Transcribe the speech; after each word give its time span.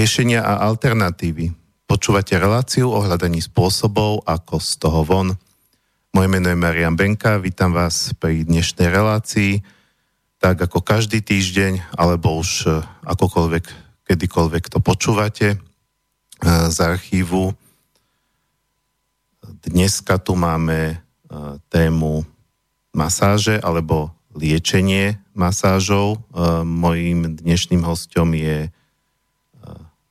riešenia 0.00 0.40
a 0.40 0.64
alternatívy. 0.64 1.52
Počúvate 1.84 2.32
reláciu 2.40 2.88
o 2.88 3.04
hľadaní 3.04 3.44
spôsobov, 3.44 4.24
ako 4.24 4.56
z 4.56 4.70
toho 4.80 5.04
von. 5.04 5.36
Moje 6.16 6.28
meno 6.32 6.48
je 6.48 6.56
Marian 6.56 6.96
Benka, 6.96 7.36
vítam 7.36 7.76
vás 7.76 8.16
pri 8.16 8.48
dnešnej 8.48 8.88
relácii. 8.88 9.60
Tak 10.40 10.56
ako 10.56 10.80
každý 10.80 11.20
týždeň, 11.20 12.00
alebo 12.00 12.40
už 12.40 12.64
e, 12.64 12.80
akokoľvek, 13.12 13.64
kedykoľvek 14.08 14.72
to 14.72 14.80
počúvate 14.80 15.48
e, 15.52 15.56
z 16.48 16.78
archívu. 16.80 17.52
Dneska 19.68 20.16
tu 20.16 20.32
máme 20.32 20.80
e, 20.80 20.94
tému 21.68 22.24
masáže 22.96 23.60
alebo 23.60 24.16
liečenie 24.32 25.20
masážov. 25.36 26.24
Mojím 26.64 27.36
dnešným 27.36 27.84
hostom 27.84 28.32
je 28.32 28.72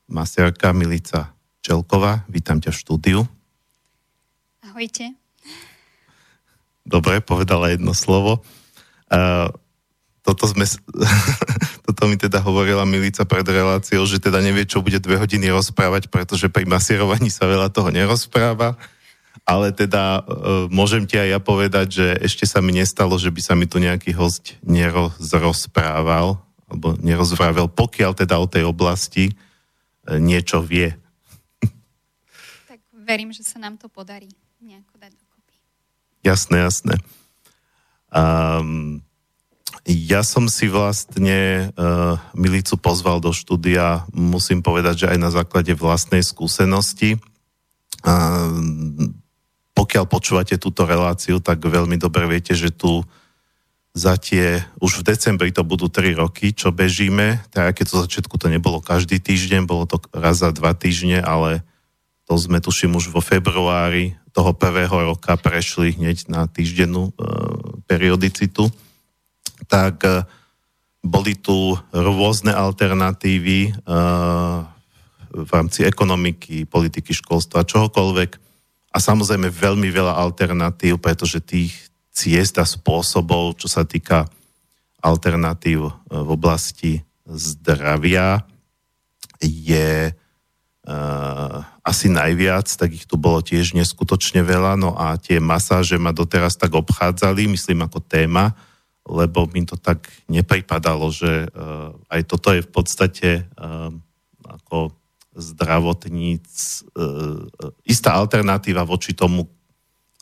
masérka 0.09 0.73
Milica 0.73 1.31
Čelková. 1.61 2.25
Vítam 2.25 2.57
ťa 2.57 2.73
v 2.73 2.81
štúdiu. 2.81 3.19
Ahojte. 4.65 5.13
Dobre, 6.83 7.21
povedala 7.21 7.69
jedno 7.69 7.93
slovo. 7.93 8.41
Uh, 9.13 9.53
toto, 10.25 10.49
sme, 10.49 10.65
toto 11.85 12.01
mi 12.09 12.17
teda 12.17 12.41
hovorila 12.41 12.89
Milica 12.89 13.21
pred 13.23 13.45
reláciou, 13.45 14.03
že 14.09 14.17
teda 14.17 14.41
nevie, 14.41 14.65
čo 14.65 14.81
bude 14.81 14.97
dve 14.97 15.21
hodiny 15.21 15.53
rozprávať, 15.53 16.09
pretože 16.09 16.49
pri 16.49 16.65
masírovaní 16.65 17.29
sa 17.29 17.45
veľa 17.45 17.69
toho 17.69 17.93
nerozpráva. 17.93 18.73
Ale 19.45 19.69
teda 19.69 20.25
uh, 20.25 20.65
môžem 20.73 21.05
ti 21.05 21.21
aj 21.21 21.29
ja 21.37 21.39
povedať, 21.39 21.87
že 22.01 22.05
ešte 22.25 22.49
sa 22.49 22.59
mi 22.65 22.73
nestalo, 22.73 23.13
že 23.21 23.29
by 23.29 23.41
sa 23.45 23.53
mi 23.53 23.69
tu 23.69 23.77
nejaký 23.77 24.17
host 24.17 24.57
nerozprával 24.65 26.41
alebo 26.69 26.93
nerozvravel, 27.01 27.65
pokiaľ 27.69 28.13
teda 28.13 28.37
o 28.37 28.45
tej 28.45 28.65
oblasti 28.69 29.33
niečo 30.17 30.65
vie. 30.65 30.97
Tak 32.65 32.81
verím, 33.05 33.29
že 33.29 33.45
sa 33.45 33.61
nám 33.61 33.77
to 33.77 33.85
podarí 33.85 34.33
nejako 34.57 34.97
dať 34.97 35.11
dokopy. 35.13 35.55
Jasné, 36.25 36.57
jasné. 36.65 36.95
Um, 38.09 39.05
ja 39.85 40.25
som 40.25 40.49
si 40.49 40.65
vlastne 40.65 41.69
uh, 41.73 42.17
Milicu 42.33 42.75
pozval 42.81 43.21
do 43.21 43.29
štúdia, 43.29 44.05
musím 44.11 44.65
povedať, 44.65 45.05
že 45.05 45.09
aj 45.13 45.19
na 45.21 45.29
základe 45.29 45.73
vlastnej 45.77 46.25
skúsenosti. 46.25 47.21
Uh, 48.01 49.13
pokiaľ 49.77 50.05
počúvate 50.09 50.59
túto 50.59 50.83
reláciu, 50.83 51.39
tak 51.39 51.63
veľmi 51.63 51.95
dobre 51.95 52.27
viete, 52.27 52.51
že 52.51 52.73
tu 52.73 53.05
za 53.94 54.16
tie, 54.22 54.61
už 54.77 55.01
v 55.01 55.07
decembri 55.13 55.50
to 55.50 55.66
budú 55.66 55.89
3 55.89 56.13
roky, 56.22 56.53
čo 56.53 56.69
bežíme, 56.69 57.41
tak 57.50 57.81
keď 57.81 57.85
to 57.89 58.03
začiatku 58.05 58.35
to 58.38 58.47
nebolo 58.47 58.79
každý 58.79 59.17
týždeň, 59.17 59.66
bolo 59.66 59.89
to 59.89 59.97
raz 60.13 60.45
za 60.45 60.53
dva 60.53 60.77
týždne, 60.77 61.19
ale 61.19 61.66
to 62.29 62.38
sme 62.38 62.61
tuším 62.61 62.94
už 62.94 63.09
vo 63.09 63.25
februári 63.25 64.13
toho 64.29 64.53
prvého 64.53 64.94
roka 65.13 65.33
prešli 65.33 65.97
hneď 65.97 66.29
na 66.29 66.45
týždennú 66.45 67.09
e, 67.09 67.11
periodicitu, 67.89 68.69
tak 69.66 70.06
e, 70.06 70.21
boli 71.01 71.33
tu 71.33 71.73
rôzne 71.89 72.53
alternatívy 72.53 73.59
e, 73.67 73.71
v 75.29 75.50
rámci 75.50 75.81
ekonomiky, 75.85 76.69
politiky, 76.69 77.09
školstva, 77.17 77.66
čohokoľvek. 77.66 78.31
A 78.94 78.97
samozrejme 78.97 79.50
veľmi 79.50 79.89
veľa 79.89 80.17
alternatív, 80.17 81.01
pretože 81.01 81.41
tých, 81.41 81.88
ciest 82.19 82.59
a 82.59 82.68
spôsobov, 82.68 83.56
čo 83.56 83.72
sa 83.72 83.88
týka 83.88 84.28
alternatív 85.00 85.88
e, 85.88 85.91
v 86.12 86.30
oblasti 86.35 86.94
zdravia 87.24 88.44
je 89.40 90.12
uh, 90.12 91.57
asi 91.85 92.07
najviac, 92.12 92.68
tak 92.68 92.91
ich 92.91 93.07
tu 93.07 93.16
bolo 93.16 93.40
tiež 93.40 93.72
neskutočne 93.72 94.44
veľa, 94.44 94.75
no 94.75 94.97
a 95.00 95.16
tie 95.16 95.40
masáže 95.40 95.96
ma 95.96 96.12
doteraz 96.12 96.59
tak 96.59 96.75
obchádzali, 96.75 97.47
myslím 97.47 97.88
ako 97.88 98.03
téma, 98.03 98.51
lebo 99.07 99.47
mi 99.56 99.63
to 99.63 99.80
tak 99.80 100.12
nepripadalo, 100.28 101.07
že 101.13 101.47
uh, 101.50 101.96
aj 102.12 102.22
toto 102.28 102.51
je 102.51 102.62
v 102.66 102.72
podstate 102.74 103.30
uh, 103.56 103.94
ako 104.44 104.91
zdravotníc, 105.40 106.84
uh, 106.98 107.48
istá 107.88 108.18
alternatíva 108.18 108.83
voči 108.83 109.15
tomu, 109.15 109.48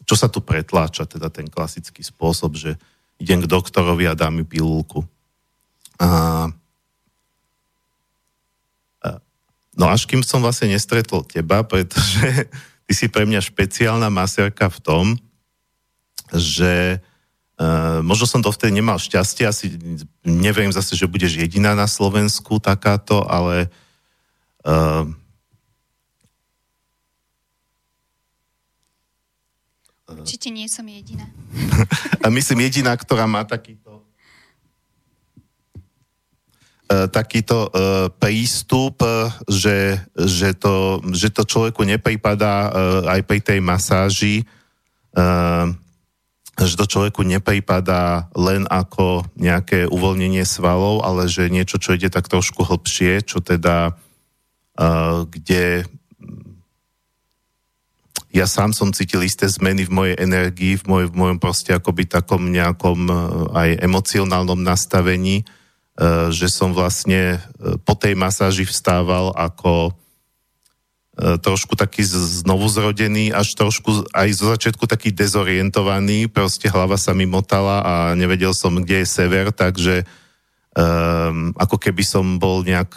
čo 0.07 0.15
sa 0.15 0.31
tu 0.31 0.39
pretláča, 0.39 1.03
teda 1.03 1.27
ten 1.27 1.51
klasický 1.51 1.99
spôsob, 1.99 2.55
že 2.55 2.79
idem 3.19 3.43
k 3.43 3.51
doktorovi 3.51 4.07
a 4.07 4.15
dá 4.15 4.31
mi 4.31 4.47
pilulku. 4.47 5.03
A, 5.99 6.47
no 9.75 9.85
až 9.91 10.07
kým 10.07 10.23
som 10.23 10.39
vlastne 10.39 10.71
nestretol 10.71 11.27
teba, 11.27 11.67
pretože 11.67 12.47
ty 12.87 12.91
si 12.95 13.11
pre 13.11 13.27
mňa 13.27 13.43
špeciálna 13.43 14.07
masérka 14.07 14.71
v 14.71 14.79
tom, 14.79 15.05
že 16.31 17.03
uh, 17.59 17.99
možno 17.99 18.27
som 18.27 18.39
to 18.39 18.51
vtedy 18.51 18.79
nemal 18.79 18.99
šťastie, 18.99 19.43
asi 19.43 19.75
neviem 20.23 20.71
zase, 20.71 20.95
že 20.95 21.07
budeš 21.07 21.39
jediná 21.39 21.75
na 21.75 21.87
Slovensku 21.87 22.59
takáto, 22.59 23.23
ale 23.27 23.67
uh, 24.63 25.07
Určite 30.07 30.47
nie 30.47 30.71
som 30.71 30.87
jediná. 30.87 31.27
A 32.23 32.31
myslím 32.31 32.63
jediná, 32.63 32.95
ktorá 32.95 33.27
má 33.27 33.43
takýto 33.43 34.07
e, 36.87 37.11
takýto 37.11 37.67
uh, 37.67 38.07
prístup, 38.15 39.03
že, 39.51 39.99
že, 40.15 40.55
to, 40.55 41.03
že 41.11 41.27
to 41.35 41.43
človeku 41.43 41.83
nepripadá 41.83 42.71
aj 43.03 43.21
pri 43.27 43.39
tej 43.43 43.59
masáži, 43.59 44.47
že 46.57 46.73
to 46.73 46.85
človeku 46.89 47.21
nepripadá 47.21 48.31
len 48.33 48.65
ako 48.65 49.27
nejaké 49.37 49.85
uvoľnenie 49.85 50.41
svalov, 50.41 51.05
ale 51.05 51.29
že 51.29 51.53
niečo, 51.53 51.77
čo 51.77 51.93
ide 51.93 52.09
tak 52.09 52.25
trošku 52.25 52.65
hlbšie, 52.65 53.21
čo 53.21 53.41
teda, 53.41 53.93
kde 55.29 55.85
ja 58.37 58.45
sám 58.45 58.69
som 58.69 58.93
cítil 58.93 59.25
isté 59.25 59.49
zmeny 59.49 59.89
v 59.89 59.91
mojej 59.91 60.15
energii, 60.21 60.77
v, 60.77 60.85
moj, 60.85 61.03
v 61.09 61.17
mojom 61.17 61.37
proste 61.41 61.73
akoby 61.73 62.05
takom 62.05 62.53
nejakom 62.53 62.99
e, 63.09 63.13
aj 63.57 63.69
emocionálnom 63.81 64.61
nastavení, 64.61 65.41
e, 65.41 65.45
že 66.29 66.45
som 66.45 66.69
vlastne 66.69 67.41
e, 67.57 67.77
po 67.81 67.97
tej 67.97 68.13
masáži 68.13 68.69
vstával 68.69 69.33
ako 69.33 69.97
trošku 71.17 71.73
taký 71.73 72.05
znovu 72.05 72.69
zrodený, 72.69 73.33
až 73.33 73.57
trošku 73.57 74.05
aj 74.13 74.37
zo 74.37 74.53
začiatku 74.53 74.85
taký 74.85 75.09
dezorientovaný, 75.09 76.29
proste 76.29 76.69
hlava 76.69 76.93
sa 76.93 77.17
mi 77.17 77.25
motala 77.25 77.81
a 77.81 77.93
nevedel 78.13 78.53
som, 78.53 78.77
kde 78.77 79.01
je 79.01 79.07
sever, 79.09 79.49
takže 79.49 80.05
um, 80.77 81.57
ako 81.57 81.81
keby 81.81 82.05
som 82.05 82.37
bol 82.37 82.61
nejak 82.61 82.93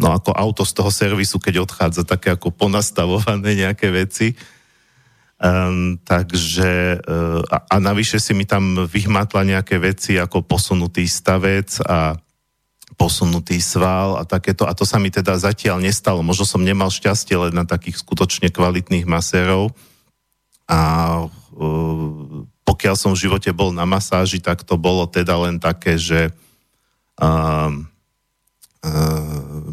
no 0.00 0.16
ako 0.16 0.32
auto 0.32 0.64
z 0.64 0.72
toho 0.72 0.88
servisu, 0.88 1.36
keď 1.36 1.68
odchádza, 1.68 2.08
také 2.08 2.32
ako 2.32 2.48
ponastavované 2.56 3.52
nejaké 3.52 3.92
veci. 3.92 4.32
Um, 5.40 6.00
takže 6.04 7.00
uh, 7.00 7.40
a, 7.48 7.56
a 7.64 7.76
navyše 7.80 8.20
si 8.20 8.32
mi 8.32 8.48
tam 8.48 8.88
vyhmatla 8.88 9.44
nejaké 9.44 9.76
veci 9.80 10.16
ako 10.16 10.44
posunutý 10.44 11.04
stavec 11.08 11.80
a 11.84 12.16
posunutý 12.96 13.56
sval 13.60 14.20
a 14.20 14.28
takéto. 14.28 14.68
A 14.68 14.76
to 14.76 14.84
sa 14.84 15.00
mi 15.00 15.08
teda 15.08 15.36
zatiaľ 15.40 15.80
nestalo. 15.80 16.20
Možno 16.20 16.44
som 16.44 16.60
nemal 16.60 16.92
šťastie 16.92 17.36
len 17.36 17.56
na 17.56 17.64
takých 17.64 18.04
skutočne 18.04 18.52
kvalitných 18.52 19.08
masérov. 19.08 19.72
A 20.68 20.80
uh, 21.24 22.44
pokiaľ 22.68 22.94
som 22.96 23.16
v 23.16 23.24
živote 23.28 23.52
bol 23.56 23.72
na 23.72 23.88
masáži, 23.88 24.44
tak 24.44 24.64
to 24.64 24.76
bolo 24.76 25.08
teda 25.08 25.40
len 25.40 25.56
také, 25.56 25.96
že 25.96 26.32
um, 27.16 27.88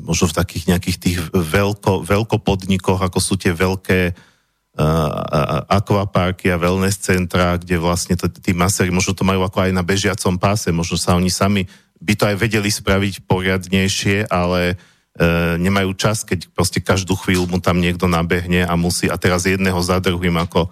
možno 0.04 0.28
v 0.28 0.38
takých 0.38 0.64
nejakých 0.76 0.98
tých 1.00 1.18
veľko, 1.32 2.04
veľkopodnikoch, 2.04 3.00
ako 3.00 3.20
sú 3.24 3.40
tie 3.40 3.56
veľké 3.56 4.12
uh, 4.12 5.64
akvaparky 5.68 6.52
a 6.52 6.60
wellness 6.60 7.00
centra, 7.00 7.56
kde 7.56 7.80
vlastne 7.80 8.20
to, 8.20 8.28
tí 8.28 8.52
maséri 8.52 8.92
možno 8.92 9.16
to 9.16 9.24
majú 9.24 9.48
ako 9.48 9.64
aj 9.64 9.72
na 9.72 9.84
bežiacom 9.84 10.36
páse, 10.36 10.76
možno 10.76 11.00
sa 11.00 11.16
oni 11.16 11.32
sami 11.32 11.64
by 11.98 12.14
to 12.14 12.24
aj 12.30 12.36
vedeli 12.38 12.70
spraviť 12.70 13.26
poriadnejšie, 13.26 14.28
ale 14.28 14.76
uh, 14.76 15.56
nemajú 15.56 15.96
čas, 15.96 16.28
keď 16.28 16.52
proste 16.52 16.84
každú 16.84 17.16
chvíľu 17.16 17.48
mu 17.48 17.58
tam 17.64 17.80
niekto 17.80 18.12
nabehne 18.12 18.68
a 18.68 18.76
musí, 18.76 19.08
a 19.08 19.16
teraz 19.16 19.48
jedného 19.48 19.80
za 19.80 20.04
druhým 20.04 20.36
ako 20.36 20.68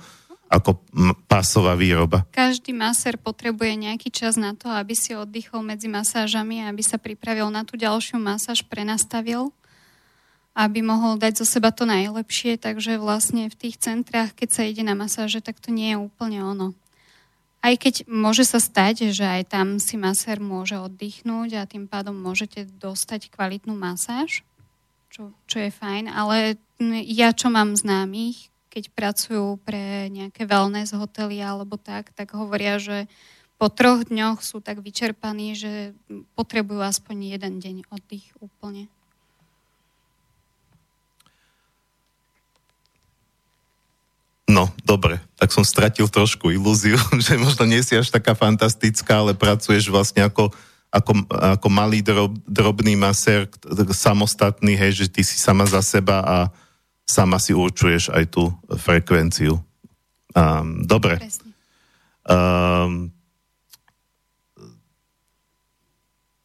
ako 0.45 0.77
pásová 1.25 1.73
výroba. 1.73 2.23
Každý 2.29 2.69
masér 2.71 3.17
potrebuje 3.17 3.75
nejaký 3.81 4.13
čas 4.13 4.37
na 4.37 4.53
to, 4.53 4.69
aby 4.69 4.93
si 4.93 5.17
oddychol 5.17 5.65
medzi 5.65 5.89
masážami, 5.89 6.61
aby 6.63 6.85
sa 6.85 7.01
pripravil 7.01 7.49
na 7.49 7.65
tú 7.65 7.75
ďalšiu 7.75 8.21
masáž, 8.21 8.61
prenastavil, 8.61 9.49
aby 10.55 10.79
mohol 10.85 11.19
dať 11.19 11.43
zo 11.43 11.45
seba 11.49 11.73
to 11.73 11.83
najlepšie, 11.83 12.55
takže 12.55 13.01
vlastne 13.01 13.51
v 13.51 13.59
tých 13.59 13.75
centrách, 13.75 14.31
keď 14.37 14.49
sa 14.53 14.63
ide 14.63 14.85
na 14.85 14.95
masáže, 14.95 15.43
tak 15.43 15.59
to 15.59 15.73
nie 15.73 15.91
je 15.91 15.99
úplne 15.99 16.39
ono. 16.45 16.71
aj 17.65 17.81
keď 17.81 17.95
môže 18.05 18.45
sa 18.45 18.61
stať, 18.61 19.09
že 19.09 19.25
aj 19.25 19.49
tam 19.49 19.81
si 19.81 19.97
masér 19.97 20.37
môže 20.37 20.77
oddychnúť 20.77 21.57
a 21.57 21.65
tým 21.65 21.89
pádom 21.89 22.13
môžete 22.13 22.69
dostať 22.77 23.33
kvalitnú 23.33 23.73
masáž, 23.73 24.45
čo, 25.09 25.33
čo 25.49 25.57
je 25.57 25.73
fajn, 25.73 26.05
ale 26.13 26.61
ja 27.09 27.33
čo 27.33 27.49
mám 27.49 27.73
známych, 27.73 28.53
keď 28.75 28.91
pracujú 28.91 29.55
pre 29.63 30.11
nejaké 30.11 30.43
wellness 30.43 30.91
hotely 30.91 31.39
alebo 31.39 31.79
tak, 31.79 32.11
tak 32.11 32.35
hovoria, 32.35 32.75
že 32.75 33.07
po 33.55 33.71
troch 33.71 34.03
dňoch 34.03 34.43
sú 34.43 34.59
tak 34.59 34.83
vyčerpaní, 34.83 35.55
že 35.55 35.95
potrebujú 36.35 36.83
aspoň 36.83 37.39
jeden 37.39 37.63
deň 37.63 37.75
oddych 37.87 38.35
úplne. 38.43 38.91
No, 44.43 44.67
dobre, 44.83 45.23
tak 45.39 45.55
som 45.55 45.63
stratil 45.63 46.11
trošku 46.11 46.51
ilúziu, 46.51 46.99
že 47.25 47.39
možno 47.39 47.63
nie 47.63 47.79
si 47.79 47.95
až 47.95 48.11
taká 48.11 48.35
fantastická, 48.35 49.23
ale 49.23 49.31
pracuješ 49.39 49.87
vlastne 49.87 50.27
ako, 50.27 50.51
ako, 50.91 51.23
ako 51.31 51.67
malý 51.71 52.03
drob, 52.03 52.35
drobný 52.43 52.99
masér, 52.99 53.47
samostatný, 53.95 54.75
hej, 54.75 54.99
že 54.99 55.05
ty 55.07 55.23
si 55.23 55.39
sama 55.39 55.63
za 55.63 55.79
seba 55.79 56.19
a 56.19 56.37
sama 57.05 57.37
si 57.37 57.53
určuješ 57.53 58.09
aj 58.11 58.23
tú 58.33 58.49
frekvenciu. 58.67 59.61
Um, 60.35 60.83
dobre. 60.83 61.21
Um, 62.25 63.15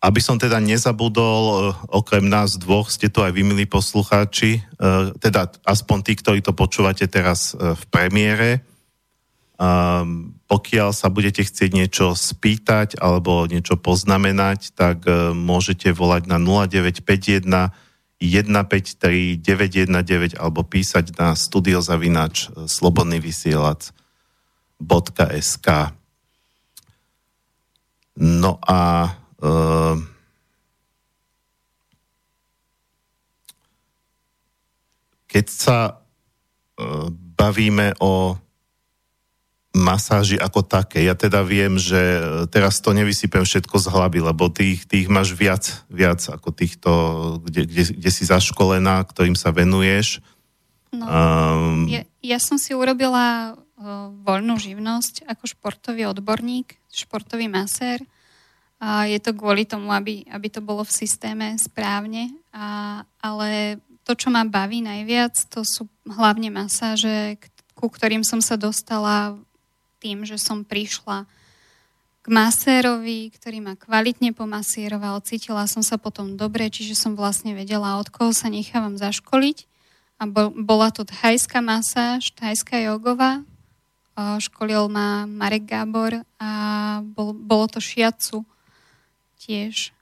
Aby 0.01 0.25
som 0.25 0.41
teda 0.41 0.57
nezabudol, 0.65 1.45
e, 1.45 1.57
okrem 1.93 2.25
nás 2.25 2.57
dvoch, 2.57 2.89
ste 2.89 3.13
to 3.13 3.21
aj 3.21 3.37
vy, 3.37 3.45
milí 3.45 3.69
poslucháči, 3.69 4.57
e, 4.57 4.61
teda 5.21 5.53
aspoň 5.61 5.99
tí, 6.01 6.13
ktorí 6.17 6.41
to 6.41 6.57
počúvate 6.57 7.05
teraz 7.05 7.53
e, 7.53 7.77
v 7.77 7.85
premiére. 7.93 8.65
Pokiaľ 10.49 10.97
sa 10.97 11.13
budete 11.13 11.45
chcieť 11.45 11.77
niečo 11.77 12.17
spýtať 12.17 12.97
alebo 12.97 13.45
niečo 13.45 13.77
poznamenať, 13.77 14.73
tak 14.73 15.05
môžete 15.37 15.93
volať 15.93 16.33
na 16.33 16.41
0951 16.41 17.45
153 18.21 19.41
919 19.41 20.37
alebo 20.37 20.61
písať 20.63 21.17
na 21.17 21.33
studiozavinač 21.33 22.53
slobodnyvysielac.sk 22.69 25.69
No 28.21 28.61
a 28.61 29.09
Ehm, 29.41 30.05
keď 35.25 35.47
sa 35.49 35.79
ehm, 36.77 37.09
bavíme 37.41 37.97
o 38.05 38.37
masáži 39.71 40.35
ako 40.35 40.67
také. 40.67 41.07
Ja 41.07 41.15
teda 41.15 41.47
viem, 41.47 41.79
že 41.79 41.99
e, 41.99 42.21
teraz 42.51 42.83
to 42.83 42.91
nevysypem 42.91 43.47
všetko 43.47 43.77
z 43.79 43.87
hlavy, 43.87 44.19
lebo 44.19 44.51
tých, 44.51 44.83
tých 44.83 45.07
máš 45.07 45.31
viac, 45.31 45.63
viac 45.87 46.19
ako 46.27 46.51
týchto, 46.51 46.91
kde, 47.47 47.71
kde, 47.71 47.83
kde 47.95 48.11
si 48.11 48.27
zaškolená, 48.27 49.07
ktorým 49.07 49.39
sa 49.39 49.55
venuješ. 49.55 50.19
No, 50.91 51.07
um, 51.07 51.87
ja, 51.87 52.03
ja 52.19 52.39
som 52.43 52.59
si 52.59 52.75
urobila 52.75 53.55
uh, 53.55 54.11
voľnú 54.27 54.59
živnosť 54.59 55.31
ako 55.31 55.45
športový 55.47 56.11
odborník, 56.11 56.75
športový 56.91 57.47
masér 57.47 58.03
a 58.83 59.07
je 59.07 59.23
to 59.23 59.37
kvôli 59.37 59.69
tomu, 59.69 59.95
aby, 59.95 60.27
aby 60.27 60.49
to 60.51 60.59
bolo 60.59 60.83
v 60.83 60.97
systéme 61.05 61.55
správne. 61.63 62.35
A, 62.51 62.99
ale 63.23 63.79
to, 64.03 64.19
čo 64.19 64.33
ma 64.35 64.43
baví 64.43 64.83
najviac, 64.83 65.37
to 65.53 65.63
sú 65.63 65.87
hlavne 66.09 66.51
masáže, 66.51 67.39
ku 67.79 67.87
ktorým 67.87 68.27
som 68.27 68.43
sa 68.43 68.59
dostala 68.59 69.39
tým, 70.01 70.25
že 70.25 70.41
som 70.41 70.65
prišla 70.65 71.29
k 72.21 72.27
masérovi, 72.29 73.33
ktorý 73.33 73.65
ma 73.65 73.77
kvalitne 73.77 74.33
pomasíroval, 74.37 75.25
cítila 75.25 75.65
som 75.69 75.81
sa 75.81 75.97
potom 75.97 76.37
dobre, 76.37 76.69
čiže 76.69 76.93
som 76.97 77.17
vlastne 77.17 77.57
vedela, 77.57 77.97
od 77.97 78.09
koho 78.13 78.33
sa 78.33 78.49
nechávam 78.53 78.97
zaškoliť. 78.97 79.65
A 80.21 80.29
bola 80.53 80.93
to 80.93 81.09
thajská 81.09 81.65
masáž, 81.65 82.37
thajská 82.37 82.77
jogová, 82.85 83.41
školil 84.37 84.93
ma 84.93 85.25
Marek 85.25 85.65
Gábor 85.65 86.21
a 86.37 86.51
bol, 87.01 87.33
bolo 87.33 87.73
to 87.73 87.81
šiacu 87.81 88.45
tiež. 89.41 89.97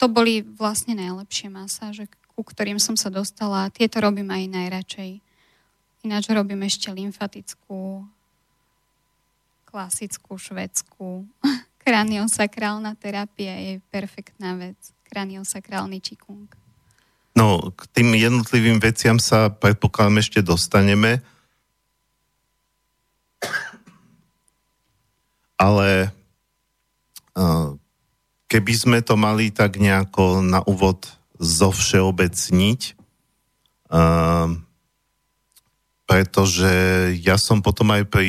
To 0.00 0.06
boli 0.08 0.40
vlastne 0.40 0.96
najlepšie 0.96 1.52
masáže, 1.52 2.08
ku 2.32 2.40
ktorým 2.40 2.80
som 2.80 2.96
sa 2.96 3.12
dostala. 3.12 3.68
Tieto 3.68 4.00
robím 4.00 4.32
aj 4.32 4.44
najradšej. 4.48 5.12
Ináč 6.08 6.24
robím 6.32 6.64
ešte 6.64 6.88
lymfatickú, 6.88 8.08
klasickú, 9.76 10.40
švedskú. 10.40 11.28
Kraniosakrálna 11.84 12.96
terapia 12.96 13.52
je 13.60 13.84
perfektná 13.92 14.56
vec. 14.56 14.80
Kraniosakrálny 15.12 16.00
čikung. 16.00 16.48
No, 17.36 17.68
k 17.76 17.84
tým 17.92 18.16
jednotlivým 18.16 18.80
veciam 18.80 19.20
sa 19.20 19.52
predpokladám 19.52 20.24
ešte 20.24 20.40
dostaneme. 20.40 21.20
Ale 25.60 26.08
uh, 27.36 27.76
Keby 28.46 28.72
sme 28.78 28.98
to 29.02 29.18
mali 29.18 29.50
tak 29.50 29.82
nejako 29.82 30.38
na 30.38 30.62
úvod 30.62 31.10
zovšeobecniť, 31.42 32.80
uh, 33.90 34.54
pretože 36.06 36.70
ja 37.18 37.34
som 37.34 37.58
potom 37.58 37.90
aj 37.90 38.06
pri 38.06 38.28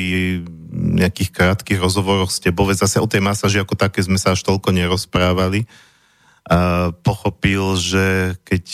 nejakých 0.74 1.30
krátkých 1.30 1.78
rozhovoroch 1.78 2.34
s 2.34 2.42
tebou, 2.42 2.66
zase 2.74 2.98
o 2.98 3.06
tej 3.06 3.22
masáži 3.22 3.62
ako 3.62 3.78
také 3.78 4.02
sme 4.02 4.18
sa 4.18 4.34
až 4.34 4.42
toľko 4.42 4.74
nerozprávali, 4.74 5.64
uh, 5.64 6.90
pochopil, 7.06 7.78
že 7.78 8.34
keď 8.42 8.64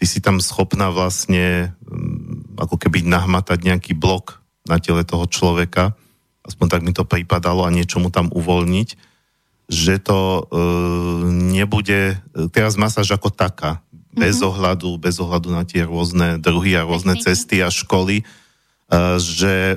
ty 0.00 0.04
si 0.08 0.18
tam 0.24 0.40
schopná 0.40 0.88
vlastne 0.88 1.76
um, 1.84 2.56
ako 2.56 2.80
keby 2.80 3.04
nahmatať 3.04 3.60
nejaký 3.60 3.92
blok 3.92 4.40
na 4.64 4.80
tele 4.80 5.04
toho 5.04 5.28
človeka, 5.28 5.92
aspoň 6.46 6.66
tak 6.72 6.82
mi 6.82 6.96
to 6.96 7.04
pripadalo 7.04 7.68
a 7.68 7.74
niečo 7.74 8.00
mu 8.00 8.08
tam 8.08 8.32
uvoľniť, 8.32 8.88
že 9.66 9.98
to 9.98 10.18
e, 10.18 10.42
nebude, 11.58 12.22
teraz 12.54 12.78
masáž 12.78 13.18
ako 13.18 13.34
taká. 13.34 13.82
Bez 14.16 14.40
ohľadu, 14.40 14.96
bez 14.96 15.20
ohľadu 15.20 15.52
na 15.52 15.62
tie 15.68 15.84
rôzne 15.84 16.40
druhy 16.40 16.72
a 16.74 16.88
rôzne 16.88 17.20
Techniky. 17.20 17.26
cesty 17.28 17.56
a 17.60 17.68
školy, 17.68 18.20
e, 18.20 18.24
že 19.20 19.76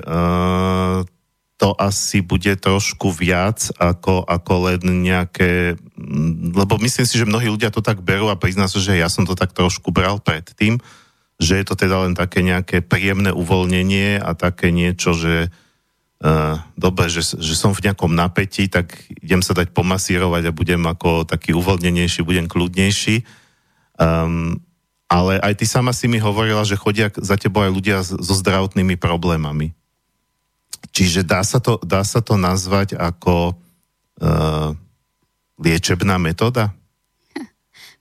to 1.60 1.76
asi 1.76 2.24
bude 2.24 2.56
trošku 2.56 3.12
viac 3.12 3.68
ako, 3.76 4.24
ako 4.24 4.52
len 4.72 5.04
nejaké, 5.04 5.76
lebo 6.56 6.80
myslím 6.80 7.04
si, 7.04 7.20
že 7.20 7.28
mnohí 7.28 7.52
ľudia 7.52 7.68
to 7.68 7.84
tak 7.84 8.00
berú 8.00 8.32
a 8.32 8.40
prizná 8.40 8.64
sa, 8.64 8.80
že 8.80 8.96
ja 8.96 9.12
som 9.12 9.28
to 9.28 9.36
tak 9.36 9.52
trošku 9.52 9.92
bral 9.92 10.24
predtým, 10.24 10.80
že 11.36 11.60
je 11.60 11.64
to 11.68 11.76
teda 11.76 12.08
len 12.08 12.16
také 12.16 12.40
nejaké 12.40 12.80
príjemné 12.80 13.28
uvoľnenie 13.36 14.24
a 14.24 14.32
také 14.32 14.72
niečo, 14.72 15.12
že 15.12 15.52
Uh, 16.20 16.60
dobre, 16.76 17.08
že, 17.08 17.24
že 17.24 17.56
som 17.56 17.72
v 17.72 17.80
nejakom 17.80 18.12
napätí, 18.12 18.68
tak 18.68 18.92
idem 19.24 19.40
sa 19.40 19.56
dať 19.56 19.72
pomasírovať 19.72 20.52
a 20.52 20.52
budem 20.52 20.84
ako 20.84 21.24
taký 21.24 21.56
uvoľnenejší, 21.56 22.20
budem 22.28 22.44
kľudnejší. 22.44 23.24
Um, 24.00 24.56
ale 25.10 25.36
aj 25.44 25.60
ty 25.60 25.68
sama 25.68 25.92
si 25.92 26.08
mi 26.08 26.16
hovorila, 26.16 26.64
že 26.64 26.80
chodia 26.80 27.12
za 27.12 27.36
tebou 27.36 27.60
aj 27.60 27.72
ľudia 27.74 27.98
so 28.00 28.32
zdravotnými 28.32 28.96
problémami. 28.96 29.76
Čiže 30.96 31.26
dá 31.26 31.44
sa 31.44 31.60
to, 31.60 31.76
dá 31.84 32.00
sa 32.00 32.24
to 32.24 32.40
nazvať 32.40 32.96
ako 32.96 33.52
uh, 33.52 34.72
liečebná 35.60 36.16
metóda? 36.16 36.72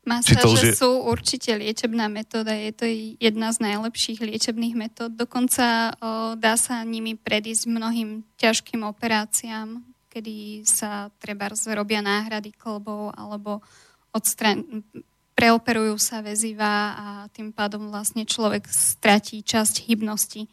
Masáže 0.10 0.74
je... 0.74 0.80
sú 0.80 1.06
určite 1.06 1.54
liečebná 1.54 2.10
metóda, 2.10 2.56
je 2.56 2.72
to 2.74 2.86
jedna 3.22 3.54
z 3.54 3.58
najlepších 3.62 4.24
liečebných 4.24 4.74
metód. 4.74 5.14
Dokonca 5.14 5.94
o, 6.02 6.34
dá 6.34 6.58
sa 6.58 6.82
nimi 6.82 7.14
predísť 7.14 7.70
mnohým 7.70 8.26
ťažkým 8.42 8.82
operáciám, 8.90 9.86
kedy 10.10 10.66
sa 10.66 11.14
treba 11.22 11.54
robia 11.78 12.02
náhrady 12.02 12.50
klbov 12.58 13.14
alebo 13.14 13.62
odstran- 14.10 14.82
preoperujú 15.40 15.96
sa 15.96 16.20
väziva 16.20 17.00
a 17.00 17.08
tým 17.32 17.56
pádom 17.56 17.88
vlastne 17.88 18.28
človek 18.28 18.68
stratí 18.68 19.40
časť 19.40 19.88
hybnosti. 19.88 20.52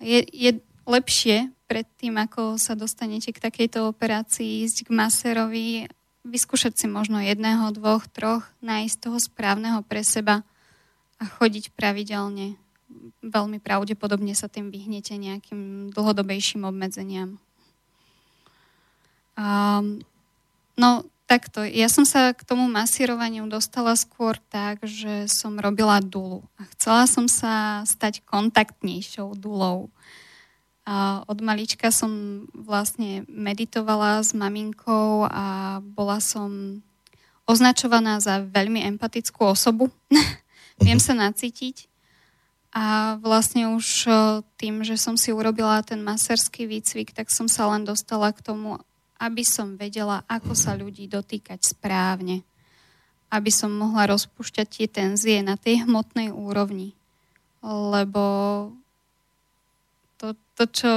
Je, 0.00 0.24
je 0.24 0.50
lepšie 0.88 1.52
pred 1.68 1.84
tým, 2.00 2.16
ako 2.16 2.56
sa 2.56 2.72
dostanete 2.72 3.36
k 3.36 3.42
takejto 3.44 3.92
operácii, 3.92 4.64
ísť 4.64 4.88
k 4.88 4.96
maserovi 4.96 5.68
vyskúšať 6.24 6.72
si 6.72 6.86
možno 6.88 7.20
jedného, 7.20 7.68
dvoch, 7.76 8.08
troch, 8.08 8.48
nájsť 8.64 8.96
toho 8.96 9.18
správneho 9.20 9.84
pre 9.84 10.00
seba 10.00 10.40
a 11.20 11.24
chodiť 11.28 11.76
pravidelne. 11.76 12.56
Veľmi 13.20 13.60
pravdepodobne 13.60 14.32
sa 14.32 14.48
tým 14.48 14.72
vyhnete 14.72 15.12
nejakým 15.20 15.92
dlhodobejším 15.92 16.64
obmedzeniam. 16.64 17.36
Um, 19.36 20.00
no, 20.80 21.04
takto. 21.26 21.66
Ja 21.66 21.90
som 21.90 22.06
sa 22.06 22.32
k 22.32 22.46
tomu 22.46 22.70
masírovaniu 22.70 23.50
dostala 23.50 23.98
skôr 23.98 24.38
tak, 24.48 24.80
že 24.86 25.26
som 25.26 25.58
robila 25.58 25.98
dulu. 25.98 26.46
A 26.56 26.64
chcela 26.74 27.04
som 27.10 27.26
sa 27.26 27.82
stať 27.82 28.22
kontaktnejšou 28.22 29.34
dulou. 29.34 29.90
A 30.86 31.26
od 31.26 31.42
malička 31.42 31.90
som 31.90 32.46
vlastne 32.54 33.26
meditovala 33.26 34.22
s 34.22 34.30
maminkou 34.30 35.26
a 35.26 35.78
bola 35.82 36.22
som 36.22 36.80
označovaná 37.42 38.22
za 38.22 38.38
veľmi 38.46 38.86
empatickú 38.94 39.50
osobu. 39.50 39.90
Viem 40.86 41.02
sa 41.02 41.18
nacítiť. 41.18 41.90
A 42.76 43.16
vlastne 43.18 43.72
už 43.72 44.04
tým, 44.60 44.84
že 44.84 45.00
som 45.00 45.16
si 45.16 45.32
urobila 45.32 45.80
ten 45.80 46.04
maserský 46.04 46.68
výcvik, 46.68 47.16
tak 47.16 47.32
som 47.32 47.48
sa 47.48 47.72
len 47.72 47.88
dostala 47.88 48.30
k 48.36 48.44
tomu, 48.44 48.76
aby 49.16 49.42
som 49.44 49.80
vedela, 49.80 50.24
ako 50.28 50.52
sa 50.52 50.76
ľudí 50.76 51.08
dotýkať 51.08 51.60
správne. 51.62 52.44
Aby 53.32 53.50
som 53.50 53.72
mohla 53.72 54.12
rozpúšťať 54.12 54.66
tie 54.68 54.86
tenzie 54.86 55.38
na 55.40 55.58
tej 55.58 55.84
hmotnej 55.88 56.30
úrovni. 56.30 56.94
Lebo 57.64 58.22
to, 60.20 60.36
to 60.54 60.64
čo 60.70 60.92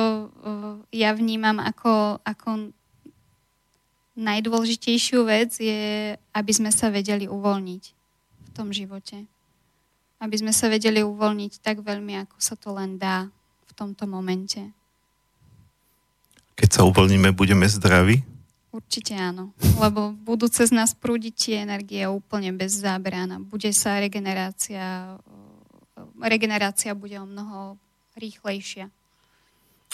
ja 0.93 1.11
vnímam 1.15 1.57
ako, 1.57 2.21
ako 2.21 2.71
najdôležitejšiu 4.19 5.19
vec 5.23 5.55
je, 5.57 6.13
aby 6.19 6.51
sme 6.51 6.69
sa 6.75 6.91
vedeli 6.91 7.25
uvoľniť 7.25 7.83
v 8.45 8.49
tom 8.51 8.75
živote. 8.75 9.23
Aby 10.19 10.35
sme 10.35 10.51
sa 10.51 10.67
vedeli 10.67 10.99
uvoľniť 10.99 11.63
tak 11.63 11.79
veľmi, 11.79 12.19
ako 12.27 12.37
sa 12.43 12.59
to 12.59 12.75
len 12.75 12.99
dá 12.99 13.31
v 13.65 13.71
tomto 13.71 14.03
momente. 14.03 14.75
Keď 16.59 16.69
sa 16.75 16.81
uvoľníme, 16.83 17.31
budeme 17.31 17.63
zdraví? 17.71 18.27
Určite 18.69 19.15
áno, 19.15 19.55
lebo 19.79 20.13
budú 20.13 20.51
cez 20.51 20.69
nás 20.69 20.93
prúdiť 20.93 21.33
tie 21.33 21.55
energie 21.63 22.05
úplne 22.05 22.51
bez 22.53 22.77
zábrana. 22.77 23.39
Bude 23.39 23.71
sa 23.73 23.97
regenerácia, 23.97 25.15
regenerácia 26.19 26.93
bude 26.93 27.17
o 27.17 27.25
mnoho 27.25 27.79
rýchlejšia. 28.19 28.91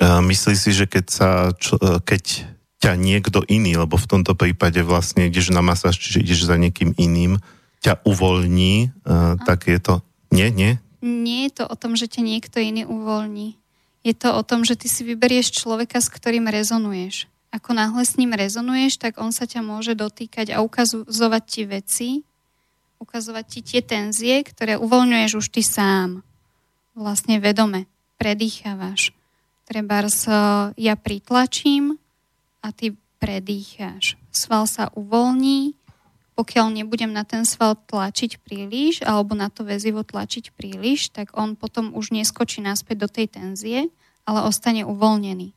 Myslíš 0.01 0.57
si, 0.59 0.71
že 0.75 0.91
keď, 0.91 1.05
sa, 1.07 1.29
e, 1.55 2.03
keď 2.03 2.51
ťa 2.83 2.99
niekto 2.99 3.47
iný, 3.47 3.79
lebo 3.79 3.95
v 3.95 4.09
tomto 4.11 4.35
prípade 4.35 4.83
vlastne 4.83 5.31
ideš 5.31 5.55
na 5.55 5.63
masáž, 5.63 5.95
čiže 5.95 6.19
ideš 6.19 6.41
za 6.51 6.59
niekým 6.59 6.91
iným, 6.99 7.39
ťa 7.79 8.01
uvoľní, 8.01 8.91
uh, 9.05 9.37
tak 9.45 9.69
je 9.69 9.77
to... 9.77 10.01
Nie, 10.33 10.49
nie? 10.49 10.81
Nie 11.05 11.47
je 11.47 11.61
to 11.61 11.65
o 11.69 11.75
tom, 11.77 11.93
že 11.93 12.09
ťa 12.09 12.21
niekto 12.25 12.57
iný 12.57 12.83
uvoľní. 12.83 13.61
Je 14.05 14.13
to 14.13 14.37
o 14.37 14.45
tom, 14.45 14.61
že 14.61 14.77
ty 14.77 14.85
si 14.85 15.01
vyberieš 15.01 15.65
človeka, 15.65 15.97
s 15.97 16.13
ktorým 16.13 16.45
rezonuješ. 16.45 17.25
Ako 17.49 17.73
náhle 17.73 18.05
s 18.05 18.21
ním 18.21 18.37
rezonuješ, 18.37 19.01
tak 19.01 19.17
on 19.17 19.33
sa 19.33 19.49
ťa 19.49 19.65
môže 19.65 19.97
dotýkať 19.97 20.53
a 20.53 20.61
ukazovať 20.61 21.43
ti 21.49 21.61
veci, 21.65 22.09
ukazovať 23.01 23.45
ti 23.49 23.59
tie 23.65 23.81
tenzie, 23.81 24.45
ktoré 24.45 24.77
uvoľňuješ 24.77 25.31
už 25.41 25.47
ty 25.49 25.65
sám. 25.65 26.21
Vlastne 26.93 27.41
vedome. 27.41 27.89
Predýchávaš. 28.21 29.09
Trebárs 29.65 30.29
ja 30.77 30.93
pritlačím 30.93 31.97
a 32.61 32.69
ty 32.69 32.93
predýcháš. 33.17 34.21
Sval 34.29 34.69
sa 34.69 34.93
uvoľní, 34.93 35.73
pokiaľ 36.35 36.75
nebudem 36.75 37.15
na 37.15 37.23
ten 37.23 37.47
sval 37.47 37.79
tlačiť 37.79 38.43
príliš 38.43 38.99
alebo 39.07 39.33
na 39.39 39.47
to 39.47 39.63
väzivo 39.63 40.03
tlačiť 40.03 40.51
príliš, 40.51 41.09
tak 41.15 41.31
on 41.31 41.55
potom 41.55 41.95
už 41.95 42.11
neskočí 42.11 42.59
naspäť 42.59 43.07
do 43.07 43.09
tej 43.09 43.27
tenzie, 43.31 43.79
ale 44.27 44.43
ostane 44.43 44.83
uvoľnený. 44.83 45.55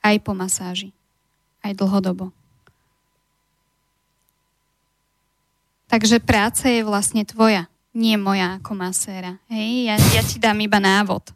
Aj 0.00 0.16
po 0.24 0.32
masáži. 0.32 0.96
Aj 1.60 1.76
dlhodobo. 1.76 2.32
Takže 5.88 6.20
práca 6.20 6.68
je 6.68 6.84
vlastne 6.84 7.24
tvoja, 7.24 7.68
nie 7.96 8.16
moja 8.20 8.60
ako 8.60 8.76
maséra. 8.76 9.40
Hej, 9.48 9.88
ja, 9.88 9.94
ja 10.16 10.22
ti 10.24 10.36
dám 10.36 10.60
iba 10.60 10.80
návod. 10.80 11.32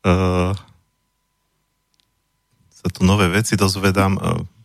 Uh, 0.00 0.56
sa 2.72 2.88
tu 2.88 3.04
nové 3.04 3.28
veci 3.28 3.52
dozvedám. 3.52 4.16
Uh, 4.16 4.59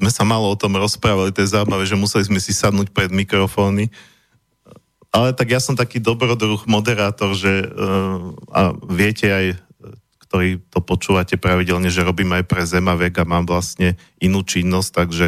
sme 0.00 0.10
sa 0.10 0.24
malo 0.26 0.50
o 0.52 0.58
tom 0.58 0.76
rozprávali, 0.76 1.32
to 1.32 1.44
je 1.44 1.54
zaujímavé, 1.54 1.84
že 1.88 1.98
museli 1.98 2.24
sme 2.26 2.40
si 2.42 2.52
sadnúť 2.52 2.90
pred 2.90 3.10
mikrofóny. 3.12 3.88
Ale 5.14 5.30
tak 5.30 5.54
ja 5.54 5.62
som 5.62 5.78
taký 5.78 6.02
dobrodruh 6.02 6.66
moderátor, 6.66 7.38
že 7.38 7.62
uh, 7.62 8.34
a 8.50 8.74
viete 8.90 9.30
aj, 9.30 9.46
ktorí 10.26 10.58
to 10.74 10.82
počúvate 10.82 11.38
pravidelne, 11.38 11.86
že 11.86 12.02
robím 12.02 12.34
aj 12.34 12.44
pre 12.50 12.66
Zemavek 12.66 13.22
a 13.22 13.28
mám 13.28 13.46
vlastne 13.46 13.94
inú 14.18 14.42
činnosť, 14.42 14.90
takže 14.90 15.26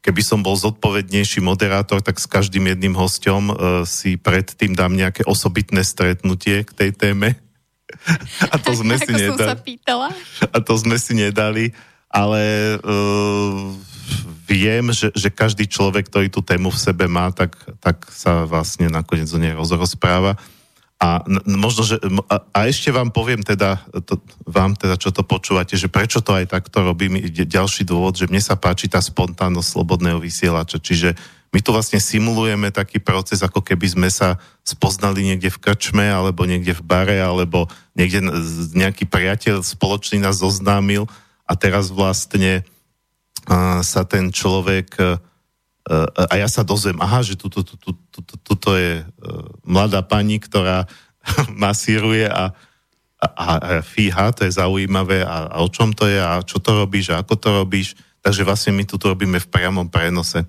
keby 0.00 0.22
som 0.24 0.40
bol 0.40 0.56
zodpovednejší 0.56 1.44
moderátor, 1.44 2.00
tak 2.00 2.16
s 2.16 2.24
každým 2.24 2.72
jedným 2.72 2.96
hosťom 2.96 3.42
uh, 3.48 3.54
si 3.84 4.16
predtým 4.16 4.72
dám 4.72 4.96
nejaké 4.96 5.28
osobitné 5.28 5.84
stretnutie 5.84 6.64
k 6.64 6.72
tej 6.72 6.90
téme 6.96 7.36
a 8.52 8.56
to 8.56 8.72
sme 8.74 8.96
si 8.96 9.12
nedali. 9.12 9.76
A 10.50 10.58
to 10.62 10.74
sme 10.78 10.96
si 10.96 11.12
nedali, 11.14 11.74
ale 12.10 12.76
uh, 12.82 13.70
viem, 14.50 14.90
že, 14.90 15.14
že 15.14 15.30
každý 15.30 15.70
človek, 15.70 16.10
ktorý 16.10 16.26
tú 16.26 16.42
tému 16.42 16.74
v 16.74 16.82
sebe 16.82 17.06
má, 17.06 17.30
tak, 17.30 17.54
tak 17.78 18.02
sa 18.10 18.42
vlastne 18.44 18.90
nakoniec 18.90 19.30
o 19.30 19.38
nej 19.38 19.54
rozpráva. 19.54 20.34
A 21.00 21.24
možno, 21.48 21.80
že, 21.80 21.96
a, 22.28 22.44
a 22.52 22.58
ešte 22.68 22.92
vám 22.92 23.08
poviem 23.08 23.40
teda, 23.40 23.80
to, 24.04 24.20
vám 24.44 24.76
teda, 24.76 25.00
čo 25.00 25.08
to 25.08 25.24
počúvate, 25.24 25.72
že 25.72 25.88
prečo 25.88 26.20
to 26.20 26.36
aj 26.36 26.52
takto 26.52 26.84
robím, 26.84 27.16
ďalší 27.32 27.88
dôvod, 27.88 28.20
že 28.20 28.28
mne 28.28 28.42
sa 28.42 28.52
páči 28.52 28.84
tá 28.84 29.00
spontánnosť 29.00 29.80
slobodného 29.80 30.20
vysielača, 30.20 30.76
čiže 30.76 31.16
my 31.50 31.58
tu 31.64 31.72
vlastne 31.72 31.98
simulujeme 31.98 32.68
taký 32.70 33.02
proces, 33.02 33.40
ako 33.42 33.64
keby 33.64 33.86
sme 33.96 34.08
sa 34.12 34.38
spoznali 34.62 35.24
niekde 35.24 35.50
v 35.50 35.58
krčme, 35.58 36.04
alebo 36.04 36.46
niekde 36.46 36.76
v 36.76 36.82
bare, 36.84 37.18
alebo 37.18 37.66
niekde 37.96 38.22
nejaký 38.76 39.08
priateľ 39.08 39.64
spoločný 39.64 40.20
nás 40.20 40.38
zoznámil 40.38 41.08
a 41.50 41.52
teraz 41.58 41.90
vlastne 41.90 42.62
uh, 43.50 43.82
sa 43.82 44.06
ten 44.06 44.30
človek 44.30 44.94
uh, 45.02 45.18
a 46.30 46.38
ja 46.38 46.46
sa 46.46 46.62
dozviem, 46.62 47.02
aha, 47.02 47.26
že 47.26 47.34
tuto, 47.34 47.66
tuto, 47.66 47.90
tuto, 48.14 48.34
tuto 48.38 48.70
je 48.78 49.02
uh, 49.02 49.50
mladá 49.66 50.06
pani, 50.06 50.38
ktorá 50.38 50.86
masíruje 51.50 52.30
a, 52.30 52.54
a, 53.18 53.26
a 53.26 53.50
fíha, 53.82 54.30
to 54.30 54.46
je 54.46 54.54
zaujímavé 54.54 55.26
a, 55.26 55.50
a 55.50 55.56
o 55.66 55.68
čom 55.68 55.90
to 55.90 56.06
je 56.06 56.22
a 56.22 56.38
čo 56.46 56.62
to 56.62 56.86
robíš 56.86 57.10
a 57.10 57.26
ako 57.26 57.34
to 57.34 57.48
robíš. 57.50 57.98
Takže 58.20 58.44
vlastne 58.46 58.76
my 58.76 58.84
tu 58.84 59.00
robíme 59.00 59.40
v 59.40 59.50
priamom 59.50 59.88
prenose. 59.88 60.44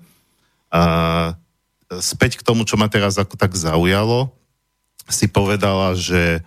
A 0.68 1.32
späť 2.00 2.40
k 2.40 2.46
tomu, 2.46 2.68
čo 2.68 2.76
ma 2.76 2.88
teraz 2.88 3.16
ako 3.16 3.36
tak 3.36 3.56
zaujalo, 3.56 4.32
si 5.08 5.28
povedala, 5.28 5.96
že 5.96 6.44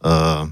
uh, 0.00 0.48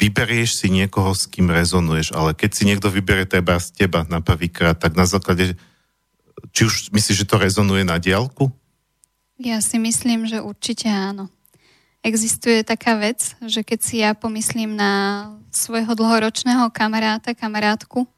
vyberieš 0.00 0.64
si 0.64 0.72
niekoho, 0.72 1.12
s 1.12 1.28
kým 1.28 1.52
rezonuješ, 1.52 2.16
ale 2.16 2.32
keď 2.32 2.50
si 2.56 2.64
niekto 2.64 2.88
vyberie 2.88 3.28
teba 3.28 3.60
z 3.60 3.76
teba 3.76 4.08
na 4.08 4.24
prvýkrát, 4.24 4.80
tak 4.80 4.96
na 4.96 5.04
základe, 5.04 5.60
či 6.56 6.64
už 6.64 6.88
myslíš, 6.88 7.22
že 7.22 7.28
to 7.28 7.36
rezonuje 7.36 7.84
na 7.84 8.00
diálku? 8.00 8.48
Ja 9.36 9.60
si 9.60 9.76
myslím, 9.76 10.24
že 10.24 10.40
určite 10.40 10.88
áno. 10.88 11.28
Existuje 12.00 12.64
taká 12.64 12.96
vec, 12.96 13.36
že 13.44 13.60
keď 13.60 13.78
si 13.84 14.00
ja 14.00 14.16
pomyslím 14.16 14.72
na 14.72 15.28
svojho 15.52 15.92
dlhoročného 15.92 16.72
kamaráta, 16.72 17.36
kamarátku, 17.36 18.08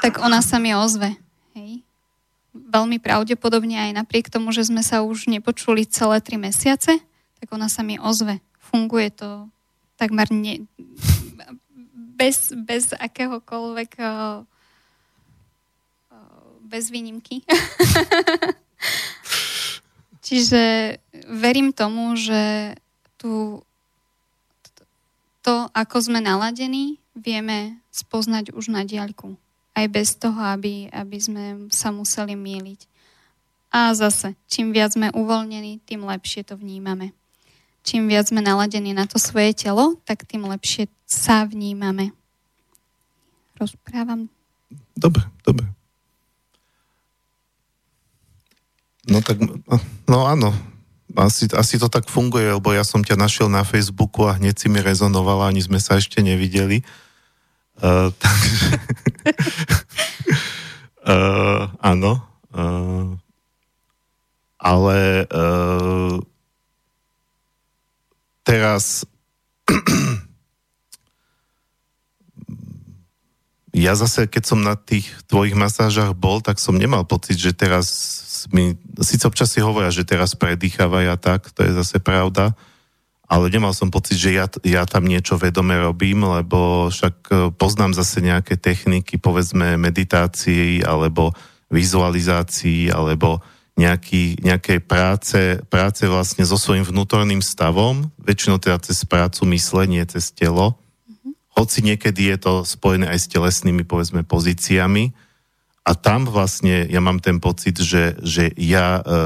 tak 0.00 0.16
ona 0.24 0.40
sa 0.40 0.56
mi 0.56 0.72
ozve. 0.72 1.12
Hej. 1.52 1.84
Veľmi 2.52 3.00
pravdepodobne 3.00 3.76
aj 3.76 4.00
napriek 4.00 4.32
tomu, 4.32 4.52
že 4.52 4.64
sme 4.64 4.80
sa 4.80 5.04
už 5.04 5.28
nepočuli 5.28 5.84
celé 5.84 6.24
tri 6.24 6.40
mesiace, 6.40 7.00
tak 7.36 7.48
ona 7.52 7.68
sa 7.68 7.84
mi 7.84 8.00
ozve. 8.00 8.40
Funguje 8.60 9.12
to 9.12 9.52
takmer 10.02 10.26
ne, 10.34 10.66
bez, 12.18 12.50
bez 12.58 12.90
akéhokoľvek 12.90 13.90
bez 16.72 16.88
výnimky. 16.88 17.44
Čiže 20.26 20.96
verím 21.28 21.76
tomu, 21.76 22.16
že 22.16 22.72
tu 23.20 23.60
to, 25.44 25.68
ako 25.76 25.96
sme 26.00 26.24
naladení, 26.24 26.96
vieme 27.12 27.82
spoznať 27.92 28.56
už 28.56 28.72
na 28.72 28.88
diaľku 28.88 29.36
aj 29.72 29.86
bez 29.88 30.16
toho, 30.16 30.36
aby, 30.36 30.88
aby 30.92 31.18
sme 31.20 31.44
sa 31.72 31.92
museli 31.92 32.36
míliť. 32.36 32.80
A 33.72 33.96
zase, 33.96 34.36
čím 34.48 34.72
viac 34.72 34.92
sme 34.92 35.08
uvoľnení, 35.12 35.80
tým 35.88 36.04
lepšie 36.04 36.44
to 36.44 36.60
vnímame. 36.60 37.16
Čím 37.82 38.06
viac 38.06 38.30
sme 38.30 38.38
naladení 38.38 38.94
na 38.94 39.10
to 39.10 39.18
svoje 39.18 39.54
telo, 39.58 39.98
tak 40.06 40.22
tým 40.22 40.46
lepšie 40.46 40.86
sa 41.02 41.42
vnímame. 41.42 42.14
Rozprávam. 43.58 44.30
Dobre, 44.94 45.26
dobre. 45.42 45.66
No 49.02 49.18
tak, 49.18 49.42
no 50.06 50.18
áno, 50.30 50.54
asi, 51.18 51.50
asi 51.52 51.74
to 51.76 51.90
tak 51.90 52.06
funguje, 52.06 52.46
lebo 52.54 52.70
ja 52.70 52.86
som 52.86 53.02
ťa 53.02 53.18
našiel 53.18 53.50
na 53.50 53.66
Facebooku 53.66 54.24
a 54.24 54.38
hneď 54.38 54.56
si 54.56 54.70
mi 54.70 54.78
rezonovala, 54.78 55.50
ani 55.50 55.60
sme 55.60 55.82
sa 55.82 55.98
ešte 55.98 56.22
nevideli. 56.22 56.86
Uh, 57.82 58.14
takže... 58.14 58.66
uh, 61.02 61.66
áno. 61.92 62.22
Uh, 62.52 63.18
ale 64.62 65.26
uh, 65.26 66.22
teraz 68.42 69.06
ja 73.72 73.96
zase, 73.96 74.28
keď 74.28 74.42
som 74.44 74.60
na 74.60 74.76
tých 74.76 75.08
tvojich 75.26 75.56
masážach 75.56 76.12
bol, 76.12 76.44
tak 76.44 76.60
som 76.60 76.76
nemal 76.76 77.08
pocit, 77.08 77.40
že 77.40 77.56
teraz 77.56 77.88
mi, 78.52 78.76
síce 79.00 79.24
občas 79.24 79.54
si 79.54 79.64
hovoria, 79.64 79.94
že 79.94 80.04
teraz 80.04 80.36
predýcháva 80.36 81.06
ja 81.06 81.16
tak, 81.16 81.48
to 81.54 81.64
je 81.64 81.72
zase 81.72 82.02
pravda, 82.02 82.52
ale 83.32 83.48
nemal 83.48 83.72
som 83.72 83.88
pocit, 83.88 84.20
že 84.20 84.36
ja, 84.36 84.44
ja 84.60 84.84
tam 84.84 85.08
niečo 85.08 85.40
vedome 85.40 85.72
robím, 85.80 86.20
lebo 86.20 86.92
však 86.92 87.16
e, 87.32 87.34
poznám 87.56 87.96
zase 87.96 88.20
nejaké 88.20 88.60
techniky, 88.60 89.16
povedzme 89.16 89.80
meditácií, 89.80 90.84
alebo 90.84 91.32
vizualizácií, 91.72 92.92
alebo 92.92 93.40
nejaký, 93.82 94.38
nejakej 94.38 94.78
práce, 94.86 95.40
práce 95.66 96.06
vlastne 96.06 96.46
so 96.46 96.54
svojím 96.54 96.86
vnútorným 96.86 97.42
stavom, 97.42 98.14
väčšinou 98.22 98.62
teda 98.62 98.78
cez 98.78 99.02
prácu 99.02 99.42
myslenie, 99.50 100.06
cez 100.06 100.30
telo, 100.30 100.78
hoci 101.52 101.84
niekedy 101.84 102.32
je 102.32 102.38
to 102.40 102.52
spojené 102.64 103.10
aj 103.10 103.18
s 103.18 103.26
telesnými, 103.28 103.84
povedzme, 103.84 104.24
pozíciami. 104.24 105.12
A 105.82 105.98
tam 105.98 106.30
vlastne 106.30 106.86
ja 106.86 107.02
mám 107.02 107.18
ten 107.18 107.42
pocit, 107.42 107.74
že, 107.74 108.14
že, 108.22 108.54
ja, 108.54 109.02
e, 109.02 109.22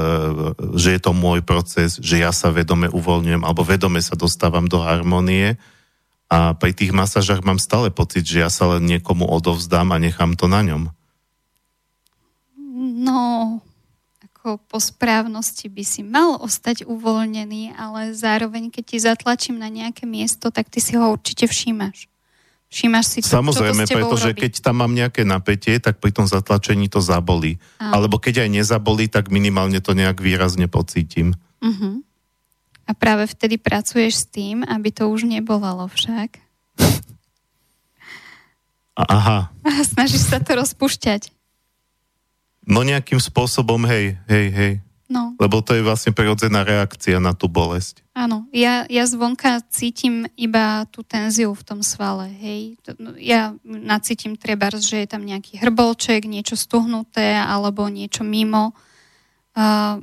že 0.73 0.97
je 0.97 1.01
to 1.05 1.13
môj 1.13 1.45
proces, 1.45 2.01
že 2.01 2.17
ja 2.17 2.33
sa 2.33 2.49
vedome 2.49 2.89
uvoľňujem 2.89 3.45
alebo 3.45 3.61
vedome 3.61 4.01
sa 4.01 4.17
dostávam 4.17 4.65
do 4.65 4.81
harmonie 4.81 5.61
a 6.27 6.57
pri 6.57 6.73
tých 6.73 6.91
masážach 6.91 7.45
mám 7.45 7.61
stále 7.61 7.93
pocit, 7.93 8.25
že 8.25 8.41
ja 8.41 8.49
sa 8.49 8.67
len 8.75 8.89
niekomu 8.89 9.29
odovzdám 9.29 9.93
a 9.93 10.01
nechám 10.01 10.33
to 10.33 10.49
na 10.49 10.65
ňom. 10.65 10.83
No, 12.77 13.56
ako 14.47 14.63
po 14.63 14.79
správnosti 14.79 15.67
by 15.67 15.83
si 15.83 16.07
mal 16.07 16.39
ostať 16.39 16.87
uvoľnený, 16.87 17.75
ale 17.75 18.15
zároveň, 18.15 18.71
keď 18.71 18.83
ti 18.87 18.97
zatlačím 19.03 19.59
na 19.59 19.67
nejaké 19.67 20.07
miesto, 20.07 20.55
tak 20.55 20.71
ty 20.71 20.79
si 20.79 20.95
ho 20.95 21.03
určite 21.11 21.51
všímaš. 21.51 22.07
Všimáš 22.71 23.05
si 23.11 23.19
to, 23.19 23.27
Samozrejme, 23.27 23.83
pretože 23.83 24.31
keď 24.31 24.63
tam 24.63 24.79
mám 24.79 24.95
nejaké 24.95 25.27
napätie, 25.27 25.83
tak 25.83 25.99
pri 25.99 26.15
tom 26.15 26.31
zatlačení 26.31 26.87
to 26.87 27.03
zabolí. 27.03 27.59
Áno. 27.75 27.99
Alebo 27.99 28.23
keď 28.23 28.47
aj 28.47 28.49
nezabolí, 28.63 29.11
tak 29.11 29.27
minimálne 29.27 29.83
to 29.83 29.91
nejak 29.91 30.23
výrazne 30.23 30.71
pocítim. 30.71 31.35
Uh-huh. 31.59 31.99
A 32.87 32.91
práve 32.95 33.27
vtedy 33.27 33.59
pracuješ 33.59 34.23
s 34.23 34.25
tým, 34.31 34.63
aby 34.63 34.95
to 34.95 35.11
už 35.11 35.27
nebolalo 35.27 35.91
však. 35.91 36.39
Aha. 38.95 39.51
A 39.51 39.69
snažíš 39.91 40.31
sa 40.31 40.39
to 40.39 40.55
rozpušťať. 40.55 41.35
No 42.67 42.83
nejakým 42.83 43.17
spôsobom, 43.23 43.87
hej, 43.87 44.19
hej, 44.27 44.47
hej. 44.51 44.73
No. 45.07 45.31
Lebo 45.39 45.63
to 45.63 45.71
je 45.71 45.87
vlastne 45.87 46.11
prirodzená 46.11 46.67
reakcia 46.67 47.23
na 47.23 47.31
tú 47.31 47.47
bolesť. 47.47 48.03
Áno, 48.11 48.43
ja, 48.51 48.83
ja 48.91 49.07
zvonka 49.07 49.63
cítim 49.71 50.27
iba 50.35 50.83
tú 50.91 50.99
tenziu 50.99 51.55
v 51.55 51.63
tom 51.63 51.79
svale, 51.79 52.27
hej. 52.27 52.75
No, 52.99 53.15
ja 53.15 53.55
nacítim 53.63 54.35
treba, 54.35 54.67
že 54.75 55.07
je 55.07 55.07
tam 55.07 55.23
nejaký 55.23 55.63
hrbolček, 55.63 56.27
niečo 56.27 56.59
stuhnuté, 56.59 57.39
alebo 57.39 57.87
niečo 57.87 58.27
mimo, 58.27 58.75
uh, 59.55 59.95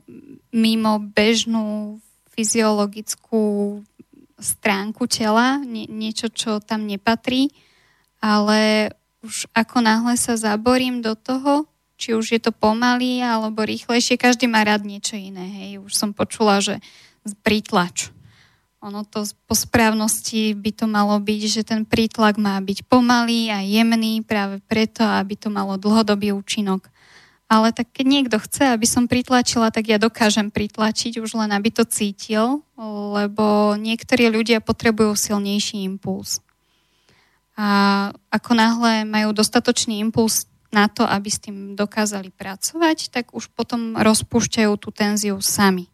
mimo 0.56 0.92
bežnú 1.04 2.00
fyziologickú 2.32 3.44
stránku 4.40 5.04
tela, 5.04 5.60
nie, 5.60 5.84
niečo, 5.84 6.32
čo 6.32 6.64
tam 6.64 6.88
nepatrí, 6.88 7.52
ale 8.24 8.88
už 9.20 9.52
ako 9.52 9.84
náhle 9.84 10.16
sa 10.16 10.32
zaborím 10.40 11.04
do 11.04 11.12
toho, 11.12 11.68
či 11.94 12.14
už 12.14 12.34
je 12.34 12.40
to 12.42 12.50
pomaly 12.50 13.22
alebo 13.22 13.62
rýchlejšie, 13.62 14.18
každý 14.18 14.50
má 14.50 14.66
rád 14.66 14.82
niečo 14.82 15.14
iné. 15.14 15.46
Hej. 15.46 15.70
Už 15.82 15.92
som 15.94 16.10
počula, 16.10 16.58
že 16.58 16.82
prítlač. 17.46 18.10
Ono 18.84 19.00
to 19.08 19.24
po 19.48 19.56
správnosti 19.56 20.52
by 20.52 20.70
to 20.76 20.84
malo 20.84 21.16
byť, 21.16 21.40
že 21.48 21.62
ten 21.64 21.88
prítlak 21.88 22.36
má 22.36 22.60
byť 22.60 22.84
pomalý 22.84 23.48
a 23.48 23.64
jemný 23.64 24.20
práve 24.20 24.60
preto, 24.68 25.00
aby 25.00 25.40
to 25.40 25.48
malo 25.48 25.80
dlhodobý 25.80 26.36
účinok. 26.36 26.92
Ale 27.48 27.72
tak 27.72 27.92
keď 27.96 28.06
niekto 28.08 28.36
chce, 28.40 28.76
aby 28.76 28.84
som 28.84 29.08
pritlačila, 29.08 29.72
tak 29.72 29.88
ja 29.88 29.96
dokážem 29.96 30.52
pritlačiť 30.52 31.16
už 31.16 31.32
len, 31.32 31.52
aby 31.56 31.72
to 31.72 31.84
cítil, 31.88 32.60
lebo 33.16 33.72
niektorí 33.80 34.28
ľudia 34.28 34.60
potrebujú 34.60 35.16
silnejší 35.16 35.84
impuls. 35.84 36.44
A 37.54 38.10
ako 38.28 38.52
náhle 38.52 39.08
majú 39.08 39.30
dostatočný 39.32 40.02
impuls 40.02 40.44
na 40.74 40.90
to, 40.90 41.06
aby 41.06 41.30
s 41.30 41.38
tým 41.38 41.78
dokázali 41.78 42.34
pracovať, 42.34 43.14
tak 43.14 43.30
už 43.30 43.54
potom 43.54 43.94
rozpúšťajú 43.94 44.72
tú 44.74 44.90
tenziu 44.90 45.38
sami. 45.38 45.86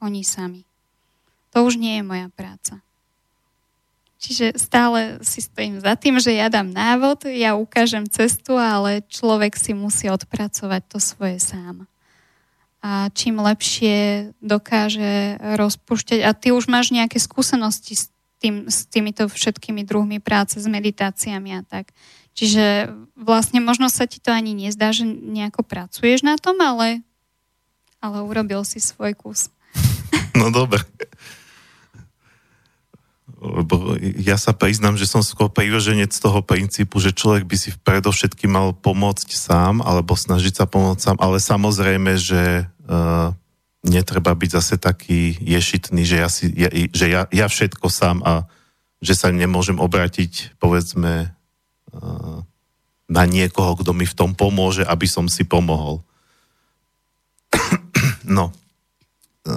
Oni 0.00 0.24
sami. 0.24 0.64
To 1.52 1.68
už 1.68 1.76
nie 1.76 2.00
je 2.00 2.04
moja 2.08 2.28
práca. 2.32 2.80
Čiže 4.18 4.58
stále 4.58 5.22
si 5.22 5.38
stojím 5.38 5.78
za 5.78 5.94
tým, 5.94 6.18
že 6.18 6.34
ja 6.34 6.50
dám 6.50 6.74
návod, 6.74 7.30
ja 7.30 7.54
ukážem 7.54 8.02
cestu, 8.10 8.58
ale 8.58 9.06
človek 9.06 9.54
si 9.54 9.78
musí 9.78 10.10
odpracovať 10.10 10.82
to 10.90 10.98
svoje 10.98 11.38
sám. 11.38 11.86
A 12.82 13.10
čím 13.14 13.38
lepšie 13.38 14.30
dokáže 14.42 15.38
rozpúšťať, 15.38 16.26
a 16.26 16.34
ty 16.34 16.50
už 16.50 16.66
máš 16.66 16.90
nejaké 16.90 17.22
skúsenosti 17.22 17.94
s, 17.94 18.10
tým, 18.42 18.66
s 18.66 18.90
týmito 18.90 19.30
všetkými 19.30 19.86
druhmi 19.86 20.18
práce, 20.18 20.58
s 20.58 20.66
meditáciami 20.66 21.58
a 21.58 21.62
tak. 21.62 21.94
Čiže 22.38 22.94
vlastne 23.18 23.58
možno 23.58 23.90
sa 23.90 24.06
ti 24.06 24.22
to 24.22 24.30
ani 24.30 24.54
nezdá, 24.54 24.94
že 24.94 25.02
nejako 25.02 25.66
pracuješ 25.66 26.22
na 26.22 26.38
tom, 26.38 26.54
ale, 26.62 27.02
ale 27.98 28.22
urobil 28.22 28.62
si 28.62 28.78
svoj 28.78 29.18
kus. 29.18 29.50
No 30.38 30.54
dobre. 30.54 30.86
Lebo 33.42 33.98
ja 34.22 34.38
sa 34.38 34.54
priznám, 34.54 34.94
že 34.94 35.10
som 35.10 35.18
skôr 35.18 35.50
prívrženec 35.50 36.14
toho 36.14 36.38
princípu, 36.46 37.02
že 37.02 37.10
človek 37.10 37.42
by 37.42 37.56
si 37.58 37.74
predovšetkým 37.82 38.54
mal 38.54 38.70
pomôcť 38.70 39.34
sám, 39.34 39.82
alebo 39.82 40.14
snažiť 40.14 40.62
sa 40.62 40.70
pomôcť 40.70 41.02
sám, 41.02 41.18
ale 41.18 41.42
samozrejme, 41.42 42.14
že 42.22 42.70
uh, 42.86 43.34
netreba 43.82 44.30
byť 44.30 44.50
zase 44.62 44.74
taký 44.78 45.34
ješitný, 45.42 46.06
že 46.06 46.16
ja, 46.22 46.28
si, 46.30 46.50
ja, 46.54 46.70
že 46.70 47.06
ja, 47.10 47.26
ja 47.34 47.46
všetko 47.50 47.86
sám 47.90 48.22
a 48.22 48.46
že 49.02 49.14
sa 49.18 49.34
nemôžem 49.34 49.78
obrátiť, 49.78 50.58
povedzme, 50.62 51.34
na 53.08 53.24
niekoho, 53.24 53.72
kto 53.80 53.96
mi 53.96 54.04
v 54.04 54.16
tom 54.16 54.36
pomôže, 54.36 54.84
aby 54.84 55.08
som 55.08 55.24
si 55.28 55.44
pomohol. 55.48 56.04
no. 58.36 58.52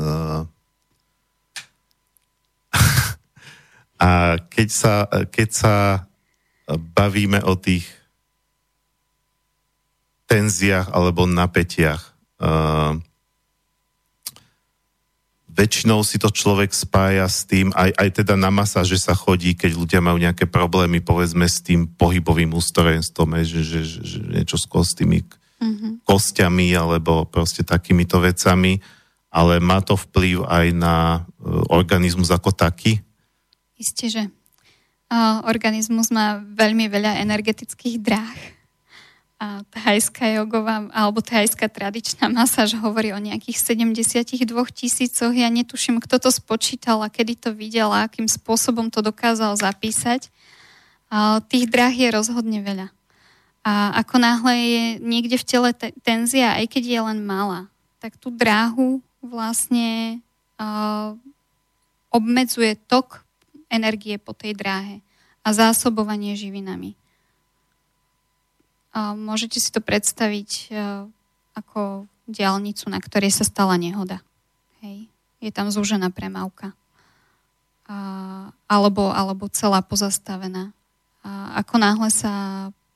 A 4.01 4.39
keď 4.49 4.69
sa, 4.71 5.05
keď 5.29 5.49
sa 5.51 5.75
bavíme 6.71 7.43
o 7.43 7.59
tých 7.59 7.85
tenziách 10.31 10.87
alebo 10.95 11.27
napätiach, 11.27 12.15
väčšinou 15.61 16.01
si 16.01 16.17
to 16.17 16.33
človek 16.33 16.73
spája 16.73 17.29
s 17.29 17.45
tým, 17.45 17.69
aj, 17.77 17.93
aj 17.93 18.09
teda 18.25 18.33
na 18.33 18.49
masáže 18.49 18.97
sa 18.97 19.13
chodí, 19.13 19.53
keď 19.53 19.77
ľudia 19.77 20.01
majú 20.01 20.17
nejaké 20.17 20.49
problémy, 20.49 21.05
povedzme, 21.05 21.45
s 21.45 21.61
tým 21.61 21.85
pohybovým 21.85 22.49
ústrojenstvom, 22.49 23.37
že, 23.45 23.61
že, 23.61 23.79
že, 23.85 24.01
že 24.01 24.17
niečo 24.25 24.57
s 24.57 24.65
kostými 24.65 25.21
mm-hmm. 25.21 26.01
kostiami 26.01 26.73
alebo 26.73 27.29
proste 27.29 27.61
takýmito 27.61 28.17
vecami, 28.17 28.81
ale 29.29 29.61
má 29.61 29.85
to 29.85 29.93
vplyv 29.93 30.49
aj 30.49 30.67
na 30.73 30.95
uh, 31.21 31.61
organizmus 31.69 32.33
ako 32.33 32.49
taký? 32.51 32.97
Isté, 33.77 34.09
že 34.09 34.23
organizmus 35.43 36.07
má 36.07 36.39
veľmi 36.39 36.87
veľa 36.87 37.19
energetických 37.19 37.99
dráh 37.99 38.39
a 39.41 39.65
thajská 39.73 40.37
jogová, 40.37 40.85
alebo 40.93 41.17
thajská 41.17 41.65
tradičná 41.65 42.29
masáž 42.29 42.77
hovorí 42.77 43.09
o 43.09 43.17
nejakých 43.17 43.73
72 43.73 44.45
tisícoch. 44.69 45.33
Ja 45.33 45.49
netuším, 45.49 45.97
kto 45.97 46.21
to 46.21 46.29
spočítal 46.29 47.01
a 47.01 47.09
kedy 47.09 47.33
to 47.41 47.49
videl 47.49 47.89
a 47.89 48.05
akým 48.05 48.29
spôsobom 48.29 48.93
to 48.93 49.01
dokázal 49.01 49.57
zapísať. 49.57 50.29
A 51.09 51.41
tých 51.41 51.65
dráh 51.73 51.89
je 51.89 52.13
rozhodne 52.13 52.61
veľa. 52.61 52.93
A 53.65 53.97
ako 54.05 54.21
náhle 54.21 54.53
je 54.61 54.83
niekde 55.01 55.41
v 55.41 55.47
tele 55.49 55.69
tenzia, 56.05 56.61
aj 56.61 56.77
keď 56.77 56.83
je 56.85 56.99
len 57.01 57.19
malá, 57.25 57.65
tak 57.97 58.21
tú 58.21 58.29
dráhu 58.29 59.01
vlastne 59.25 60.21
uh, 60.61 61.17
obmedzuje 62.13 62.77
tok 62.85 63.25
energie 63.73 64.21
po 64.21 64.37
tej 64.37 64.53
dráhe 64.53 65.01
a 65.41 65.49
zásobovanie 65.49 66.37
živinami. 66.37 67.00
Môžete 68.95 69.63
si 69.63 69.71
to 69.71 69.79
predstaviť 69.79 70.49
e, 70.67 71.07
ako 71.55 72.11
diálnicu, 72.27 72.91
na 72.91 72.99
ktorej 72.99 73.31
sa 73.31 73.47
stala 73.47 73.79
nehoda. 73.79 74.19
Hej. 74.83 75.07
Je 75.39 75.51
tam 75.51 75.71
zúžená 75.71 76.11
premávka. 76.11 76.75
A, 77.87 78.51
alebo, 78.67 79.15
alebo 79.15 79.47
celá 79.47 79.79
pozastavená. 79.79 80.75
A 81.23 81.63
ako 81.63 81.75
náhle 81.79 82.09
sa 82.11 82.33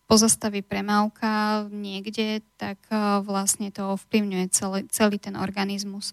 pozastaví 0.06 0.62
premávka 0.62 1.66
niekde, 1.72 2.44
tak 2.60 2.78
e, 2.92 3.24
vlastne 3.24 3.72
to 3.72 3.96
ovplyvňuje 3.96 4.46
celý, 4.52 4.82
celý 4.92 5.18
ten 5.18 5.40
organizmus. 5.40 6.12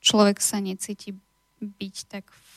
Človek 0.00 0.40
sa 0.40 0.58
necíti 0.58 1.12
byť 1.60 1.96
tak 2.08 2.24
v 2.32 2.47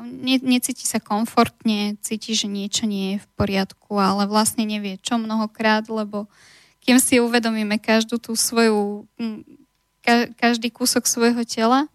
ne, 0.00 0.36
necíti 0.44 0.84
sa 0.84 1.00
komfortne, 1.00 1.96
cíti, 2.04 2.36
že 2.36 2.46
niečo 2.46 2.84
nie 2.84 3.16
je 3.16 3.22
v 3.24 3.28
poriadku, 3.34 3.96
ale 3.96 4.28
vlastne 4.28 4.68
nevie 4.68 5.00
čo 5.00 5.16
mnohokrát, 5.16 5.88
lebo 5.88 6.28
kým 6.84 7.00
si 7.00 7.20
uvedomíme 7.20 7.80
každú 7.80 8.20
tú 8.20 8.36
svoju, 8.36 9.08
ka, 10.04 10.32
každý 10.36 10.72
kúsok 10.72 11.04
svojho 11.08 11.44
tela, 11.44 11.88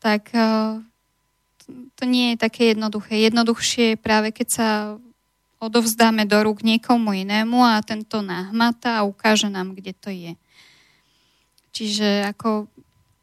tak 0.00 0.32
uh, 0.32 0.80
to 1.96 2.04
nie 2.08 2.34
je 2.34 2.36
také 2.40 2.72
jednoduché. 2.72 3.20
Jednoduchšie 3.20 3.84
je 3.94 3.96
práve, 4.00 4.32
keď 4.32 4.48
sa 4.48 4.68
odovzdáme 5.60 6.24
do 6.24 6.40
rúk 6.40 6.64
niekomu 6.64 7.12
inému 7.12 7.60
a 7.60 7.84
tento 7.84 8.24
nahmata 8.24 9.00
a 9.00 9.06
ukáže 9.06 9.52
nám, 9.52 9.76
kde 9.76 9.92
to 9.92 10.08
je. 10.08 10.32
Čiže 11.76 12.32
ako 12.32 12.66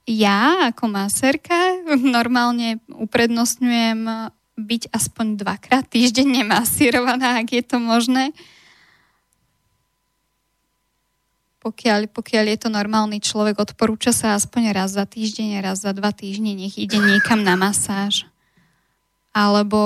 ja, 0.07 0.71
ako 0.71 0.87
maserka, 0.87 1.83
normálne 1.99 2.79
uprednostňujem 2.87 4.31
byť 4.57 4.83
aspoň 4.89 5.37
dvakrát 5.37 5.85
týždenne 5.85 6.47
masírovaná, 6.47 7.43
ak 7.43 7.51
je 7.51 7.63
to 7.63 7.77
možné. 7.77 8.31
Pokiaľ, 11.59 12.07
pokiaľ 12.07 12.45
je 12.55 12.57
to 12.63 12.69
normálny 12.71 13.19
človek, 13.19 13.59
odporúča 13.59 14.15
sa 14.15 14.39
aspoň 14.39 14.71
raz 14.71 14.95
za 14.95 15.03
týždeň, 15.03 15.59
raz 15.59 15.83
za 15.83 15.91
dva 15.91 16.15
týždne, 16.15 16.55
nech 16.55 16.79
ide 16.79 16.95
niekam 16.95 17.43
na 17.43 17.59
masáž. 17.59 18.23
Alebo 19.35 19.77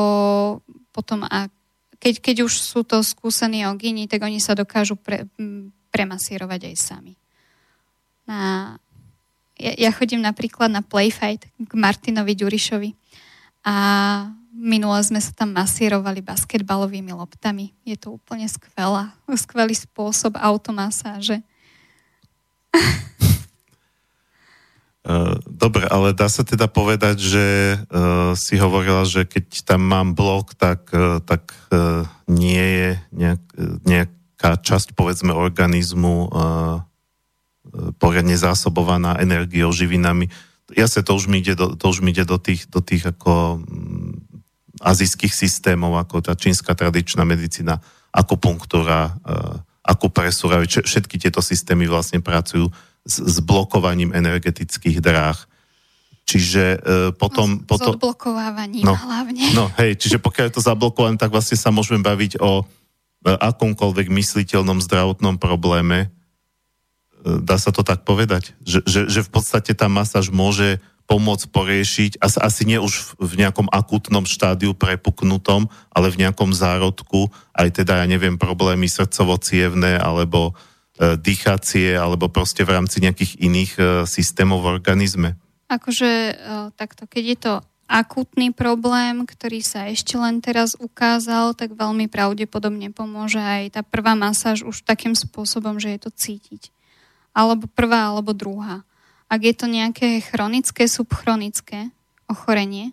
potom, 0.94 1.26
ak 1.26 1.50
keď, 2.02 2.14
keď 2.18 2.36
už 2.50 2.54
sú 2.58 2.82
to 2.82 3.06
skúsení 3.06 3.62
ogini, 3.70 4.10
tak 4.10 4.26
oni 4.26 4.42
sa 4.42 4.58
dokážu 4.58 4.98
pre, 4.98 5.30
premasírovať 5.94 6.74
aj 6.74 6.76
sami. 6.78 7.14
Na, 8.26 8.74
ja, 9.62 9.90
chodím 9.94 10.26
napríklad 10.26 10.74
na 10.74 10.82
Playfight 10.82 11.46
k 11.46 11.72
Martinovi 11.78 12.34
Ďurišovi 12.34 12.98
a 13.62 13.76
minule 14.52 15.00
sme 15.06 15.22
sa 15.22 15.32
tam 15.32 15.54
masírovali 15.54 16.26
basketbalovými 16.26 17.14
loptami. 17.14 17.72
Je 17.86 17.96
to 17.96 18.18
úplne 18.18 18.50
skvelá, 18.50 19.14
skvelý 19.38 19.78
spôsob 19.78 20.36
automasáže. 20.42 21.46
Eh, 25.02 25.36
dobre, 25.50 25.90
ale 25.90 26.14
dá 26.14 26.30
sa 26.30 26.46
teda 26.46 26.70
povedať, 26.70 27.18
že 27.18 27.46
uh, 27.90 28.38
si 28.38 28.54
hovorila, 28.62 29.02
že 29.02 29.26
keď 29.26 29.66
tam 29.66 29.82
mám 29.82 30.14
blok, 30.14 30.54
tak, 30.54 30.94
uh, 30.94 31.18
tak 31.26 31.50
uh, 31.74 32.06
nie 32.30 32.62
je 32.62 32.90
nejak, 33.10 33.42
nejaká 33.82 34.62
časť, 34.62 34.94
povedzme, 34.94 35.34
organizmu 35.34 36.30
uh, 36.30 36.86
poriadne 37.98 38.36
zásobovaná 38.36 39.18
energiou, 39.24 39.72
živinami. 39.72 40.28
Ja 40.76 40.88
sa 40.88 41.04
to 41.04 41.16
už 41.16 41.28
mi 41.28 41.44
ide 41.44 41.56
do, 41.56 41.76
to 41.76 41.86
už 41.92 42.04
mi 42.04 42.12
ide 42.12 42.24
do 42.24 42.40
tých, 42.40 42.68
do 42.72 42.80
tých 42.80 43.04
ako 43.04 43.60
um, 43.60 44.16
azijských 44.80 45.32
systémov, 45.32 45.96
ako 46.00 46.24
tá 46.24 46.36
čínska 46.36 46.76
tradičná 46.76 47.28
medicína, 47.28 47.80
akupunktúra, 48.12 49.16
uh, 49.24 49.60
akupresúra, 49.84 50.64
všetky 50.64 51.20
tieto 51.20 51.44
systémy 51.44 51.88
vlastne 51.92 52.24
pracujú 52.24 52.72
s, 53.04 53.16
s 53.20 53.38
blokovaním 53.44 54.16
energetických 54.16 55.04
dráh. 55.04 55.40
Čiže 56.24 56.64
uh, 56.80 56.80
potom... 57.12 57.64
S, 57.64 57.68
potom 57.68 57.92
s 57.92 58.00
odblokovávaním 58.00 58.88
no, 58.88 58.96
hlavne. 58.96 59.52
No 59.52 59.68
hej, 59.76 60.00
čiže 60.00 60.24
pokiaľ 60.24 60.46
je 60.48 60.56
to 60.56 60.64
zablokované, 60.64 61.20
tak 61.20 61.36
vlastne 61.36 61.60
sa 61.60 61.74
môžeme 61.74 62.00
baviť 62.00 62.40
o 62.40 62.64
uh, 62.64 62.66
akomkoľvek 63.28 64.08
mysliteľnom 64.08 64.80
zdravotnom 64.80 65.36
probléme. 65.36 66.12
Dá 67.22 67.58
sa 67.62 67.70
to 67.70 67.86
tak 67.86 68.04
povedať? 68.04 68.58
Že, 68.66 68.80
že, 68.86 69.02
že 69.10 69.22
v 69.26 69.30
podstate 69.30 69.72
tá 69.78 69.86
masáž 69.86 70.34
môže 70.34 70.82
pomôcť 71.06 71.52
poriešiť, 71.52 72.12
asi, 72.24 72.40
asi 72.40 72.62
nie 72.64 72.80
už 72.80 73.20
v 73.20 73.34
nejakom 73.36 73.68
akutnom 73.68 74.24
štádiu 74.24 74.72
prepuknutom, 74.72 75.68
ale 75.92 76.08
v 76.08 76.24
nejakom 76.24 76.56
zárodku, 76.56 77.28
aj 77.52 77.84
teda, 77.84 78.00
ja 78.00 78.06
neviem, 78.08 78.40
problémy 78.40 78.88
srdcovo 78.88 79.36
alebo 80.00 80.56
E, 81.02 81.18
dýchacie 81.18 81.98
alebo 81.98 82.30
proste 82.30 82.62
v 82.62 82.78
rámci 82.78 83.02
nejakých 83.02 83.42
iných 83.42 83.72
e, 83.80 83.82
systémov 84.06 84.62
v 84.62 84.78
organizme? 84.78 85.30
Akože 85.66 86.10
e, 86.30 86.34
takto, 86.78 87.10
keď 87.10 87.24
je 87.26 87.38
to 87.42 87.54
akutný 87.90 88.54
problém, 88.54 89.26
ktorý 89.26 89.66
sa 89.66 89.90
ešte 89.90 90.14
len 90.20 90.44
teraz 90.46 90.78
ukázal, 90.78 91.58
tak 91.58 91.74
veľmi 91.74 92.06
pravdepodobne 92.06 92.94
pomôže 92.94 93.42
aj 93.42 93.80
tá 93.80 93.82
prvá 93.82 94.14
masáž 94.14 94.62
už 94.62 94.86
takým 94.86 95.18
spôsobom, 95.18 95.82
že 95.82 95.98
je 95.98 96.00
to 96.06 96.12
cítiť. 96.14 96.70
Alebo 97.32 97.68
prvá, 97.72 98.12
alebo 98.12 98.36
druhá. 98.36 98.84
Ak 99.32 99.42
je 99.44 99.56
to 99.56 99.72
nejaké 99.72 100.20
chronické, 100.20 100.88
subchronické 100.88 101.92
ochorenie, 102.28 102.92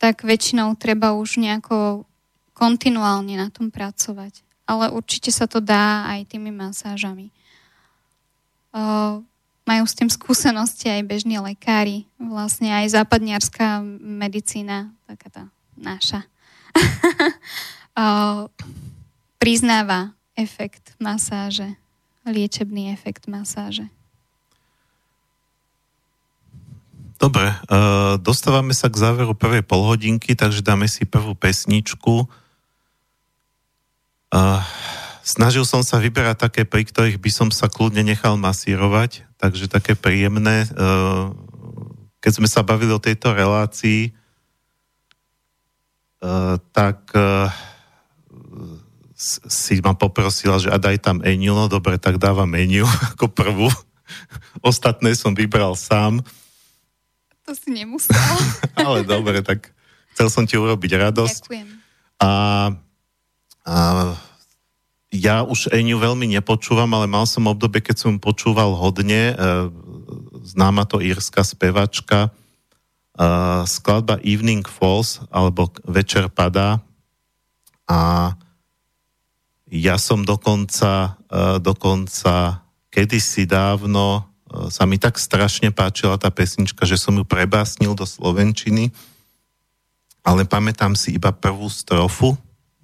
tak 0.00 0.24
väčšinou 0.24 0.76
treba 0.80 1.12
už 1.12 1.36
nejako 1.42 2.08
kontinuálne 2.56 3.36
na 3.36 3.52
tom 3.52 3.68
pracovať 3.68 4.48
ale 4.68 4.92
určite 4.92 5.32
sa 5.32 5.48
to 5.48 5.64
dá 5.64 6.04
aj 6.12 6.28
tými 6.28 6.52
masážami. 6.52 7.32
Uh, 8.68 9.24
majú 9.64 9.84
s 9.88 9.96
tým 9.96 10.12
skúsenosti 10.12 10.92
aj 10.92 11.08
bežní 11.08 11.40
lekári, 11.40 12.04
vlastne 12.20 12.68
aj 12.76 13.00
západniarská 13.00 13.80
medicína, 14.04 14.92
taká 15.08 15.28
tá 15.32 15.44
naša, 15.80 16.28
uh, 17.96 18.44
priznáva 19.40 20.12
efekt 20.36 20.92
masáže, 21.00 21.72
liečebný 22.30 22.92
efekt 22.92 23.26
masáže. 23.26 23.88
Dobre, 27.18 27.50
uh, 27.50 28.14
dostávame 28.22 28.70
sa 28.70 28.86
k 28.86 29.00
záveru 29.02 29.34
prvej 29.34 29.66
polhodinky, 29.66 30.38
takže 30.38 30.62
dáme 30.62 30.86
si 30.86 31.02
prvú 31.02 31.34
pesničku. 31.34 32.30
Uh, 34.30 34.62
snažil 35.26 35.66
som 35.66 35.82
sa 35.82 35.98
vyberať 35.98 36.46
také, 36.46 36.62
pri 36.62 36.86
ktorých 36.86 37.18
by 37.18 37.30
som 37.34 37.48
sa 37.50 37.66
kľudne 37.66 38.06
nechal 38.06 38.38
masírovať, 38.38 39.26
takže 39.34 39.66
také 39.66 39.98
príjemné. 39.98 40.70
Uh, 40.78 41.34
keď 42.22 42.32
sme 42.38 42.46
sa 42.46 42.62
bavili 42.62 42.94
o 42.94 43.02
tejto 43.02 43.34
relácii, 43.34 44.14
tak 46.74 47.14
si 49.18 49.82
ma 49.82 49.98
poprosila, 49.98 50.62
že 50.62 50.70
a 50.70 50.78
daj 50.78 51.02
tam 51.02 51.18
Eniu, 51.26 51.58
no 51.58 51.66
dobre, 51.66 51.98
tak 51.98 52.22
dávam 52.22 52.54
Eniu 52.54 52.86
ako 53.14 53.26
prvú. 53.26 53.68
Ostatné 54.62 55.18
som 55.18 55.34
vybral 55.34 55.74
sám. 55.74 56.22
To 57.44 57.52
si 57.52 57.74
nemusel. 57.74 58.14
Ale 58.78 59.02
dobre, 59.02 59.42
tak 59.42 59.74
chcel 60.14 60.30
som 60.30 60.46
ti 60.46 60.54
urobiť 60.54 61.10
radosť. 61.10 61.42
Ďakujem. 61.50 61.68
A 62.22 62.30
a 63.68 63.76
ja 65.12 65.44
už 65.44 65.72
Eniu 65.72 66.00
veľmi 66.00 66.24
nepočúvam, 66.32 66.88
ale 66.96 67.04
mal 67.08 67.28
som 67.28 67.48
obdobie, 67.48 67.84
keď 67.84 67.96
som 67.96 68.12
počúval 68.20 68.72
hodne. 68.76 69.32
E, 69.32 69.34
známa 70.44 70.88
to 70.88 71.04
írska 71.04 71.44
spevačka. 71.44 72.28
E, 72.28 72.30
skladba 73.68 74.20
Evening 74.24 74.64
Falls, 74.64 75.20
alebo 75.28 75.68
Večer 75.84 76.32
padá. 76.32 76.80
A 77.88 78.32
ja 79.68 80.00
som 80.00 80.24
dokonca, 80.24 81.20
e, 81.28 81.60
dokonca 81.60 82.64
kedysi 82.88 83.44
dávno 83.44 84.28
sa 84.72 84.88
mi 84.88 84.96
tak 84.96 85.20
strašne 85.20 85.68
páčila 85.68 86.16
tá 86.16 86.32
pesnička, 86.32 86.88
že 86.88 86.96
som 86.96 87.12
ju 87.12 87.24
prebásnil 87.24 87.92
do 87.92 88.08
Slovenčiny, 88.08 88.90
ale 90.24 90.48
pamätám 90.48 90.96
si 90.96 91.16
iba 91.16 91.32
prvú 91.32 91.68
strofu, 91.68 92.36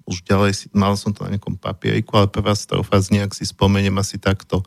už 0.05 0.21
ďalej, 0.21 0.69
mal 0.77 0.93
som 0.93 1.09
to 1.09 1.25
na 1.25 1.33
nejakom 1.33 1.57
papieriku, 1.57 2.21
ale 2.21 2.29
prvá 2.29 2.53
strofa 2.53 3.01
z 3.01 3.17
nejak 3.17 3.33
si 3.33 3.49
spomeniem 3.49 3.97
asi 3.97 4.21
takto. 4.21 4.61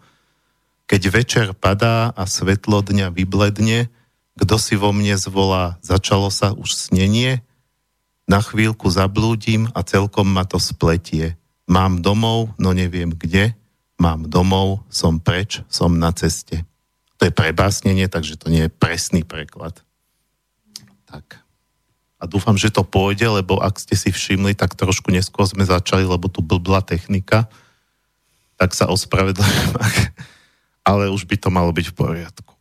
Keď 0.90 1.02
večer 1.14 1.46
padá 1.54 2.10
a 2.18 2.26
svetlo 2.26 2.82
dňa 2.82 3.14
vybledne, 3.14 3.86
kto 4.34 4.54
si 4.58 4.74
vo 4.74 4.90
mne 4.90 5.14
zvolá, 5.14 5.78
začalo 5.78 6.30
sa 6.34 6.50
už 6.50 6.74
snenie, 6.74 7.46
na 8.26 8.42
chvíľku 8.42 8.90
zablúdim 8.90 9.70
a 9.72 9.80
celkom 9.86 10.26
ma 10.28 10.42
to 10.42 10.58
spletie. 10.58 11.38
Mám 11.68 12.00
domov, 12.00 12.56
no 12.56 12.72
neviem 12.72 13.12
kde, 13.12 13.52
mám 14.00 14.24
domov, 14.24 14.82
som 14.88 15.20
preč, 15.20 15.60
som 15.68 15.92
na 15.92 16.10
ceste. 16.16 16.64
To 17.20 17.28
je 17.28 17.34
prebásnenie, 17.34 18.08
takže 18.08 18.40
to 18.40 18.48
nie 18.48 18.66
je 18.66 18.72
presný 18.72 19.22
preklad. 19.22 19.76
Tak 21.04 21.44
a 22.18 22.26
dúfam, 22.26 22.58
že 22.58 22.74
to 22.74 22.82
pôjde, 22.82 23.30
lebo 23.30 23.62
ak 23.62 23.78
ste 23.78 23.94
si 23.94 24.10
všimli, 24.10 24.58
tak 24.58 24.74
trošku 24.74 25.14
neskôr 25.14 25.46
sme 25.46 25.62
začali, 25.62 26.02
lebo 26.02 26.26
tu 26.26 26.42
blbla 26.42 26.82
technika, 26.82 27.46
tak 28.58 28.74
sa 28.74 28.90
ospravedlňujem, 28.90 29.72
ale 30.90 31.14
už 31.14 31.30
by 31.30 31.38
to 31.38 31.48
malo 31.54 31.70
byť 31.70 31.94
v 31.94 31.94
poriadku. 31.94 32.57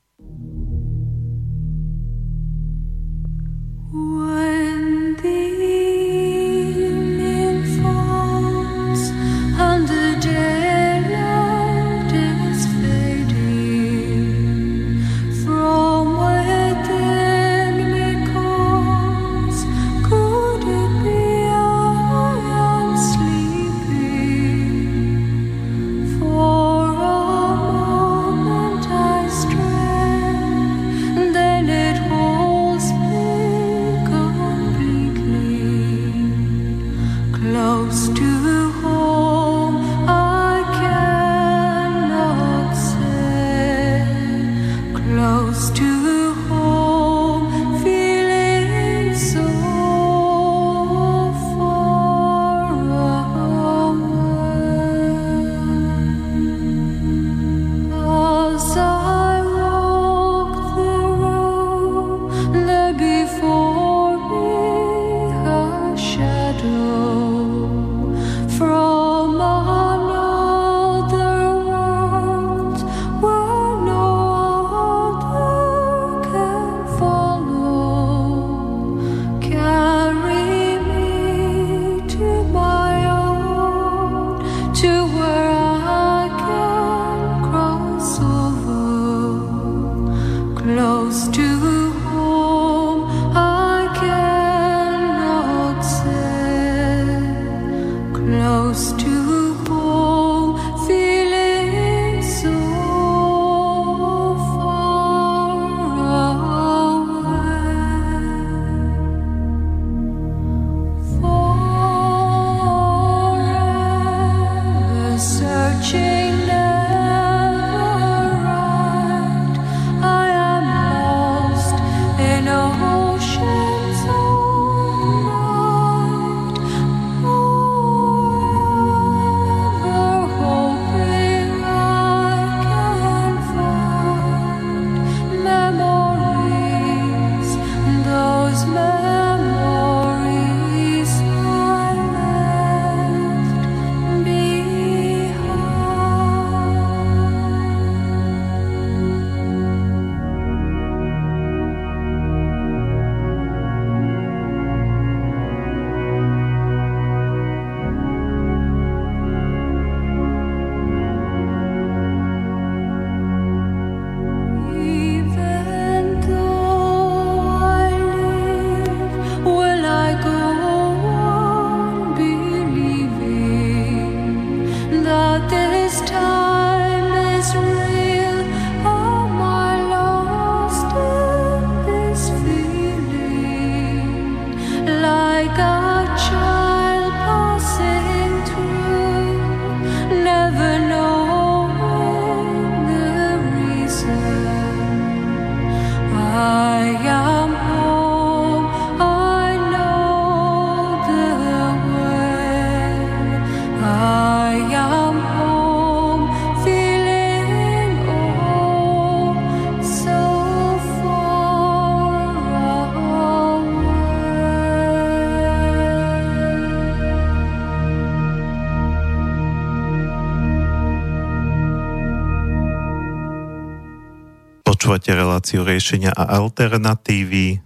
Reláciu 225.47 225.63
riešenia 225.63 226.11
a 226.11 226.43
alternatívy 226.43 227.55
e, 227.55 227.57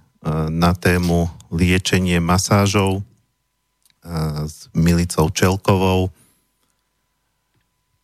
na 0.54 0.78
tému 0.78 1.26
liečenie 1.50 2.22
masážov 2.22 3.02
e, 3.02 3.04
s 4.46 4.70
Milicou 4.78 5.34
Čelkovou. 5.34 6.14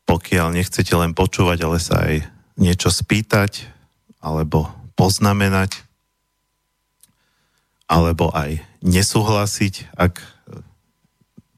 Pokiaľ 0.09 0.57
nechcete 0.57 0.89
len 0.97 1.13
počúvať, 1.13 1.61
ale 1.61 1.77
sa 1.77 2.09
aj 2.09 2.25
niečo 2.57 2.89
spýtať, 2.89 3.69
alebo 4.17 4.65
poznamenať, 4.97 5.77
alebo 7.85 8.33
aj 8.33 8.57
nesúhlasiť, 8.81 9.93
ak 9.93 10.25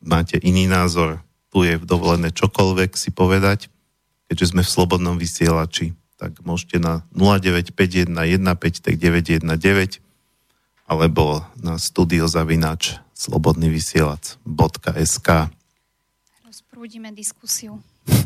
máte 0.03 0.35
iný 0.43 0.67
názor, 0.67 1.23
tu 1.55 1.63
je 1.63 1.79
dovolené 1.79 2.35
čokoľvek 2.35 2.99
si 2.99 3.15
povedať, 3.15 3.71
keďže 4.27 4.51
sme 4.51 4.67
v 4.67 4.73
slobodnom 4.75 5.15
vysielači 5.15 5.95
tak 6.19 6.43
môžete 6.43 6.83
na 6.83 7.07
0951 7.15 9.39
alebo 10.89 11.45
na 11.63 11.77
studiozavinač 11.79 12.99
slobodnyvysielac.sk 13.15 15.29
Rozprúdime 16.43 17.15
diskusiu. 17.15 17.79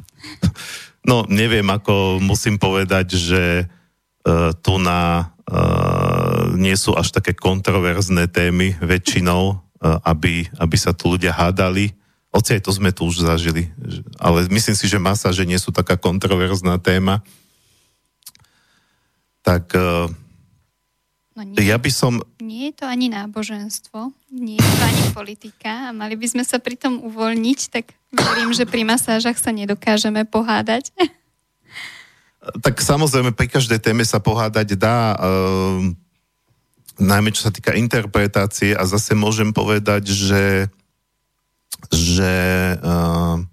No, 1.04 1.28
neviem, 1.28 1.68
ako 1.68 2.24
musím 2.24 2.56
povedať, 2.56 3.20
že 3.20 3.68
uh, 3.68 4.56
tu 4.56 4.80
na 4.80 5.36
uh, 5.52 6.56
nie 6.56 6.80
sú 6.80 6.96
až 6.96 7.12
také 7.12 7.36
kontroverzné 7.36 8.32
témy 8.32 8.80
väčšinou, 8.80 9.44
uh, 9.52 9.60
aby, 10.08 10.48
aby 10.64 10.76
sa 10.80 10.96
tu 10.96 11.12
ľudia 11.12 11.36
hádali. 11.36 11.92
Oci 12.32 12.56
aj 12.56 12.64
to 12.64 12.72
sme 12.72 12.96
tu 12.96 13.04
už 13.04 13.20
zažili. 13.20 13.68
Ale 14.16 14.48
myslím 14.48 14.80
si, 14.80 14.88
že 14.88 14.96
masáže 14.96 15.44
nie 15.44 15.60
sú 15.60 15.76
taká 15.76 16.00
kontroverzná 16.00 16.80
téma 16.80 17.20
tak 19.44 19.76
uh, 19.76 20.08
no 21.36 21.42
nie, 21.44 21.68
ja 21.68 21.76
by 21.76 21.92
som... 21.92 22.24
Nie 22.40 22.72
je 22.72 22.80
to 22.82 22.86
ani 22.88 23.12
náboženstvo, 23.12 24.16
nie 24.32 24.56
je 24.56 24.66
to 24.66 24.84
ani 24.88 25.04
politika 25.12 25.92
a 25.92 25.96
mali 25.96 26.16
by 26.16 26.28
sme 26.32 26.44
sa 26.48 26.64
pri 26.64 26.80
tom 26.80 27.04
uvoľniť, 27.04 27.60
tak 27.70 27.92
verím, 28.10 28.56
že 28.56 28.64
pri 28.64 28.88
masážach 28.88 29.36
sa 29.36 29.52
nedokážeme 29.52 30.24
pohádať. 30.24 30.96
Tak 32.64 32.80
samozrejme, 32.80 33.36
pri 33.36 33.48
každej 33.52 33.80
téme 33.80 34.04
sa 34.04 34.20
pohádať 34.24 34.76
dá, 34.80 35.16
uh, 35.16 35.80
najmä 37.00 37.36
čo 37.36 37.48
sa 37.48 37.52
týka 37.52 37.76
interpretácie 37.76 38.76
a 38.76 38.84
zase 38.88 39.12
môžem 39.16 39.52
povedať, 39.52 40.08
že 40.12 40.72
že 41.92 42.34
uh, 42.80 43.44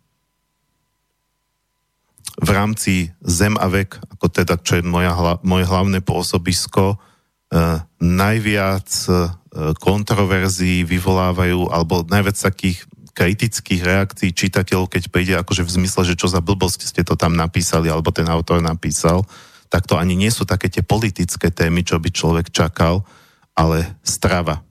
v 2.40 2.50
rámci 2.50 3.12
Zem 3.20 3.60
a 3.60 3.68
vek, 3.68 4.00
ako 4.16 4.26
teda, 4.32 4.56
čo 4.60 4.80
je 4.80 4.82
moja, 4.82 5.12
moje 5.44 5.68
hlavné 5.68 6.00
pôsobisko, 6.00 6.96
eh, 6.96 7.84
najviac 8.00 8.88
eh, 9.08 9.38
kontroverzií 9.76 10.86
vyvolávajú, 10.86 11.68
alebo 11.68 12.06
najviac 12.08 12.38
takých 12.38 12.86
kritických 13.12 13.82
reakcií 13.82 14.30
čitateľov, 14.32 14.88
keď 14.88 15.02
príde 15.12 15.34
akože 15.36 15.66
v 15.66 15.74
zmysle, 15.82 16.02
že 16.08 16.16
čo 16.16 16.30
za 16.30 16.40
blbosť 16.40 16.88
ste 16.88 17.02
to 17.04 17.18
tam 17.18 17.36
napísali, 17.36 17.90
alebo 17.92 18.14
ten 18.14 18.24
autor 18.30 18.62
napísal, 18.64 19.26
tak 19.68 19.84
to 19.84 19.98
ani 20.00 20.16
nie 20.16 20.30
sú 20.32 20.48
také 20.48 20.72
tie 20.72 20.80
politické 20.80 21.52
témy, 21.52 21.84
čo 21.84 22.00
by 22.00 22.08
človek 22.10 22.48
čakal, 22.48 23.04
ale 23.52 23.98
strava. 24.06 24.64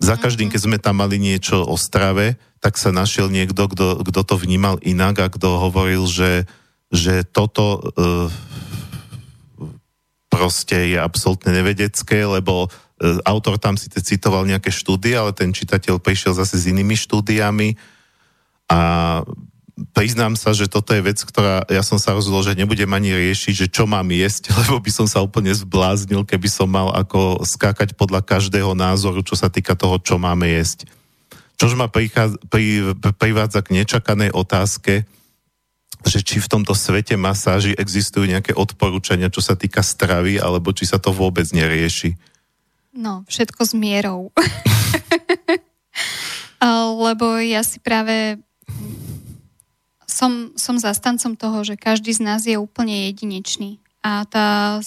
Za 0.00 0.16
každým, 0.16 0.48
keď 0.48 0.60
sme 0.64 0.78
tam 0.80 1.04
mali 1.04 1.20
niečo 1.20 1.60
o 1.60 1.76
strave, 1.76 2.40
tak 2.60 2.80
sa 2.80 2.88
našiel 2.92 3.28
niekto, 3.28 3.68
kto 4.00 4.20
to 4.24 4.34
vnímal 4.40 4.80
inak 4.80 5.20
a 5.20 5.32
kto 5.32 5.60
hovoril, 5.60 6.08
že 6.08 6.48
že 6.90 7.22
toto 7.22 7.78
uh, 7.78 8.26
proste 10.30 10.94
je 10.94 10.98
absolútne 10.98 11.50
nevedecké, 11.50 12.22
lebo 12.22 12.64
e, 12.64 12.68
autor 13.26 13.58
tam 13.58 13.74
si 13.74 13.90
citoval 13.90 14.46
nejaké 14.46 14.70
štúdie, 14.70 15.18
ale 15.18 15.34
ten 15.34 15.50
čitateľ 15.50 15.98
prišiel 15.98 16.32
zase 16.32 16.56
s 16.56 16.70
inými 16.70 16.94
štúdiami 16.94 17.74
a 18.70 18.80
priznám 19.92 20.38
sa, 20.38 20.54
že 20.54 20.70
toto 20.70 20.94
je 20.94 21.02
vec, 21.02 21.18
ktorá 21.18 21.66
ja 21.66 21.82
som 21.82 21.98
sa 21.98 22.14
rozhodol, 22.14 22.46
že 22.46 22.54
nebudem 22.56 22.88
ani 22.88 23.10
riešiť, 23.10 23.66
že 23.66 23.66
čo 23.68 23.84
mám 23.90 24.06
jesť, 24.08 24.48
lebo 24.64 24.78
by 24.78 24.90
som 24.94 25.04
sa 25.10 25.20
úplne 25.20 25.50
zbláznil, 25.50 26.22
keby 26.24 26.48
som 26.48 26.70
mal 26.70 26.94
ako 26.94 27.42
skákať 27.42 27.98
podľa 27.98 28.22
každého 28.22 28.72
názoru, 28.78 29.20
čo 29.26 29.34
sa 29.34 29.50
týka 29.50 29.74
toho, 29.74 29.98
čo 30.00 30.16
máme 30.16 30.46
jesť. 30.46 30.86
Čož 31.60 31.76
ma 31.76 31.92
prichádza, 31.92 32.40
pri, 32.48 32.96
privádza 33.20 33.60
k 33.60 33.76
nečakanej 33.76 34.32
otázke, 34.32 35.04
že 36.06 36.24
či 36.24 36.40
v 36.40 36.48
tomto 36.48 36.72
svete 36.72 37.20
masáži 37.20 37.76
existujú 37.76 38.24
nejaké 38.24 38.56
odporúčania, 38.56 39.28
čo 39.28 39.44
sa 39.44 39.56
týka 39.56 39.84
stravy, 39.84 40.40
alebo 40.40 40.72
či 40.72 40.88
sa 40.88 40.96
to 40.96 41.12
vôbec 41.12 41.44
nerieši. 41.52 42.16
No, 42.96 43.22
všetko 43.28 43.60
s 43.62 43.72
mierou. 43.76 44.30
Lebo 47.06 47.40
ja 47.40 47.64
si 47.64 47.80
práve 47.80 48.36
som, 50.10 50.52
som 50.58 50.76
zastancom 50.76 51.38
toho, 51.38 51.64
že 51.64 51.80
každý 51.80 52.12
z 52.12 52.20
nás 52.20 52.44
je 52.44 52.58
úplne 52.58 53.08
jedinečný. 53.08 53.80
A 54.04 54.26
tá 54.28 54.80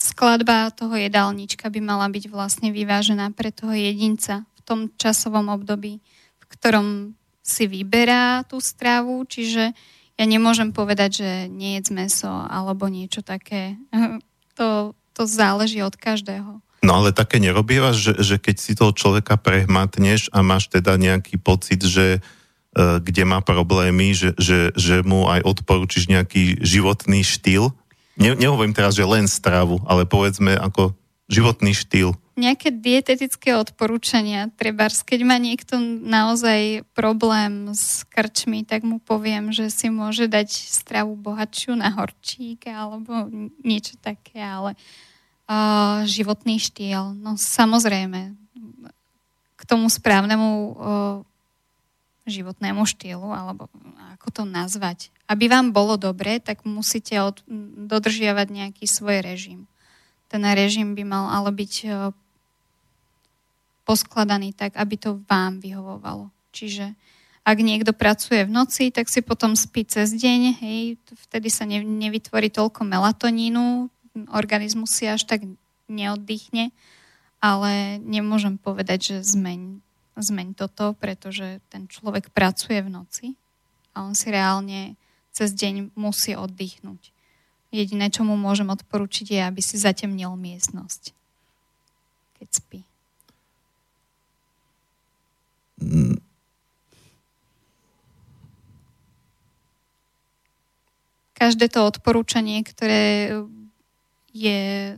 skladba 0.00 0.72
toho 0.72 0.96
jedálnička 0.96 1.70
by 1.70 1.80
mala 1.82 2.08
byť 2.10 2.30
vlastne 2.30 2.72
vyvážená 2.72 3.30
pre 3.36 3.52
toho 3.52 3.74
jedinca 3.74 4.46
v 4.58 4.60
tom 4.66 4.80
časovom 4.96 5.52
období, 5.52 6.00
v 6.40 6.44
ktorom 6.50 7.14
si 7.46 7.70
vyberá 7.70 8.42
tú 8.42 8.58
stravu, 8.58 9.22
čiže 9.22 9.70
ja 10.16 10.24
nemôžem 10.24 10.72
povedať, 10.72 11.22
že 11.22 11.30
nie 11.52 11.76
jedz 11.80 11.92
meso 11.92 12.28
alebo 12.28 12.88
niečo 12.88 13.20
také. 13.24 13.76
To, 14.56 14.96
to 15.12 15.28
záleží 15.28 15.84
od 15.84 15.92
každého. 16.00 16.64
No 16.80 16.92
ale 16.96 17.12
také 17.12 17.36
nerobívaš, 17.36 18.00
že, 18.00 18.12
že 18.24 18.36
keď 18.40 18.56
si 18.56 18.72
toho 18.72 18.88
človeka 18.96 19.36
prehmatneš 19.36 20.32
a 20.32 20.40
máš 20.40 20.72
teda 20.72 20.96
nejaký 20.96 21.36
pocit, 21.36 21.84
že 21.84 22.24
E, 22.76 23.00
kde 23.00 23.24
má 23.24 23.40
problémy, 23.40 24.12
že, 24.12 24.36
že, 24.36 24.68
že 24.76 25.00
mu 25.00 25.24
aj 25.32 25.40
odporúčiš 25.48 26.12
nejaký 26.12 26.60
životný 26.60 27.24
štýl. 27.24 27.72
Ne, 28.20 28.36
nehovorím 28.36 28.76
teraz, 28.76 29.00
že 29.00 29.08
len 29.08 29.24
stravu, 29.24 29.80
ale 29.88 30.04
povedzme 30.04 30.52
ako 30.60 30.92
životný 31.26 31.74
štýl. 31.74 32.14
Nejaké 32.36 32.68
dietetické 32.68 33.56
odporúčania, 33.56 34.52
treba, 34.60 34.92
keď 34.92 35.20
má 35.24 35.40
niekto 35.40 35.80
naozaj 36.04 36.84
problém 36.92 37.72
s 37.72 38.04
krčmi, 38.12 38.62
tak 38.62 38.84
mu 38.84 39.00
poviem, 39.00 39.50
že 39.56 39.72
si 39.72 39.88
môže 39.88 40.28
dať 40.28 40.52
stravu 40.52 41.16
bohatšiu 41.16 41.74
na 41.80 41.88
horčík 41.96 42.68
alebo 42.68 43.32
niečo 43.64 43.96
také, 44.04 44.38
ale 44.38 44.76
uh, 45.48 46.04
životný 46.04 46.60
štýl, 46.60 47.16
no 47.16 47.40
samozrejme, 47.40 48.36
k 49.56 49.62
tomu 49.64 49.88
správnemu 49.88 50.48
uh, 50.52 51.24
životnému 52.28 52.84
štýlu, 52.84 53.32
alebo 53.32 53.72
ako 54.18 54.28
to 54.28 54.42
nazvať. 54.44 55.08
Aby 55.24 55.48
vám 55.48 55.72
bolo 55.72 55.96
dobre, 55.96 56.42
tak 56.42 56.66
musíte 56.68 57.16
od, 57.22 57.40
dodržiavať 57.88 58.46
nejaký 58.50 58.84
svoj 58.84 59.24
režim. 59.24 59.64
Ten 60.36 60.44
režim 60.52 60.92
by 60.92 61.04
mal 61.08 61.32
ale 61.32 61.48
byť 61.48 61.72
e, 61.88 62.12
poskladaný 63.88 64.52
tak, 64.52 64.76
aby 64.76 65.00
to 65.00 65.24
vám 65.24 65.64
vyhovovalo. 65.64 66.28
Čiže 66.52 66.92
ak 67.40 67.56
niekto 67.56 67.96
pracuje 67.96 68.44
v 68.44 68.52
noci, 68.52 68.92
tak 68.92 69.08
si 69.08 69.24
potom 69.24 69.56
spí 69.56 69.88
cez 69.88 70.12
deň, 70.12 70.60
hej, 70.60 71.00
vtedy 71.24 71.48
sa 71.48 71.64
ne, 71.64 71.80
nevytvorí 71.80 72.52
toľko 72.52 72.84
melatonínu, 72.84 73.88
organizmus 74.28 74.92
si 74.92 75.08
až 75.08 75.24
tak 75.24 75.48
neoddychne, 75.88 76.68
ale 77.40 77.96
nemôžem 78.04 78.60
povedať, 78.60 79.16
že 79.16 79.16
zmeň 79.24 79.80
zmeň 80.16 80.56
toto, 80.56 80.96
pretože 80.96 81.60
ten 81.68 81.84
človek 81.88 82.32
pracuje 82.32 82.80
v 82.80 82.92
noci 82.92 83.26
a 83.92 84.04
on 84.04 84.16
si 84.16 84.32
reálne 84.32 84.96
cez 85.32 85.52
deň 85.52 85.92
musí 85.92 86.32
oddychnúť. 86.32 87.15
Jediné, 87.74 88.08
čo 88.08 88.22
mu 88.22 88.38
môžem 88.38 88.70
odporučiť, 88.70 89.26
je, 89.36 89.40
aby 89.42 89.60
si 89.60 89.76
zatemnil 89.76 90.32
miestnosť, 90.38 91.12
keď 92.40 92.48
spí. 92.50 92.80
Každé 101.36 101.68
to 101.68 101.84
odporúčanie, 101.84 102.64
ktoré 102.64 103.28
je 104.32 104.96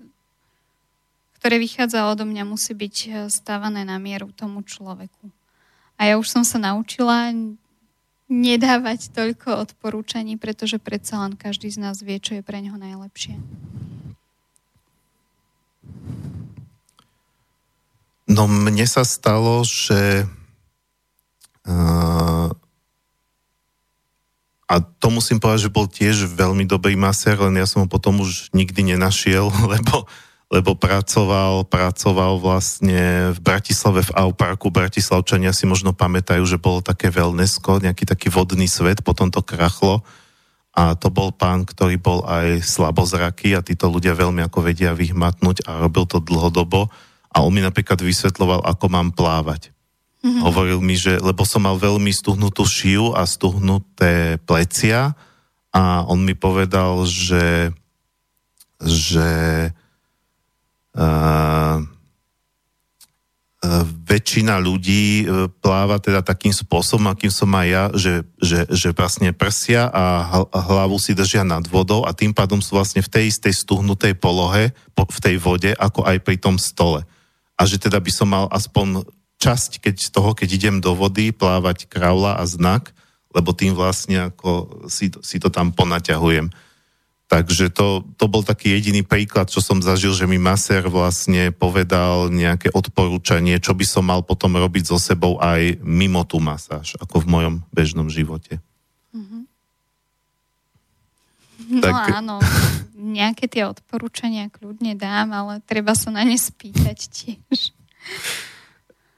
ktoré 1.38 1.62
vychádza 1.62 2.10
odo 2.10 2.26
mňa, 2.26 2.42
musí 2.42 2.74
byť 2.74 2.96
e, 3.06 3.10
stávané 3.30 3.86
na 3.86 4.02
mieru 4.02 4.34
tomu 4.34 4.66
človeku. 4.66 5.30
A 5.94 6.10
ja 6.10 6.14
už 6.18 6.26
som 6.26 6.42
sa 6.42 6.58
naučila 6.58 7.30
nedávať 8.28 9.10
toľko 9.16 9.64
odporúčaní, 9.68 10.36
pretože 10.36 10.76
predsa 10.76 11.24
len 11.24 11.34
každý 11.34 11.72
z 11.72 11.80
nás 11.80 12.04
vie, 12.04 12.20
čo 12.20 12.36
je 12.36 12.44
pre 12.44 12.60
neho 12.60 12.76
najlepšie. 12.76 13.40
No 18.28 18.44
mne 18.44 18.84
sa 18.84 19.08
stalo, 19.08 19.64
že 19.64 20.28
uh, 21.64 22.52
a 24.68 24.74
to 25.00 25.08
musím 25.08 25.40
povedať, 25.40 25.72
že 25.72 25.72
bol 25.72 25.88
tiež 25.88 26.28
veľmi 26.28 26.68
dobrý 26.68 26.92
masér, 26.92 27.40
len 27.40 27.56
ja 27.56 27.64
som 27.64 27.84
ho 27.84 27.88
potom 27.88 28.20
už 28.20 28.52
nikdy 28.52 28.92
nenašiel, 28.92 29.48
lebo 29.72 30.04
lebo 30.48 30.72
pracoval, 30.72 31.68
pracoval 31.68 32.40
vlastne 32.40 33.36
v 33.36 33.38
Bratislave 33.44 34.00
v 34.00 34.14
Auparku. 34.16 34.72
Bratislavčania 34.72 35.52
si 35.52 35.68
možno 35.68 35.92
pamätajú, 35.92 36.40
že 36.48 36.56
bolo 36.56 36.80
také 36.80 37.12
wellnessko, 37.12 37.84
nejaký 37.84 38.08
taký 38.08 38.32
vodný 38.32 38.64
svet, 38.64 39.04
potom 39.04 39.28
to 39.28 39.44
krachlo. 39.44 40.00
A 40.72 40.96
to 40.96 41.12
bol 41.12 41.36
pán, 41.36 41.68
ktorý 41.68 42.00
bol 42.00 42.24
aj 42.24 42.64
slabozraký 42.64 43.52
a 43.52 43.64
títo 43.66 43.92
ľudia 43.92 44.16
veľmi 44.16 44.40
ako 44.48 44.72
vedia 44.72 44.96
vyhmatnúť 44.96 45.68
a 45.68 45.84
robil 45.84 46.08
to 46.08 46.16
dlhodobo. 46.16 46.88
A 47.28 47.44
on 47.44 47.52
mi 47.52 47.60
napríklad 47.60 48.00
vysvetloval, 48.00 48.64
ako 48.64 48.86
mám 48.88 49.12
plávať. 49.12 49.68
Mm-hmm. 50.24 50.42
Hovoril 50.48 50.80
mi, 50.80 50.96
že, 50.96 51.20
lebo 51.20 51.44
som 51.44 51.68
mal 51.68 51.76
veľmi 51.76 52.08
stuhnutú 52.08 52.64
šiju 52.64 53.12
a 53.12 53.28
stuhnuté 53.28 54.40
plecia 54.48 55.12
a 55.76 56.08
on 56.08 56.24
mi 56.24 56.32
povedal, 56.32 57.04
že, 57.04 57.70
že 58.80 59.28
väčšina 64.08 64.56
ľudí 64.62 65.22
e, 65.22 65.50
pláva 65.60 65.98
teda 65.98 66.22
takým 66.22 66.54
spôsobom, 66.54 67.10
akým 67.10 67.30
som 67.30 67.50
aj 67.54 67.66
ja, 67.66 67.84
že, 67.90 68.14
že, 68.38 68.60
že 68.70 68.88
vlastne 68.94 69.34
prsia 69.34 69.90
a 69.90 70.26
hlavu 70.54 70.96
si 71.02 71.12
držia 71.12 71.42
nad 71.42 71.66
vodou 71.66 72.06
a 72.06 72.14
tým 72.14 72.30
pádom 72.30 72.62
sú 72.62 72.78
vlastne 72.78 73.02
v 73.02 73.10
tej 73.10 73.24
istej 73.34 73.54
stuhnutej 73.66 74.14
polohe 74.16 74.70
v 74.94 75.18
tej 75.22 75.36
vode, 75.42 75.70
ako 75.74 76.06
aj 76.06 76.16
pri 76.22 76.36
tom 76.38 76.54
stole. 76.58 77.02
A 77.58 77.66
že 77.66 77.82
teda 77.82 77.98
by 77.98 78.10
som 78.14 78.30
mal 78.30 78.46
aspoň 78.54 79.02
časť 79.38 79.82
keď 79.82 79.96
toho, 80.10 80.30
keď 80.34 80.48
idem 80.54 80.76
do 80.82 80.94
vody, 80.94 81.30
plávať 81.30 81.90
kraula 81.90 82.38
a 82.38 82.44
znak, 82.46 82.90
lebo 83.34 83.54
tým 83.54 83.74
vlastne 83.74 84.30
ako 84.34 84.86
si, 84.90 85.10
si 85.22 85.36
to 85.38 85.50
tam 85.50 85.70
ponaťahujem. 85.70 86.50
Takže 87.28 87.68
to, 87.68 88.08
to 88.16 88.24
bol 88.24 88.40
taký 88.40 88.72
jediný 88.72 89.04
príklad, 89.04 89.52
čo 89.52 89.60
som 89.60 89.84
zažil, 89.84 90.16
že 90.16 90.24
mi 90.24 90.40
masér 90.40 90.88
vlastne 90.88 91.52
povedal 91.52 92.32
nejaké 92.32 92.72
odporúčanie, 92.72 93.60
čo 93.60 93.76
by 93.76 93.84
som 93.84 94.08
mal 94.08 94.24
potom 94.24 94.56
robiť 94.56 94.88
so 94.88 94.96
sebou 94.96 95.36
aj 95.36 95.76
mimo 95.84 96.24
tú 96.24 96.40
masáž, 96.40 96.96
ako 96.96 97.20
v 97.20 97.26
mojom 97.28 97.54
bežnom 97.68 98.08
živote. 98.08 98.64
Mm-hmm. 99.12 99.42
No 101.68 101.84
tak... 101.84 102.16
áno, 102.16 102.40
nejaké 102.96 103.44
tie 103.44 103.68
odporúčania 103.68 104.48
kľudne 104.48 104.96
dám, 104.96 105.28
ale 105.36 105.60
treba 105.68 105.92
sa 105.92 106.08
na 106.08 106.24
ne 106.24 106.40
spýtať 106.40 106.98
tiež. 107.12 107.76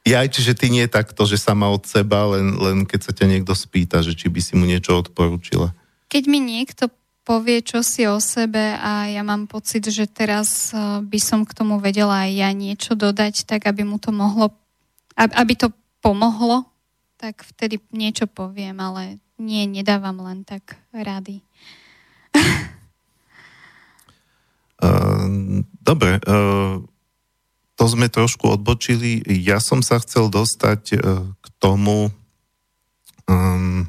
Ja, 0.02 0.26
čiže 0.26 0.58
ty 0.58 0.66
nie 0.66 0.90
takto, 0.90 1.30
že 1.30 1.38
sama 1.38 1.70
od 1.70 1.86
seba, 1.86 2.26
len, 2.34 2.58
len 2.58 2.82
keď 2.82 3.00
sa 3.06 3.12
ťa 3.14 3.26
niekto 3.30 3.54
spýta, 3.54 4.02
že 4.02 4.18
či 4.18 4.26
by 4.26 4.40
si 4.42 4.58
mu 4.58 4.66
niečo 4.66 4.98
odporúčila. 4.98 5.70
Keď 6.10 6.26
mi 6.26 6.42
niekto 6.42 6.90
povie 7.24 7.60
čo 7.60 7.84
si 7.84 8.08
o 8.08 8.18
sebe 8.18 8.76
a 8.80 9.06
ja 9.06 9.22
mám 9.22 9.46
pocit, 9.46 9.86
že 9.86 10.08
teraz 10.08 10.72
eh, 10.72 11.00
by 11.04 11.18
som 11.20 11.44
k 11.44 11.54
tomu 11.54 11.78
vedela 11.78 12.26
aj 12.26 12.30
ja 12.32 12.50
niečo 12.50 12.92
dodať, 12.96 13.46
tak 13.46 13.68
aby 13.68 13.84
mu 13.84 14.00
to 14.00 14.10
mohlo, 14.10 14.52
aby 15.16 15.54
to 15.56 15.68
pomohlo, 16.00 16.64
tak 17.20 17.44
vtedy 17.44 17.76
niečo 17.92 18.24
poviem, 18.24 18.80
ale 18.80 19.20
nie, 19.36 19.68
nedávam 19.68 20.20
len 20.24 20.44
tak 20.44 20.76
rady. 20.92 21.44
Uh, 24.80 25.60
dobre, 25.88 26.20
uh, 26.24 26.80
to 27.76 27.84
sme 27.88 28.12
trošku 28.12 28.60
odbočili. 28.60 29.24
Ja 29.40 29.60
som 29.60 29.80
sa 29.84 30.00
chcel 30.00 30.28
dostať 30.28 30.82
uh, 30.96 31.28
k 31.40 31.46
tomu, 31.60 32.12
um, 33.28 33.88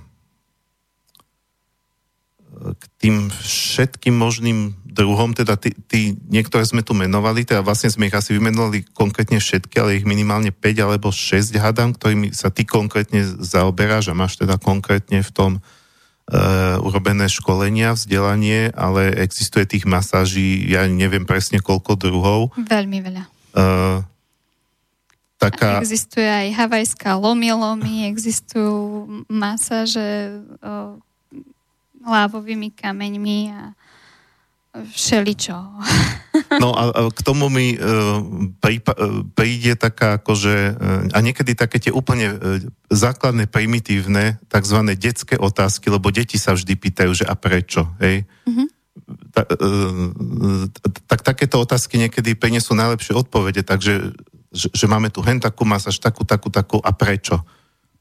k 2.62 2.84
tým 3.02 3.16
všetkým 3.32 4.14
možným 4.14 4.78
druhom, 4.92 5.32
teda 5.32 5.56
tí, 5.56 5.72
tí, 5.88 6.20
niektoré 6.28 6.68
sme 6.68 6.84
tu 6.84 6.92
menovali, 6.92 7.48
teda 7.48 7.64
vlastne 7.64 7.88
sme 7.88 8.12
ich 8.12 8.16
asi 8.16 8.36
vymenovali 8.36 8.84
konkrétne 8.92 9.40
všetky, 9.40 9.80
ale 9.80 9.98
ich 9.98 10.06
minimálne 10.06 10.52
5 10.52 10.84
alebo 10.84 11.10
6 11.10 11.56
hadám, 11.56 11.96
ktorými 11.96 12.36
sa 12.36 12.52
ty 12.52 12.68
konkrétne 12.68 13.24
zaoberáš 13.40 14.12
a 14.12 14.18
máš 14.18 14.36
teda 14.36 14.60
konkrétne 14.60 15.24
v 15.24 15.32
tom 15.32 15.52
uh, 15.58 16.78
urobené 16.84 17.32
školenia, 17.32 17.96
vzdelanie, 17.96 18.76
ale 18.76 19.16
existuje 19.16 19.64
tých 19.64 19.88
masáží, 19.88 20.68
ja 20.68 20.84
neviem 20.92 21.24
presne 21.24 21.64
koľko 21.64 21.96
druhov. 21.96 22.40
Veľmi 22.60 23.00
veľa. 23.00 23.24
Uh, 23.56 24.04
taká... 25.40 25.80
Existuje 25.80 26.28
aj 26.28 26.68
havajská 26.68 27.16
lomi 27.16 27.48
lomi, 27.56 28.12
existujú 28.12 29.08
masáže 29.32 30.44
lávovými 32.06 32.74
kameňmi 32.74 33.40
a 33.54 33.62
všeličo. 34.72 35.58
No 36.64 36.72
a 36.72 37.12
k 37.12 37.20
tomu 37.28 37.52
mi 37.52 37.76
uh, 37.76 38.24
príde 39.36 39.76
taká 39.76 40.16
akože, 40.16 40.80
a 41.12 41.18
niekedy 41.20 41.60
také 41.60 41.84
tie 41.84 41.92
úplne 41.92 42.40
základné, 42.88 43.52
primitívne, 43.52 44.40
tzv. 44.48 44.80
detské 44.96 45.36
otázky, 45.36 45.92
lebo 45.92 46.08
deti 46.08 46.40
sa 46.40 46.56
vždy 46.56 46.74
pýtajú, 46.80 47.12
že 47.12 47.26
a 47.28 47.36
prečo, 47.36 47.92
hej? 48.00 48.24
Mm-hmm. 48.48 48.68
Ta, 49.36 49.44
tak 51.08 51.20
takéto 51.24 51.60
otázky 51.60 52.00
niekedy 52.00 52.36
prinesú 52.40 52.72
najlepšie 52.72 53.12
odpovede, 53.12 53.68
takže 53.68 54.16
že, 54.52 54.68
že 54.72 54.86
máme 54.88 55.12
tu 55.12 55.24
hen 55.24 55.40
takú 55.40 55.64
masáž, 55.64 56.00
takú, 56.00 56.24
takú, 56.24 56.48
takú 56.48 56.80
a 56.80 56.92
prečo? 56.96 57.44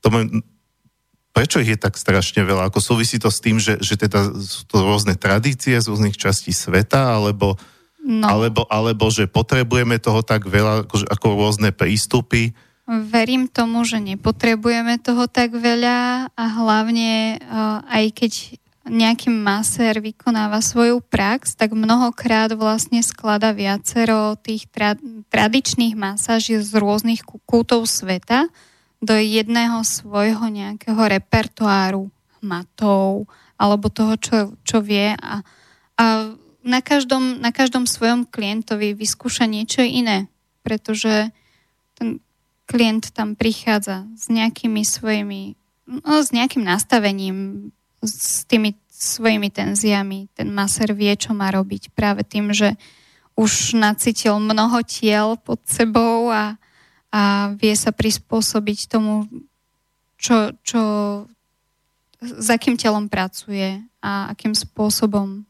To 0.03 0.11
prečo 1.31 1.62
ich 1.62 1.72
je 1.74 1.78
tak 1.78 1.95
strašne 1.97 2.43
veľa? 2.43 2.68
Ako 2.70 2.83
súvisí 2.83 3.16
to 3.22 3.31
s 3.31 3.39
tým, 3.39 3.62
že, 3.62 3.78
že 3.78 3.95
teda 3.97 4.35
sú 4.35 4.66
to 4.66 4.83
rôzne 4.83 5.14
tradície 5.14 5.78
z 5.78 5.87
rôznych 5.87 6.18
častí 6.18 6.51
sveta, 6.51 7.16
alebo, 7.16 7.55
no. 8.03 8.26
alebo, 8.26 8.66
alebo 8.66 9.09
že 9.09 9.31
potrebujeme 9.31 10.03
toho 10.03 10.20
tak 10.26 10.47
veľa, 10.47 10.87
ako, 10.87 11.07
ako 11.07 11.26
rôzne 11.39 11.70
prístupy? 11.70 12.53
Verím 12.91 13.47
tomu, 13.47 13.87
že 13.87 14.03
nepotrebujeme 14.03 14.99
toho 14.99 15.31
tak 15.31 15.55
veľa 15.55 16.26
a 16.35 16.45
hlavne 16.59 17.39
uh, 17.39 17.87
aj 17.87 18.05
keď 18.18 18.33
nejaký 18.91 19.31
masér 19.31 20.03
vykonáva 20.03 20.59
svoju 20.59 20.99
prax, 20.99 21.55
tak 21.55 21.70
mnohokrát 21.76 22.51
vlastne 22.59 23.05
sklada 23.05 23.55
viacero 23.55 24.35
tých 24.41 24.66
tra- 24.72 24.99
tradičných 25.31 25.95
masáží 25.95 26.59
z 26.59 26.72
rôznych 26.74 27.22
kútov 27.22 27.87
sveta, 27.87 28.51
do 29.01 29.16
jedného 29.16 29.80
svojho 29.80 30.44
nejakého 30.53 31.01
repertoáru 31.01 32.12
matov 32.44 33.28
alebo 33.57 33.88
toho, 33.92 34.16
čo, 34.16 34.36
čo 34.64 34.80
vie 34.80 35.16
a, 35.16 35.44
a 35.96 36.05
na, 36.64 36.80
každom, 36.84 37.40
na 37.40 37.53
každom 37.53 37.88
svojom 37.88 38.28
klientovi 38.28 38.92
vyskúša 38.92 39.48
niečo 39.48 39.80
iné, 39.80 40.28
pretože 40.61 41.32
ten 41.96 42.20
klient 42.68 43.12
tam 43.12 43.36
prichádza 43.36 44.07
s 44.16 44.28
nejakými 44.28 44.84
svojimi, 44.84 45.57
no, 45.88 46.20
s 46.20 46.30
nejakým 46.30 46.64
nastavením, 46.64 47.68
s 48.01 48.44
tými 48.48 48.76
svojimi 48.88 49.48
tenziami. 49.48 50.28
Ten 50.36 50.53
maser 50.53 50.92
vie, 50.92 51.12
čo 51.16 51.32
má 51.32 51.48
robiť 51.51 51.90
práve 51.96 52.22
tým, 52.22 52.53
že 52.53 52.76
už 53.34 53.74
nacítil 53.80 54.36
mnoho 54.36 54.84
tiel 54.84 55.40
pod 55.40 55.64
sebou 55.64 56.28
a, 56.28 56.61
a 57.11 57.55
vie 57.59 57.75
sa 57.75 57.91
prispôsobiť 57.91 58.87
tomu, 58.87 59.27
čo, 60.15 60.55
čo, 60.63 60.83
s 62.23 62.47
akým 62.47 62.79
telom 62.79 63.11
pracuje 63.11 63.83
a 63.99 64.31
akým 64.31 64.55
spôsobom 64.55 65.43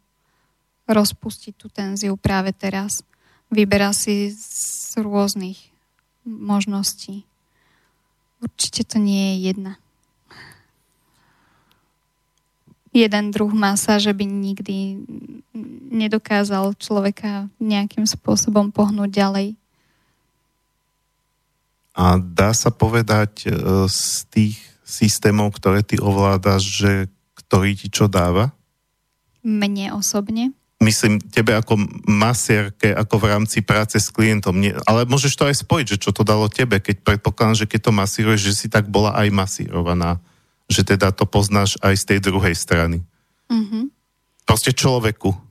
rozpustiť 0.89 1.55
tú 1.55 1.69
tenziu 1.71 2.17
práve 2.17 2.51
teraz. 2.57 3.05
Vyberá 3.53 3.93
si 3.93 4.33
z 4.33 4.99
rôznych 4.99 5.59
možností. 6.25 7.29
Určite 8.41 8.89
to 8.89 8.97
nie 8.97 9.37
je 9.37 9.53
jedna. 9.53 9.77
Jeden 12.91 13.31
druh 13.31 13.55
masáže 13.55 14.11
by 14.11 14.27
nikdy 14.27 14.99
nedokázal 15.95 16.75
človeka 16.75 17.47
nejakým 17.63 18.03
spôsobom 18.03 18.75
pohnúť 18.75 19.11
ďalej. 19.15 19.60
A 21.95 22.19
dá 22.19 22.55
sa 22.55 22.71
povedať 22.71 23.45
e, 23.45 23.49
z 23.91 24.03
tých 24.31 24.57
systémov, 24.87 25.55
ktoré 25.55 25.83
ty 25.83 25.99
ovládaš, 25.99 26.63
že 26.67 26.93
ktorý 27.35 27.75
ti 27.75 27.89
čo 27.91 28.07
dáva? 28.07 28.55
Mne 29.43 29.95
osobne. 29.95 30.55
Myslím, 30.81 31.21
tebe 31.21 31.53
ako 31.53 31.77
masierke, 32.09 32.97
ako 32.97 33.21
v 33.21 33.29
rámci 33.29 33.59
práce 33.61 34.01
s 34.01 34.09
klientom. 34.09 34.57
Nie, 34.57 34.73
ale 34.89 35.05
môžeš 35.05 35.37
to 35.37 35.45
aj 35.45 35.61
spojiť, 35.61 35.87
že 35.97 36.01
čo 36.01 36.11
to 36.17 36.25
dalo 36.25 36.49
tebe, 36.49 36.81
keď 36.81 37.05
predpokladám, 37.05 37.65
že 37.65 37.69
keď 37.69 37.81
to 37.85 37.93
masíruješ, 37.93 38.41
že 38.49 38.55
si 38.57 38.67
tak 38.73 38.89
bola 38.89 39.13
aj 39.13 39.29
masírovaná. 39.29 40.17
Že 40.73 40.97
teda 40.97 41.13
to 41.13 41.29
poznáš 41.29 41.77
aj 41.85 41.95
z 42.01 42.05
tej 42.15 42.19
druhej 42.25 42.57
strany. 42.57 43.05
Mm-hmm. 43.53 43.93
Proste 44.49 44.73
človeku 44.73 45.50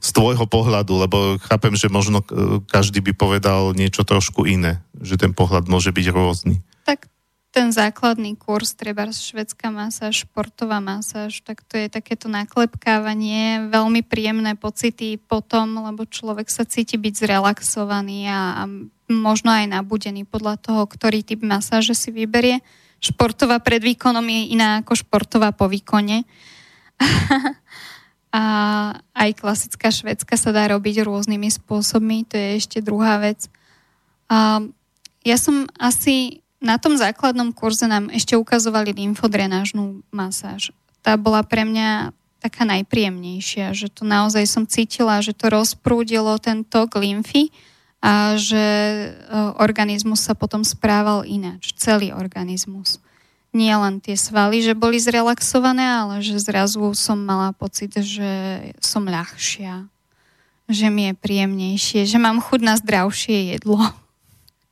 z 0.00 0.08
tvojho 0.12 0.44
pohľadu, 0.44 0.92
lebo 1.08 1.18
chápem, 1.40 1.72
že 1.74 1.88
možno 1.88 2.20
e, 2.20 2.60
každý 2.68 3.00
by 3.00 3.12
povedal 3.16 3.72
niečo 3.72 4.04
trošku 4.04 4.44
iné, 4.44 4.84
že 5.00 5.16
ten 5.16 5.32
pohľad 5.32 5.64
môže 5.66 5.90
byť 5.90 6.06
rôzny. 6.12 6.60
Tak 6.84 7.08
ten 7.54 7.70
základný 7.70 8.34
kurz, 8.34 8.74
treba 8.74 9.06
švedská 9.08 9.70
masáž, 9.70 10.26
športová 10.26 10.82
masáž, 10.82 11.38
tak 11.46 11.62
to 11.64 11.78
je 11.78 11.86
takéto 11.86 12.26
naklepkávanie, 12.26 13.70
veľmi 13.70 14.02
príjemné 14.02 14.58
pocity 14.58 15.16
potom, 15.16 15.86
lebo 15.86 16.02
človek 16.02 16.50
sa 16.50 16.66
cíti 16.66 16.98
byť 16.98 17.14
zrelaxovaný 17.14 18.26
a, 18.26 18.40
a 18.58 18.62
možno 19.06 19.54
aj 19.54 19.70
nabudený 19.70 20.26
podľa 20.26 20.58
toho, 20.58 20.82
ktorý 20.84 21.22
typ 21.22 21.46
masáže 21.46 21.94
si 21.94 22.10
vyberie. 22.10 22.58
Športová 22.98 23.62
pred 23.62 23.78
výkonom 23.78 24.26
je 24.26 24.40
iná 24.52 24.82
ako 24.82 24.98
športová 24.98 25.54
po 25.54 25.70
výkone. 25.70 26.26
A 28.34 28.42
aj 29.14 29.30
klasická 29.38 29.94
švedska 29.94 30.34
sa 30.34 30.50
dá 30.50 30.66
robiť 30.66 31.06
rôznymi 31.06 31.54
spôsobmi, 31.54 32.26
to 32.26 32.34
je 32.34 32.48
ešte 32.58 32.78
druhá 32.82 33.22
vec. 33.22 33.46
A 34.26 34.58
ja 35.22 35.36
som 35.38 35.70
asi 35.78 36.42
na 36.58 36.82
tom 36.82 36.98
základnom 36.98 37.54
kurze 37.54 37.86
nám 37.86 38.10
ešte 38.10 38.34
ukazovali 38.34 38.90
lymfodrenážnú 38.90 40.02
masáž. 40.10 40.74
Tá 40.98 41.14
bola 41.14 41.46
pre 41.46 41.62
mňa 41.62 42.10
taká 42.42 42.66
najpríjemnejšia, 42.66 43.70
že 43.70 43.86
to 43.86 44.02
naozaj 44.02 44.44
som 44.50 44.66
cítila, 44.66 45.22
že 45.22 45.30
to 45.36 45.48
rozprúdilo 45.48 46.34
ten 46.42 46.66
tok 46.66 46.98
lymfy 46.98 47.54
a 48.04 48.36
že 48.36 48.60
e, 48.60 49.08
organizmus 49.62 50.26
sa 50.26 50.36
potom 50.36 50.60
správal 50.60 51.24
ináč, 51.24 51.72
celý 51.72 52.12
organizmus 52.12 53.00
nie 53.54 53.72
len 53.72 54.02
tie 54.02 54.18
svaly, 54.18 54.60
že 54.60 54.74
boli 54.74 54.98
zrelaxované, 54.98 55.86
ale 55.86 56.14
že 56.20 56.36
zrazu 56.42 56.92
som 56.98 57.16
mala 57.16 57.54
pocit, 57.54 57.94
že 57.94 58.30
som 58.82 59.06
ľahšia, 59.06 59.86
že 60.66 60.86
mi 60.90 61.08
je 61.08 61.14
príjemnejšie, 61.14 62.04
že 62.04 62.18
mám 62.18 62.42
chuť 62.42 62.60
na 62.60 62.74
zdravšie 62.74 63.56
jedlo. 63.56 63.78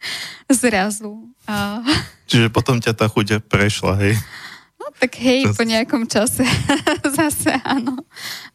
zrazu. 0.50 1.30
A... 1.46 1.82
Čiže 2.30 2.48
potom 2.50 2.78
ťa 2.78 2.92
tá 2.96 3.06
chuť 3.06 3.42
prešla, 3.46 3.98
hej? 4.02 4.14
No 4.80 4.90
tak 4.98 5.14
hej, 5.20 5.46
Čas... 5.46 5.56
po 5.56 5.62
nejakom 5.62 6.04
čase 6.10 6.42
zase 7.18 7.54
áno. 7.62 8.02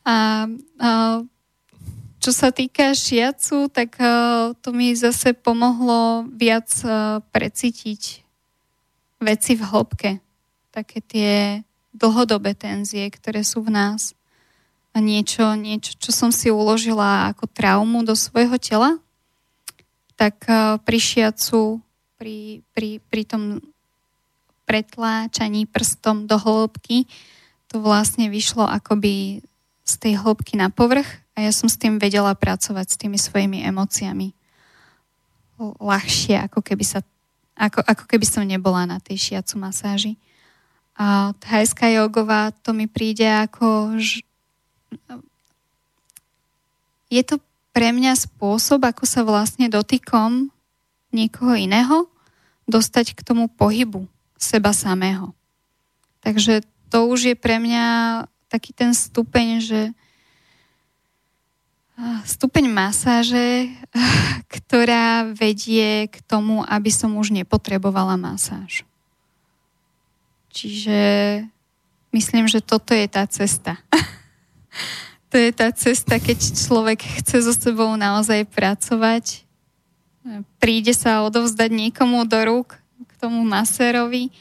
A, 0.04 0.48
a 0.80 0.90
čo 2.18 2.32
sa 2.34 2.52
týka 2.52 2.92
šiacu, 2.92 3.72
tak 3.72 3.96
a, 4.02 4.52
to 4.60 4.76
mi 4.76 4.92
zase 4.98 5.32
pomohlo 5.38 6.28
viac 6.36 6.68
a, 6.84 7.22
precítiť 7.32 8.27
veci 9.22 9.58
v 9.58 9.64
hĺbke. 9.66 10.12
Také 10.72 11.00
tie 11.02 11.62
dlhodobé 11.94 12.54
tenzie, 12.54 13.10
ktoré 13.10 13.42
sú 13.42 13.66
v 13.66 13.74
nás. 13.74 14.14
A 14.94 15.02
niečo, 15.02 15.54
niečo, 15.58 15.98
čo 15.98 16.10
som 16.14 16.30
si 16.34 16.50
uložila 16.50 17.30
ako 17.34 17.46
traumu 17.50 18.02
do 18.02 18.18
svojho 18.18 18.58
tela, 18.58 18.98
tak 20.18 20.42
uh, 20.50 20.82
pri 20.82 20.98
šiacu, 20.98 21.82
pri, 22.18 22.66
pri, 22.74 22.98
pri 23.06 23.22
tom 23.26 23.62
pretláčaní 24.66 25.70
prstom 25.70 26.26
do 26.26 26.36
hĺbky, 26.42 27.06
to 27.70 27.78
vlastne 27.78 28.28
vyšlo 28.28 28.66
akoby 28.66 29.46
z 29.88 29.94
tej 30.02 30.14
hĺbky 30.20 30.60
na 30.60 30.68
povrch 30.68 31.08
a 31.38 31.46
ja 31.46 31.52
som 31.54 31.70
s 31.70 31.80
tým 31.80 32.02
vedela 32.02 32.34
pracovať 32.34 32.86
s 32.90 33.00
tými 33.00 33.16
svojimi 33.16 33.64
emóciami 33.64 34.34
ľahšie, 35.62 36.42
ako 36.50 36.60
keby 36.62 36.84
sa 36.84 37.00
ako, 37.58 37.82
ako 37.82 38.04
keby 38.06 38.26
som 38.30 38.46
nebola 38.46 38.86
na 38.86 39.02
tej 39.02 39.18
šiacu 39.18 39.58
masáži. 39.58 40.14
A 40.94 41.34
thajská 41.42 41.90
jogová, 41.90 42.54
to 42.62 42.72
mi 42.72 42.86
príde 42.86 43.26
ako... 43.26 43.98
Ž... 43.98 44.22
Je 47.10 47.24
to 47.26 47.42
pre 47.74 47.94
mňa 47.94 48.14
spôsob, 48.18 48.86
ako 48.86 49.04
sa 49.06 49.22
vlastne 49.26 49.70
dotykom 49.70 50.54
niekoho 51.14 51.58
iného 51.58 52.10
dostať 52.70 53.18
k 53.18 53.22
tomu 53.26 53.50
pohybu 53.50 54.06
seba 54.38 54.74
samého. 54.74 55.34
Takže 56.22 56.62
to 56.92 57.08
už 57.10 57.34
je 57.34 57.36
pre 57.38 57.58
mňa 57.58 57.86
taký 58.52 58.72
ten 58.76 58.92
stupeň, 58.92 59.48
že 59.64 59.82
stupeň 62.26 62.70
masáže, 62.70 63.74
ktorá 64.56 65.26
vedie 65.34 66.06
k 66.08 66.18
tomu, 66.30 66.62
aby 66.70 66.94
som 66.94 67.18
už 67.18 67.34
nepotrebovala 67.34 68.16
masáž. 68.16 68.86
Čiže 70.54 71.00
myslím, 72.14 72.46
že 72.50 72.62
toto 72.62 72.94
je 72.94 73.06
tá 73.10 73.26
cesta. 73.26 73.78
to 75.34 75.38
je 75.38 75.52
tá 75.54 75.70
cesta, 75.74 76.22
keď 76.22 76.38
človek 76.38 77.02
chce 77.22 77.46
so 77.46 77.54
sebou 77.54 77.94
naozaj 77.98 78.46
pracovať, 78.50 79.46
príde 80.58 80.94
sa 80.98 81.24
odovzdať 81.26 81.70
niekomu 81.72 82.26
do 82.26 82.40
rúk, 82.46 82.78
k 83.06 83.12
tomu 83.22 83.46
masérovi, 83.46 84.34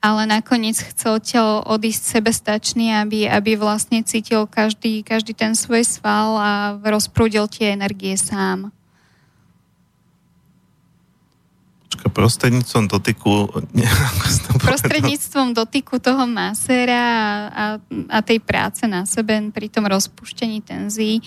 ale 0.00 0.24
nakoniec 0.24 0.80
chcel 0.80 1.20
telo 1.20 1.60
odísť 1.68 2.02
sebestačný, 2.18 2.96
aby, 3.04 3.28
aby 3.28 3.52
vlastne 3.60 4.00
cítil 4.00 4.48
každý, 4.48 5.04
každý 5.04 5.36
ten 5.36 5.52
svoj 5.52 5.84
sval 5.84 6.40
a 6.40 6.52
rozprúdil 6.80 7.44
tie 7.52 7.76
energie 7.76 8.16
sám. 8.16 8.72
Prostredníctvom 12.00 12.88
dotyku... 12.88 13.52
Prostredníctvom 14.72 15.52
dotyku 15.52 16.00
toho 16.00 16.24
maséra 16.24 17.04
a, 17.04 17.28
a, 17.52 17.64
a 18.08 18.18
tej 18.24 18.40
práce 18.40 18.88
na 18.88 19.04
sebe 19.04 19.36
pri 19.52 19.68
tom 19.68 19.84
rozpuštení 19.84 20.64
tenzí, 20.64 21.20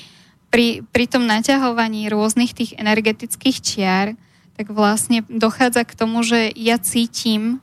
pri, 0.50 0.82
pri 0.90 1.06
tom 1.06 1.30
naťahovaní 1.30 2.10
rôznych 2.10 2.58
tých 2.58 2.74
energetických 2.82 3.58
čiar, 3.62 4.08
tak 4.58 4.74
vlastne 4.74 5.22
dochádza 5.30 5.86
k 5.86 5.94
tomu, 5.94 6.26
že 6.26 6.50
ja 6.58 6.82
cítim 6.82 7.62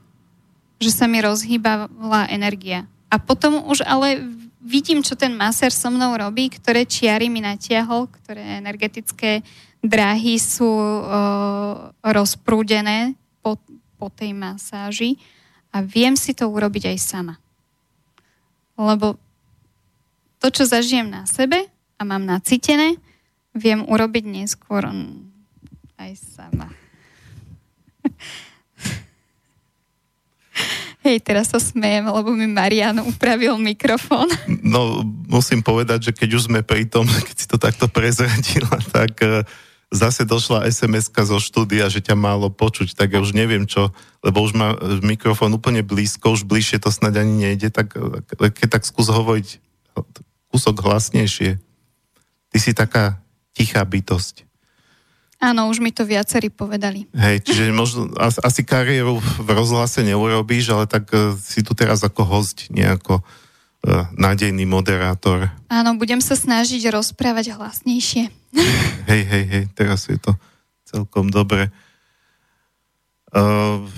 že 0.81 0.91
sa 0.91 1.05
mi 1.05 1.21
rozhýbala 1.21 2.33
energia. 2.33 2.89
A 3.13 3.21
potom 3.21 3.61
už 3.69 3.85
ale 3.85 4.25
vidím, 4.65 5.05
čo 5.05 5.13
ten 5.13 5.37
masér 5.37 5.73
so 5.73 5.93
mnou 5.93 6.17
robí, 6.17 6.49
ktoré 6.49 6.89
čiary 6.89 7.29
mi 7.29 7.45
natiahol, 7.45 8.09
ktoré 8.09 8.61
energetické 8.61 9.45
dráhy 9.85 10.37
sú 10.41 10.69
o, 10.69 10.93
rozprúdené 12.05 13.17
po, 13.41 13.57
po 13.97 14.09
tej 14.13 14.37
masáži 14.37 15.17
a 15.73 15.81
viem 15.81 16.17
si 16.17 16.37
to 16.37 16.49
urobiť 16.49 16.93
aj 16.93 16.99
sama. 17.01 17.35
Lebo 18.77 19.17
to, 20.41 20.49
čo 20.49 20.65
zažijem 20.65 21.09
na 21.09 21.29
sebe 21.29 21.69
a 21.97 22.03
mám 22.05 22.25
nacítené, 22.25 22.97
viem 23.53 23.85
urobiť 23.85 24.25
neskôr 24.25 24.85
aj 26.01 26.13
sama. 26.17 26.69
Hej, 31.01 31.25
teraz 31.25 31.49
sa 31.49 31.57
smejem, 31.57 32.13
lebo 32.13 32.29
mi 32.37 32.45
Marian 32.45 33.01
upravil 33.01 33.57
mikrofón. 33.57 34.29
No, 34.61 35.01
musím 35.33 35.65
povedať, 35.65 36.11
že 36.11 36.13
keď 36.13 36.29
už 36.37 36.43
sme 36.53 36.61
pri 36.61 36.85
tom, 36.85 37.09
keď 37.29 37.37
si 37.37 37.47
to 37.49 37.57
takto 37.57 37.89
prezradila, 37.89 38.77
tak 38.93 39.17
uh, 39.25 39.41
zase 39.89 40.29
došla 40.29 40.69
sms 40.69 41.09
zo 41.09 41.39
štúdia, 41.41 41.89
že 41.89 42.05
ťa 42.05 42.15
málo 42.15 42.53
počuť, 42.53 42.93
tak 42.93 43.17
ja 43.17 43.19
už 43.25 43.33
neviem 43.33 43.65
čo, 43.65 43.91
lebo 44.21 44.45
už 44.45 44.53
má 44.53 44.77
mikrofón 45.01 45.51
úplne 45.57 45.81
blízko, 45.81 46.37
už 46.37 46.45
bližšie 46.45 46.79
to 46.79 46.93
snad 46.93 47.17
ani 47.17 47.49
nejde, 47.49 47.73
tak 47.73 47.97
keď 48.37 48.69
tak 48.69 48.85
skús 48.85 49.09
hovoriť 49.09 49.59
kúsok 50.51 50.77
hlasnejšie. 50.83 51.59
Ty 52.51 52.59
si 52.59 52.71
taká 52.75 53.23
tichá 53.55 53.83
bytosť. 53.87 54.50
Áno, 55.41 55.73
už 55.73 55.81
mi 55.81 55.89
to 55.89 56.05
viacerí 56.05 56.53
povedali. 56.53 57.09
Hej, 57.17 57.49
čiže 57.49 57.73
možno 57.73 58.13
asi 58.21 58.61
kariéru 58.61 59.17
v 59.17 59.49
rozhlase 59.49 60.05
neurobíš, 60.05 60.69
ale 60.69 60.85
tak 60.85 61.09
uh, 61.17 61.33
si 61.41 61.65
tu 61.65 61.73
teraz 61.73 62.05
ako 62.05 62.29
host, 62.29 62.69
nejako 62.69 63.25
uh, 63.25 64.05
nádejný 64.21 64.69
moderátor. 64.69 65.49
Áno, 65.73 65.97
budem 65.97 66.21
sa 66.21 66.37
snažiť 66.37 66.93
rozprávať 66.93 67.57
hlasnejšie. 67.57 68.29
Hej, 69.09 69.23
hej, 69.25 69.45
hej, 69.49 69.65
teraz 69.73 70.13
je 70.13 70.21
to 70.21 70.37
celkom 70.85 71.33
dobre. 71.33 71.73
Uh, 73.33 73.89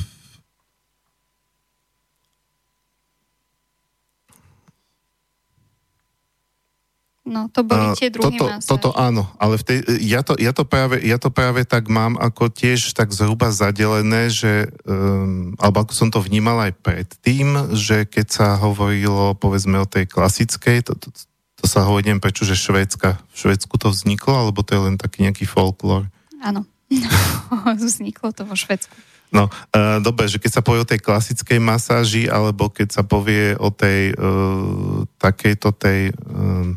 No, 7.32 7.48
to 7.48 7.64
boli 7.64 7.96
tie 7.96 8.12
druhé 8.12 8.36
toto, 8.36 8.44
toto 8.60 8.90
áno, 8.92 9.24
ale 9.40 9.56
v 9.56 9.64
tej, 9.64 9.78
ja, 10.04 10.20
to, 10.20 10.36
ja, 10.36 10.52
to 10.52 10.68
práve, 10.68 11.00
ja 11.00 11.16
to 11.16 11.32
práve 11.32 11.64
tak 11.64 11.88
mám 11.88 12.20
ako 12.20 12.52
tiež 12.52 12.92
tak 12.92 13.08
zhruba 13.08 13.48
zadelené, 13.48 14.28
že, 14.28 14.68
um, 14.84 15.56
alebo 15.56 15.88
ako 15.88 15.92
som 15.96 16.08
to 16.12 16.20
vnímal 16.20 16.60
aj 16.60 16.76
predtým, 16.84 17.72
že 17.72 18.04
keď 18.04 18.26
sa 18.28 18.48
hovorilo 18.60 19.32
povedzme 19.32 19.80
o 19.80 19.88
tej 19.88 20.12
klasickej, 20.12 20.84
to, 20.84 20.92
to, 21.00 21.08
to 21.56 21.64
sa 21.64 21.88
hovorí, 21.88 22.04
neviem 22.04 22.20
prečo, 22.20 22.44
že 22.44 22.52
Švédska, 22.52 23.16
v 23.16 23.36
Švédsku 23.40 23.80
to 23.80 23.88
vzniklo, 23.88 24.36
alebo 24.36 24.60
to 24.60 24.76
je 24.76 24.84
len 24.92 25.00
taký 25.00 25.24
nejaký 25.24 25.48
folklór? 25.48 26.12
Áno, 26.44 26.68
vzniklo 27.80 28.36
to 28.36 28.44
vo 28.44 28.52
Švédsku. 28.52 28.92
No, 29.32 29.48
uh, 29.48 29.96
dobre, 30.04 30.28
že 30.28 30.36
keď 30.36 30.60
sa 30.60 30.62
povie 30.62 30.84
o 30.84 30.90
tej 30.90 31.00
klasickej 31.00 31.56
masáži, 31.56 32.28
alebo 32.28 32.68
keď 32.68 33.00
sa 33.00 33.02
povie 33.08 33.56
o 33.56 33.72
tej 33.72 34.12
uh, 34.12 35.08
takejto 35.16 35.72
tej... 35.72 36.12
Uh, 36.28 36.76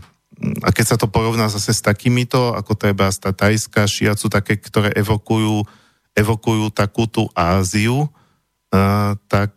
a 0.63 0.69
keď 0.69 0.85
sa 0.85 0.97
to 0.99 1.07
porovná 1.07 1.47
zase 1.47 1.71
s 1.71 1.81
takýmito, 1.81 2.51
ako 2.53 2.75
treba 2.75 3.07
tá 3.15 3.31
tajská 3.31 3.87
šiacu, 3.87 4.27
také, 4.27 4.59
ktoré 4.59 4.91
evokujú, 4.95 5.63
evokujú 6.11 6.65
takú 6.75 7.07
tú 7.07 7.31
Áziu, 7.31 8.07
uh, 8.07 9.15
tak 9.31 9.55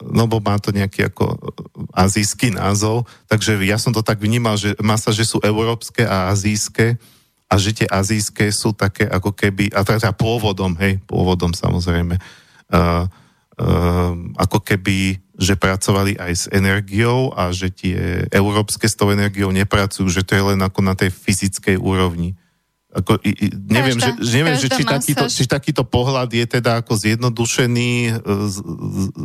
no 0.00 0.24
bo 0.24 0.40
má 0.40 0.56
to 0.56 0.72
nejaký 0.72 1.12
ako 1.12 1.36
azijský 1.92 2.56
názov, 2.56 3.04
takže 3.28 3.60
ja 3.64 3.76
som 3.76 3.92
to 3.92 4.00
tak 4.00 4.20
vnímal, 4.20 4.56
že 4.56 4.72
masa, 4.80 5.12
že 5.12 5.28
sú 5.28 5.40
európske 5.44 6.04
a 6.04 6.32
azijské. 6.32 6.96
A 7.50 7.58
že 7.58 7.74
tie 7.74 7.88
azijské 7.90 8.46
sú 8.54 8.70
také 8.70 9.10
ako 9.10 9.34
keby, 9.34 9.74
a 9.74 9.82
teda 9.82 10.14
pôvodom, 10.14 10.70
hej, 10.78 11.02
pôvodom 11.02 11.50
samozrejme, 11.50 12.14
uh, 12.14 13.10
ako 14.40 14.58
keby 14.64 15.20
že 15.40 15.56
pracovali 15.56 16.20
aj 16.20 16.32
s 16.36 16.44
energiou 16.52 17.32
a 17.32 17.48
že 17.48 17.72
tie 17.72 18.28
európske 18.28 18.84
s 18.84 18.92
tou 18.92 19.08
energiou 19.08 19.48
nepracujú, 19.48 20.04
že 20.12 20.20
to 20.20 20.36
je 20.36 20.44
len 20.52 20.60
ako 20.60 20.84
na 20.84 20.92
tej 20.92 21.08
fyzickej 21.08 21.80
úrovni. 21.80 22.36
Ako, 22.92 23.22
neviem, 23.70 23.96
každá, 23.96 24.20
že, 24.20 24.34
neviem 24.36 24.58
že 24.60 24.68
či, 24.68 24.82
takýto, 24.84 25.24
či 25.30 25.44
takýto 25.48 25.82
pohľad 25.86 26.28
je 26.28 26.44
teda 26.44 26.84
ako 26.84 26.92
zjednodušený 26.92 27.92
e, 28.04 28.12
z, 28.50 28.56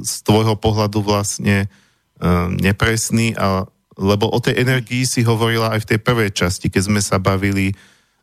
z 0.06 0.14
tvojho 0.22 0.54
pohľadu 0.54 1.02
vlastne 1.02 1.66
uh, 1.66 2.48
nepresný, 2.54 3.34
a, 3.34 3.66
lebo 3.98 4.30
o 4.30 4.38
tej 4.38 4.62
energii 4.62 5.04
si 5.10 5.26
hovorila 5.26 5.74
aj 5.74 5.82
v 5.82 5.90
tej 5.90 6.00
prvej 6.00 6.30
časti, 6.32 6.70
keď 6.70 6.94
sme 6.94 7.02
sa 7.02 7.18
bavili, 7.18 7.74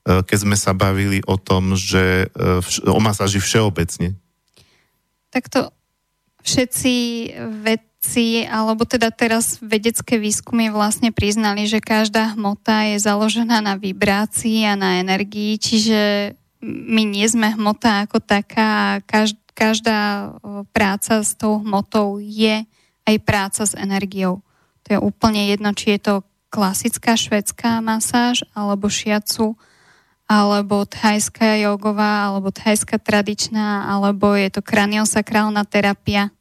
uh, 0.06 0.22
keď 0.22 0.38
sme 0.46 0.54
sa 0.54 0.78
bavili 0.78 1.18
o 1.26 1.34
tom, 1.34 1.74
že 1.74 2.30
o 2.86 3.00
masáži 3.02 3.42
všeobecne. 3.42 4.14
Tak 5.34 5.50
to 5.50 5.74
všetci 6.42 6.94
vedci, 7.62 8.46
alebo 8.50 8.82
teda 8.82 9.14
teraz 9.14 9.62
vedecké 9.62 10.18
výskumy 10.18 10.74
vlastne 10.74 11.14
priznali, 11.14 11.70
že 11.70 11.78
každá 11.78 12.34
hmota 12.34 12.90
je 12.92 12.98
založená 12.98 13.62
na 13.62 13.78
vibrácii 13.78 14.66
a 14.66 14.74
na 14.74 14.98
energii, 14.98 15.56
čiže 15.56 16.34
my 16.62 17.02
nie 17.02 17.26
sme 17.26 17.54
hmota 17.54 18.06
ako 18.06 18.22
taká 18.22 18.98
a 18.98 19.00
každá 19.52 20.34
práca 20.70 21.22
s 21.22 21.34
tou 21.34 21.58
hmotou 21.62 22.22
je 22.22 22.62
aj 23.02 23.16
práca 23.26 23.66
s 23.66 23.74
energiou. 23.74 24.42
To 24.86 24.88
je 24.94 24.98
úplne 24.98 25.50
jedno, 25.50 25.74
či 25.74 25.98
je 25.98 26.00
to 26.02 26.14
klasická 26.52 27.18
švedská 27.18 27.82
masáž, 27.82 28.46
alebo 28.54 28.86
šiacu, 28.86 29.58
alebo 30.32 30.88
thajská 30.88 31.60
jogová, 31.60 32.32
alebo 32.32 32.48
thajská 32.48 32.96
tradičná, 32.96 33.84
alebo 33.84 34.32
je 34.32 34.48
to 34.48 34.64
kraniosakrálna 34.64 35.60
terapia. 35.68 36.32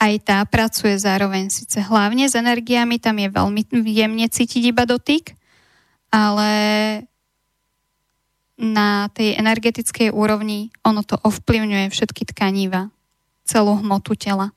Aj 0.00 0.12
tá 0.18 0.42
pracuje 0.42 0.98
zároveň 0.98 1.54
síce 1.54 1.78
hlavne 1.78 2.26
s 2.26 2.34
energiami, 2.34 2.98
tam 2.98 3.22
je 3.22 3.30
veľmi 3.30 3.62
jemne 3.86 4.26
cítiť 4.26 4.74
iba 4.74 4.82
dotyk, 4.90 5.38
ale 6.10 6.50
na 8.58 9.06
tej 9.14 9.38
energetickej 9.38 10.10
úrovni 10.10 10.74
ono 10.82 11.06
to 11.06 11.14
ovplyvňuje 11.14 11.94
všetky 11.94 12.26
tkaníva, 12.34 12.90
celú 13.46 13.78
hmotu 13.78 14.18
tela. 14.18 14.50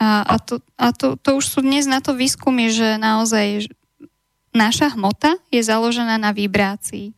A, 0.00 0.24
a, 0.24 0.36
to, 0.40 0.64
a 0.80 0.96
to, 0.96 1.20
to 1.20 1.36
už 1.36 1.44
sú 1.44 1.60
dnes 1.60 1.84
na 1.84 2.00
to 2.00 2.16
výskumy, 2.16 2.72
že 2.72 2.96
naozaj 2.96 3.68
naša 4.50 4.94
hmota 4.94 5.38
je 5.50 5.62
založená 5.62 6.18
na 6.18 6.34
vibrácii. 6.34 7.14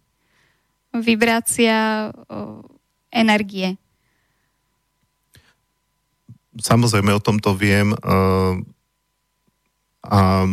Vibrácia 0.92 2.08
o, 2.12 2.64
energie. 3.08 3.80
Samozrejme, 6.60 7.16
o 7.16 7.20
tomto 7.20 7.56
viem. 7.56 7.96
Uh, 8.04 8.60
a 10.02 10.44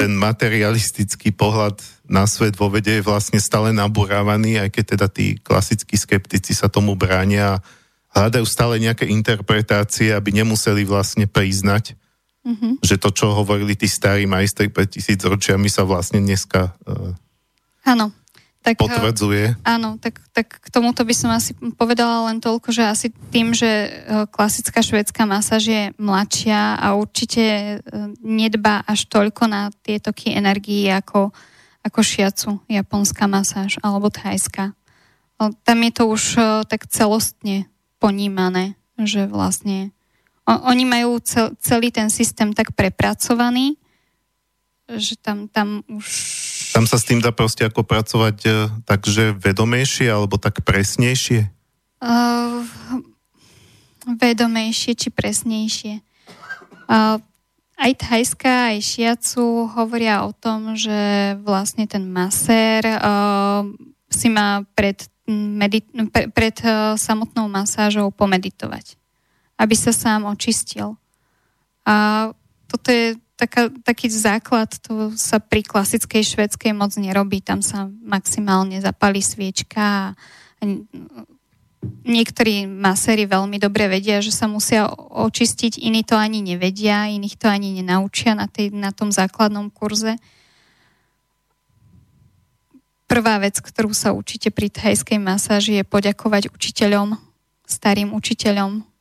ten 0.00 0.16
materialistický 0.16 1.28
pohľad 1.36 1.76
na 2.08 2.24
svet 2.24 2.56
vo 2.56 2.72
vede 2.72 2.98
je 2.98 3.04
vlastne 3.04 3.36
stále 3.36 3.68
nabúrávaný, 3.68 4.56
aj 4.64 4.72
keď 4.72 4.84
teda 4.96 5.06
tí 5.12 5.36
klasickí 5.36 5.94
skeptici 6.00 6.56
sa 6.56 6.72
tomu 6.72 6.96
bránia 6.96 7.60
a 8.10 8.14
hľadajú 8.16 8.46
stále 8.48 8.80
nejaké 8.80 9.04
interpretácie, 9.04 10.08
aby 10.14 10.32
nemuseli 10.32 10.88
vlastne 10.88 11.28
priznať, 11.28 11.92
Uh-huh. 12.44 12.76
Že 12.84 13.00
to, 13.00 13.08
čo 13.08 13.26
hovorili 13.32 13.72
tí 13.72 13.88
starí 13.88 14.28
majstri 14.28 14.68
pred 14.68 14.92
tisíc 14.92 15.20
ročiami, 15.24 15.72
sa 15.72 15.88
vlastne 15.88 16.20
dneska 16.20 16.76
uh, 16.84 17.16
Áno. 17.84 18.10
Tak, 18.64 18.80
potvrdzuje. 18.80 19.60
Áno, 19.60 20.00
tak, 20.00 20.24
tak 20.32 20.56
k 20.56 20.68
tomuto 20.72 21.04
by 21.04 21.12
som 21.12 21.28
asi 21.28 21.52
povedala 21.76 22.32
len 22.32 22.40
toľko, 22.40 22.72
že 22.72 22.88
asi 22.88 23.12
tým, 23.28 23.52
že 23.52 23.68
klasická 24.32 24.80
švedská 24.80 25.28
masáž 25.28 25.68
je 25.68 25.82
mladšia 26.00 26.80
a 26.80 26.96
určite 26.96 27.76
nedbá 28.24 28.80
až 28.88 29.04
toľko 29.12 29.52
na 29.52 29.68
tie 29.84 30.00
toky 30.00 30.32
energii 30.32 30.88
ako, 30.88 31.28
ako 31.84 32.00
šiacu 32.00 32.50
japonská 32.72 33.28
masáž 33.28 33.76
alebo 33.84 34.08
thajská. 34.08 34.72
Tam 35.36 35.78
je 35.84 35.92
to 35.92 36.08
už 36.08 36.22
tak 36.64 36.88
celostne 36.88 37.68
ponímané, 38.00 38.80
že 38.96 39.28
vlastne 39.28 39.92
oni 40.44 40.84
majú 40.84 41.20
cel, 41.24 41.56
celý 41.60 41.88
ten 41.88 42.12
systém 42.12 42.52
tak 42.52 42.76
prepracovaný, 42.76 43.80
že 44.84 45.16
tam, 45.16 45.48
tam 45.48 45.80
už 45.88 46.06
tam 46.74 46.90
sa 46.90 46.98
s 46.98 47.06
tým 47.06 47.22
dá 47.22 47.30
proste 47.30 47.62
ako 47.62 47.86
pracovať 47.86 48.36
e, 48.42 48.50
takže 48.82 49.38
vedomejšie 49.38 50.10
alebo 50.10 50.42
tak 50.42 50.66
presnejšie? 50.66 51.46
Uh, 52.02 52.66
vedomejšie 54.04 54.98
či 54.98 55.08
presnejšie. 55.14 56.02
Uh, 56.90 57.22
aj 57.78 57.92
thajská, 57.94 58.74
aj 58.74 58.78
šiacu 58.82 59.70
hovoria 59.70 60.26
o 60.26 60.34
tom, 60.34 60.74
že 60.74 61.38
vlastne 61.46 61.86
ten 61.86 62.10
masér 62.10 62.82
uh, 62.84 63.62
si 64.10 64.26
má 64.26 64.66
pred, 64.74 64.98
medit- 65.30 65.88
pre, 66.10 66.26
pred 66.28 66.58
uh, 66.66 66.98
samotnou 66.98 67.46
masážou 67.46 68.10
pomeditovať, 68.10 68.98
aby 69.58 69.74
sa 69.78 69.94
sám 69.94 70.26
očistil. 70.26 70.98
A 71.84 72.28
toto 72.66 72.88
je 72.90 73.14
taká, 73.36 73.70
taký 73.82 74.10
základ, 74.10 74.70
to 74.82 75.14
sa 75.14 75.38
pri 75.42 75.62
klasickej 75.62 76.22
švedskej 76.22 76.72
moc 76.74 76.94
nerobí. 76.94 77.42
Tam 77.42 77.60
sa 77.60 77.86
maximálne 78.02 78.80
zapali 78.80 79.20
sviečka 79.20 80.14
a 80.14 80.62
niektorí 82.04 82.64
maséri 82.64 83.28
veľmi 83.28 83.60
dobre 83.60 83.90
vedia, 83.92 84.24
že 84.24 84.32
sa 84.32 84.48
musia 84.48 84.88
očistiť, 84.96 85.76
iní 85.82 86.02
to 86.06 86.16
ani 86.16 86.40
nevedia, 86.40 87.10
iných 87.12 87.36
to 87.36 87.46
ani 87.50 87.76
nenaučia 87.76 88.32
na, 88.32 88.48
tej, 88.48 88.72
na 88.72 88.90
tom 88.90 89.12
základnom 89.12 89.68
kurze. 89.68 90.16
Prvá 93.04 93.36
vec, 93.36 93.60
ktorú 93.60 93.92
sa 93.92 94.16
učíte 94.16 94.48
pri 94.48 94.72
thajskej 94.72 95.20
masáži 95.20 95.78
je 95.78 95.84
poďakovať 95.84 96.48
učiteľom, 96.48 97.20
starým 97.68 98.16
učiteľom, 98.16 98.93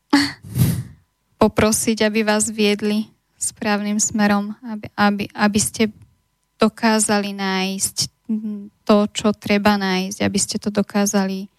poprosiť, 1.41 2.07
aby 2.07 2.23
vás 2.23 2.47
viedli 2.47 3.11
správnym 3.35 3.99
smerom, 3.99 4.55
aby, 4.63 4.87
aby, 4.95 5.23
aby 5.35 5.59
ste 5.59 5.91
dokázali 6.55 7.35
nájsť 7.35 8.13
to, 8.87 8.97
čo 9.11 9.35
treba 9.35 9.75
nájsť, 9.75 10.19
aby 10.23 10.39
ste 10.39 10.55
to 10.59 10.71
dokázali 10.71 11.51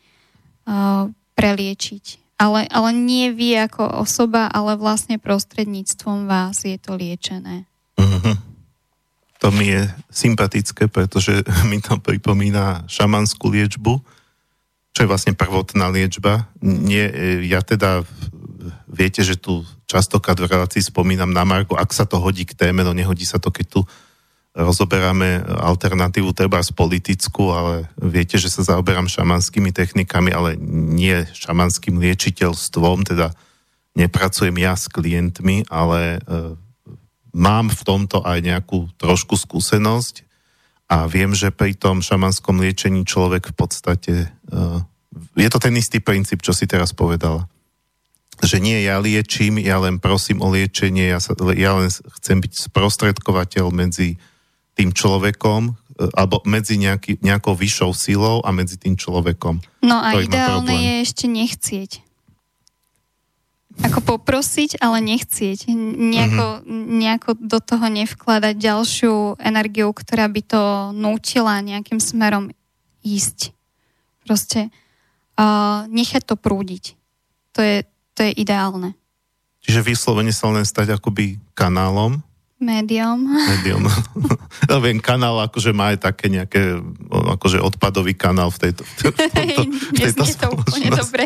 uh, 0.64 1.12
preliečiť. 1.36 2.24
Ale, 2.40 2.66
ale 2.66 2.90
nie 2.90 3.30
vy 3.30 3.68
ako 3.68 4.02
osoba, 4.02 4.50
ale 4.50 4.74
vlastne 4.74 5.20
prostredníctvom 5.22 6.26
vás 6.26 6.66
je 6.66 6.74
to 6.80 6.98
liečené. 6.98 7.68
Uh-huh. 7.94 8.36
To 9.38 9.52
mi 9.55 9.70
je 9.70 9.86
sympatické, 10.11 10.88
pretože 10.88 11.44
mi 11.70 11.78
to 11.78 12.00
pripomína 12.00 12.88
šamanskú 12.90 13.52
liečbu, 13.52 14.00
čo 14.94 14.98
je 15.02 15.11
vlastne 15.11 15.34
prvotná 15.34 15.90
liečba. 15.90 16.48
Nie, 16.62 17.11
ja 17.44 17.61
teda 17.61 18.07
viete, 18.95 19.26
že 19.26 19.34
tu 19.34 19.66
častokrát 19.90 20.38
v 20.38 20.47
relácii 20.47 20.80
spomínam 20.80 21.34
na 21.34 21.42
Marku, 21.42 21.74
ak 21.74 21.90
sa 21.90 22.07
to 22.07 22.22
hodí 22.22 22.47
k 22.47 22.55
téme, 22.55 22.86
no 22.86 22.95
nehodí 22.95 23.26
sa 23.26 23.42
to, 23.42 23.51
keď 23.51 23.66
tu 23.66 23.80
rozoberáme 24.55 25.42
alternatívu 25.51 26.30
treba 26.30 26.62
z 26.62 26.70
politickú, 26.70 27.51
ale 27.51 27.90
viete, 27.99 28.38
že 28.38 28.47
sa 28.47 28.62
zaoberám 28.62 29.11
šamanskými 29.11 29.74
technikami, 29.74 30.30
ale 30.30 30.55
nie 30.95 31.26
šamanským 31.34 31.99
liečiteľstvom, 31.99 33.03
teda 33.03 33.34
nepracujem 33.99 34.55
ja 34.62 34.78
s 34.78 34.86
klientmi, 34.86 35.66
ale 35.66 36.22
e, 36.22 36.38
mám 37.34 37.66
v 37.66 37.82
tomto 37.82 38.22
aj 38.22 38.38
nejakú 38.47 38.95
trošku 38.95 39.34
skúsenosť 39.34 40.22
a 40.86 41.11
viem, 41.11 41.34
že 41.34 41.51
pri 41.51 41.74
tom 41.74 41.99
šamanskom 41.99 42.62
liečení 42.62 43.03
človek 43.03 43.51
v 43.51 43.55
podstate, 43.59 44.14
e, 44.22 44.28
je 45.34 45.49
to 45.51 45.59
ten 45.59 45.74
istý 45.74 45.99
princíp, 45.99 46.47
čo 46.47 46.55
si 46.55 46.70
teraz 46.70 46.95
povedala 46.95 47.51
že 48.43 48.59
nie 48.59 48.82
ja 48.82 48.99
liečím, 48.99 49.62
ja 49.62 49.78
len 49.78 50.03
prosím 50.03 50.43
o 50.43 50.51
liečenie, 50.51 51.14
ja, 51.14 51.22
sa, 51.22 51.37
ja 51.55 51.78
len 51.78 51.87
chcem 51.91 52.43
byť 52.43 52.72
sprostredkovateľ 52.72 53.70
medzi 53.70 54.18
tým 54.74 54.91
človekom, 54.91 55.70
e, 55.70 55.72
alebo 56.18 56.43
medzi 56.43 56.74
nejaký, 56.74 57.22
nejakou 57.22 57.55
vyššou 57.55 57.95
silou 57.95 58.43
a 58.43 58.51
medzi 58.51 58.74
tým 58.74 58.99
človekom. 58.99 59.62
No 59.87 60.03
a 60.03 60.18
ideálne 60.18 60.74
je 60.74 60.95
ešte 61.07 61.30
nechcieť. 61.30 62.03
Ako 63.82 64.07
poprosiť, 64.07 64.78
ale 64.78 65.03
nechcieť. 65.03 65.66
Nejako, 65.74 66.62
mm-hmm. 66.62 66.95
nejako 66.95 67.30
do 67.43 67.59
toho 67.59 67.87
nevkladať 67.91 68.55
ďalšiu 68.55 69.43
energiu, 69.43 69.91
ktorá 69.91 70.30
by 70.30 70.43
to 70.47 70.62
nútila 70.95 71.59
nejakým 71.59 71.99
smerom 71.99 72.55
ísť. 73.03 73.51
Proste 74.22 74.70
uh, 75.35 75.91
nechať 75.91 76.22
to 76.22 76.39
prúdiť. 76.39 76.95
To 77.59 77.61
je, 77.66 77.76
to 78.14 78.22
je 78.22 78.32
ideálne. 78.38 78.94
Čiže 79.64 79.80
vyslovene 79.82 80.30
sa 80.30 80.52
len 80.52 80.62
stať 80.62 80.94
akoby 80.94 81.40
kanálom? 81.56 82.22
Médium. 82.62 83.26
Médium. 83.26 83.84
ja 84.70 84.78
viem, 84.78 85.02
kanál 85.02 85.36
akože 85.44 85.74
má 85.74 85.92
aj 85.92 86.08
také 86.08 86.30
nejaké, 86.30 86.78
akože 87.10 87.60
odpadový 87.60 88.14
kanál 88.14 88.48
v 88.54 88.70
tejto, 88.70 88.82
v 88.88 89.20
tomto, 89.34 89.62
v 89.68 89.92
tejto 89.98 90.22
to 90.24 90.48
úplne 90.54 90.88
dobre. 90.94 91.24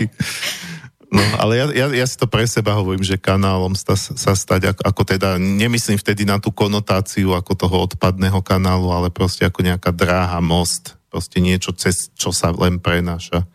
No, 1.08 1.24
ale 1.40 1.56
ja, 1.56 1.66
ja, 1.72 1.86
ja 1.88 2.06
si 2.06 2.20
to 2.20 2.28
pre 2.28 2.44
seba 2.44 2.76
hovorím, 2.76 3.00
že 3.00 3.16
kanálom 3.16 3.72
sa, 3.72 3.96
sa 3.96 4.32
stať, 4.36 4.76
ako, 4.76 4.82
ako 4.92 5.02
teda, 5.08 5.40
nemyslím 5.40 5.96
vtedy 5.96 6.28
na 6.28 6.36
tú 6.36 6.52
konotáciu 6.52 7.32
ako 7.32 7.56
toho 7.56 7.76
odpadného 7.88 8.44
kanálu, 8.44 8.92
ale 8.92 9.08
proste 9.08 9.48
ako 9.48 9.64
nejaká 9.64 9.88
dráha, 9.88 10.36
most, 10.44 11.00
proste 11.08 11.40
niečo, 11.40 11.72
cez 11.72 12.12
čo 12.12 12.28
sa 12.28 12.52
len 12.52 12.76
prenáša. 12.76 13.48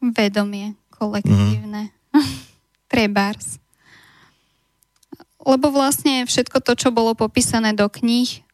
Vedomie 0.00 0.79
kolektívne. 1.00 1.88
Mm. 2.12 2.20
Trebárs. 2.92 3.56
Lebo 5.40 5.72
vlastne 5.72 6.28
všetko 6.28 6.60
to, 6.60 6.76
čo 6.76 6.92
bolo 6.92 7.16
popísané 7.16 7.72
do 7.72 7.88
kníh, 7.88 8.44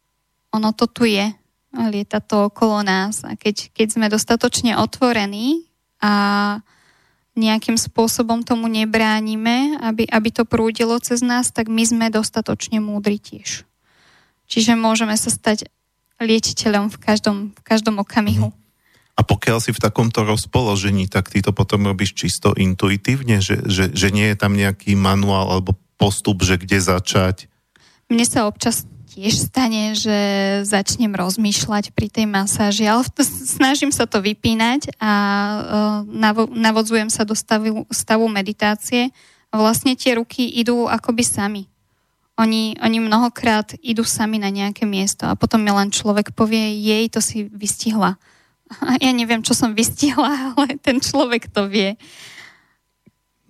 ono 0.54 0.70
to 0.70 0.86
tu 0.86 1.02
je. 1.10 1.34
Lieta 1.74 2.22
to 2.22 2.46
okolo 2.46 2.86
nás. 2.86 3.26
A 3.26 3.34
keď, 3.34 3.74
keď 3.74 3.88
sme 3.98 4.06
dostatočne 4.06 4.78
otvorení 4.78 5.66
a 5.98 6.14
nejakým 7.36 7.76
spôsobom 7.76 8.40
tomu 8.40 8.64
nebránime, 8.70 9.76
aby, 9.84 10.08
aby 10.08 10.28
to 10.32 10.48
prúdilo 10.48 10.96
cez 11.04 11.20
nás, 11.20 11.52
tak 11.52 11.68
my 11.68 11.84
sme 11.84 12.06
dostatočne 12.08 12.80
múdri 12.80 13.20
tiež. 13.20 13.68
Čiže 14.48 14.72
môžeme 14.78 15.12
sa 15.20 15.28
stať 15.28 15.68
liečiteľom 16.16 16.88
v 16.88 16.96
každom, 16.96 17.36
v 17.52 17.62
každom 17.66 18.00
okamihu. 18.00 18.54
Mm. 18.54 18.65
A 19.16 19.24
pokiaľ 19.24 19.64
si 19.64 19.72
v 19.72 19.80
takomto 19.80 20.28
rozpoložení, 20.28 21.08
tak 21.08 21.32
ty 21.32 21.40
to 21.40 21.56
potom 21.56 21.88
robíš 21.88 22.12
čisto 22.12 22.52
intuitívne, 22.52 23.40
že, 23.40 23.64
že, 23.64 23.88
že 23.96 24.12
nie 24.12 24.28
je 24.28 24.36
tam 24.36 24.52
nejaký 24.52 24.92
manuál 24.92 25.48
alebo 25.48 25.72
postup, 25.96 26.44
že 26.44 26.60
kde 26.60 26.76
začať? 26.76 27.48
Mne 28.12 28.28
sa 28.28 28.44
občas 28.44 28.84
tiež 29.16 29.48
stane, 29.48 29.96
že 29.96 30.18
začnem 30.68 31.16
rozmýšľať 31.16 31.96
pri 31.96 32.12
tej 32.12 32.28
masáži, 32.28 32.84
ale 32.84 33.08
snažím 33.56 33.88
sa 33.88 34.04
to 34.04 34.20
vypínať 34.20 35.00
a 35.00 35.12
uh, 36.04 36.44
navodzujem 36.52 37.08
sa 37.08 37.24
do 37.24 37.32
stavu, 37.32 37.88
stavu 37.88 38.28
meditácie 38.28 39.08
vlastne 39.48 39.96
tie 39.96 40.20
ruky 40.20 40.60
idú 40.60 40.84
akoby 40.84 41.24
sami. 41.24 41.64
Oni, 42.36 42.76
oni 42.84 43.00
mnohokrát 43.00 43.72
idú 43.80 44.04
sami 44.04 44.36
na 44.36 44.52
nejaké 44.52 44.84
miesto 44.84 45.24
a 45.24 45.32
potom 45.32 45.64
mi 45.64 45.72
len 45.72 45.88
človek 45.88 46.36
povie, 46.36 46.76
jej, 46.84 47.08
to 47.08 47.24
si 47.24 47.48
vystihla 47.48 48.20
ja 49.04 49.12
neviem, 49.14 49.42
čo 49.42 49.54
som 49.54 49.72
vystihla, 49.76 50.30
ale 50.54 50.78
ten 50.80 50.98
človek 51.02 51.50
to 51.50 51.66
vie. 51.70 51.94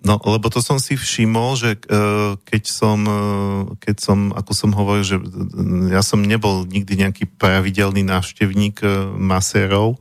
No, 0.05 0.21
lebo 0.23 0.47
to 0.47 0.61
som 0.61 0.77
si 0.77 0.93
všimol, 0.93 1.57
že 1.57 1.75
uh, 1.89 2.37
keď 2.45 2.63
som, 2.69 2.99
uh, 3.03 3.61
keď 3.81 3.95
som, 3.97 4.19
ako 4.31 4.51
som 4.53 4.71
hovoril, 4.71 5.03
že 5.03 5.17
ja 5.89 6.05
som 6.05 6.21
nebol 6.21 6.63
nikdy 6.69 7.01
nejaký 7.01 7.25
pravidelný 7.35 8.05
návštevník 8.05 8.85
masérov, 9.17 9.97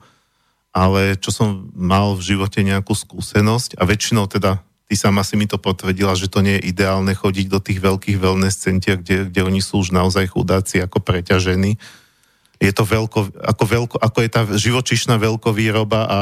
ale 0.76 1.16
čo 1.16 1.32
som 1.32 1.72
mal 1.72 2.12
v 2.12 2.36
živote 2.36 2.60
nejakú 2.60 2.92
skúsenosť 2.92 3.80
a 3.80 3.88
väčšinou 3.88 4.28
teda, 4.28 4.60
ty 4.84 4.94
sama 4.94 5.24
si 5.24 5.40
mi 5.40 5.48
to 5.48 5.56
potvrdila, 5.56 6.12
že 6.12 6.28
to 6.28 6.44
nie 6.44 6.60
je 6.60 6.76
ideálne 6.76 7.16
chodiť 7.16 7.46
do 7.48 7.58
tých 7.64 7.80
veľkých 7.80 8.20
wellness 8.20 8.60
centier, 8.60 9.00
kde, 9.00 9.32
kde 9.32 9.40
oni 9.40 9.64
sú 9.64 9.80
už 9.80 9.96
naozaj 9.96 10.28
chudáci 10.28 10.84
ako 10.84 11.00
preťažení, 11.00 11.80
je 12.56 12.72
to 12.72 12.84
veľko, 12.88 13.36
ako, 13.36 13.64
veľko, 13.68 13.96
ako 14.00 14.18
je 14.24 14.30
tá 14.32 14.42
živočišná 14.48 15.20
veľkovýroba 15.20 16.00
a, 16.08 16.20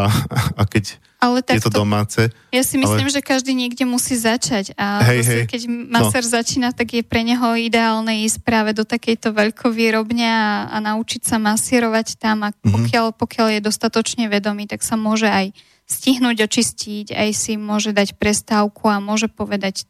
a 0.58 0.62
keď 0.66 0.98
ale 1.24 1.40
je 1.40 1.62
to 1.62 1.72
domáce. 1.72 2.20
Ja 2.52 2.60
si 2.60 2.76
myslím, 2.76 3.08
ale... 3.08 3.14
že 3.14 3.24
každý 3.24 3.56
niekde 3.56 3.88
musí 3.88 4.12
začať 4.12 4.76
a 4.76 5.00
hej, 5.08 5.24
hej, 5.24 5.42
keď 5.48 5.62
maser 5.70 6.20
no. 6.20 6.30
začína, 6.36 6.68
tak 6.76 6.92
je 6.92 7.02
pre 7.06 7.24
neho 7.24 7.56
ideálne 7.56 8.26
ísť 8.28 8.44
práve 8.44 8.76
do 8.76 8.84
takejto 8.84 9.32
veľkovýrobne 9.32 10.26
a, 10.28 10.68
a 10.68 10.76
naučiť 10.84 11.24
sa 11.24 11.40
masírovať 11.40 12.20
tam 12.20 12.44
a 12.44 12.52
mhm. 12.52 12.76
pokiaľ, 12.76 13.06
mm-hmm. 13.14 13.22
pokiaľ 13.24 13.46
je 13.56 13.60
dostatočne 13.64 14.24
vedomý, 14.28 14.68
tak 14.68 14.84
sa 14.84 15.00
môže 15.00 15.30
aj 15.30 15.56
stihnúť 15.84 16.44
očistiť, 16.44 17.12
aj 17.12 17.30
si 17.32 17.56
môže 17.56 17.92
dať 17.92 18.16
prestávku 18.16 18.88
a 18.88 19.00
môže 19.00 19.28
povedať 19.28 19.84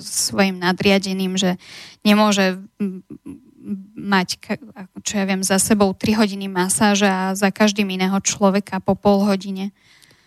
svojim 0.00 0.56
nadriadeným, 0.56 1.36
že 1.36 1.60
nemôže 2.00 2.56
mať, 3.94 4.40
čo 5.04 5.20
ja 5.20 5.24
viem, 5.28 5.44
za 5.44 5.60
sebou 5.60 5.92
3 5.92 6.16
hodiny 6.16 6.48
masáže 6.48 7.04
a 7.04 7.36
za 7.36 7.52
každým 7.52 7.88
iného 7.92 8.16
človeka 8.24 8.80
po 8.80 8.96
pol 8.96 9.28
hodine. 9.28 9.70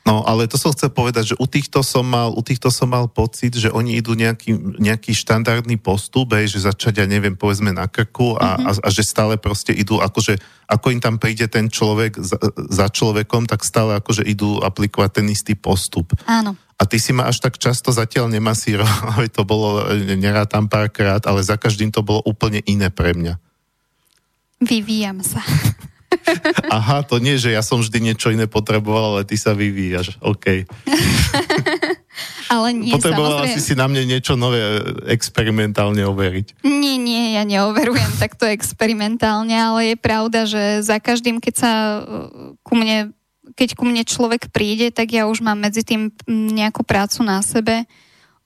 No, 0.02 0.26
ale 0.26 0.50
to 0.50 0.58
som 0.58 0.74
chcel 0.74 0.90
povedať, 0.90 1.34
že 1.34 1.36
u 1.38 1.46
týchto 1.46 1.86
som 1.86 2.02
mal, 2.02 2.34
u 2.34 2.42
týchto 2.42 2.74
som 2.74 2.90
mal 2.90 3.06
pocit, 3.06 3.54
že 3.54 3.70
oni 3.70 4.02
idú 4.02 4.18
nejaký, 4.18 4.82
nejaký 4.82 5.14
štandardný 5.14 5.78
postup, 5.78 6.34
hej, 6.34 6.50
že 6.58 6.66
začať, 6.66 7.06
ja 7.06 7.06
neviem, 7.06 7.38
povedzme 7.38 7.70
na 7.70 7.86
krku 7.86 8.34
a, 8.34 8.58
mm-hmm. 8.58 8.66
a, 8.66 8.72
a 8.82 8.90
že 8.90 9.06
stále 9.06 9.38
proste 9.38 9.78
idú, 9.78 10.02
akože 10.02 10.42
ako 10.66 10.88
im 10.90 11.02
tam 11.04 11.22
príde 11.22 11.46
ten 11.46 11.70
človek 11.70 12.18
za, 12.18 12.42
za 12.74 12.90
človekom, 12.90 13.46
tak 13.46 13.62
stále 13.62 13.94
akože 14.02 14.26
idú 14.26 14.58
aplikovať 14.66 15.22
ten 15.22 15.30
istý 15.30 15.54
postup. 15.54 16.18
Áno. 16.26 16.58
A 16.82 16.90
ty 16.90 16.98
si 16.98 17.14
ma 17.14 17.30
až 17.30 17.38
tak 17.46 17.62
často 17.62 17.94
zatiaľ 17.94 18.26
nemasíroval, 18.34 19.30
to 19.38 19.46
bolo, 19.46 19.86
tam 20.50 20.66
párkrát, 20.66 21.22
ale 21.30 21.46
za 21.46 21.62
každým 21.62 21.94
to 21.94 22.02
bolo 22.02 22.26
úplne 22.26 22.66
iné 22.66 22.90
pre 22.90 23.14
mňa. 23.14 23.38
Vyvíjam 24.66 25.22
sa. 25.22 25.46
Aha, 26.78 27.04
to 27.06 27.18
nie, 27.22 27.38
že 27.38 27.54
ja 27.54 27.62
som 27.66 27.82
vždy 27.82 28.12
niečo 28.12 28.30
iné 28.34 28.46
potreboval, 28.46 29.18
ale 29.18 29.22
ty 29.26 29.38
sa 29.38 29.54
vyvíjaš. 29.58 30.18
OK. 30.22 30.68
ale 32.54 32.68
nie, 32.76 32.94
Potrebovala 32.94 33.48
samozrejme. 33.48 33.56
si 33.58 33.60
si 33.62 33.74
na 33.74 33.86
mne 33.88 34.04
niečo 34.06 34.34
nové 34.36 34.60
experimentálne 35.10 36.04
overiť. 36.06 36.62
Nie, 36.68 37.00
nie, 37.00 37.36
ja 37.40 37.44
neoverujem 37.48 38.22
takto 38.22 38.46
experimentálne, 38.48 39.56
ale 39.56 39.80
je 39.94 39.98
pravda, 39.98 40.46
že 40.46 40.84
za 40.86 41.00
každým, 41.00 41.40
keď 41.40 41.54
sa 41.56 41.72
uh, 42.00 42.54
ku 42.62 42.74
mne 42.78 43.16
keď 43.56 43.70
ku 43.78 43.84
mne 43.88 44.04
človek 44.08 44.52
príde, 44.52 44.92
tak 44.92 45.12
ja 45.12 45.28
už 45.28 45.44
mám 45.44 45.60
medzi 45.60 45.84
tým 45.86 46.12
nejakú 46.28 46.84
prácu 46.84 47.24
na 47.24 47.40
sebe 47.44 47.86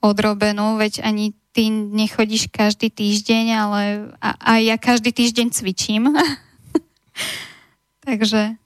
odrobenú, 0.02 0.76
veď 0.76 1.02
ani 1.02 1.32
ty 1.56 1.72
nechodíš 1.72 2.52
každý 2.52 2.92
týždeň, 2.92 3.44
ale 3.56 3.82
a 4.20 4.60
ja 4.60 4.76
každý 4.76 5.08
týždeň 5.08 5.56
cvičím. 5.56 6.12
Takže 8.06 8.60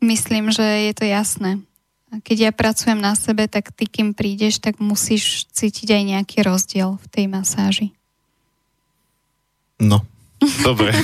myslím, 0.00 0.48
že 0.48 0.88
je 0.88 0.92
to 0.96 1.04
jasné. 1.04 1.60
A 2.08 2.24
keď 2.24 2.48
ja 2.48 2.52
pracujem 2.56 2.96
na 2.96 3.12
sebe, 3.12 3.44
tak 3.44 3.68
ty, 3.76 3.84
kým 3.84 4.16
prídeš, 4.16 4.64
tak 4.64 4.80
musíš 4.80 5.44
cítiť 5.52 5.92
aj 5.92 6.02
nejaký 6.16 6.38
rozdiel 6.40 6.96
v 6.96 7.06
tej 7.12 7.28
masáži. 7.28 7.92
No, 9.76 10.00
dobre. 10.64 10.96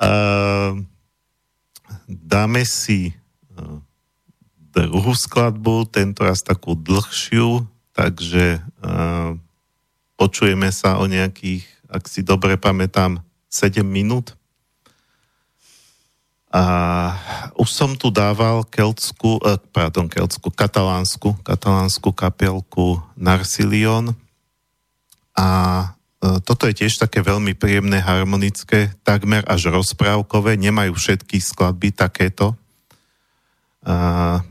uh, 0.00 0.80
dáme 2.10 2.66
si 2.66 3.14
uh, 3.54 3.78
druhú 4.74 5.14
skladbu, 5.14 5.86
tento 5.90 6.26
raz 6.26 6.42
takú 6.42 6.74
dlhšiu, 6.74 7.66
takže 7.94 8.58
uh, 8.82 9.38
počujeme 10.18 10.68
sa 10.74 10.98
o 10.98 11.06
nejakých, 11.06 11.62
ak 11.86 12.04
si 12.10 12.26
dobre 12.26 12.58
pamätám, 12.58 13.22
7 13.50 13.82
minút. 13.82 14.38
A 16.50 17.14
už 17.54 17.70
som 17.70 17.94
tu 17.94 18.10
dával 18.10 18.66
keltskú, 18.66 19.38
eh, 19.46 19.54
pardon, 19.70 20.10
keltskú, 20.10 20.50
katalánsku, 20.50 21.38
katalánsku 21.46 22.10
kapelku 22.10 22.98
Narsilion. 23.14 24.10
A 25.38 25.46
toto 26.20 26.68
je 26.68 26.84
tiež 26.84 27.00
také 27.00 27.24
veľmi 27.24 27.56
príjemné, 27.56 27.96
harmonické, 28.04 28.92
takmer 29.08 29.40
až 29.48 29.72
rozprávkové, 29.72 30.60
nemajú 30.60 30.92
všetky 30.92 31.40
skladby 31.40 31.96
takéto. 31.96 32.52
A, 33.80 34.44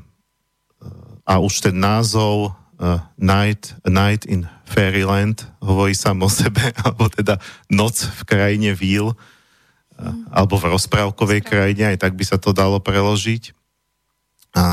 a 1.21 1.33
už 1.37 1.69
ten 1.69 1.77
názov 1.77 2.57
uh, 2.81 2.97
Night, 3.21 3.77
Night 3.85 4.25
in 4.25 4.49
Fairyland 4.65 5.45
hovorí 5.61 5.93
sám 5.93 6.25
o 6.25 6.29
sebe, 6.29 6.73
alebo 6.81 7.05
teda 7.05 7.37
Noc 7.69 8.01
v 8.01 8.21
krajine 8.25 8.73
víl, 8.73 9.13
alebo 10.33 10.57
v 10.57 10.73
rozprávkovej 10.73 11.45
krajine, 11.45 11.93
aj 11.93 12.01
tak 12.01 12.17
by 12.17 12.23
sa 12.25 12.41
to 12.41 12.49
dalo 12.49 12.81
preložiť. 12.81 13.51
A, 14.57 14.65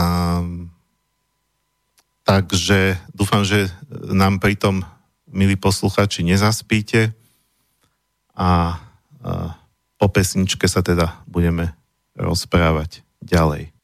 takže 2.25 2.97
dúfam, 3.13 3.45
že 3.45 3.69
nám 3.91 4.41
pritom, 4.41 4.81
milí 5.37 5.61
posluchači, 5.61 6.25
nezaspíte 6.25 7.13
a, 8.33 8.49
a 8.49 8.51
po 10.01 10.07
pesničke 10.09 10.65
sa 10.65 10.81
teda 10.81 11.21
budeme 11.29 11.77
rozprávať 12.17 13.05
ďalej. 13.21 13.76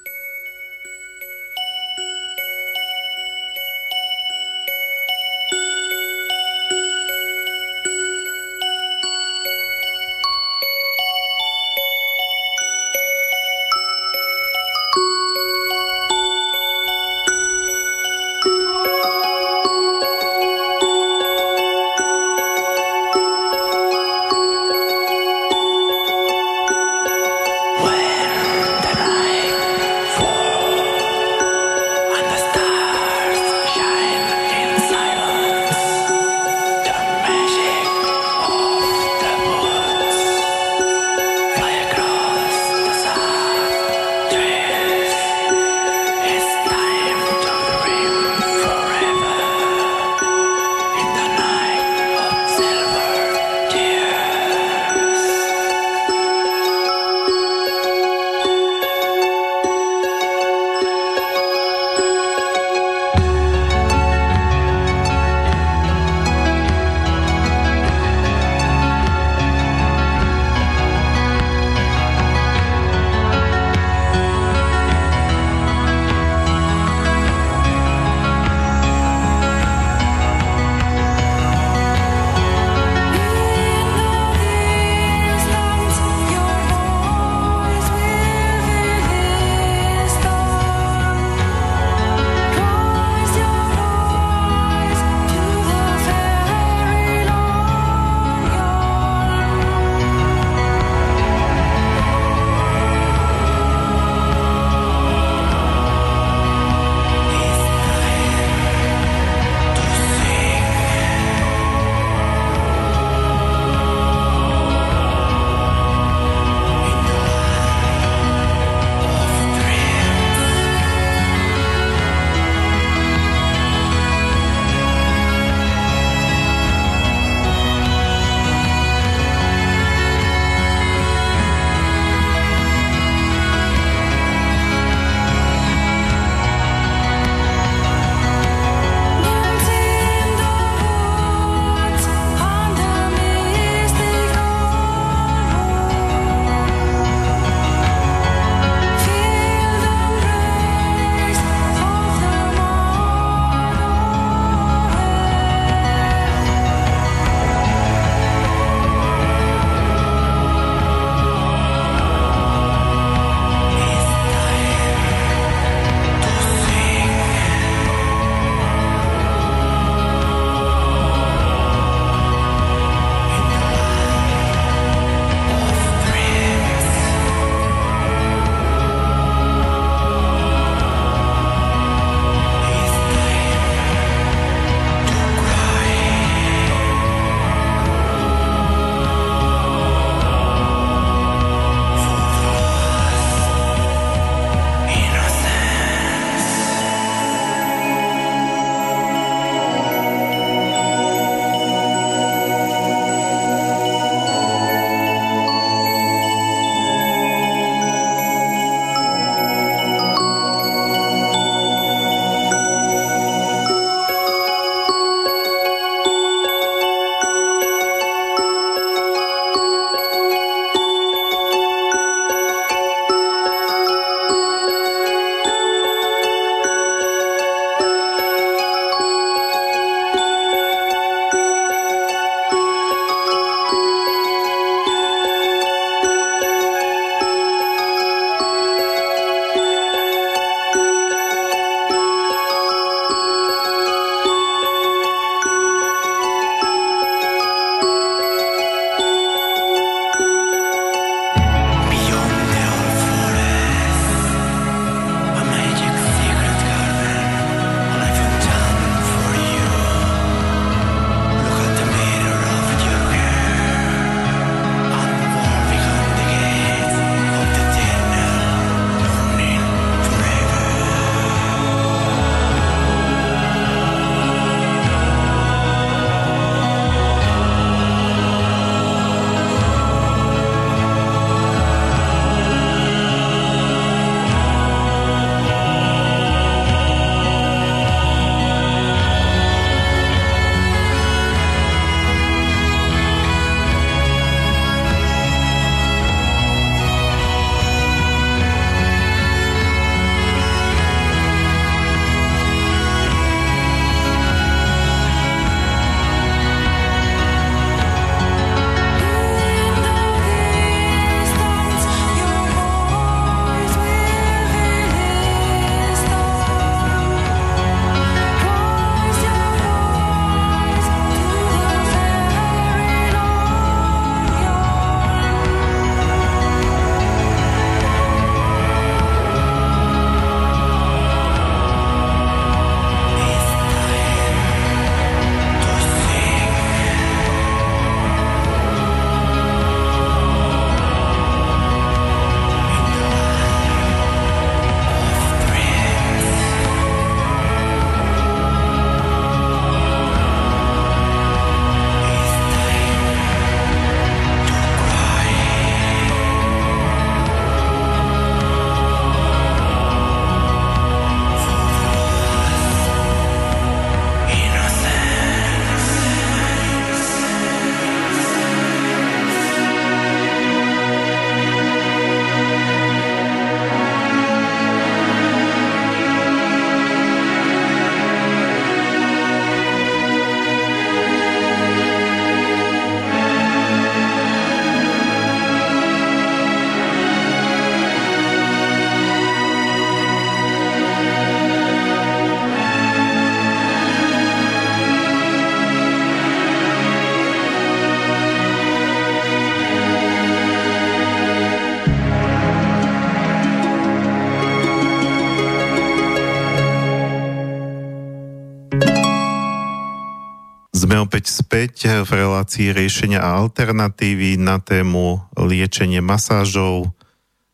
Opäť 411.23 411.39
späť 411.39 412.03
v 412.03 412.11
relácii 412.19 412.75
riešenia 412.75 413.23
a 413.23 413.39
alternatívy 413.39 414.43
na 414.43 414.59
tému 414.59 415.23
liečenie 415.39 416.03
masážov 416.03 416.91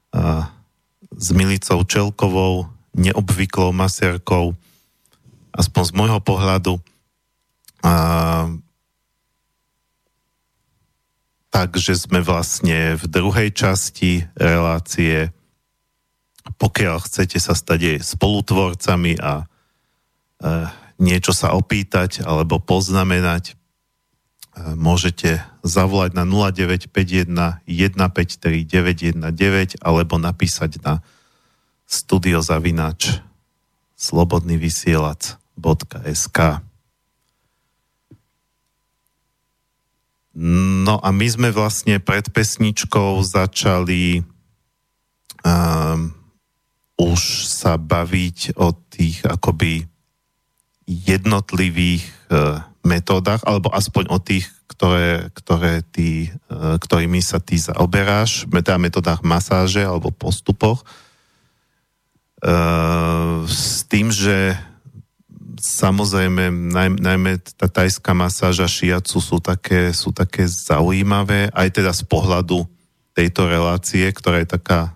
a 0.09 0.49
s 1.13 1.29
Milicou 1.37 1.85
Čelkovou, 1.85 2.73
neobvyklou 2.97 3.77
masérkou, 3.77 4.57
aspoň 5.53 5.83
z 5.85 5.93
môjho 5.93 6.17
pohľadu. 6.25 6.81
A, 7.85 7.93
takže 11.53 11.93
sme 12.01 12.25
vlastne 12.25 12.97
v 12.97 13.05
druhej 13.05 13.53
časti 13.53 14.25
relácie. 14.33 15.29
Pokiaľ 16.57 17.05
chcete 17.05 17.37
sa 17.37 17.53
stať 17.53 17.81
jej 17.85 17.99
spolutvorcami 18.01 19.21
a 19.21 19.45
e, 19.45 19.47
niečo 21.05 21.37
sa 21.37 21.53
opýtať 21.53 22.25
alebo 22.25 22.65
poznamenať, 22.65 23.58
môžete 24.75 25.43
zavolať 25.63 26.15
na 26.15 26.25
0951 26.27 27.63
153 27.67 28.65
919 29.23 29.77
alebo 29.83 30.19
napísať 30.19 30.79
na 30.83 31.03
studiozavinač 31.89 33.23
slobodnyvysielac.sk 33.99 36.39
No 40.39 41.03
a 41.03 41.11
my 41.11 41.27
sme 41.27 41.51
vlastne 41.51 41.99
pred 41.99 42.31
pesničkou 42.31 43.19
začali 43.27 44.23
um, 45.43 46.15
už 46.99 47.47
sa 47.47 47.75
baviť 47.75 48.55
o 48.59 48.71
tých 48.71 49.27
akoby 49.27 49.87
jednotlivých 50.89 52.05
e, 52.07 52.15
metódach, 52.87 53.43
alebo 53.45 53.71
aspoň 53.73 54.05
o 54.11 54.19
tých, 54.23 54.47
ktoré, 54.71 55.33
ktoré 55.35 55.83
ty, 55.83 56.31
e, 56.31 56.59
ktorými 56.79 57.19
sa 57.19 57.43
ty 57.43 57.59
zaoberáš, 57.59 58.47
teda 58.47 58.79
metodách 58.79 59.21
masáže 59.27 59.83
alebo 59.83 60.15
postupoch. 60.15 60.83
E, 60.83 62.47
s 63.49 63.83
tým, 63.91 64.15
že 64.15 64.55
samozrejme 65.59 66.71
naj, 66.71 67.03
najmä 67.03 67.33
tá 67.59 67.67
tajská 67.67 68.15
masáža 68.15 68.71
šiacu 68.71 69.19
sú 69.19 69.43
také, 69.43 69.91
sú 69.91 70.15
také 70.15 70.47
zaujímavé, 70.47 71.51
aj 71.51 71.83
teda 71.83 71.91
z 71.91 72.07
pohľadu 72.07 72.63
tejto 73.11 73.51
relácie, 73.51 74.07
ktorá 74.15 74.47
je 74.47 74.55
taká 74.55 74.95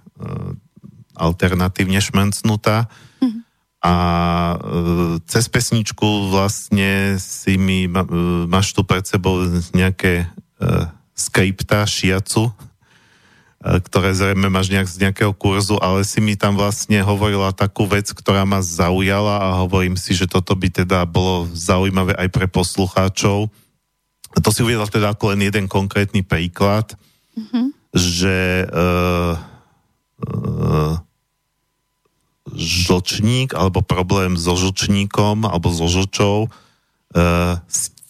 alternatívne 1.18 1.98
šmencnutá. 1.98 2.86
Mm-hmm 2.86 3.10
a 3.82 3.94
e, 4.54 4.56
cez 5.26 5.50
pesničku 5.50 6.30
vlastne 6.30 7.18
si 7.18 7.58
mi, 7.58 7.90
e, 7.90 8.06
máš 8.46 8.70
tu 8.70 8.86
pred 8.86 9.02
sebou 9.02 9.42
nejaké 9.74 10.22
e, 10.22 10.26
skripta 11.18 11.82
šiacu, 11.82 12.54
ktoré 13.62 14.10
zrejme 14.10 14.50
máš 14.50 14.74
nejak 14.74 14.90
z 14.90 14.96
nejakého 15.06 15.30
kurzu, 15.38 15.78
ale 15.78 16.02
si 16.02 16.18
mi 16.18 16.34
tam 16.34 16.58
vlastne 16.58 16.98
hovorila 16.98 17.54
takú 17.54 17.86
vec, 17.86 18.10
ktorá 18.10 18.42
ma 18.42 18.58
zaujala 18.58 19.38
a 19.38 19.48
hovorím 19.62 19.94
si, 19.94 20.18
že 20.18 20.26
toto 20.26 20.58
by 20.58 20.82
teda 20.82 21.06
bolo 21.06 21.46
zaujímavé 21.54 22.18
aj 22.18 22.28
pre 22.34 22.50
poslucháčov. 22.50 23.46
To 24.34 24.50
si 24.50 24.66
uviedla 24.66 24.90
teda 24.90 25.14
ako 25.14 25.30
len 25.30 25.46
jeden 25.46 25.70
konkrétny 25.70 26.26
príklad, 26.26 26.90
mm-hmm. 27.38 27.66
že 27.94 28.66
e, 28.66 28.76
e, 30.26 31.11
žlčník 32.54 33.56
alebo 33.56 33.80
problém 33.80 34.36
so 34.36 34.54
žlčníkom 34.54 35.48
alebo 35.48 35.72
so 35.72 35.88
žlčou 35.88 36.46
e, 36.46 36.48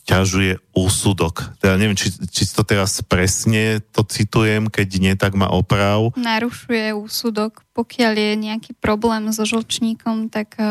stiažuje 0.03 0.59
úsudok. 0.75 1.55
Teda 1.63 1.79
neviem, 1.79 1.95
či, 1.95 2.11
či 2.27 2.43
to 2.51 2.67
teraz 2.67 3.01
presne 3.07 3.79
to 3.95 4.03
citujem, 4.03 4.67
keď 4.67 4.89
nie, 4.99 5.15
tak 5.15 5.39
ma 5.39 5.47
oprav. 5.47 6.11
Narušuje 6.19 6.91
úsudok. 6.93 7.63
Pokiaľ 7.73 8.13
je 8.19 8.33
nejaký 8.37 8.73
problém 8.77 9.31
so 9.31 9.47
žlčníkom, 9.47 10.27
tak 10.27 10.59
e, 10.59 10.67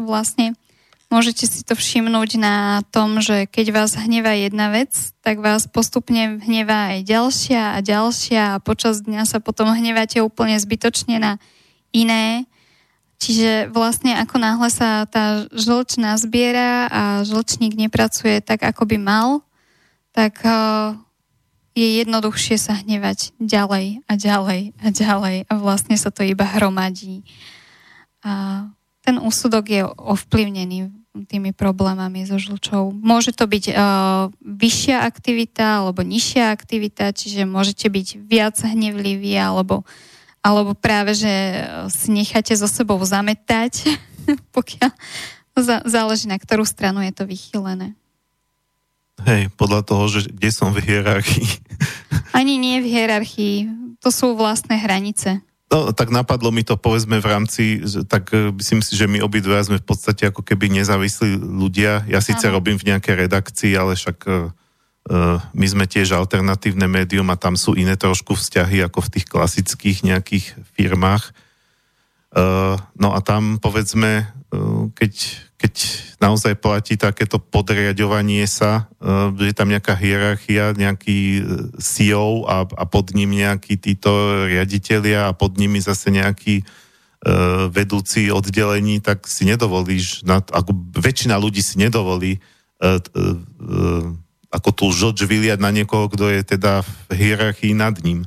vlastne 0.00 0.56
môžete 1.12 1.44
si 1.48 1.60
to 1.64 1.76
všimnúť 1.76 2.40
na 2.40 2.80
tom, 2.88 3.20
že 3.20 3.48
keď 3.48 3.66
vás 3.72 3.96
hnevá 3.96 4.32
jedna 4.36 4.72
vec, 4.72 4.96
tak 5.24 5.40
vás 5.44 5.68
postupne 5.68 6.40
hnevá 6.40 6.96
aj 6.96 6.98
ďalšia 7.04 7.62
a 7.76 7.78
ďalšia 7.84 8.42
a 8.56 8.62
počas 8.64 9.04
dňa 9.04 9.28
sa 9.28 9.40
potom 9.40 9.68
hneváte 9.72 10.20
úplne 10.20 10.56
zbytočne 10.56 11.20
na 11.20 11.32
iné 11.92 12.44
Čiže 13.18 13.74
vlastne 13.74 14.14
ako 14.14 14.38
náhle 14.38 14.70
sa 14.70 15.02
tá 15.10 15.42
žlč 15.50 15.98
nazbiera 15.98 16.86
a 16.86 17.02
žlčník 17.26 17.74
nepracuje 17.74 18.38
tak, 18.38 18.62
ako 18.62 18.86
by 18.86 18.96
mal, 18.96 19.28
tak 20.14 20.38
uh, 20.46 20.94
je 21.74 21.98
jednoduchšie 21.98 22.56
sa 22.62 22.78
hnevať 22.78 23.34
ďalej 23.42 24.06
a 24.06 24.12
ďalej 24.14 24.62
a 24.78 24.86
ďalej 24.94 25.36
a 25.50 25.52
vlastne 25.58 25.98
sa 25.98 26.14
to 26.14 26.22
iba 26.22 26.46
hromadí. 26.46 27.26
A 28.22 28.66
ten 29.02 29.18
úsudok 29.18 29.66
je 29.66 29.82
ovplyvnený 29.82 30.94
tými 31.26 31.50
problémami 31.50 32.22
so 32.22 32.38
žlčou. 32.38 32.94
Môže 32.94 33.34
to 33.34 33.50
byť 33.50 33.64
uh, 33.74 34.30
vyššia 34.46 35.02
aktivita 35.02 35.82
alebo 35.82 36.06
nižšia 36.06 36.54
aktivita, 36.54 37.10
čiže 37.10 37.50
môžete 37.50 37.90
byť 37.90 38.22
viac 38.22 38.54
hnevliví 38.62 39.34
alebo 39.34 39.82
uh, 39.82 40.07
alebo 40.42 40.72
práve, 40.74 41.14
že 41.18 41.32
si 41.90 42.14
necháte 42.14 42.54
so 42.54 42.70
sebou 42.70 42.98
zametať, 43.02 43.98
pokiaľ 44.56 44.90
záleží 45.86 46.30
na 46.30 46.38
ktorú 46.38 46.62
stranu 46.62 47.02
je 47.02 47.10
to 47.10 47.26
vychylené. 47.26 47.98
Hej, 49.26 49.50
podľa 49.58 49.82
toho, 49.82 50.04
že 50.06 50.30
kde 50.30 50.50
som 50.54 50.70
v 50.70 50.78
hierarchii. 50.78 51.50
Ani 52.38 52.54
nie 52.54 52.78
v 52.78 52.86
hierarchii. 52.86 53.56
To 53.98 54.14
sú 54.14 54.38
vlastné 54.38 54.78
hranice. 54.78 55.42
No, 55.68 55.92
tak 55.92 56.08
napadlo 56.08 56.48
mi 56.48 56.64
to, 56.64 56.80
povedzme, 56.80 57.20
v 57.20 57.26
rámci, 57.28 57.82
tak 58.08 58.32
eh, 58.32 58.54
myslím 58.56 58.80
si, 58.80 58.96
že 58.96 59.10
my 59.10 59.20
obidva 59.20 59.60
sme 59.60 59.82
v 59.82 59.86
podstate 59.86 60.30
ako 60.30 60.40
keby 60.40 60.70
nezávislí 60.70 61.34
ľudia. 61.34 62.08
Ja 62.08 62.22
síce 62.24 62.48
Aha. 62.48 62.54
robím 62.56 62.80
v 62.80 62.94
nejakej 62.94 63.28
redakcii, 63.28 63.72
ale 63.76 63.98
však 63.98 64.18
uh, 64.30 64.54
my 65.52 65.66
sme 65.66 65.88
tiež 65.88 66.12
alternatívne 66.12 66.84
médium 66.84 67.32
a 67.32 67.40
tam 67.40 67.56
sú 67.56 67.72
iné 67.72 67.96
trošku 67.96 68.36
vzťahy 68.36 68.84
ako 68.84 69.08
v 69.08 69.12
tých 69.16 69.26
klasických 69.26 69.98
nejakých 70.04 70.46
firmách. 70.76 71.32
No 72.92 73.08
a 73.16 73.18
tam 73.24 73.56
povedzme, 73.56 74.28
keď, 74.92 75.12
keď 75.56 75.74
naozaj 76.20 76.60
platí 76.60 77.00
takéto 77.00 77.40
podriadovanie 77.40 78.44
sa, 78.44 78.92
je 79.40 79.54
tam 79.56 79.72
nejaká 79.72 79.96
hierarchia, 79.96 80.76
nejaký 80.76 81.40
CEO 81.80 82.44
a, 82.44 82.68
a 82.68 82.84
pod 82.84 83.16
ním 83.16 83.32
nejakí 83.32 83.80
títo 83.80 84.44
riaditeľia 84.44 85.32
a 85.32 85.36
pod 85.36 85.56
nimi 85.56 85.80
zase 85.80 86.12
nejaký 86.12 86.68
vedúci 87.72 88.30
oddelení, 88.30 89.02
tak 89.02 89.26
si 89.26 89.42
nedovolíš, 89.42 90.22
ako 90.28 90.70
väčšina 91.00 91.34
ľudí 91.34 91.64
si 91.64 91.80
nedovolí 91.80 92.38
ako 94.48 94.70
tu 94.72 94.84
žlč 94.88 95.24
vyliať 95.24 95.60
na 95.60 95.68
niekoho, 95.68 96.08
kto 96.08 96.32
je 96.32 96.42
teda 96.44 96.80
v 96.82 96.90
hierarchii 97.12 97.76
nad 97.76 97.96
ním. 98.00 98.24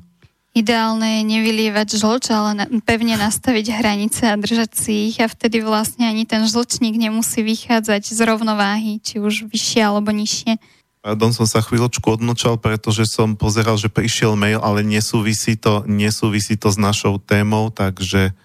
Ideálne 0.52 1.24
je 1.24 1.24
nevylievať 1.32 1.96
žlč, 1.96 2.28
ale 2.36 2.50
na, 2.54 2.66
pevne 2.84 3.16
nastaviť 3.16 3.72
hranice 3.72 4.28
a 4.28 4.36
držať 4.36 4.72
si 4.76 5.08
ich 5.08 5.18
a 5.24 5.32
vtedy 5.32 5.64
vlastne 5.64 6.12
ani 6.12 6.28
ten 6.28 6.44
žlčník 6.44 7.00
nemusí 7.00 7.40
vychádzať 7.40 8.12
z 8.12 8.20
rovnováhy, 8.20 9.00
či 9.00 9.24
už 9.24 9.48
vyššie 9.48 9.82
alebo 9.82 10.12
nižšie. 10.12 10.60
Pardon, 11.02 11.34
som 11.34 11.48
sa 11.50 11.64
chvíľočku 11.64 12.04
odmlčal, 12.04 12.62
pretože 12.62 13.10
som 13.10 13.34
pozeral, 13.34 13.80
že 13.80 13.90
prišiel 13.90 14.38
mail, 14.38 14.62
ale 14.62 14.86
nesúvisí 14.86 15.58
to, 15.58 15.88
nesúvisí 15.88 16.60
to 16.60 16.70
s 16.70 16.78
našou 16.78 17.18
témou, 17.18 17.74
takže 17.74 18.36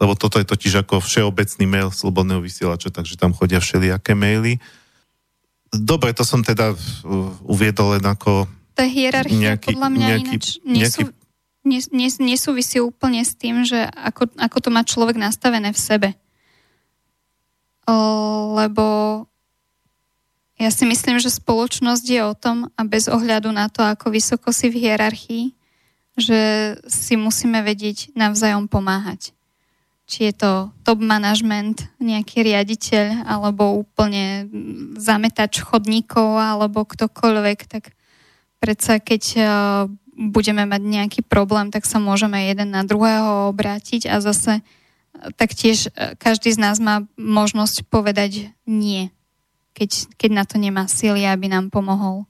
lebo 0.00 0.16
toto 0.16 0.40
je 0.40 0.48
totiž 0.48 0.84
ako 0.84 1.04
všeobecný 1.04 1.64
mail 1.68 1.88
slobodného 1.92 2.40
vysielača, 2.40 2.88
takže 2.88 3.20
tam 3.20 3.36
chodia 3.36 3.60
všelijaké 3.60 4.16
maily. 4.16 4.56
Dobre, 5.70 6.10
to 6.10 6.26
som 6.26 6.42
teda 6.42 6.74
uh, 6.74 6.78
uviedol 7.46 7.94
len 7.94 8.04
ako... 8.04 8.50
Tá 8.74 8.82
hierarchia 8.82 9.54
nejaký, 9.54 9.74
podľa 9.74 9.90
mňa 9.90 10.06
nejaký, 10.06 10.34
ináč 10.34 10.46
nesú, 10.66 11.00
nejaký... 11.06 11.14
nes, 11.62 11.84
nes, 11.94 12.14
nesúvisí 12.18 12.78
úplne 12.82 13.22
s 13.22 13.38
tým, 13.38 13.62
že 13.62 13.86
ako, 13.94 14.34
ako 14.34 14.56
to 14.58 14.68
má 14.74 14.82
človek 14.82 15.14
nastavené 15.20 15.70
v 15.70 15.78
sebe. 15.78 16.08
Lebo 18.54 18.86
ja 20.58 20.70
si 20.70 20.84
myslím, 20.86 21.18
že 21.18 21.32
spoločnosť 21.32 22.04
je 22.06 22.20
o 22.22 22.34
tom 22.34 22.70
a 22.74 22.80
bez 22.86 23.10
ohľadu 23.10 23.50
na 23.50 23.70
to, 23.70 23.82
ako 23.82 24.14
vysoko 24.14 24.54
si 24.54 24.70
v 24.70 24.90
hierarchii, 24.90 25.44
že 26.18 26.40
si 26.86 27.14
musíme 27.14 27.62
vedieť 27.62 28.12
navzájom 28.12 28.66
pomáhať 28.66 29.32
či 30.10 30.34
je 30.34 30.42
to 30.42 30.52
top 30.82 30.98
management, 30.98 31.86
nejaký 32.02 32.42
riaditeľ, 32.42 33.22
alebo 33.30 33.78
úplne 33.78 34.50
zametač 34.98 35.62
chodníkov, 35.62 36.34
alebo 36.34 36.82
ktokoľvek, 36.82 37.58
tak 37.70 37.94
predsa 38.58 38.98
keď 38.98 39.22
uh, 39.38 39.46
budeme 40.18 40.66
mať 40.66 40.82
nejaký 40.82 41.20
problém, 41.22 41.70
tak 41.70 41.86
sa 41.86 42.02
môžeme 42.02 42.50
jeden 42.50 42.74
na 42.74 42.82
druhého 42.82 43.54
obrátiť 43.54 44.10
a 44.10 44.18
zase 44.18 44.66
taktiež 45.38 45.94
uh, 45.94 46.18
každý 46.18 46.50
z 46.50 46.58
nás 46.58 46.82
má 46.82 47.06
možnosť 47.14 47.86
povedať 47.86 48.50
nie. 48.66 49.14
keď, 49.74 50.10
keď 50.18 50.30
na 50.34 50.44
to 50.44 50.58
nemá 50.58 50.84
síly, 50.90 51.24
aby 51.24 51.46
nám 51.46 51.70
pomohol. 51.70 52.26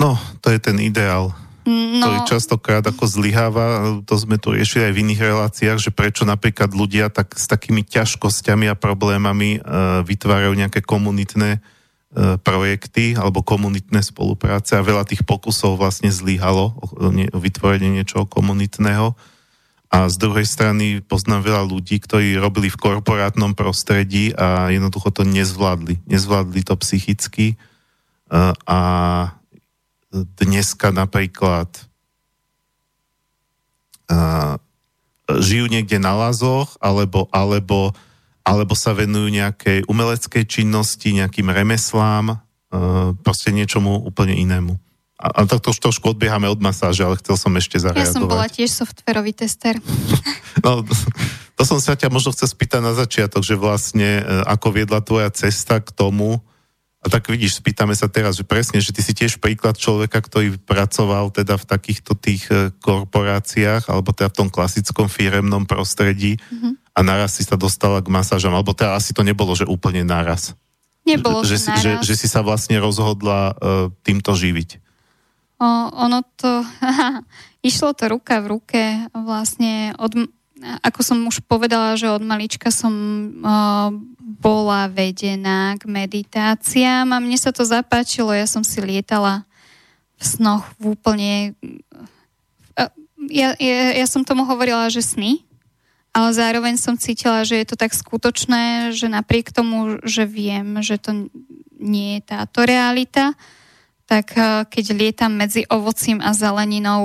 No, 0.00 0.18
to 0.42 0.50
je 0.50 0.58
ten 0.58 0.80
ideál, 0.82 1.30
no. 1.66 2.02
ktorý 2.02 2.18
častokrát 2.26 2.84
ako 2.86 3.04
zlyháva. 3.06 3.98
To 4.06 4.14
sme 4.18 4.38
tu 4.38 4.54
riešili 4.54 4.90
aj 4.90 4.92
v 4.94 5.00
iných 5.06 5.20
reláciách, 5.22 5.78
že 5.78 5.90
prečo 5.94 6.26
napríklad 6.26 6.74
ľudia 6.74 7.08
tak 7.08 7.34
s 7.38 7.46
takými 7.46 7.86
ťažkosťami 7.86 8.70
a 8.70 8.78
problémami 8.78 9.58
uh, 9.58 10.02
vytvárajú 10.02 10.54
nejaké 10.58 10.82
komunitné 10.82 11.58
uh, 11.58 12.36
projekty 12.42 13.14
alebo 13.14 13.46
komunitné 13.46 14.02
spolupráce 14.02 14.74
a 14.74 14.86
veľa 14.86 15.06
tých 15.06 15.22
pokusov 15.22 15.78
vlastne 15.78 16.10
zlyhalo 16.10 16.74
o, 16.78 16.84
o 17.08 17.38
vytvorenie 17.38 18.02
niečoho 18.02 18.26
komunitného. 18.26 19.14
A 19.92 20.08
z 20.08 20.16
druhej 20.16 20.48
strany 20.48 21.04
poznám 21.04 21.44
veľa 21.44 21.68
ľudí, 21.68 22.00
ktorí 22.00 22.40
robili 22.40 22.72
v 22.72 22.80
korporátnom 22.80 23.52
prostredí 23.52 24.32
a 24.32 24.72
jednoducho 24.72 25.12
to 25.12 25.20
nezvládli. 25.20 26.00
Nezvládli 26.08 26.64
to 26.64 26.72
psychicky 26.80 27.60
uh, 28.32 28.56
a 28.64 28.78
dneska 30.12 30.92
napríklad 30.92 31.72
uh, 34.12 34.60
žijú 35.32 35.66
niekde 35.72 35.96
na 35.96 36.12
lazoch, 36.12 36.76
alebo, 36.78 37.32
alebo, 37.32 37.96
alebo 38.44 38.74
sa 38.76 38.92
venujú 38.92 39.32
nejakej 39.32 39.88
umeleckej 39.88 40.44
činnosti, 40.44 41.16
nejakým 41.16 41.48
remeslám, 41.48 42.36
uh, 42.36 43.16
proste 43.24 43.50
niečomu 43.56 44.04
úplne 44.04 44.36
inému. 44.36 44.76
A, 45.22 45.26
a 45.32 45.40
to, 45.46 45.56
to 45.62 45.72
trošku 45.72 46.12
odbiehame 46.12 46.50
od 46.50 46.58
masáže, 46.58 47.06
ale 47.06 47.16
chcel 47.22 47.38
som 47.38 47.54
ešte 47.54 47.78
zareagovať. 47.78 48.10
Ja 48.10 48.18
som 48.18 48.26
bola 48.28 48.50
tiež 48.50 48.70
softverový 48.74 49.32
tester. 49.32 49.78
no, 50.66 50.82
to 51.54 51.62
som 51.62 51.78
sa 51.78 51.94
ťa 51.94 52.10
možno 52.10 52.34
chcel 52.34 52.50
spýtať 52.50 52.80
na 52.82 52.92
začiatok, 52.92 53.40
že 53.46 53.54
vlastne 53.54 54.18
ako 54.50 54.68
viedla 54.74 54.98
tvoja 54.98 55.30
cesta 55.30 55.78
k 55.78 55.94
tomu, 55.94 56.42
a 57.02 57.10
tak 57.10 57.26
vidíš, 57.26 57.58
spýtame 57.58 57.98
sa 57.98 58.06
teraz, 58.06 58.38
že 58.38 58.46
presne, 58.46 58.78
že 58.78 58.94
ty 58.94 59.02
si 59.02 59.10
tiež 59.10 59.42
príklad 59.42 59.74
človeka, 59.74 60.22
ktorý 60.22 60.54
pracoval 60.62 61.34
teda 61.34 61.58
v 61.58 61.64
takýchto 61.66 62.14
tých 62.14 62.46
e, 62.46 62.70
korporáciách, 62.78 63.90
alebo 63.90 64.14
teda 64.14 64.30
v 64.30 64.38
tom 64.38 64.48
klasickom 64.48 65.10
firemnom 65.10 65.66
prostredí 65.66 66.38
mm-hmm. 66.38 66.94
a 66.94 67.00
naraz 67.02 67.34
si 67.34 67.42
sa 67.42 67.58
dostala 67.58 67.98
k 67.98 68.06
masážam, 68.06 68.54
alebo 68.54 68.70
teda 68.70 68.94
asi 68.94 69.10
to 69.10 69.26
nebolo, 69.26 69.50
že 69.58 69.66
úplne 69.66 70.06
naraz. 70.06 70.54
Nebolo 71.02 71.42
že, 71.42 71.58
že, 71.58 71.66
si, 71.66 71.70
že, 71.82 71.90
že 72.06 72.14
si 72.14 72.30
sa 72.30 72.46
vlastne 72.46 72.78
rozhodla 72.78 73.58
uh, 73.58 73.90
týmto 74.06 74.38
živiť. 74.38 74.78
O, 75.58 75.66
ono 75.90 76.22
to, 76.38 76.62
išlo 77.68 77.98
to 77.98 78.14
ruka 78.14 78.38
v 78.38 78.46
ruke 78.46 78.82
vlastne 79.10 79.98
od, 79.98 80.30
ako 80.82 81.00
som 81.02 81.18
už 81.26 81.42
povedala, 81.44 81.98
že 81.98 82.10
od 82.10 82.22
malička 82.22 82.70
som 82.70 82.94
uh, 83.42 83.90
bola 84.18 84.86
vedená 84.86 85.74
k 85.76 85.90
meditáciám 85.90 87.10
a 87.10 87.22
mne 87.22 87.38
sa 87.38 87.50
to 87.50 87.66
zapáčilo. 87.66 88.30
Ja 88.30 88.46
som 88.46 88.62
si 88.62 88.78
lietala 88.78 89.44
v 90.16 90.22
snoch 90.22 90.64
v 90.78 90.94
úplne... 90.94 91.32
Uh, 92.78 92.90
ja, 93.26 93.54
ja, 93.58 93.92
ja 93.98 94.06
som 94.06 94.22
tomu 94.22 94.46
hovorila, 94.46 94.90
že 94.90 95.02
sny, 95.02 95.42
ale 96.12 96.28
zároveň 96.36 96.76
som 96.76 97.00
cítila, 97.00 97.42
že 97.42 97.58
je 97.62 97.66
to 97.72 97.76
tak 97.76 97.96
skutočné, 97.96 98.92
že 98.92 99.08
napriek 99.08 99.50
tomu, 99.50 99.98
že 100.04 100.28
viem, 100.28 100.78
že 100.84 101.00
to 101.00 101.32
nie 101.82 102.20
je 102.20 102.36
táto 102.36 102.62
realita, 102.62 103.34
tak 104.12 104.36
eh, 104.36 104.68
keď 104.68 104.84
lietam 104.92 105.32
medzi 105.32 105.64
ovocím 105.72 106.20
a 106.20 106.36
zeleninou 106.36 107.00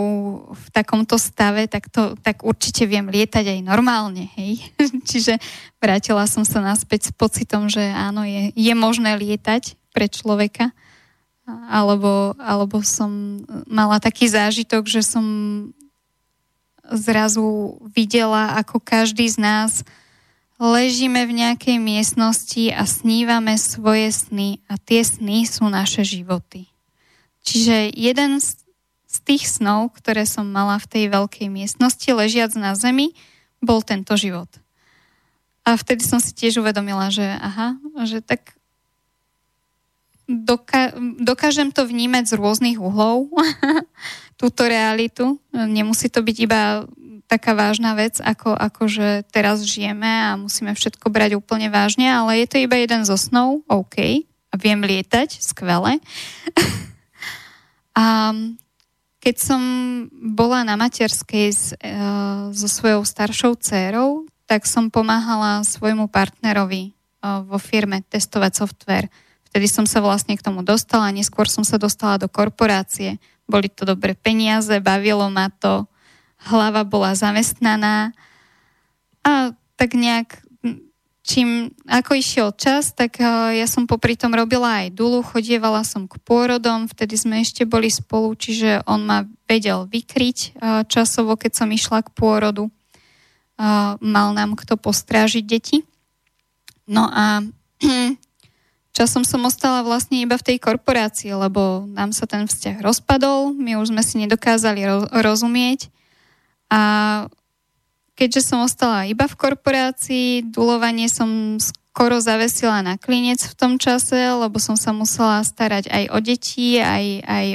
v 0.52 0.66
takomto 0.76 1.16
stave, 1.16 1.72
tak, 1.72 1.88
to, 1.88 2.20
tak 2.20 2.44
určite 2.44 2.84
viem 2.84 3.08
lietať 3.08 3.48
aj 3.48 3.60
normálne. 3.64 4.28
Hej? 4.36 4.68
Čiže 5.10 5.40
vrátila 5.80 6.28
som 6.28 6.44
sa 6.44 6.60
naspäť 6.60 7.08
s 7.08 7.12
pocitom, 7.16 7.72
že 7.72 7.80
áno, 7.80 8.28
je, 8.28 8.52
je 8.52 8.74
možné 8.76 9.16
lietať 9.16 9.80
pre 9.96 10.12
človeka. 10.12 10.76
Alebo, 11.48 12.36
alebo 12.44 12.84
som 12.84 13.40
mala 13.72 14.04
taký 14.04 14.28
zážitok, 14.28 14.84
že 14.84 15.00
som 15.00 15.24
zrazu 16.92 17.80
videla, 17.96 18.60
ako 18.60 18.84
každý 18.84 19.32
z 19.32 19.40
nás 19.40 19.72
ležíme 20.60 21.24
v 21.24 21.40
nejakej 21.40 21.80
miestnosti 21.80 22.68
a 22.76 22.84
snívame 22.84 23.56
svoje 23.56 24.12
sny 24.12 24.60
a 24.68 24.76
tie 24.76 25.08
sny 25.08 25.48
sú 25.48 25.72
naše 25.72 26.04
životy. 26.04 26.68
Čiže 27.48 27.96
jeden 27.96 28.44
z, 28.44 28.60
tých 29.24 29.48
snov, 29.48 29.96
ktoré 29.96 30.28
som 30.28 30.48
mala 30.48 30.80
v 30.80 30.88
tej 30.88 31.06
veľkej 31.12 31.48
miestnosti, 31.48 32.08
ležiac 32.12 32.52
na 32.60 32.76
zemi, 32.76 33.16
bol 33.64 33.84
tento 33.84 34.16
život. 34.20 34.48
A 35.68 35.76
vtedy 35.76 36.04
som 36.04 36.20
si 36.20 36.32
tiež 36.32 36.64
uvedomila, 36.64 37.12
že 37.12 37.24
aha, 37.24 37.76
že 38.08 38.24
tak 38.24 38.56
doka- 40.28 40.96
dokážem 41.20 41.76
to 41.76 41.88
vnímať 41.88 42.32
z 42.32 42.34
rôznych 42.40 42.80
uhlov, 42.80 43.32
túto 44.42 44.68
realitu. 44.68 45.40
Nemusí 45.52 46.08
to 46.12 46.24
byť 46.24 46.38
iba 46.40 46.88
taká 47.28 47.52
vážna 47.52 47.96
vec, 48.00 48.24
ako, 48.24 48.56
ako 48.56 48.88
že 48.88 49.08
teraz 49.36 49.60
žijeme 49.64 50.08
a 50.08 50.40
musíme 50.40 50.72
všetko 50.72 51.12
brať 51.12 51.36
úplne 51.36 51.68
vážne, 51.68 52.08
ale 52.08 52.44
je 52.44 52.48
to 52.48 52.58
iba 52.64 52.80
jeden 52.80 53.04
zo 53.04 53.20
snov, 53.20 53.68
OK, 53.68 54.24
a 54.24 54.56
viem 54.56 54.80
lietať, 54.80 55.44
skvele. 55.44 56.00
A 57.98 58.30
keď 59.18 59.36
som 59.42 59.62
bola 60.14 60.62
na 60.62 60.78
materskej 60.78 61.48
s, 61.50 61.74
e, 61.74 61.98
so 62.54 62.70
svojou 62.70 63.02
staršou 63.02 63.58
dcérou, 63.58 64.30
tak 64.46 64.70
som 64.70 64.94
pomáhala 64.94 65.66
svojmu 65.66 66.06
partnerovi 66.08 66.84
e, 66.88 66.92
vo 67.44 67.58
firme 67.58 68.06
testovať 68.06 68.52
software. 68.54 69.10
Vtedy 69.50 69.66
som 69.66 69.90
sa 69.90 70.00
vlastne 70.06 70.38
k 70.38 70.46
tomu 70.46 70.62
dostala, 70.62 71.10
neskôr 71.10 71.50
som 71.50 71.66
sa 71.66 71.82
dostala 71.82 72.22
do 72.22 72.30
korporácie. 72.30 73.18
Boli 73.50 73.68
to 73.74 73.90
dobré 73.90 74.14
peniaze, 74.14 74.78
bavilo 74.78 75.26
ma 75.34 75.50
to, 75.50 75.90
hlava 76.46 76.86
bola 76.86 77.18
zamestnaná 77.18 78.14
a 79.26 79.52
tak 79.76 79.98
nejak 79.98 80.47
čím, 81.28 81.76
ako 81.84 82.16
išiel 82.16 82.56
čas, 82.56 82.96
tak 82.96 83.20
uh, 83.20 83.52
ja 83.52 83.68
som 83.68 83.84
popri 83.84 84.16
tom 84.16 84.32
robila 84.32 84.88
aj 84.88 84.96
dulu, 84.96 85.20
chodievala 85.20 85.84
som 85.84 86.08
k 86.08 86.16
pôrodom, 86.24 86.88
vtedy 86.88 87.20
sme 87.20 87.44
ešte 87.44 87.68
boli 87.68 87.92
spolu, 87.92 88.32
čiže 88.32 88.88
on 88.88 89.04
ma 89.04 89.28
vedel 89.44 89.84
vykryť 89.92 90.38
uh, 90.40 90.88
časovo, 90.88 91.36
keď 91.36 91.52
som 91.60 91.68
išla 91.68 92.08
k 92.08 92.16
pôrodu. 92.16 92.72
Uh, 93.60 94.00
mal 94.00 94.32
nám 94.32 94.56
kto 94.56 94.80
postrážiť 94.80 95.44
deti. 95.44 95.78
No 96.88 97.12
a 97.12 97.44
časom 98.98 99.28
som 99.28 99.44
ostala 99.44 99.84
vlastne 99.84 100.24
iba 100.24 100.40
v 100.40 100.48
tej 100.48 100.58
korporácii, 100.64 101.36
lebo 101.36 101.84
nám 101.92 102.16
sa 102.16 102.24
ten 102.24 102.48
vzťah 102.48 102.80
rozpadol, 102.80 103.52
my 103.52 103.76
už 103.76 103.92
sme 103.92 104.02
si 104.02 104.16
nedokázali 104.24 104.82
ro- 104.88 105.12
rozumieť 105.12 105.92
a 106.72 106.82
keďže 108.18 108.42
som 108.42 108.66
ostala 108.66 109.06
iba 109.06 109.30
v 109.30 109.38
korporácii, 109.38 110.50
dulovanie 110.50 111.06
som 111.06 111.62
skoro 111.62 112.18
zavesila 112.22 112.82
na 112.82 112.98
klinec 112.98 113.42
v 113.42 113.58
tom 113.58 113.78
čase, 113.78 114.18
lebo 114.18 114.58
som 114.58 114.74
sa 114.78 114.94
musela 114.94 115.42
starať 115.46 115.90
aj 115.90 116.04
o 116.14 116.18
deti, 116.22 116.82
aj, 116.82 117.06
aj 117.26 117.46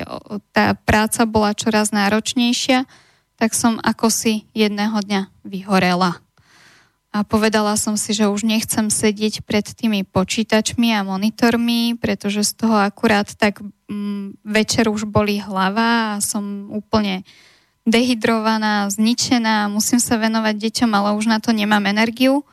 tá 0.54 0.78
práca 0.78 1.26
bola 1.26 1.54
čoraz 1.54 1.90
náročnejšia, 1.90 2.86
tak 3.38 3.54
som 3.58 3.82
ako 3.82 4.10
si 4.10 4.46
jedného 4.54 4.98
dňa 4.98 5.46
vyhorela. 5.46 6.22
A 7.12 7.28
povedala 7.28 7.76
som 7.76 7.94
si, 8.00 8.16
že 8.16 8.24
už 8.24 8.42
nechcem 8.42 8.88
sedieť 8.88 9.44
pred 9.44 9.62
tými 9.68 10.00
počítačmi 10.00 10.96
a 10.96 11.04
monitormi, 11.04 12.00
pretože 12.00 12.42
z 12.42 12.66
toho 12.66 12.80
akurát 12.80 13.28
tak 13.36 13.60
mm, 13.86 14.42
večer 14.42 14.88
už 14.88 15.04
boli 15.04 15.36
hlava 15.36 16.16
a 16.16 16.22
som 16.24 16.72
úplne 16.72 17.22
dehydrovaná, 17.82 18.86
zničená, 18.90 19.66
musím 19.66 19.98
sa 19.98 20.14
venovať 20.18 20.54
deťom, 20.54 20.90
ale 20.94 21.18
už 21.18 21.26
na 21.26 21.42
to 21.42 21.50
nemám 21.50 21.82
energiu, 21.90 22.46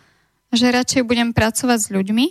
že 0.49 0.73
radšej 0.73 1.06
budem 1.06 1.30
pracovať 1.34 1.80
s 1.85 1.89
ľuďmi. 1.93 2.26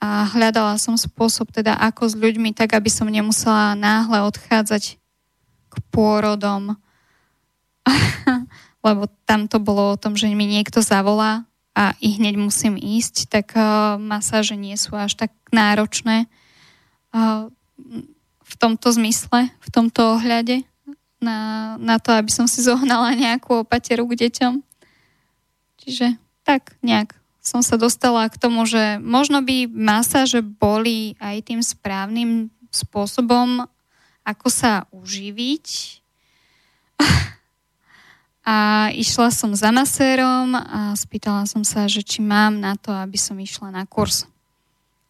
A 0.00 0.24
hľadala 0.32 0.80
som 0.80 0.96
spôsob 0.96 1.52
teda 1.52 1.76
ako 1.76 2.08
s 2.08 2.14
ľuďmi, 2.16 2.56
tak 2.56 2.72
aby 2.72 2.88
som 2.88 3.08
nemusela 3.08 3.76
náhle 3.76 4.24
odchádzať 4.24 4.96
k 5.70 5.74
pôrodom, 5.92 6.76
lebo 8.86 9.02
tam 9.28 9.44
to 9.44 9.60
bolo 9.60 9.92
o 9.92 10.00
tom, 10.00 10.16
že 10.16 10.32
mi 10.32 10.48
niekto 10.48 10.80
zavolá 10.80 11.44
a 11.76 11.92
i 12.00 12.16
hneď 12.16 12.40
musím 12.40 12.80
ísť, 12.80 13.28
tak 13.28 13.52
uh, 13.54 14.00
masáže 14.00 14.56
nie 14.56 14.74
sú 14.74 14.96
až 14.96 15.20
tak 15.20 15.30
náročné 15.52 16.26
uh, 17.12 17.52
v 18.40 18.54
tomto 18.56 18.88
zmysle, 18.90 19.52
v 19.52 19.68
tomto 19.68 20.16
ohľade 20.16 20.64
na, 21.20 21.76
na 21.76 22.00
to, 22.00 22.10
aby 22.16 22.32
som 22.32 22.48
si 22.48 22.64
zohnala 22.64 23.12
nejakú 23.14 23.62
opateru 23.62 24.08
k 24.08 24.26
deťom. 24.26 24.54
Čiže 25.80 26.16
tak 26.42 26.74
nejak 26.80 27.20
som 27.40 27.64
sa 27.64 27.80
dostala 27.80 28.28
k 28.28 28.36
tomu, 28.36 28.68
že 28.68 29.00
možno 29.00 29.40
by 29.40 29.64
masáže 29.70 30.44
boli 30.44 31.16
aj 31.16 31.40
tým 31.48 31.60
správnym 31.64 32.52
spôsobom, 32.68 33.64
ako 34.24 34.46
sa 34.52 34.84
uživiť. 34.92 35.66
A 38.40 38.88
išla 38.96 39.28
som 39.30 39.52
za 39.52 39.68
masérom 39.68 40.56
a 40.56 40.96
spýtala 40.96 41.44
som 41.44 41.60
sa, 41.60 41.84
že 41.86 42.00
či 42.00 42.24
mám 42.24 42.56
na 42.56 42.72
to, 42.72 42.88
aby 42.88 43.14
som 43.20 43.36
išla 43.36 43.68
na 43.68 43.84
kurz. 43.84 44.24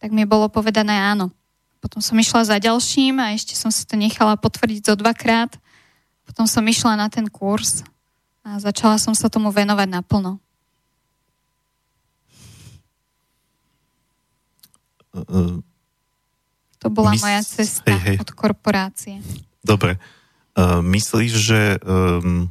tak 0.03 0.11
mi 0.11 0.27
bolo 0.27 0.51
povedané 0.51 0.99
áno. 0.99 1.31
Potom 1.81 2.03
som 2.03 2.19
išla 2.19 2.45
za 2.45 2.57
ďalším 2.61 3.17
a 3.17 3.33
ešte 3.33 3.57
som 3.57 3.73
si 3.73 3.87
to 3.87 3.97
nechala 3.97 4.37
potvrdiť 4.37 4.83
zo 4.83 4.95
dvakrát. 4.99 5.57
Potom 6.31 6.47
som 6.47 6.63
išla 6.63 6.95
na 6.95 7.11
ten 7.11 7.27
kurz 7.27 7.83
a 8.41 8.55
začala 8.57 8.95
som 8.95 9.11
sa 9.11 9.27
tomu 9.27 9.51
venovať 9.51 9.87
naplno. 9.91 10.39
To 16.81 16.87
bola 16.87 17.11
Mys- 17.11 17.21
moja 17.21 17.41
cesta 17.43 17.91
hej, 17.91 18.15
hej. 18.15 18.17
od 18.23 18.31
korporácie. 18.31 19.19
Dobre. 19.59 19.99
Uh, 20.55 20.79
myslíš, 20.79 21.31
že 21.35 21.61
um, 21.83 22.47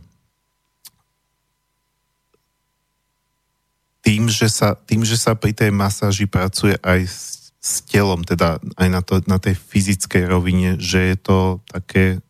tým, 4.00 4.28
že 4.28 4.48
sa, 4.48 4.76
tým, 4.76 5.04
že 5.04 5.16
sa 5.16 5.32
pri 5.32 5.52
tej 5.52 5.72
masáži 5.72 6.24
pracuje 6.28 6.76
aj 6.80 7.00
s, 7.08 7.52
s 7.60 7.84
telom, 7.84 8.24
teda 8.24 8.60
aj 8.76 8.88
na, 8.88 9.00
to, 9.04 9.20
na 9.28 9.36
tej 9.36 9.56
fyzickej 9.56 10.24
rovine, 10.28 10.80
že 10.80 11.12
je 11.12 11.16
to 11.20 11.38
také, 11.68 12.24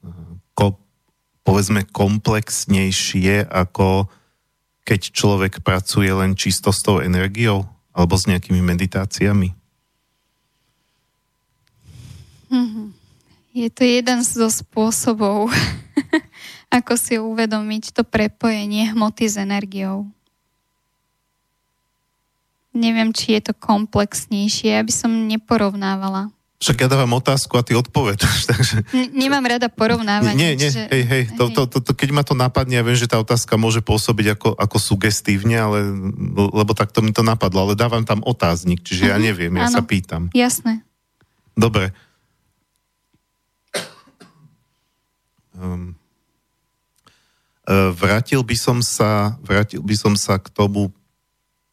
povedzme, 1.50 1.82
komplexnejšie, 1.90 3.50
ako 3.50 4.06
keď 4.86 5.00
človek 5.10 5.52
pracuje 5.66 6.06
len 6.06 6.38
čisto 6.38 6.70
s 6.70 6.78
tou 6.86 7.02
energiou 7.02 7.66
alebo 7.90 8.14
s 8.14 8.30
nejakými 8.30 8.62
meditáciami? 8.62 9.50
Mm-hmm. 12.54 12.86
Je 13.50 13.68
to 13.74 13.82
jeden 13.82 14.22
zo 14.22 14.46
spôsobov, 14.46 15.50
ako 16.78 16.94
si 16.94 17.18
uvedomiť 17.18 17.98
to 17.98 18.06
prepojenie 18.06 18.94
hmoty 18.94 19.26
s 19.26 19.34
energiou 19.34 20.06
neviem, 22.70 23.10
či 23.10 23.38
je 23.38 23.50
to 23.50 23.54
komplexnejšie, 23.54 24.78
aby 24.78 24.92
som 24.94 25.10
neporovnávala. 25.26 26.30
Však 26.60 26.76
ja 26.76 26.92
dávam 26.92 27.16
otázku 27.16 27.56
a 27.56 27.64
ty 27.64 27.72
odpovedaš. 27.72 28.44
Takže... 28.52 28.84
Nemám 29.16 29.40
rada 29.48 29.72
porovnávať. 29.72 30.36
Nie, 30.36 30.52
nie, 30.52 30.68
že... 30.68 30.92
hej, 30.92 31.04
hej, 31.08 31.24
to, 31.32 31.48
to, 31.48 31.64
to, 31.64 31.78
to, 31.80 31.92
keď 31.96 32.08
ma 32.12 32.20
to 32.20 32.36
napadne, 32.36 32.76
ja 32.76 32.84
viem, 32.84 33.00
že 33.00 33.08
tá 33.08 33.16
otázka 33.16 33.56
môže 33.56 33.80
pôsobiť 33.80 34.36
ako, 34.36 34.48
ako 34.60 34.76
sugestívne, 34.76 35.56
ale, 35.56 35.88
lebo 36.36 36.76
takto 36.76 37.00
mi 37.00 37.16
to 37.16 37.24
napadlo, 37.24 37.64
ale 37.64 37.80
dávam 37.80 38.04
tam 38.04 38.20
otáznik, 38.20 38.84
čiže 38.84 39.08
uh-huh, 39.08 39.12
ja 39.12 39.16
mhm, 39.16 39.24
neviem, 39.24 39.52
ja 39.56 39.72
áno, 39.72 39.76
sa 39.80 39.82
pýtam. 39.82 40.28
Jasné. 40.36 40.84
Dobre. 41.56 41.96
Um, 45.56 45.96
vrátil 47.96 48.44
by 48.44 48.56
som 48.60 48.84
sa, 48.84 49.40
vrátil 49.40 49.80
by 49.80 49.96
som 49.96 50.12
sa 50.12 50.36
k 50.36 50.52
tomu 50.52 50.92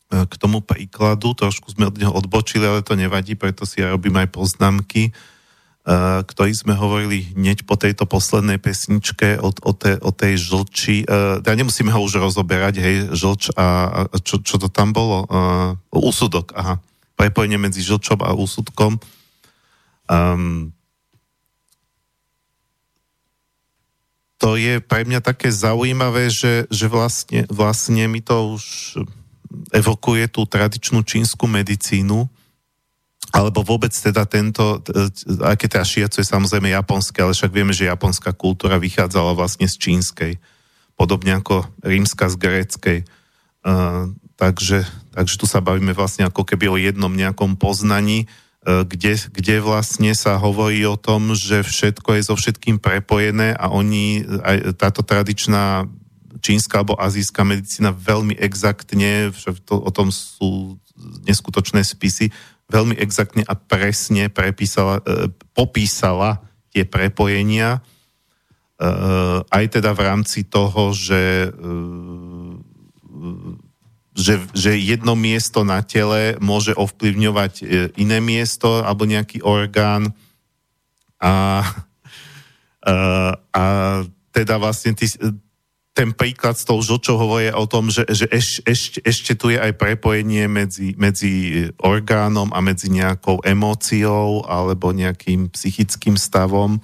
k 0.08 0.34
tomu 0.40 0.64
príkladu, 0.64 1.36
trošku 1.36 1.76
sme 1.76 1.92
od 1.92 2.00
neho 2.00 2.14
odbočili, 2.16 2.64
ale 2.64 2.80
to 2.80 2.96
nevadí, 2.96 3.36
preto 3.36 3.68
si 3.68 3.84
ja 3.84 3.92
robím 3.92 4.16
aj 4.16 4.32
poznámky, 4.32 5.12
e, 5.12 5.14
ktorý 6.24 6.52
sme 6.56 6.80
hovorili 6.80 7.36
hneď 7.36 7.68
po 7.68 7.76
tejto 7.76 8.08
poslednej 8.08 8.56
pesničke 8.56 9.36
o, 9.44 9.52
o, 9.52 9.72
te, 9.76 10.00
o 10.00 10.12
tej 10.16 10.40
žlči. 10.40 11.04
Ja 11.44 11.44
e, 11.44 11.60
nemusíme 11.60 11.92
ho 11.92 12.00
už 12.00 12.24
rozoberať, 12.24 12.80
hej, 12.80 12.96
žlč 13.12 13.52
a, 13.60 13.68
a 14.08 14.16
čo, 14.24 14.40
čo 14.40 14.56
to 14.56 14.72
tam 14.72 14.96
bolo? 14.96 15.28
Úsudok, 15.92 16.56
aha. 16.56 16.80
Prepojenie 17.20 17.60
medzi 17.60 17.84
žlčom 17.84 18.24
a 18.24 18.32
úsudkom. 18.32 19.02
Um, 20.08 20.72
to 24.38 24.56
je 24.56 24.80
pre 24.80 25.04
mňa 25.04 25.20
také 25.20 25.52
zaujímavé, 25.52 26.30
že, 26.30 26.70
že 26.70 26.88
vlastne, 26.88 27.44
vlastne 27.50 28.06
mi 28.08 28.22
to 28.22 28.56
už 28.56 28.64
evokuje 29.72 30.28
tú 30.32 30.46
tradičnú 30.48 31.04
čínsku 31.04 31.48
medicínu, 31.48 32.28
alebo 33.36 33.60
vôbec 33.60 33.92
teda 33.92 34.24
tento, 34.24 34.80
aj 35.44 35.56
keď 35.60 35.68
teda 35.68 35.86
šiacu 35.86 36.18
je 36.24 36.28
samozrejme 36.32 36.72
japonské, 36.72 37.20
ale 37.20 37.36
však 37.36 37.52
vieme, 37.52 37.76
že 37.76 37.90
japonská 37.92 38.32
kultúra 38.32 38.80
vychádzala 38.80 39.36
vlastne 39.36 39.68
z 39.68 39.76
čínskej, 39.76 40.34
podobne 40.96 41.36
ako 41.36 41.68
rímska 41.84 42.32
z 42.32 42.36
gréckej. 42.40 43.00
Uh, 43.68 44.16
takže, 44.40 44.88
takže 45.12 45.36
tu 45.36 45.44
sa 45.44 45.60
bavíme 45.60 45.92
vlastne 45.92 46.24
ako 46.24 46.48
keby 46.48 46.66
o 46.72 46.80
jednom 46.80 47.12
nejakom 47.12 47.60
poznaní, 47.60 48.32
uh, 48.64 48.88
kde, 48.88 49.20
kde 49.20 49.60
vlastne 49.60 50.16
sa 50.16 50.40
hovorí 50.40 50.88
o 50.88 50.96
tom, 50.96 51.36
že 51.36 51.68
všetko 51.68 52.16
je 52.16 52.22
so 52.24 52.36
všetkým 52.40 52.80
prepojené 52.80 53.52
a 53.60 53.68
oni, 53.68 54.24
aj 54.24 54.80
táto 54.80 55.04
tradičná 55.04 55.84
čínska 56.40 56.84
alebo 56.84 57.00
azijská 57.00 57.42
medicína 57.44 57.96
veľmi 57.96 58.36
exaktne, 58.38 59.32
to, 59.66 59.76
o 59.80 59.92
tom 59.92 60.14
sú 60.14 60.78
neskutočné 61.26 61.86
spisy, 61.86 62.34
veľmi 62.68 62.96
exaktne 63.00 63.48
a 63.48 63.54
presne 63.56 64.28
prepísala, 64.28 65.00
e, 65.04 65.32
popísala 65.56 66.44
tie 66.76 66.84
prepojenia, 66.84 67.80
e, 67.80 67.82
aj 69.48 69.66
teda 69.80 69.96
v 69.96 70.02
rámci 70.04 70.44
toho, 70.44 70.92
že, 70.92 71.48
e, 71.48 71.78
že, 74.18 74.34
že 74.52 74.72
jedno 74.76 75.16
miesto 75.16 75.64
na 75.64 75.80
tele 75.86 76.36
môže 76.44 76.76
ovplyvňovať 76.76 77.54
e, 77.62 77.64
iné 78.02 78.20
miesto 78.20 78.84
alebo 78.84 79.08
nejaký 79.08 79.46
orgán. 79.46 80.12
A, 81.18 81.64
a, 82.84 82.92
e, 82.92 82.94
a 83.56 83.64
teda 84.36 84.62
vlastne 84.62 84.94
ty, 84.94 85.08
ten 85.98 86.14
príklad 86.14 86.54
s 86.54 86.62
tou 86.62 86.78
žlčou 86.78 87.18
hovorí 87.18 87.50
o 87.50 87.66
tom, 87.66 87.90
že, 87.90 88.06
že 88.06 88.30
eš, 88.30 88.62
eš, 88.70 89.02
ešte 89.02 89.34
tu 89.34 89.50
je 89.50 89.58
aj 89.58 89.74
prepojenie 89.82 90.46
medzi, 90.46 90.94
medzi 90.94 91.66
orgánom 91.82 92.54
a 92.54 92.62
medzi 92.62 92.94
nejakou 92.94 93.42
emóciou 93.42 94.46
alebo 94.46 94.94
nejakým 94.94 95.50
psychickým 95.50 96.14
stavom. 96.14 96.78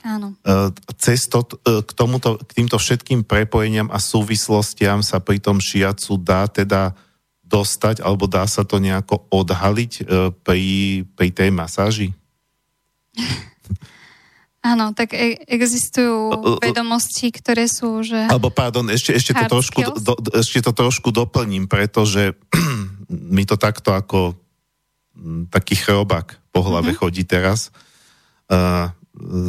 Áno. 0.00 0.32
E, 0.40 0.72
cez 0.96 1.28
to, 1.28 1.44
e, 1.44 1.84
k, 1.84 1.90
tomuto, 1.92 2.40
k 2.40 2.64
týmto 2.64 2.80
všetkým 2.80 3.28
prepojeniam 3.28 3.92
a 3.92 4.00
súvislostiam 4.00 5.04
sa 5.04 5.20
pri 5.20 5.44
tom 5.44 5.60
šiacu 5.60 6.16
dá 6.16 6.48
teda 6.48 6.96
dostať, 7.44 8.00
alebo 8.00 8.24
dá 8.24 8.48
sa 8.48 8.64
to 8.64 8.80
nejako 8.80 9.28
odhaliť 9.28 9.92
e, 10.00 10.02
pri, 10.40 10.64
pri 11.12 11.28
tej 11.36 11.52
masáži? 11.52 12.16
Áno, 14.64 14.96
tak 14.96 15.12
e- 15.12 15.36
existujú 15.44 16.32
vedomosti, 16.56 17.28
ktoré 17.28 17.68
sú, 17.68 18.00
že... 18.00 18.16
Alebo 18.32 18.48
pardon, 18.48 18.88
ešte, 18.88 19.12
ešte, 19.12 19.36
to, 19.36 19.44
trošku, 19.44 19.80
do, 20.00 20.16
ešte 20.32 20.64
to 20.64 20.72
trošku 20.72 21.12
doplním, 21.12 21.68
pretože 21.68 22.32
mi 23.36 23.44
to 23.44 23.60
takto 23.60 23.92
ako 23.92 24.32
taký 25.52 25.76
chrobák 25.78 26.40
po 26.48 26.64
hlave 26.64 26.96
mm-hmm. 26.96 27.00
chodí 27.04 27.22
teraz. 27.28 27.68
Uh, 28.48 28.88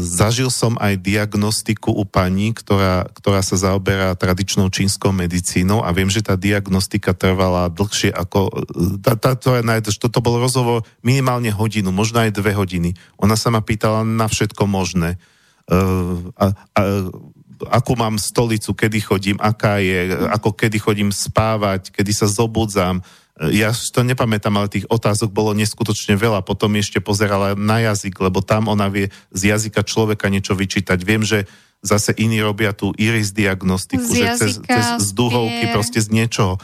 zažil 0.05 0.53
som 0.53 0.77
aj 0.77 1.01
diagnostiku 1.01 1.89
u 1.89 2.05
pani, 2.05 2.53
ktorá, 2.53 3.09
ktorá 3.17 3.41
sa 3.41 3.57
zaoberá 3.57 4.13
tradičnou 4.13 4.69
čínskou 4.69 5.09
medicínou 5.09 5.81
a 5.81 5.89
viem, 5.89 6.05
že 6.05 6.21
tá 6.21 6.37
diagnostika 6.37 7.17
trvala 7.17 7.73
dlhšie 7.73 8.13
ako... 8.13 8.53
Tá, 9.01 9.17
tá, 9.17 9.33
to, 9.33 9.57
toto 9.97 10.21
bol 10.21 10.37
rozhovor 10.37 10.85
minimálne 11.01 11.49
hodinu, 11.49 11.89
možno 11.89 12.21
aj 12.21 12.37
dve 12.37 12.53
hodiny. 12.53 12.93
Ona 13.17 13.33
sa 13.33 13.49
ma 13.49 13.65
pýtala 13.65 14.05
na 14.05 14.29
všetko 14.29 14.69
možné. 14.69 15.17
Uh, 15.65 16.29
a, 16.37 16.45
a, 16.53 16.81
akú 17.73 17.97
mám 17.97 18.21
stolicu, 18.21 18.69
kedy 18.77 19.01
chodím, 19.01 19.37
aká 19.41 19.81
je, 19.81 20.13
ako 20.29 20.53
kedy 20.53 20.77
chodím 20.77 21.09
spávať, 21.09 21.89
kedy 21.89 22.13
sa 22.13 22.29
zobudzam, 22.29 23.01
ja 23.35 23.75
to 23.75 24.07
nepamätám, 24.07 24.55
ale 24.55 24.71
tých 24.71 24.87
otázok 24.87 25.27
bolo 25.27 25.51
neskutočne 25.51 26.15
veľa. 26.15 26.47
Potom 26.47 26.71
ešte 26.79 27.03
pozerala 27.03 27.51
na 27.51 27.83
jazyk, 27.83 28.15
lebo 28.23 28.39
tam 28.39 28.71
ona 28.71 28.87
vie 28.87 29.11
z 29.35 29.51
jazyka 29.51 29.83
človeka 29.83 30.31
niečo 30.31 30.55
vyčítať. 30.55 31.03
Viem, 31.03 31.27
že 31.27 31.43
zase 31.83 32.15
iní 32.15 32.39
robia 32.39 32.71
tú 32.71 32.95
iris 32.95 33.35
diagnostiku, 33.35 34.07
z 34.07 34.15
že 34.15 34.25
cez, 34.39 34.53
cez 34.63 34.85
z 35.03 35.09
duhovky, 35.11 35.67
proste 35.75 35.99
z 35.99 36.15
niečoho. 36.15 36.55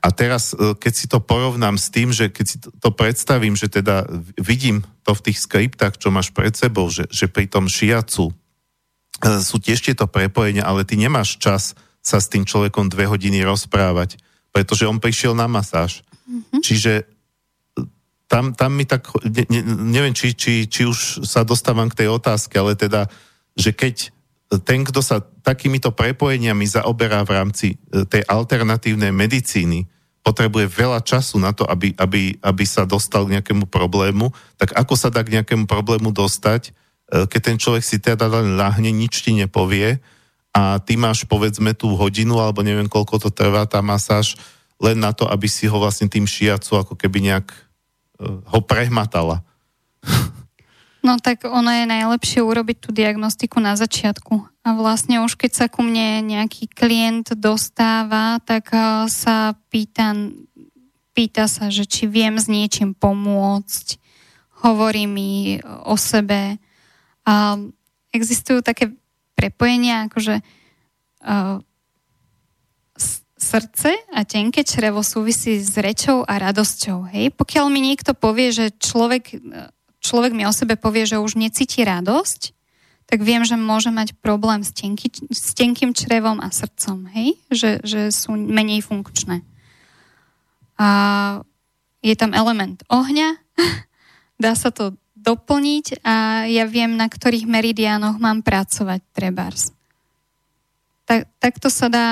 A 0.00 0.08
teraz, 0.10 0.56
e, 0.56 0.74
keď 0.74 0.92
si 0.96 1.06
to 1.06 1.20
porovnám 1.20 1.76
s 1.76 1.92
tým, 1.92 2.10
že 2.10 2.32
keď 2.32 2.46
si 2.48 2.56
to 2.58 2.90
predstavím, 2.90 3.54
že 3.54 3.68
teda 3.68 4.08
vidím 4.40 4.82
to 5.04 5.12
v 5.12 5.30
tých 5.30 5.38
skriptách, 5.44 6.00
čo 6.00 6.08
máš 6.08 6.32
pred 6.32 6.56
sebou, 6.56 6.88
že, 6.88 7.06
že 7.12 7.28
pri 7.28 7.46
tom 7.46 7.68
šiacu 7.68 8.32
e, 8.32 8.34
sú 9.44 9.60
tiež 9.60 9.84
tieto 9.84 10.08
prepojenia, 10.08 10.64
ale 10.64 10.88
ty 10.88 10.96
nemáš 10.96 11.36
čas 11.36 11.76
sa 12.00 12.18
s 12.18 12.32
tým 12.32 12.48
človekom 12.48 12.90
dve 12.90 13.06
hodiny 13.06 13.44
rozprávať, 13.44 14.18
pretože 14.50 14.88
on 14.88 14.98
prišiel 14.98 15.36
na 15.36 15.46
masáž. 15.46 16.02
Mm-hmm. 16.24 16.60
Čiže 16.64 16.92
e, 17.00 17.04
tam, 18.26 18.56
tam 18.56 18.72
mi 18.72 18.88
tak, 18.88 19.08
ne, 19.24 19.44
ne, 19.48 19.60
neviem, 19.92 20.16
či, 20.16 20.32
či, 20.32 20.64
či 20.66 20.88
už 20.88 21.24
sa 21.28 21.44
dostávam 21.44 21.88
k 21.92 22.04
tej 22.04 22.08
otázke, 22.12 22.56
ale 22.56 22.74
teda, 22.74 23.06
že 23.54 23.76
keď 23.76 24.14
ten, 24.62 24.84
kto 24.86 25.00
sa 25.02 25.18
takýmito 25.20 25.90
prepojeniami 25.90 26.64
zaoberá 26.68 27.24
v 27.26 27.30
rámci 27.34 27.66
e, 27.74 28.06
tej 28.06 28.22
alternatívnej 28.28 29.10
medicíny, 29.10 29.88
potrebuje 30.24 30.72
veľa 30.72 31.04
času 31.04 31.36
na 31.36 31.52
to, 31.52 31.68
aby, 31.68 31.92
aby, 32.00 32.40
aby 32.40 32.64
sa 32.64 32.88
dostal 32.88 33.28
k 33.28 33.38
nejakému 33.38 33.68
problému, 33.68 34.32
tak 34.56 34.72
ako 34.72 34.96
sa 34.96 35.12
dá 35.12 35.20
k 35.20 35.36
nejakému 35.40 35.68
problému 35.68 36.16
dostať, 36.16 36.70
e, 36.70 37.28
keď 37.28 37.40
ten 37.40 37.56
človek 37.60 37.84
si 37.84 38.00
teda 38.00 38.24
len 38.30 38.56
ľahne, 38.56 38.88
nič 38.88 39.20
ti 39.20 39.36
nepovie 39.36 40.00
a 40.54 40.78
ty 40.80 40.96
máš 40.96 41.28
povedzme 41.28 41.76
tú 41.76 41.92
hodinu, 41.98 42.40
alebo 42.40 42.64
neviem 42.64 42.88
koľko 42.88 43.28
to 43.28 43.30
trvá 43.34 43.68
tá 43.68 43.84
masáž, 43.84 44.38
len 44.84 45.00
na 45.00 45.16
to, 45.16 45.24
aby 45.24 45.48
si 45.48 45.64
ho 45.64 45.80
vlastne 45.80 46.12
tým 46.12 46.28
šiacu 46.28 46.84
ako 46.84 46.94
keby 47.00 47.24
nejak 47.24 47.48
e, 47.48 47.58
ho 48.28 48.60
prehmatala. 48.60 49.40
No 51.04 51.20
tak 51.20 51.44
ono 51.44 51.68
je 51.68 51.84
najlepšie 51.84 52.40
urobiť 52.40 52.76
tú 52.80 52.88
diagnostiku 52.88 53.60
na 53.60 53.76
začiatku. 53.76 54.40
A 54.64 54.68
vlastne 54.72 55.20
už 55.20 55.36
keď 55.36 55.52
sa 55.52 55.66
ku 55.68 55.84
mne 55.84 56.24
nejaký 56.24 56.64
klient 56.72 57.36
dostáva, 57.36 58.40
tak 58.40 58.72
sa 59.12 59.52
pýta, 59.68 60.16
pýta 61.12 61.44
sa, 61.44 61.68
že 61.68 61.84
či 61.84 62.08
viem 62.08 62.40
s 62.40 62.48
niečím 62.48 62.96
pomôcť, 62.96 64.00
hovorí 64.64 65.04
mi 65.04 65.60
o 65.84 65.92
sebe. 66.00 66.56
A 67.28 67.60
existujú 68.16 68.64
také 68.64 68.96
prepojenia, 69.36 70.08
akože 70.08 70.40
srdce 73.44 73.92
a 74.16 74.24
tenké 74.24 74.64
črevo 74.64 75.04
súvisí 75.04 75.60
s 75.60 75.76
rečou 75.76 76.24
a 76.24 76.40
radosťou. 76.40 77.12
Hej? 77.12 77.36
Pokiaľ 77.36 77.68
mi 77.68 77.84
niekto 77.84 78.16
povie, 78.16 78.48
že 78.56 78.72
človek 78.72 79.36
človek 80.04 80.36
mi 80.36 80.44
o 80.44 80.52
sebe 80.52 80.76
povie, 80.76 81.08
že 81.08 81.16
už 81.16 81.40
necíti 81.40 81.80
radosť, 81.80 82.52
tak 83.08 83.24
viem, 83.24 83.40
že 83.48 83.56
môže 83.56 83.88
mať 83.88 84.12
problém 84.20 84.60
s, 84.60 84.76
tenky, 84.76 85.08
s 85.32 85.56
tenkým 85.56 85.96
črevom 85.96 86.44
a 86.44 86.52
srdcom, 86.52 87.08
hej? 87.16 87.40
Že, 87.48 87.70
že 87.80 88.00
sú 88.12 88.36
menej 88.36 88.84
funkčné. 88.84 89.40
A 90.76 90.88
je 92.04 92.14
tam 92.16 92.36
element 92.36 92.84
ohňa, 92.92 93.40
dá 94.44 94.52
sa 94.52 94.68
to 94.68 94.92
doplniť 95.16 96.04
a 96.04 96.44
ja 96.44 96.68
viem, 96.68 97.00
na 97.00 97.08
ktorých 97.08 97.48
meridiánoch 97.48 98.20
mám 98.20 98.44
pracovať 98.44 99.00
trebárs. 99.16 99.72
Tak, 101.08 101.28
takto 101.40 101.72
sa 101.72 101.88
dá 101.88 102.08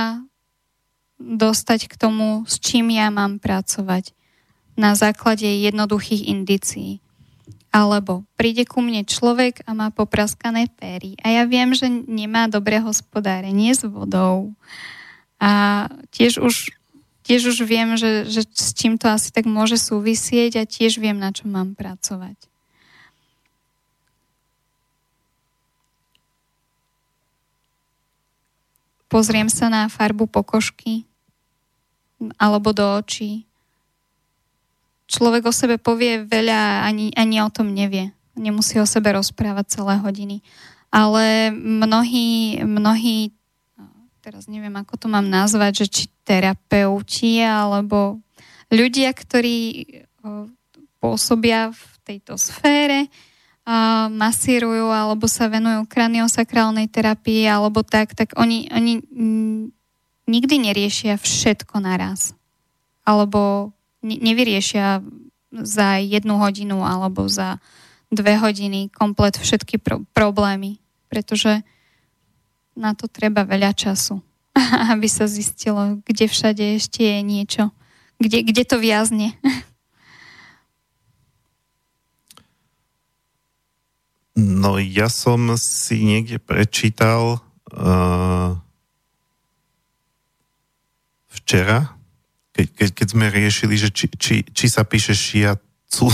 dostať 1.22 1.86
k 1.86 1.94
tomu, 1.94 2.42
s 2.44 2.58
čím 2.58 2.90
ja 2.90 3.08
mám 3.14 3.38
pracovať 3.38 4.10
na 4.74 4.98
základe 4.98 5.46
jednoduchých 5.46 6.26
indicií. 6.26 6.98
Alebo 7.72 8.28
príde 8.36 8.68
ku 8.68 8.84
mne 8.84 9.06
človek 9.08 9.64
a 9.64 9.72
má 9.72 9.88
popraskané 9.88 10.68
péry 10.68 11.16
a 11.24 11.32
ja 11.32 11.48
viem, 11.48 11.72
že 11.72 11.88
nemá 11.88 12.44
dobré 12.44 12.76
hospodárenie 12.84 13.72
s 13.72 13.80
vodou. 13.88 14.52
A 15.40 15.88
tiež 16.12 16.36
už, 16.36 16.68
tiež 17.24 17.56
už 17.56 17.64
viem, 17.64 17.96
že, 17.96 18.28
že 18.28 18.44
s 18.52 18.76
čím 18.76 19.00
to 19.00 19.08
asi 19.08 19.32
tak 19.32 19.48
môže 19.48 19.80
súvisieť 19.80 20.60
a 20.60 20.68
tiež 20.68 21.00
viem, 21.00 21.16
na 21.16 21.32
čo 21.32 21.48
mám 21.48 21.72
pracovať. 21.72 22.36
Pozriem 29.08 29.52
sa 29.52 29.68
na 29.68 29.92
farbu 29.92 30.24
pokožky 30.24 31.04
alebo 32.38 32.70
do 32.70 32.84
očí 33.00 33.46
človek 35.12 35.44
o 35.44 35.52
sebe 35.52 35.76
povie 35.76 36.24
veľa, 36.24 36.88
ani, 36.88 37.12
ani 37.12 37.44
o 37.44 37.52
tom 37.52 37.76
nevie. 37.76 38.16
Nemusí 38.32 38.80
o 38.80 38.88
sebe 38.88 39.12
rozprávať 39.12 39.76
celé 39.76 40.00
hodiny. 40.00 40.40
Ale 40.88 41.52
mnohí, 41.52 42.60
mnohí, 42.64 43.36
teraz 44.24 44.48
neviem, 44.48 44.72
ako 44.72 44.96
to 44.96 45.06
mám 45.12 45.28
nazvať, 45.28 45.84
že 45.84 45.86
či 45.92 46.04
terapeuti, 46.24 47.44
alebo 47.44 48.24
ľudia, 48.72 49.12
ktorí 49.12 49.84
pôsobia 50.96 51.76
v 51.76 51.82
tejto 52.08 52.40
sfére, 52.40 53.12
masírujú 54.10 54.90
alebo 54.90 55.30
sa 55.30 55.46
venujú 55.46 55.86
kraniosakrálnej 55.86 56.90
terapii 56.90 57.46
alebo 57.46 57.86
tak, 57.86 58.10
tak 58.10 58.34
oni, 58.34 58.66
oni 58.74 58.98
nikdy 60.26 60.58
neriešia 60.58 61.18
všetko 61.18 61.82
naraz. 61.82 62.36
Alebo 63.02 63.72
nevyriešia 64.02 65.02
za 65.52 66.00
jednu 66.00 66.38
hodinu 66.40 66.82
alebo 66.82 67.28
za 67.28 67.58
dve 68.12 68.36
hodiny 68.36 68.88
komplet 68.92 69.36
všetky 69.36 69.80
pro- 69.80 70.04
problémy, 70.12 70.80
pretože 71.08 71.64
na 72.76 72.96
to 72.96 73.08
treba 73.08 73.44
veľa 73.44 73.76
času, 73.76 74.20
aby 74.92 75.08
sa 75.08 75.28
zistilo, 75.28 76.00
kde 76.04 76.28
všade 76.28 76.64
ešte 76.76 77.04
je 77.04 77.20
niečo, 77.20 77.64
kde, 78.20 78.44
kde 78.44 78.62
to 78.64 78.76
viazne. 78.80 79.36
No 84.32 84.80
ja 84.80 85.12
som 85.12 85.44
si 85.60 86.00
niekde 86.00 86.40
prečítal 86.40 87.44
uh, 87.68 88.56
včera, 91.52 91.84
keď, 92.56 92.66
keď, 92.72 92.90
keď 92.96 93.06
sme 93.12 93.26
riešili, 93.28 93.76
že 93.76 93.92
či, 93.92 94.08
či, 94.16 94.40
či 94.40 94.72
sa 94.72 94.88
píše 94.88 95.12
šiacu 95.12 96.08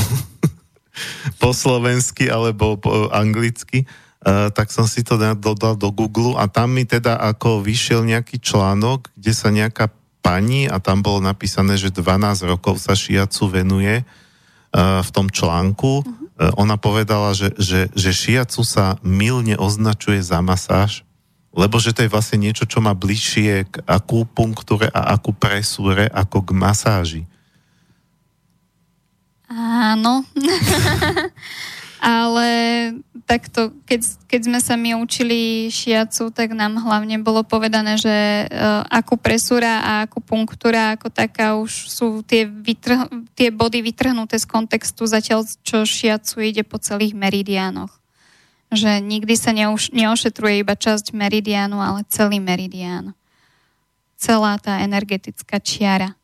po 1.42 1.54
slovensky 1.54 2.26
alebo 2.26 2.74
po 2.74 3.06
anglicky, 3.14 3.86
uh, 3.86 4.50
tak 4.50 4.74
som 4.74 4.90
si 4.90 5.06
to 5.06 5.14
dodal 5.38 5.78
do 5.78 5.94
Google 5.94 6.34
a 6.34 6.50
tam 6.50 6.74
mi 6.74 6.82
teda 6.82 7.22
ako 7.22 7.62
vyšiel 7.62 8.02
nejaký 8.02 8.42
článok, 8.42 9.14
kde 9.14 9.30
sa 9.30 9.54
nejaká 9.54 9.94
pani 10.26 10.66
a 10.66 10.82
tam 10.82 11.06
bolo 11.06 11.22
napísané, 11.22 11.78
že 11.78 11.94
12 11.94 12.42
rokov 12.42 12.82
sa 12.82 12.98
šiacu 12.98 13.46
venuje 13.46 14.02
uh, 14.02 15.06
v 15.06 15.10
tom 15.14 15.30
článku. 15.30 16.02
Uh-huh. 16.02 16.10
Uh, 16.34 16.50
ona 16.58 16.74
povedala, 16.74 17.30
že, 17.30 17.54
že, 17.62 17.94
že 17.94 18.10
šiacu 18.10 18.66
sa 18.66 18.98
milne 19.06 19.54
označuje 19.54 20.18
za 20.18 20.42
masáž 20.42 21.06
lebo 21.52 21.80
že 21.80 21.96
to 21.96 22.04
je 22.04 22.12
vlastne 22.12 22.38
niečo, 22.44 22.68
čo 22.68 22.84
má 22.84 22.92
bližšie 22.92 23.66
k 23.66 23.74
akupunktúre 23.88 24.92
a 24.92 25.16
akupresúre 25.16 26.06
ako 26.12 26.44
k 26.44 26.50
masáži. 26.52 27.22
Áno. 29.48 30.28
Ale 31.98 32.48
takto, 33.26 33.74
keď, 33.82 34.06
keď 34.30 34.40
sme 34.46 34.58
sa 34.62 34.78
my 34.78 34.94
učili 35.02 35.66
šiacu, 35.66 36.30
tak 36.30 36.54
nám 36.54 36.78
hlavne 36.78 37.18
bolo 37.18 37.42
povedané, 37.42 37.98
že 37.98 38.46
uh, 38.46 38.86
akupresúra 38.86 39.82
a 39.82 39.92
akupunktúra 40.06 40.94
ako 40.94 41.10
taká 41.10 41.58
už 41.58 41.90
sú 41.90 42.22
tie, 42.22 42.46
vytrh, 42.46 43.10
tie 43.34 43.50
body 43.50 43.82
vytrhnuté 43.82 44.38
z 44.38 44.46
kontextu, 44.46 45.10
zatiaľ 45.10 45.42
čo 45.66 45.82
šiacu 45.82 46.38
ide 46.38 46.62
po 46.62 46.78
celých 46.78 47.18
meridiánoch 47.18 47.97
že 48.68 49.00
nikdy 49.00 49.34
sa 49.36 49.52
neuš- 49.56 49.92
neošetruje 49.96 50.60
iba 50.60 50.76
časť 50.76 51.16
meridiánu, 51.16 51.80
ale 51.80 52.04
celý 52.12 52.40
meridián. 52.40 53.16
Celá 54.20 54.60
tá 54.60 54.84
energetická 54.84 55.62
čiara. 55.62 56.16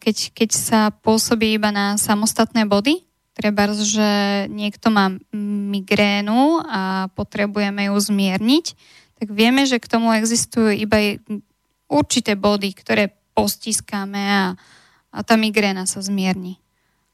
Keď, 0.00 0.32
keď 0.32 0.50
sa 0.52 0.80
pôsobí 0.90 1.56
iba 1.56 1.68
na 1.68 2.00
samostatné 2.00 2.64
body, 2.64 3.04
treba, 3.36 3.68
že 3.72 4.44
niekto 4.48 4.88
má 4.88 5.12
migrénu 5.36 6.64
a 6.64 7.12
potrebujeme 7.12 7.92
ju 7.92 7.96
zmierniť, 7.96 8.66
tak 9.20 9.28
vieme, 9.28 9.68
že 9.68 9.80
k 9.80 9.90
tomu 9.90 10.12
existujú 10.16 10.72
iba 10.72 11.20
určité 11.88 12.32
body, 12.32 12.72
ktoré 12.72 13.12
postískame 13.36 14.20
a, 14.20 14.44
a 15.12 15.18
tá 15.20 15.36
migréna 15.36 15.84
sa 15.84 16.00
zmierni. 16.00 16.61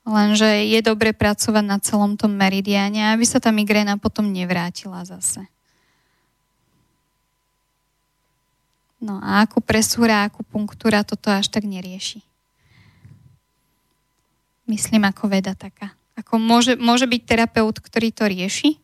Lenže 0.09 0.65
je 0.65 0.81
dobre 0.81 1.13
pracovať 1.13 1.65
na 1.69 1.77
celom 1.85 2.17
tom 2.17 2.33
meridiáne, 2.33 3.13
aby 3.13 3.29
sa 3.29 3.45
tá 3.45 3.53
migréna 3.53 4.01
potom 4.01 4.33
nevrátila 4.33 5.05
zase. 5.05 5.45
No 9.05 9.21
a 9.21 9.45
akú 9.45 9.61
presúra, 9.61 10.25
akú 10.25 10.41
punktúra 10.49 11.05
toto 11.05 11.29
až 11.29 11.53
tak 11.53 11.69
nerieši. 11.69 12.25
Myslím 14.65 15.05
ako 15.05 15.29
veda 15.29 15.53
taká. 15.53 15.93
Ako 16.17 16.41
môže, 16.41 16.75
môže 16.81 17.05
byť 17.05 17.23
terapeut, 17.29 17.77
ktorý 17.79 18.09
to 18.11 18.27
rieši 18.27 18.81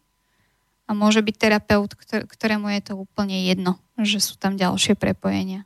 a 0.86 0.92
môže 0.92 1.24
byť 1.24 1.34
terapeut, 1.34 1.90
ktorému 2.28 2.68
je 2.78 2.80
to 2.84 2.92
úplne 3.01 3.48
jedno, 3.48 3.80
že 3.96 4.20
sú 4.20 4.36
tam 4.36 4.60
ďalšie 4.60 4.94
prepojenia. 4.94 5.64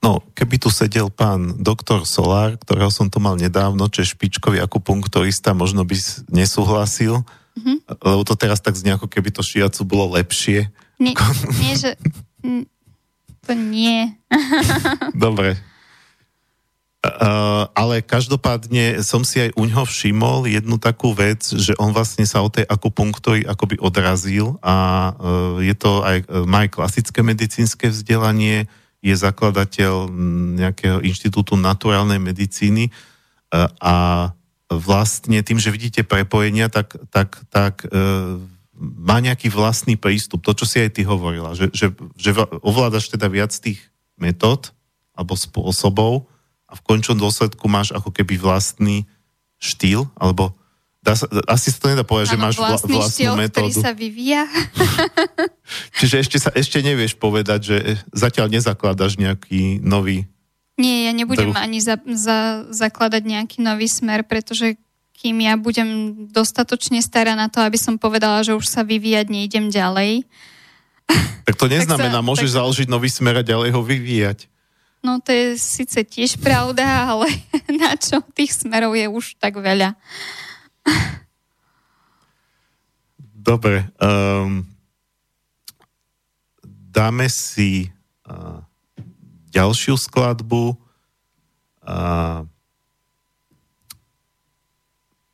No, 0.00 0.24
keby 0.32 0.56
tu 0.56 0.72
sedel 0.72 1.12
pán 1.12 1.60
doktor 1.60 2.08
Solár, 2.08 2.56
ktorého 2.56 2.88
som 2.88 3.12
tu 3.12 3.20
mal 3.20 3.36
nedávno, 3.36 3.84
čo 3.92 4.00
je 4.00 4.12
špičkový 4.16 4.56
akupunktorista, 4.64 5.52
možno 5.52 5.84
by 5.84 5.92
nesúhlasil, 6.32 7.20
mm-hmm. 7.20 7.76
lebo 8.00 8.22
to 8.24 8.32
teraz 8.32 8.64
tak 8.64 8.80
znie, 8.80 8.96
ako 8.96 9.12
keby 9.12 9.28
to 9.28 9.44
šiacu 9.44 9.84
bolo 9.84 10.16
lepšie. 10.16 10.72
Nie, 10.96 11.12
nie 11.60 11.74
že... 11.76 12.00
To 13.44 13.52
nie. 13.52 14.16
Dobre. 15.16 15.60
Uh, 17.00 17.64
ale 17.72 18.04
každopádne 18.04 19.00
som 19.00 19.24
si 19.24 19.40
aj 19.40 19.56
u 19.56 19.64
ňoho 19.64 19.88
všimol 19.88 20.44
jednu 20.44 20.76
takú 20.76 21.16
vec, 21.16 21.40
že 21.44 21.72
on 21.80 21.96
vlastne 21.96 22.28
sa 22.28 22.44
o 22.44 22.52
tej 22.52 22.68
akupunktúry 22.68 23.40
akoby 23.48 23.80
odrazil 23.80 24.60
a 24.60 25.08
uh, 25.16 25.56
je 25.64 25.72
to 25.72 26.04
aj, 26.04 26.28
má 26.44 26.68
aj 26.68 26.76
klasické 26.76 27.24
medicínske 27.24 27.88
vzdelanie, 27.88 28.68
je 29.00 29.14
zakladateľ 29.16 30.12
nejakého 30.60 31.00
inštitútu 31.00 31.56
naturálnej 31.56 32.20
medicíny 32.20 32.88
e, 32.88 32.92
a 33.80 34.28
vlastne 34.70 35.40
tým, 35.42 35.58
že 35.58 35.72
vidíte 35.72 36.06
prepojenia, 36.06 36.70
tak, 36.70 36.94
tak, 37.10 37.42
tak 37.50 37.88
e, 37.88 37.88
má 38.80 39.18
nejaký 39.20 39.48
vlastný 39.50 39.96
prístup. 39.96 40.44
To, 40.44 40.52
čo 40.52 40.68
si 40.68 40.80
aj 40.80 41.00
ty 41.00 41.02
hovorila, 41.04 41.56
že, 41.56 41.72
že, 41.72 41.92
že 42.16 42.30
ovládaš 42.60 43.10
teda 43.10 43.26
viac 43.28 43.50
tých 43.52 43.80
metód 44.20 44.72
alebo 45.16 45.36
spôsobov 45.36 46.28
a 46.70 46.72
v 46.78 46.84
končnom 46.86 47.18
dôsledku 47.18 47.66
máš 47.66 47.90
ako 47.90 48.14
keby 48.14 48.38
vlastný 48.38 49.08
štýl, 49.60 50.08
alebo 50.16 50.56
dá 51.00 51.16
sa, 51.16 51.26
asi 51.48 51.72
sa 51.72 51.78
to 51.80 51.86
nedá 51.88 52.04
povedať, 52.04 52.36
ano, 52.36 52.36
že 52.36 52.44
máš 52.44 52.56
vlastný 52.60 52.96
vlastnú 53.00 53.08
štýl, 53.08 53.32
metódu. 53.36 53.72
ktorý 53.72 53.72
sa 53.72 53.90
vyvíja. 53.96 54.42
Čiže 55.98 56.16
ešte, 56.20 56.36
sa, 56.36 56.50
ešte 56.52 56.78
nevieš 56.84 57.16
povedať, 57.16 57.60
že 57.64 57.76
zatiaľ 58.12 58.52
nezakladaš 58.52 59.16
nejaký 59.16 59.80
nový 59.80 60.28
Nie, 60.76 61.08
ja 61.08 61.12
nebudem 61.16 61.52
druh. 61.52 61.60
ani 61.60 61.80
za, 61.80 61.96
za, 62.04 62.68
zakladať 62.68 63.22
nejaký 63.24 63.58
nový 63.64 63.88
smer, 63.88 64.28
pretože 64.28 64.76
kým 65.20 65.36
ja 65.44 65.60
budem 65.60 66.16
dostatočne 66.32 67.04
stará 67.04 67.36
na 67.36 67.52
to, 67.52 67.60
aby 67.60 67.76
som 67.76 68.00
povedala, 68.00 68.40
že 68.40 68.56
už 68.56 68.64
sa 68.64 68.80
vyvíjať 68.80 69.26
nejdem 69.28 69.72
ďalej. 69.72 70.24
Tak 71.40 71.56
to 71.56 71.66
neznamená, 71.66 72.22
tak 72.22 72.22
sa, 72.22 72.28
môžeš 72.30 72.50
tak... 72.54 72.56
založiť 72.62 72.86
nový 72.86 73.10
smer 73.10 73.42
a 73.42 73.42
ďalej 73.42 73.74
ho 73.74 73.82
vyvíjať. 73.82 74.46
No 75.00 75.18
to 75.18 75.32
je 75.32 75.56
síce 75.56 75.96
tiež 75.96 76.36
pravda, 76.38 76.84
ale 76.84 77.26
na 77.82 77.96
čo 77.96 78.20
tých 78.36 78.54
smerov 78.54 78.92
je 78.94 79.08
už 79.08 79.40
tak 79.40 79.56
veľa. 79.56 79.96
Dobre. 83.40 83.88
Um, 83.98 84.68
dáme 86.92 87.26
si 87.32 87.88
uh, 88.28 88.62
ďalšiu 89.50 89.96
skladbu. 89.96 90.76
Uh, 91.80 92.44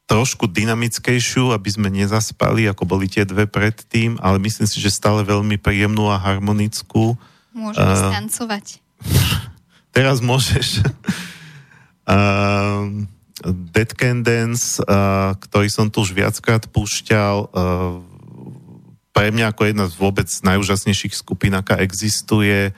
trošku 0.06 0.46
dynamickejšiu, 0.46 1.50
aby 1.50 1.68
sme 1.68 1.90
nezaspali, 1.90 2.70
ako 2.70 2.86
boli 2.86 3.10
tie 3.10 3.26
dve 3.26 3.50
predtým, 3.50 4.16
ale 4.22 4.38
myslím 4.38 4.70
si, 4.70 4.78
že 4.78 4.94
stále 4.94 5.26
veľmi 5.26 5.58
príjemnú 5.58 6.06
a 6.06 6.16
harmonickú. 6.16 7.18
Môžeme 7.50 7.90
uh, 7.90 8.14
stancovať. 8.14 8.78
teraz 9.96 10.22
môžeš. 10.22 10.86
uh, 12.06 12.86
Dead 13.44 13.90
Can 13.92 14.24
uh, 14.24 15.36
ktorý 15.36 15.68
som 15.68 15.92
tu 15.92 16.00
už 16.00 16.16
viackrát 16.16 16.64
púšťal, 16.72 17.34
uh, 17.52 18.00
pre 19.12 19.32
mňa 19.32 19.52
ako 19.52 19.62
jedna 19.68 19.84
z 19.88 19.94
vôbec 19.96 20.28
najúžasnejších 20.28 21.16
skupín, 21.16 21.56
aká 21.56 21.80
existuje. 21.80 22.72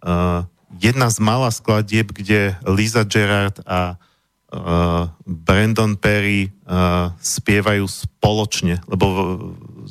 Uh, 0.00 0.44
jedna 0.76 1.08
z 1.08 1.20
mála 1.20 1.48
skladieb, 1.52 2.12
kde 2.12 2.56
Lisa 2.68 3.04
Gerard 3.04 3.60
a 3.64 3.96
uh, 3.96 5.08
Brandon 5.24 5.96
Perry 5.96 6.52
uh, 6.68 7.12
spievajú 7.20 7.84
spoločne, 7.88 8.80
lebo 8.88 9.06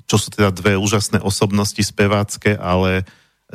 čo 0.05 0.17
sú 0.17 0.29
teda 0.33 0.53
dve 0.53 0.77
úžasné 0.77 1.21
osobnosti 1.21 1.81
spevácké, 1.81 2.57
ale 2.57 3.05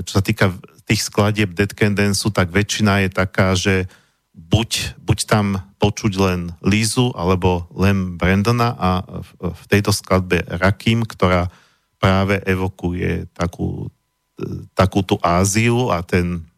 čo 0.03 0.19
sa 0.19 0.23
týka 0.23 0.55
tých 0.91 1.07
skladieb 1.07 1.55
Dead 1.55 1.71
Can 1.71 1.95
tak 1.95 2.51
väčšina 2.51 3.07
je 3.07 3.11
taká, 3.11 3.55
že 3.55 3.87
buď, 4.35 4.99
buď 5.01 5.19
tam 5.31 5.47
počuť 5.85 6.13
len 6.17 6.41
Lízu 6.65 7.13
alebo 7.13 7.69
len 7.77 8.17
Brandona 8.17 8.73
a 8.73 8.91
v, 9.05 9.63
tejto 9.69 9.93
skladbe 9.93 10.41
Rakim, 10.49 11.05
ktorá 11.05 11.53
práve 12.01 12.41
evokuje 12.49 13.29
takú, 13.37 13.93
takú 14.73 15.05
tú 15.05 15.21
Áziu 15.21 15.93
a 15.93 16.01
ten, 16.01 16.49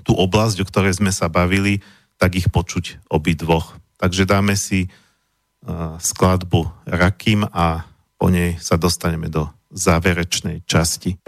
tú 0.00 0.16
oblasť, 0.16 0.64
o 0.64 0.68
ktorej 0.68 0.96
sme 0.96 1.12
sa 1.12 1.28
bavili, 1.28 1.84
tak 2.16 2.40
ich 2.40 2.48
počuť 2.48 3.04
obidvoch. 3.12 3.76
Takže 4.00 4.24
dáme 4.24 4.56
si 4.56 4.88
uh, 4.88 6.00
skladbu 6.00 6.88
Rakim 6.88 7.44
a 7.52 7.84
po 8.16 8.32
nej 8.32 8.56
sa 8.64 8.80
dostaneme 8.80 9.28
do 9.28 9.44
záverečnej 9.76 10.64
časti. 10.64 11.20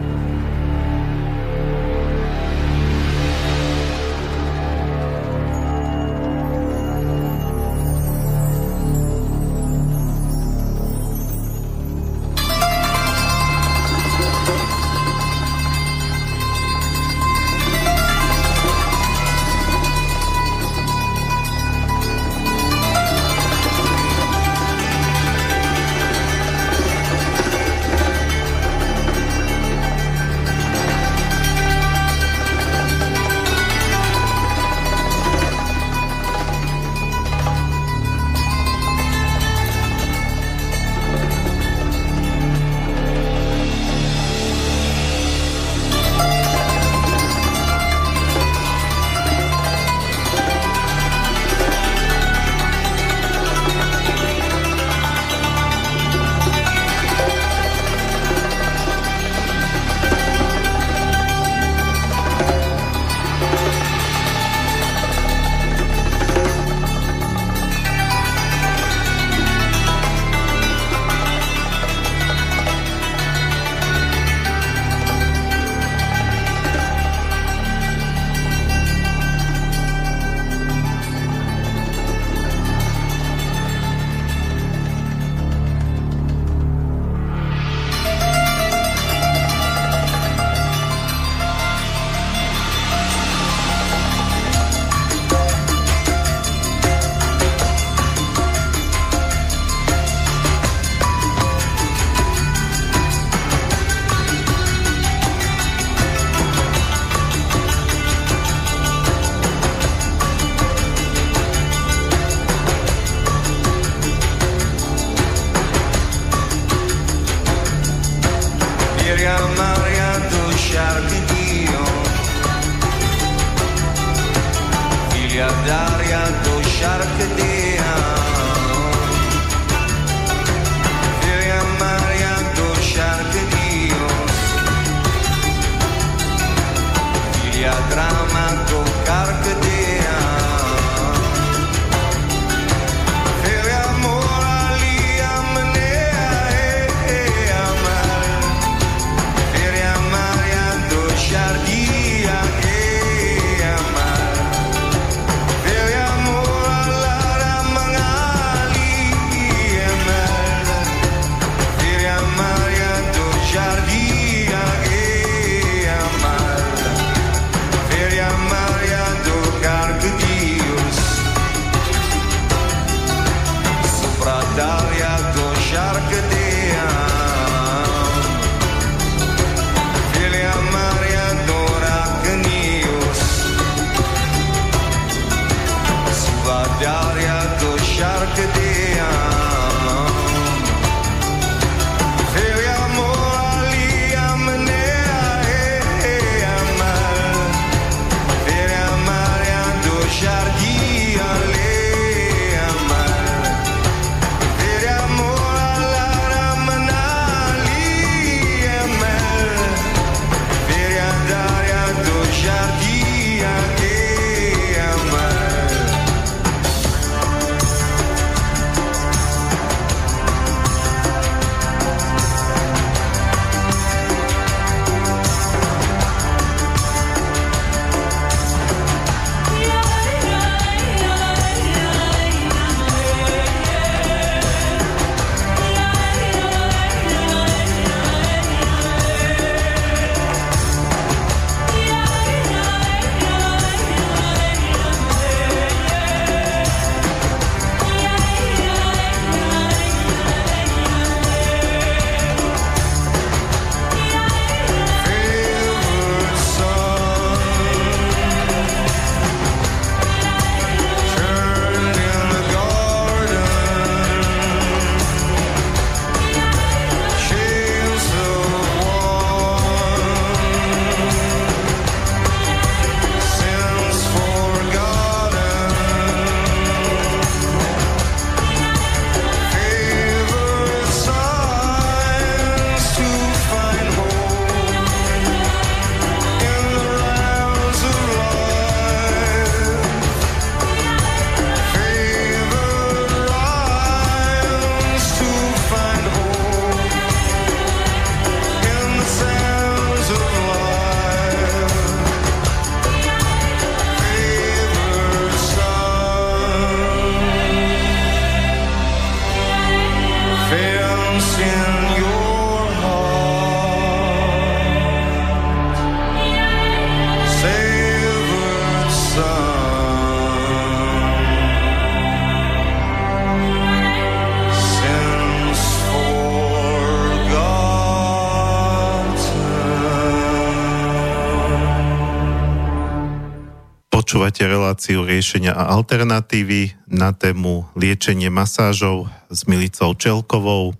Reláciu 334.77 335.09
riešenia 335.09 335.57
a 335.57 335.73
alternatívy 335.73 336.77
na 336.85 337.09
tému 337.09 337.65
liečenie 337.73 338.29
masážov 338.29 339.09
s 339.25 339.49
Milicou 339.49 339.97
Čelkovou. 339.97 340.77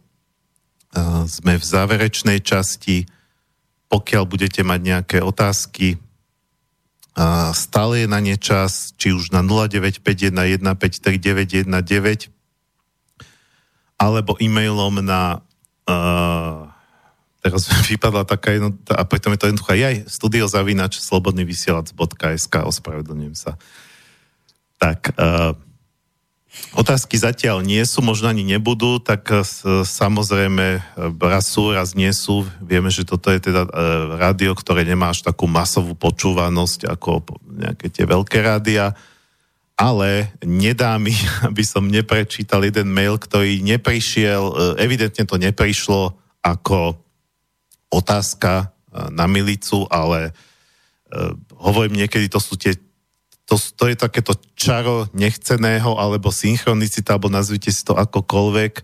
Sme 1.25 1.57
v 1.57 1.65
záverečnej 1.65 2.45
časti. 2.45 3.09
Pokiaľ 3.89 4.23
budete 4.29 4.61
mať 4.61 4.79
nejaké 4.85 5.17
otázky, 5.25 5.97
stále 7.57 8.05
je 8.05 8.05
na 8.05 8.21
ne 8.21 8.37
čas, 8.37 8.93
či 9.01 9.17
už 9.17 9.33
na 9.33 9.41
0951153919 9.41 11.65
alebo 13.97 14.37
e-mailom 14.37 15.01
na 15.01 15.41
uh, 15.89 16.69
teraz 17.41 17.65
vypadla 17.89 18.29
taká 18.29 18.61
jednotka, 18.61 18.93
a 18.93 19.01
potom 19.09 19.33
je 19.33 19.41
to 19.41 19.49
jednoduché, 19.49 19.73
aj 19.81 20.05
studiozavinač 20.05 21.01
slobodnyvysielac.sk, 21.01 22.61
ospravedlňujem 22.61 23.33
sa. 23.33 23.57
Tak, 24.77 25.17
uh, 25.17 25.57
otázky 26.77 27.17
zatiaľ 27.17 27.65
nie 27.65 27.81
sú, 27.81 28.05
možno 28.05 28.29
ani 28.29 28.45
nebudú, 28.45 29.01
tak 29.01 29.25
uh, 29.33 29.41
samozrejme 29.81 30.65
uh, 30.77 31.09
raz 31.17 31.49
sú, 31.49 31.73
raz 31.73 31.97
nie 31.97 32.13
sú. 32.13 32.45
Vieme, 32.61 32.93
že 32.93 33.01
toto 33.01 33.33
je 33.33 33.41
teda 33.41 33.65
uh, 33.65 33.71
rádio, 34.21 34.53
ktoré 34.53 34.85
nemá 34.85 35.09
až 35.09 35.25
takú 35.25 35.49
masovú 35.49 35.97
počúvanosť 35.97 36.93
ako 36.93 37.25
nejaké 37.49 37.89
tie 37.89 38.05
veľké 38.05 38.37
rádia, 38.45 38.93
ale 39.73 40.33
nedá 40.45 40.93
mi, 41.01 41.13
aby 41.49 41.65
som 41.65 41.89
neprečítal 41.89 42.61
jeden 42.61 42.93
mail, 42.93 43.17
ktorý 43.17 43.65
neprišiel, 43.65 44.77
evidentne 44.77 45.25
to 45.25 45.41
neprišlo 45.41 46.13
ako 46.45 47.01
otázka 47.87 48.51
e, 48.61 48.65
na 49.15 49.31
milicu, 49.31 49.87
ale 49.87 50.35
hovorím 51.55 52.03
niekedy, 52.03 52.27
to 52.27 52.35
sú 52.35 52.59
tie 52.59 52.75
to, 53.47 53.55
to 53.55 53.83
je 53.87 53.95
takéto 53.95 54.35
čaro 54.59 55.07
nechceného 55.15 55.95
alebo 55.95 56.35
synchronicita, 56.35 57.15
alebo 57.15 57.31
nazvite 57.31 57.71
si 57.71 57.81
to 57.87 57.95
akokoľvek. 57.95 58.83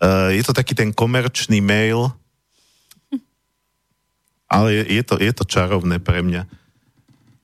Uh, 0.00 0.30
je 0.32 0.42
to 0.46 0.54
taký 0.54 0.78
ten 0.78 0.94
komerčný 0.94 1.58
mail, 1.58 2.14
ale 4.46 4.68
je, 4.78 4.82
je, 4.98 5.02
to, 5.02 5.14
je 5.18 5.32
to 5.34 5.44
čarovné 5.44 5.98
pre 5.98 6.22
mňa. 6.22 6.42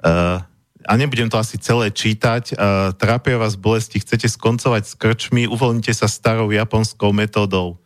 Uh, 0.03 0.39
a 0.87 0.93
nebudem 0.95 1.27
to 1.27 1.35
asi 1.35 1.59
celé 1.59 1.91
čítať. 1.91 2.55
Uh, 2.55 2.95
trápia 2.95 3.39
vás 3.39 3.59
bolesti, 3.59 3.99
chcete 3.99 4.31
skoncovať 4.31 4.83
s 4.87 4.95
krčmi, 4.95 5.51
uvoľnite 5.51 5.91
sa 5.91 6.07
starou 6.07 6.51
japonskou 6.55 7.11
metódou. 7.11 7.83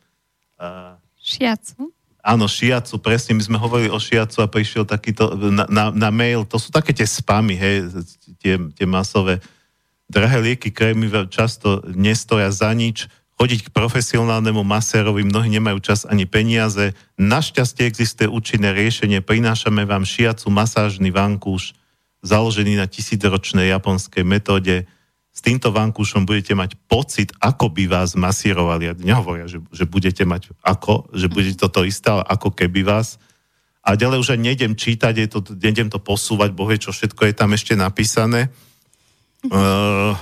Uh, 0.60 1.00
Šiacu? 1.16 1.92
Áno, 2.20 2.44
šiacu, 2.44 3.00
presne, 3.00 3.32
my 3.32 3.42
sme 3.42 3.58
hovorili 3.58 3.88
o 3.88 3.96
šiacu 3.96 4.44
a 4.44 4.50
prišiel 4.50 4.84
takýto 4.84 5.32
na, 5.36 5.64
na, 5.68 5.84
na 5.88 6.10
mail, 6.12 6.44
to 6.44 6.60
sú 6.60 6.68
také 6.68 6.92
tie 6.92 7.08
spamy, 7.08 7.56
hej, 7.56 7.88
tie, 8.40 8.60
tie 8.76 8.86
masové. 8.86 9.40
Drahé 10.10 10.42
lieky, 10.44 10.68
krémy 10.68 11.08
často 11.32 11.80
nestoja 11.88 12.52
za 12.52 12.68
nič, 12.76 13.08
chodiť 13.40 13.70
k 13.70 13.74
profesionálnemu 13.74 14.60
masérovi, 14.60 15.24
mnohí 15.24 15.48
nemajú 15.48 15.80
čas 15.80 16.04
ani 16.04 16.28
peniaze. 16.28 16.92
Našťastie 17.16 17.88
existuje 17.88 18.28
účinné 18.28 18.76
riešenie, 18.76 19.24
prinášame 19.24 19.88
vám 19.88 20.04
šiacu 20.04 20.52
masážny 20.52 21.08
vankúš, 21.08 21.72
založený 22.20 22.76
na 22.76 22.84
tisícročnej 22.84 23.72
japonskej 23.72 24.28
metóde, 24.28 24.84
s 25.40 25.48
týmto 25.48 25.72
vankúšom 25.72 26.28
budete 26.28 26.52
mať 26.52 26.76
pocit, 26.84 27.32
ako 27.40 27.72
by 27.72 27.88
vás 27.88 28.12
masírovali. 28.12 28.92
Ja 28.92 28.94
nehovoria, 29.00 29.48
že, 29.48 29.64
že 29.72 29.88
budete 29.88 30.28
mať 30.28 30.52
ako, 30.60 31.08
že 31.16 31.32
budete 31.32 31.56
toto 31.56 31.80
isté, 31.80 32.12
ale 32.12 32.28
ako 32.28 32.52
keby 32.52 32.84
vás. 32.84 33.16
A 33.80 33.96
ďalej 33.96 34.20
už 34.20 34.36
aj 34.36 34.40
nejdem 34.44 34.76
čítať, 34.76 35.16
je 35.16 35.28
to, 35.32 35.40
nejdem 35.56 35.88
to 35.88 35.96
posúvať, 35.96 36.52
bohe, 36.52 36.76
čo 36.76 36.92
všetko 36.92 37.24
je 37.24 37.32
tam 37.32 37.56
ešte 37.56 37.72
napísané. 37.72 38.52
Uh, 39.48 40.12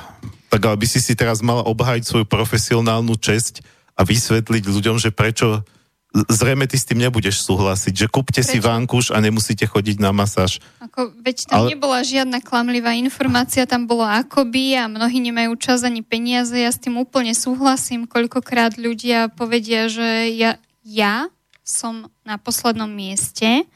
tak 0.54 0.62
ale 0.62 0.78
by 0.78 0.86
si 0.86 1.02
si 1.02 1.18
teraz 1.18 1.42
mala 1.42 1.66
obhájiť 1.66 2.06
svoju 2.06 2.26
profesionálnu 2.30 3.18
česť 3.18 3.66
a 3.98 4.06
vysvetliť 4.06 4.70
ľuďom, 4.70 5.02
že 5.02 5.10
prečo 5.10 5.66
zrejme 6.12 6.64
ty 6.64 6.80
s 6.80 6.88
tým 6.88 7.04
nebudeš 7.04 7.44
súhlasiť, 7.44 7.92
že 7.92 8.06
kúpte 8.08 8.40
Prečo? 8.40 8.56
si 8.56 8.58
vankúš 8.58 9.12
a 9.12 9.20
nemusíte 9.20 9.68
chodiť 9.68 10.00
na 10.00 10.08
masáž. 10.10 10.56
Ako, 10.80 11.12
veď 11.20 11.44
tam 11.44 11.68
Ale... 11.68 11.76
nebola 11.76 12.00
žiadna 12.00 12.40
klamlivá 12.40 12.96
informácia, 12.96 13.68
tam 13.68 13.84
bolo 13.84 14.08
akoby 14.08 14.80
a 14.80 14.88
mnohí 14.88 15.20
nemajú 15.20 15.52
čas 15.60 15.84
ani 15.84 16.00
peniaze, 16.00 16.56
ja 16.56 16.72
s 16.72 16.80
tým 16.80 16.96
úplne 16.96 17.36
súhlasím, 17.36 18.08
koľkokrát 18.08 18.80
ľudia 18.80 19.28
povedia, 19.28 19.92
že 19.92 20.32
ja, 20.32 20.56
ja 20.80 21.28
som 21.60 22.08
na 22.24 22.40
poslednom 22.40 22.88
mieste 22.88 23.68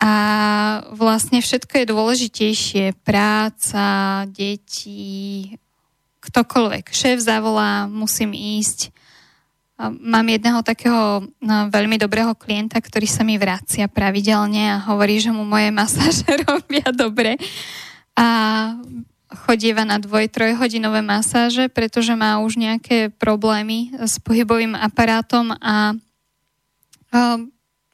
a 0.00 0.12
vlastne 0.96 1.44
všetko 1.44 1.84
je 1.84 1.90
dôležitejšie. 1.92 2.84
Práca, 3.04 4.24
deti, 4.32 5.60
ktokoľvek. 6.24 6.88
Šéf 6.88 7.20
zavolá, 7.20 7.84
musím 7.84 8.32
ísť 8.32 8.96
Mám 9.88 10.28
jedného 10.28 10.60
takého 10.60 11.24
no, 11.40 11.56
veľmi 11.72 11.96
dobrého 11.96 12.36
klienta, 12.36 12.76
ktorý 12.76 13.08
sa 13.08 13.24
mi 13.24 13.40
vracia 13.40 13.88
pravidelne 13.88 14.76
a 14.76 14.82
hovorí, 14.92 15.16
že 15.16 15.32
mu 15.32 15.48
moje 15.48 15.72
masáže 15.72 16.28
robia 16.44 16.84
dobre. 16.92 17.40
A 18.12 18.28
chodieva 19.48 19.88
na 19.88 19.96
dvoj, 19.96 20.28
trojhodinové 20.28 21.00
masáže, 21.00 21.72
pretože 21.72 22.12
má 22.12 22.42
už 22.44 22.60
nejaké 22.60 23.08
problémy 23.14 23.94
s 23.96 24.20
pohybovým 24.20 24.76
aparátom 24.76 25.54
a 25.62 25.96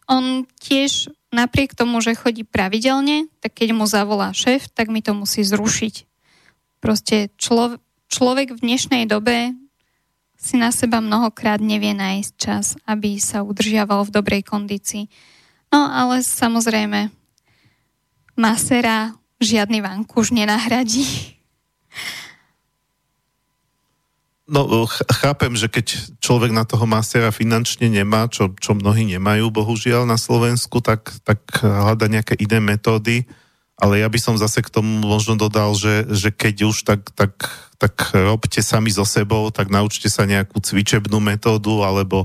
on 0.07 0.25
tiež 0.59 1.13
napriek 1.31 1.77
tomu, 1.77 2.01
že 2.01 2.17
chodí 2.17 2.43
pravidelne, 2.43 3.29
tak 3.45 3.63
keď 3.63 3.77
mu 3.77 3.85
zavolá 3.85 4.33
šéf, 4.33 4.73
tak 4.73 4.89
mi 4.89 5.05
to 5.05 5.13
musí 5.13 5.45
zrušiť. 5.45 5.95
Proste 6.81 7.29
člo, 7.37 7.77
človek 8.09 8.57
v 8.57 8.63
dnešnej 8.63 9.05
dobe 9.11 9.53
si 10.47 10.55
na 10.55 10.71
seba 10.71 11.03
mnohokrát 11.03 11.59
nevie 11.59 11.91
nájsť 11.91 12.33
čas, 12.39 12.79
aby 12.87 13.19
sa 13.19 13.43
udržiaval 13.43 14.07
v 14.07 14.15
dobrej 14.15 14.43
kondícii. 14.47 15.11
No 15.75 15.91
ale 15.91 16.23
samozrejme, 16.23 17.11
masera 18.39 19.19
žiadny 19.43 19.83
vankúš 19.83 20.31
nenahradí. 20.31 21.35
No, 24.47 24.87
chápem, 25.11 25.59
že 25.59 25.67
keď 25.67 26.15
človek 26.23 26.55
na 26.55 26.63
toho 26.63 26.87
masera 26.87 27.35
finančne 27.35 27.91
nemá, 27.91 28.31
čo, 28.31 28.55
čo 28.63 28.79
mnohí 28.79 29.03
nemajú, 29.03 29.51
bohužiaľ, 29.51 30.07
na 30.07 30.15
Slovensku, 30.15 30.79
tak, 30.79 31.11
tak 31.27 31.43
hľada 31.59 32.07
nejaké 32.07 32.39
iné 32.39 32.63
metódy, 32.63 33.27
ale 33.75 34.07
ja 34.07 34.09
by 34.09 34.19
som 34.23 34.39
zase 34.39 34.63
k 34.63 34.71
tomu 34.71 35.03
možno 35.03 35.35
dodal, 35.35 35.75
že, 35.75 36.07
že 36.15 36.31
keď 36.31 36.71
už, 36.71 36.87
tak, 36.87 37.11
tak 37.19 37.43
tak 37.77 38.13
robte 38.13 38.61
sami 38.65 38.89
so 38.93 39.05
sebou, 39.05 39.53
tak 39.53 39.69
naučte 39.69 40.09
sa 40.09 40.25
nejakú 40.25 40.61
cvičebnú 40.61 41.21
metódu, 41.21 41.85
alebo 41.85 42.25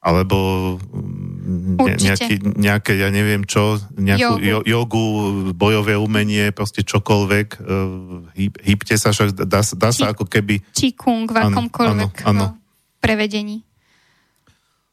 alebo 0.00 0.36
mm, 0.80 1.76
ne, 1.76 1.94
nejaký, 2.00 2.34
nejaké, 2.56 2.96
ja 2.96 3.12
neviem 3.12 3.44
čo, 3.44 3.76
nejakú 4.00 4.40
jogu. 4.40 4.64
jogu, 4.64 5.04
bojové 5.52 5.92
umenie, 6.00 6.56
proste 6.56 6.80
čokoľvek. 6.80 7.48
Uh, 7.60 8.24
hýb, 8.32 8.56
hýbte 8.64 8.96
sa, 8.96 9.12
však 9.12 9.44
dá, 9.44 9.60
dá 9.60 9.90
sa 9.92 10.16
ako 10.16 10.24
keby... 10.24 10.64
Čikung 10.72 11.28
v 11.28 11.36
akomkoľvek 11.36 12.24
ano. 12.24 12.56
prevedení. 13.04 13.60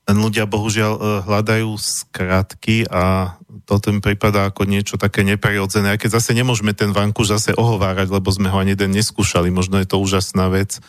Len 0.08 0.18
ľudia 0.24 0.48
bohužiaľ 0.48 0.94
uh, 0.96 1.04
hľadajú 1.28 1.76
skratky 1.76 2.88
a 2.88 3.36
to 3.68 3.76
tým 3.84 4.00
prípada 4.00 4.48
ako 4.48 4.64
niečo 4.64 4.96
také 4.96 5.28
neprirodzené. 5.28 5.92
Aj 5.92 6.00
keď 6.00 6.24
zase 6.24 6.32
nemôžeme 6.32 6.72
ten 6.72 6.96
vankúš 6.96 7.36
zase 7.36 7.52
ohovárať, 7.52 8.08
lebo 8.08 8.32
sme 8.32 8.48
ho 8.48 8.56
ani 8.56 8.80
jeden 8.80 8.96
neskúšali. 8.96 9.52
Možno 9.52 9.76
je 9.84 9.88
to 9.92 10.00
úžasná 10.00 10.48
vec 10.48 10.80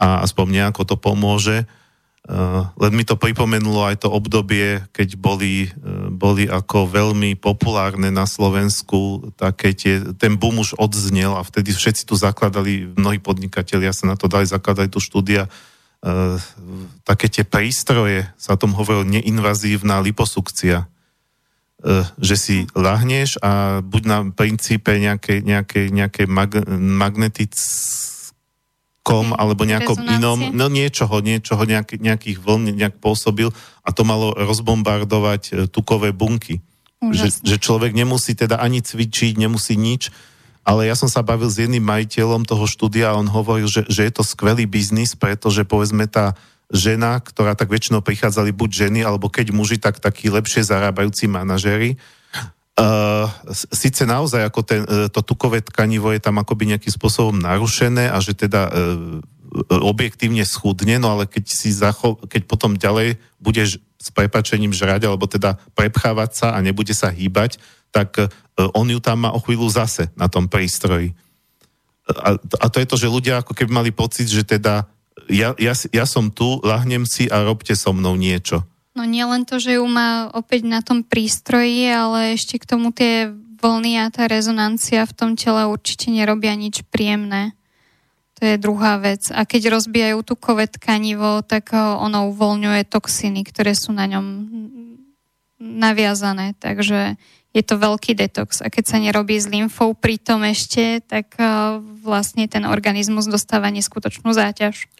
a 0.00 0.24
aspoň 0.24 0.64
nejako 0.64 0.88
to 0.88 0.96
pomôže. 0.96 1.68
Uh, 2.24 2.72
len 2.80 2.96
mi 2.96 3.04
to 3.04 3.20
pripomenulo 3.20 3.84
aj 3.84 4.00
to 4.00 4.08
obdobie, 4.08 4.80
keď 4.96 5.20
boli, 5.20 5.68
uh, 5.68 6.08
boli 6.08 6.48
ako 6.48 6.88
veľmi 6.88 7.36
populárne 7.36 8.08
na 8.08 8.24
Slovensku, 8.24 9.28
také 9.36 9.76
tie, 9.76 10.00
ten 10.16 10.40
boom 10.40 10.64
už 10.64 10.72
odznel 10.80 11.36
a 11.36 11.44
vtedy 11.44 11.76
všetci 11.76 12.08
tu 12.08 12.16
zakladali, 12.16 12.96
mnohí 12.96 13.20
podnikatelia 13.20 13.92
sa 13.92 14.08
na 14.08 14.16
to 14.16 14.24
dali 14.24 14.48
zakladať 14.48 14.88
tu 14.88 15.04
štúdia, 15.04 15.52
také 17.08 17.32
tie 17.32 17.48
prístroje, 17.48 18.28
sa 18.36 18.54
o 18.54 18.60
tom 18.60 18.76
hovorilo, 18.76 19.08
neinvazívna 19.08 20.04
liposukcia 20.04 20.84
E, 21.84 22.00
že 22.16 22.36
si 22.40 22.64
lahneš 22.72 23.36
a 23.44 23.84
buď 23.84 24.02
na 24.08 24.24
princípe 24.32 24.96
nejakej, 24.96 25.44
nejakej, 25.44 25.92
nejakej 25.92 26.24
mag, 26.24 26.48
magnetickom 26.72 27.36
alebo 29.36 29.68
nejakom 29.68 30.00
Rezonácie. 30.00 30.16
inom, 30.16 30.48
no 30.56 30.72
niečoho, 30.72 31.20
niečoho 31.20 31.60
nejaký, 31.68 32.00
nejakých 32.00 32.40
vln 32.40 32.72
nejak 32.72 32.96
pôsobil 33.04 33.52
a 33.84 33.92
to 33.92 34.00
malo 34.08 34.32
rozbombardovať 34.32 35.42
e, 35.52 35.68
tukové 35.68 36.16
bunky. 36.16 36.64
Že, 37.04 37.44
že 37.44 37.60
človek 37.60 37.92
nemusí 37.92 38.32
teda 38.32 38.64
ani 38.64 38.80
cvičiť, 38.80 39.36
nemusí 39.36 39.76
nič, 39.76 40.08
ale 40.64 40.88
ja 40.88 40.96
som 40.96 41.06
sa 41.06 41.20
bavil 41.20 41.52
s 41.52 41.60
jedným 41.60 41.84
majiteľom 41.84 42.48
toho 42.48 42.64
štúdia 42.64 43.12
a 43.12 43.18
on 43.20 43.28
hovoril, 43.28 43.68
že, 43.68 43.84
že 43.86 44.08
je 44.08 44.12
to 44.12 44.24
skvelý 44.24 44.64
biznis, 44.64 45.12
pretože 45.12 45.62
povedzme 45.68 46.08
tá, 46.08 46.32
žena, 46.72 47.20
ktorá 47.20 47.52
tak 47.52 47.68
väčšinou 47.68 48.00
prichádzali 48.00 48.54
buď 48.54 48.88
ženy, 48.88 49.00
alebo 49.04 49.28
keď 49.28 49.52
muži, 49.52 49.76
tak 49.76 50.00
takí 50.00 50.32
lepšie 50.32 50.64
zarábajúci 50.64 51.28
manažéri. 51.28 52.00
Uh, 52.74 53.30
Sice 53.54 54.02
naozaj 54.02 54.42
ako 54.50 54.60
ten, 54.66 54.82
uh, 54.82 55.06
to 55.06 55.22
tukové 55.22 55.62
tkanivo 55.62 56.10
je 56.10 56.18
tam 56.18 56.42
akoby 56.42 56.74
nejakým 56.74 56.90
spôsobom 56.90 57.38
narušené 57.38 58.10
a 58.10 58.18
že 58.18 58.34
teda 58.34 58.66
uh, 58.66 58.72
objektívne 59.70 60.42
schudne, 60.42 60.98
no 60.98 61.14
ale 61.14 61.30
keď 61.30 61.44
si 61.46 61.70
zacho- 61.70 62.18
keď 62.26 62.42
potom 62.50 62.74
ďalej 62.74 63.22
budeš 63.38 63.78
s 63.78 64.08
prepačením 64.10 64.74
žrať, 64.74 65.06
alebo 65.06 65.30
teda 65.30 65.62
prepchávať 65.78 66.30
sa 66.34 66.46
a 66.50 66.58
nebude 66.58 66.90
sa 66.90 67.14
hýbať, 67.14 67.62
tak 67.94 68.18
uh, 68.18 68.26
on 68.74 68.90
ju 68.90 68.98
tam 68.98 69.22
má 69.22 69.30
o 69.30 69.38
chvíľu 69.38 69.70
zase 69.70 70.10
na 70.18 70.26
tom 70.26 70.50
prístroji. 70.50 71.14
A, 72.10 72.34
a 72.36 72.66
to 72.66 72.82
je 72.82 72.90
to, 72.90 72.96
že 72.98 73.06
ľudia 73.06 73.40
ako 73.40 73.54
keby 73.54 73.70
mali 73.70 73.90
pocit, 73.94 74.26
že 74.26 74.42
teda 74.42 74.90
ja, 75.30 75.54
ja, 75.56 75.72
ja 75.72 76.04
som 76.04 76.28
tu, 76.28 76.60
lahnem 76.60 77.06
si 77.06 77.30
a 77.30 77.46
robte 77.46 77.72
so 77.72 77.94
mnou 77.94 78.18
niečo. 78.18 78.66
No 78.94 79.02
nie 79.06 79.24
len 79.26 79.42
to, 79.42 79.58
že 79.58 79.78
ju 79.80 79.86
má 79.86 80.30
opäť 80.30 80.66
na 80.68 80.78
tom 80.84 81.02
prístroji, 81.02 81.88
ale 81.90 82.38
ešte 82.38 82.62
k 82.62 82.68
tomu 82.68 82.94
tie 82.94 83.30
vlny 83.58 84.04
a 84.04 84.06
tá 84.12 84.28
rezonancia 84.28 85.08
v 85.08 85.16
tom 85.16 85.30
tele 85.34 85.64
určite 85.66 86.12
nerobia 86.12 86.52
nič 86.54 86.84
príjemné. 86.92 87.56
To 88.38 88.42
je 88.44 88.60
druhá 88.60 89.00
vec. 89.00 89.32
A 89.32 89.46
keď 89.48 89.72
rozbijajú 89.72 90.20
tukové 90.26 90.68
tkanivo, 90.68 91.40
tak 91.46 91.72
ono 91.74 92.28
uvoľňuje 92.34 92.82
toxiny, 92.86 93.46
ktoré 93.46 93.72
sú 93.72 93.94
na 93.94 94.04
ňom 94.10 94.26
naviazané. 95.58 96.52
Takže 96.58 97.16
je 97.54 97.62
to 97.62 97.78
veľký 97.78 98.18
detox. 98.18 98.60
A 98.60 98.68
keď 98.68 98.84
sa 98.90 98.98
nerobí 98.98 99.38
s 99.38 99.46
lymfou 99.46 99.94
pritom 99.94 100.42
ešte, 100.42 100.98
tak 101.06 101.38
vlastne 102.02 102.50
ten 102.50 102.66
organizmus 102.66 103.30
dostáva 103.30 103.70
neskutočnú 103.70 104.34
záťaž. 104.34 104.90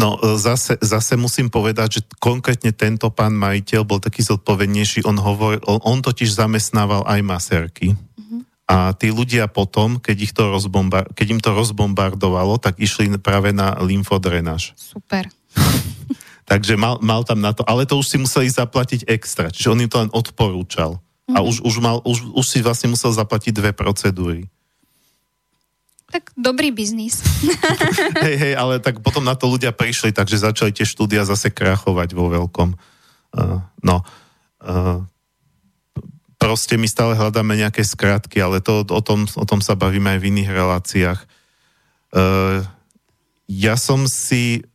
No 0.00 0.16
e, 0.16 0.40
zase, 0.40 0.80
zase 0.80 1.20
musím 1.20 1.52
povedať, 1.52 2.00
že 2.00 2.02
konkrétne 2.16 2.72
tento 2.72 3.12
pán 3.12 3.36
majiteľ 3.36 3.82
bol 3.84 4.00
taký 4.00 4.24
zodpovednejší, 4.24 5.04
on, 5.04 5.20
hovor, 5.20 5.60
on, 5.66 6.00
totiž 6.00 6.32
zamestnával 6.32 7.04
aj 7.04 7.20
maserky. 7.20 7.92
Uh-huh. 7.92 8.40
A 8.64 8.96
tí 8.96 9.12
ľudia 9.12 9.50
potom, 9.50 10.00
keď, 10.00 10.16
ich 10.16 10.32
to 10.32 10.48
rozbombar- 10.48 11.10
keď 11.12 11.26
im 11.36 11.40
to 11.42 11.52
rozbombardovalo, 11.52 12.56
tak 12.56 12.80
išli 12.80 13.12
práve 13.20 13.52
na 13.52 13.76
lymfodrenáž. 13.76 14.72
Super. 14.78 15.28
Takže 16.50 16.74
mal, 16.74 16.98
mal 17.04 17.22
tam 17.22 17.38
na 17.44 17.54
to, 17.54 17.62
ale 17.68 17.86
to 17.86 17.98
už 18.00 18.06
si 18.10 18.16
museli 18.18 18.50
zaplatiť 18.50 19.06
extra, 19.06 19.54
čiže 19.54 19.70
on 19.70 19.82
im 19.84 19.90
to 19.90 20.02
len 20.02 20.10
odporúčal. 20.10 20.98
Uh-huh. 21.30 21.36
A 21.36 21.38
mhm. 21.40 21.46
už, 21.46 21.56
už, 21.62 21.74
mal, 21.78 22.02
už, 22.02 22.18
už 22.34 22.46
si 22.46 22.58
vlastne 22.60 22.90
musel 22.90 23.14
zaplatiť 23.14 23.54
dve 23.54 23.70
procedúry. 23.70 24.50
Tak 26.10 26.34
dobrý 26.34 26.74
biznis. 26.74 27.22
hej, 28.26 28.34
hej, 28.34 28.54
ale 28.58 28.82
tak 28.82 28.98
potom 28.98 29.22
na 29.22 29.38
to 29.38 29.46
ľudia 29.46 29.70
prišli, 29.70 30.10
takže 30.10 30.42
začali 30.42 30.74
tie 30.74 30.82
štúdia 30.82 31.22
zase 31.22 31.54
krachovať 31.54 32.18
vo 32.18 32.26
veľkom. 32.26 32.74
Uh, 33.30 33.62
no, 33.78 34.02
uh, 34.66 35.06
proste 36.34 36.74
my 36.74 36.90
stále 36.90 37.14
hľadáme 37.14 37.54
nejaké 37.54 37.86
skratky, 37.86 38.42
ale 38.42 38.58
to, 38.58 38.82
o, 38.82 39.02
tom, 39.06 39.30
o 39.30 39.44
tom 39.46 39.62
sa 39.62 39.78
bavíme 39.78 40.10
aj 40.10 40.18
v 40.18 40.28
iných 40.34 40.50
reláciách. 40.50 41.20
Uh, 42.10 42.66
ja 43.46 43.78
som 43.78 44.10
si 44.10 44.66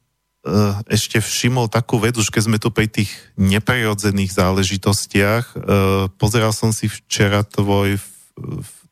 ešte 0.86 1.18
všimol 1.18 1.74
takú 1.74 1.98
vec, 1.98 2.14
už 2.22 2.30
keď 2.30 2.44
sme 2.46 2.58
tu 2.62 2.70
pri 2.70 2.86
tých 2.86 3.10
neprirodzených 3.34 4.30
záležitostiach, 4.30 5.44
uh, 5.58 6.06
pozeral 6.22 6.54
som 6.54 6.70
si 6.70 6.86
včera 6.86 7.42
tvoj 7.42 7.98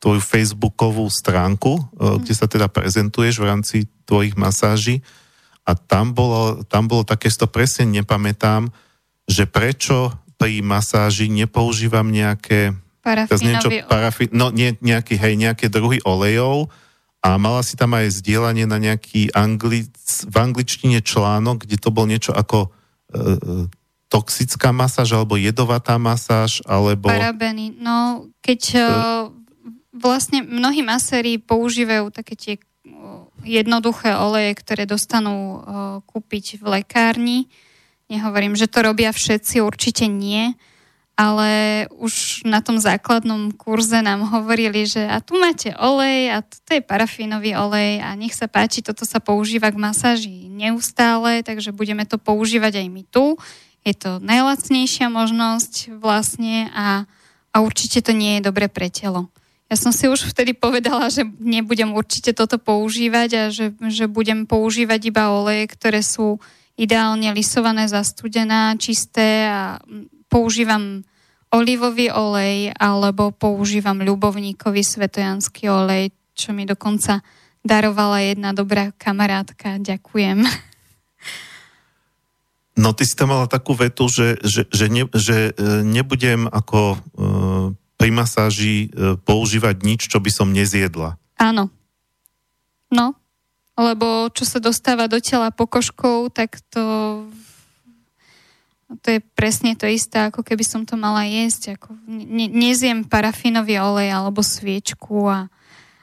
tvoju 0.04 0.20
facebookovú 0.20 1.08
stránku, 1.08 1.80
mm. 1.80 2.24
kde 2.24 2.34
sa 2.36 2.44
teda 2.44 2.68
prezentuješ 2.68 3.40
v 3.40 3.48
rámci 3.48 3.76
tvojich 4.04 4.36
masáží 4.36 5.00
a 5.64 5.72
tam 5.72 6.12
bolo, 6.12 6.60
tam 6.68 6.92
bolo 6.92 7.08
také, 7.08 7.32
to 7.32 7.48
presne 7.48 7.88
nepamätám, 7.88 8.68
že 9.24 9.48
prečo 9.48 10.12
pri 10.36 10.60
masáži 10.60 11.32
nepoužívam 11.32 12.04
nejaké 12.12 12.76
niečo, 13.40 13.68
parafi, 13.88 14.28
no 14.32 14.52
nie, 14.52 14.76
nejaký, 14.84 15.16
hej, 15.16 15.40
nejaké 15.40 15.72
druhy 15.72 16.04
olejov 16.04 16.68
a 17.24 17.40
mala 17.40 17.64
si 17.64 17.80
tam 17.80 17.96
aj 17.96 18.20
zdieľanie 18.20 18.68
na 18.68 18.76
nejaký 18.76 19.32
anglic, 19.32 19.96
v 20.28 20.36
angličtine 20.36 21.00
článok, 21.00 21.64
kde 21.64 21.80
to 21.80 21.88
bol 21.88 22.04
niečo 22.04 22.36
ako 22.36 22.68
e, 22.68 23.64
toxická 24.12 24.76
masáž 24.76 25.16
alebo 25.16 25.40
jedovatá 25.40 25.96
masáž 25.96 26.60
alebo... 26.68 27.08
Parabeny. 27.08 27.80
No, 27.80 28.28
keď 28.44 28.60
e 28.76 28.84
vlastne 29.94 30.42
mnohí 30.42 30.82
maséri 30.82 31.38
používajú 31.38 32.10
také 32.10 32.34
tie 32.34 32.54
jednoduché 33.46 34.18
oleje, 34.18 34.58
ktoré 34.58 34.84
dostanú 34.84 35.62
kúpiť 36.10 36.58
v 36.58 36.80
lekárni. 36.80 37.38
Nehovorím, 38.10 38.58
že 38.58 38.68
to 38.68 38.84
robia 38.84 39.14
všetci, 39.14 39.62
určite 39.62 40.10
nie, 40.10 40.58
ale 41.14 41.84
už 41.94 42.42
na 42.42 42.58
tom 42.58 42.82
základnom 42.82 43.54
kurze 43.54 44.02
nám 44.02 44.26
hovorili, 44.34 44.82
že 44.82 45.06
a 45.06 45.22
tu 45.22 45.38
máte 45.38 45.70
olej 45.78 46.34
a 46.34 46.42
to 46.42 46.70
je 46.74 46.82
parafínový 46.82 47.54
olej 47.54 48.02
a 48.02 48.18
nech 48.18 48.34
sa 48.34 48.50
páči, 48.50 48.82
toto 48.82 49.06
sa 49.06 49.22
používa 49.22 49.70
k 49.70 49.78
masáži 49.78 50.50
neustále, 50.50 51.46
takže 51.46 51.70
budeme 51.70 52.02
to 52.02 52.18
používať 52.18 52.82
aj 52.82 52.86
my 52.90 53.02
tu. 53.06 53.38
Je 53.86 53.94
to 53.94 54.18
najlacnejšia 54.18 55.06
možnosť 55.06 55.94
vlastne 56.02 56.66
a, 56.74 57.06
a 57.54 57.56
určite 57.62 58.02
to 58.02 58.10
nie 58.10 58.38
je 58.38 58.50
dobre 58.50 58.66
pre 58.66 58.90
telo. 58.90 59.30
Ja 59.70 59.78
som 59.78 59.94
si 59.94 60.10
už 60.10 60.34
vtedy 60.34 60.52
povedala, 60.52 61.08
že 61.08 61.24
nebudem 61.38 61.94
určite 61.94 62.34
toto 62.34 62.58
používať 62.58 63.30
a 63.38 63.42
že, 63.54 63.70
že 63.86 64.10
budem 64.10 64.50
používať 64.50 65.14
iba 65.14 65.30
oleje, 65.30 65.70
ktoré 65.72 66.02
sú 66.02 66.42
ideálne 66.74 67.30
lisované, 67.30 67.86
zastudená, 67.86 68.74
čisté 68.76 69.46
a 69.46 69.78
používam 70.34 71.06
olivový 71.54 72.10
olej 72.10 72.74
alebo 72.74 73.30
používam 73.30 74.02
ľubovníkový 74.02 74.82
svetojanský 74.82 75.70
olej, 75.70 76.10
čo 76.34 76.50
mi 76.50 76.66
dokonca 76.66 77.22
darovala 77.62 78.18
jedna 78.26 78.50
dobrá 78.50 78.90
kamarátka. 78.98 79.78
Ďakujem. 79.78 80.42
No 82.74 82.90
ty 82.90 83.06
si 83.06 83.14
tam 83.14 83.30
mala 83.30 83.46
takú 83.46 83.78
vetu, 83.78 84.10
že, 84.10 84.34
že, 84.42 84.66
že, 84.66 84.90
ne, 84.90 85.06
že 85.14 85.54
e, 85.54 85.86
nebudem 85.86 86.50
ako 86.50 86.98
uh, 86.98 87.70
pri 87.94 88.10
masáži 88.10 88.90
e, 88.90 89.14
používať 89.22 89.86
nič, 89.86 90.10
čo 90.10 90.18
by 90.18 90.26
som 90.34 90.50
nezjedla. 90.50 91.14
Áno. 91.38 91.70
No, 92.90 93.14
lebo 93.78 94.26
čo 94.34 94.42
sa 94.42 94.58
dostáva 94.58 95.06
do 95.06 95.22
tela 95.22 95.54
pokožkou, 95.54 96.34
tak 96.34 96.58
to 96.70 96.82
to 99.00 99.08
je 99.16 99.20
presne 99.34 99.72
to 99.74 99.88
isté, 99.88 100.28
ako 100.28 100.44
keby 100.44 100.64
som 100.64 100.84
to 100.84 100.94
mala 100.94 101.24
jesť. 101.24 101.80
Ako 101.80 101.96
ne, 102.08 102.46
nezjem 102.48 103.04
parafínový 103.04 103.80
olej 103.80 104.12
alebo 104.12 104.44
sviečku 104.44 105.28
a 105.28 105.48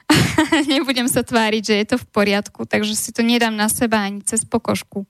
nebudem 0.72 1.06
sa 1.06 1.22
tváriť, 1.24 1.62
že 1.62 1.74
je 1.78 1.86
to 1.94 1.96
v 2.02 2.06
poriadku, 2.10 2.68
takže 2.68 2.92
si 2.92 3.10
to 3.14 3.24
nedám 3.24 3.54
na 3.54 3.70
seba 3.72 4.04
ani 4.04 4.20
cez 4.26 4.44
pokožku. 4.44 5.08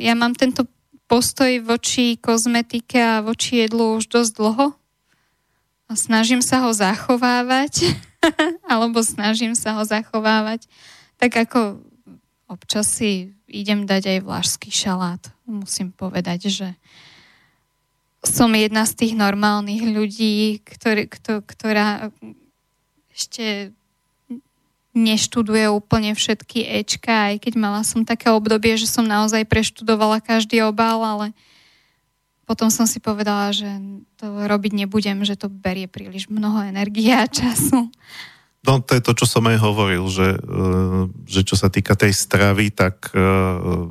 Ja 0.00 0.18
mám 0.18 0.34
tento 0.34 0.66
postoj 1.04 1.62
voči 1.62 2.16
kozmetike 2.16 2.96
a 2.96 3.22
voči 3.22 3.62
jedlu 3.62 4.00
už 4.00 4.08
dosť 4.08 4.32
dlho, 4.34 4.66
a 5.84 5.92
snažím 5.92 6.40
sa 6.40 6.64
ho 6.64 6.72
zachovávať, 6.72 7.92
alebo 8.72 9.04
snažím 9.04 9.52
sa 9.52 9.76
ho 9.76 9.84
zachovávať, 9.84 10.64
tak 11.20 11.36
ako 11.36 11.84
občas 12.48 12.88
si 12.88 13.36
idem 13.54 13.86
dať 13.86 14.18
aj 14.18 14.26
vlážský 14.26 14.70
šalát. 14.74 15.22
Musím 15.46 15.94
povedať, 15.94 16.50
že 16.50 16.68
som 18.24 18.50
jedna 18.50 18.88
z 18.88 19.04
tých 19.04 19.14
normálnych 19.14 19.84
ľudí, 19.84 20.58
ktorý, 20.64 21.06
kto, 21.06 21.44
ktorá 21.44 22.10
ešte 23.14 23.70
neštuduje 24.94 25.66
úplne 25.68 26.14
všetky 26.14 26.66
Ečka, 26.82 27.34
aj 27.34 27.46
keď 27.46 27.54
mala 27.58 27.82
som 27.82 28.06
také 28.06 28.30
obdobie, 28.30 28.78
že 28.78 28.86
som 28.86 29.02
naozaj 29.02 29.44
preštudovala 29.44 30.22
každý 30.22 30.62
obal, 30.62 31.02
ale 31.02 31.26
potom 32.46 32.70
som 32.70 32.86
si 32.86 33.02
povedala, 33.02 33.50
že 33.50 33.66
to 34.16 34.46
robiť 34.46 34.72
nebudem, 34.86 35.26
že 35.26 35.34
to 35.34 35.50
berie 35.50 35.90
príliš 35.90 36.30
mnoho 36.30 36.62
energie 36.62 37.10
a 37.10 37.26
času. 37.26 37.90
No 38.64 38.80
to 38.80 38.96
je 38.96 39.04
to, 39.04 39.12
čo 39.12 39.26
som 39.28 39.44
aj 39.44 39.60
hovoril, 39.60 40.08
že, 40.08 40.40
e, 40.40 40.66
že 41.28 41.44
čo 41.44 41.52
sa 41.52 41.68
týka 41.68 41.92
tej 41.92 42.16
stravy, 42.16 42.72
tak 42.72 43.12
uh, 43.12 43.86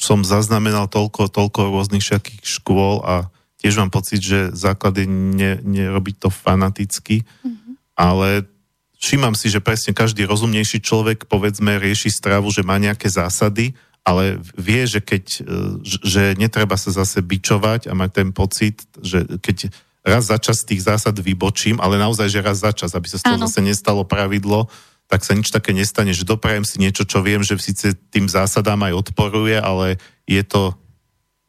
som 0.00 0.24
zaznamenal 0.24 0.88
toľko, 0.88 1.28
toľko 1.28 1.68
rôznych 1.68 2.00
všetkých 2.00 2.42
škôl 2.42 3.04
a 3.04 3.28
tiež 3.60 3.76
mám 3.76 3.92
pocit, 3.92 4.24
že 4.24 4.56
základ 4.56 4.96
je 4.96 5.06
ne, 5.08 5.60
nerobiť 5.60 6.16
to 6.16 6.28
fanaticky, 6.32 7.28
mm-hmm. 7.28 7.72
ale 7.92 8.48
všímam 8.96 9.36
si, 9.36 9.52
že 9.52 9.60
presne 9.60 9.92
každý 9.92 10.24
rozumnejší 10.24 10.80
človek, 10.80 11.28
povedzme, 11.28 11.76
rieši 11.76 12.08
stravu, 12.08 12.48
že 12.48 12.64
má 12.64 12.80
nejaké 12.80 13.12
zásady 13.12 13.76
ale 14.04 14.36
vie, 14.60 14.84
že 14.84 15.00
keď, 15.00 15.24
že 15.80 16.36
netreba 16.36 16.76
sa 16.76 16.92
zase 16.92 17.24
bičovať 17.24 17.88
a 17.88 17.96
mať 17.96 18.10
ten 18.12 18.28
pocit, 18.36 18.84
že 19.00 19.24
keď 19.40 19.72
raz 20.04 20.28
za 20.28 20.36
čas 20.36 20.62
tých 20.62 20.84
zásad 20.84 21.16
vybočím, 21.16 21.80
ale 21.80 21.96
naozaj, 21.96 22.28
že 22.28 22.44
raz 22.44 22.60
za 22.60 22.76
čas, 22.76 22.92
aby 22.92 23.08
sa 23.08 23.18
z 23.18 23.24
toho 23.24 23.40
zase 23.48 23.64
nestalo 23.64 24.04
pravidlo, 24.04 24.68
tak 25.08 25.24
sa 25.24 25.32
nič 25.32 25.48
také 25.48 25.72
nestane, 25.72 26.12
že 26.12 26.28
doprajem 26.28 26.64
si 26.64 26.76
niečo, 26.76 27.08
čo 27.08 27.24
viem, 27.24 27.40
že 27.40 27.56
síce 27.56 27.96
tým 28.12 28.28
zásadám 28.28 28.84
aj 28.84 29.08
odporuje, 29.08 29.56
ale 29.56 29.96
je 30.28 30.44
to 30.44 30.76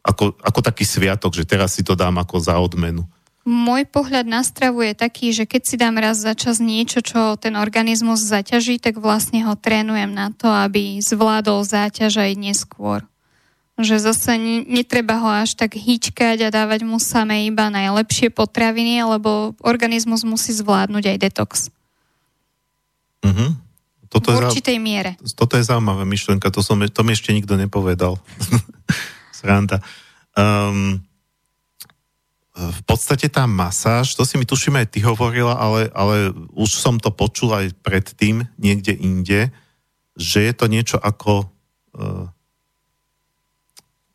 ako, 0.05 0.37
ako 0.39 0.59
taký 0.63 0.87
sviatok, 0.87 1.35
že 1.35 1.43
teraz 1.43 1.75
si 1.75 1.83
to 1.83 1.97
dám 1.99 2.15
ako 2.21 2.39
za 2.39 2.55
odmenu. 2.61 3.03
Môj 3.45 3.85
pohľad 3.85 4.25
na 4.25 4.41
stravu 4.41 4.81
je 4.81 4.97
taký, 4.97 5.29
že 5.29 5.45
keď 5.45 5.61
si 5.69 5.75
dám 5.77 6.01
raz 6.01 6.17
za 6.17 6.33
čas 6.33 6.57
niečo, 6.57 7.05
čo 7.05 7.37
ten 7.37 7.53
organizmus 7.53 8.17
zaťaží, 8.25 8.81
tak 8.81 8.97
vlastne 8.97 9.45
ho 9.45 9.53
trénujem 9.53 10.09
na 10.09 10.33
to, 10.33 10.49
aby 10.49 10.97
zvládol 10.97 11.61
záťaž 11.61 12.25
aj 12.25 12.31
neskôr. 12.41 13.05
Že 13.75 13.99
zase 13.99 14.39
netreba 14.63 15.19
ho 15.19 15.27
až 15.27 15.59
tak 15.59 15.75
hýčkať 15.75 16.47
a 16.47 16.53
dávať 16.53 16.87
mu 16.87 16.95
samé 16.95 17.43
iba 17.43 17.67
najlepšie 17.67 18.31
potraviny, 18.31 19.03
lebo 19.03 19.51
organizmus 19.59 20.23
musí 20.23 20.55
zvládnuť 20.55 21.03
aj 21.11 21.17
detox. 21.19 21.51
Uh-huh. 23.19 23.51
Toto 24.07 24.31
v 24.31 24.47
určitej 24.47 24.79
je, 24.79 24.83
miere. 24.83 25.11
Toto 25.35 25.59
je 25.59 25.67
zaujímavá 25.67 26.07
myšlienka, 26.07 26.47
to, 26.47 26.63
som, 26.63 26.79
to 26.79 27.01
mi 27.03 27.11
ešte 27.11 27.35
nikto 27.35 27.59
nepovedal. 27.59 28.15
Sranda. 29.37 29.83
Um, 30.39 31.03
v 32.55 32.81
podstate 32.87 33.27
tá 33.27 33.43
masáž, 33.43 34.15
to 34.15 34.23
si 34.23 34.39
mi 34.39 34.47
tuším 34.47 34.79
aj 34.79 34.87
ty 34.95 35.03
hovorila, 35.03 35.59
ale, 35.59 35.91
ale 35.91 36.31
už 36.55 36.79
som 36.79 36.95
to 36.95 37.11
počul 37.11 37.51
aj 37.51 37.75
predtým 37.83 38.47
niekde 38.55 38.95
inde, 38.95 39.51
že 40.15 40.47
je 40.47 40.53
to 40.55 40.71
niečo 40.71 40.95
ako 40.95 41.51
uh, 41.99 42.31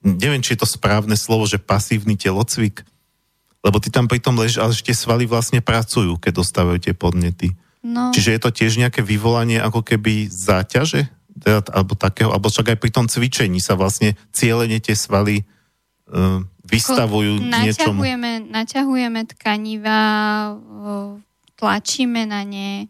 neviem, 0.04 0.40
či 0.40 0.56
je 0.56 0.64
to 0.64 0.68
správne 0.68 1.14
slovo, 1.16 1.44
že 1.44 1.60
pasívny 1.60 2.16
telocvik, 2.16 2.84
lebo 3.60 3.76
ty 3.76 3.92
tam 3.92 4.08
pri 4.08 4.20
tom 4.20 4.40
ležíš, 4.40 4.60
ale 4.60 4.72
tie 4.72 4.96
svaly 4.96 5.28
vlastne 5.28 5.60
pracujú, 5.60 6.16
keď 6.16 6.32
dostávajú 6.40 6.78
tie 6.80 6.94
podnety. 6.96 7.52
No. 7.84 8.12
Čiže 8.12 8.36
je 8.36 8.40
to 8.40 8.50
tiež 8.52 8.72
nejaké 8.80 9.00
vyvolanie 9.00 9.60
ako 9.60 9.84
keby 9.84 10.28
záťaže? 10.28 11.08
Teda, 11.30 11.64
alebo 11.72 11.96
takého, 11.96 12.28
alebo 12.28 12.52
však 12.52 12.76
aj 12.76 12.78
pri 12.80 12.90
tom 12.92 13.06
cvičení 13.08 13.60
sa 13.62 13.78
vlastne 13.78 14.18
cieľene 14.34 14.76
tie 14.82 14.92
svaly 14.92 15.40
uh, 16.12 16.44
vystavujú 16.68 17.40
niečomu. 17.40 18.04
Naťahujeme 18.52 19.20
tkaniva, 19.32 20.00
tlačíme 21.56 22.28
na 22.28 22.44
ne, 22.44 22.88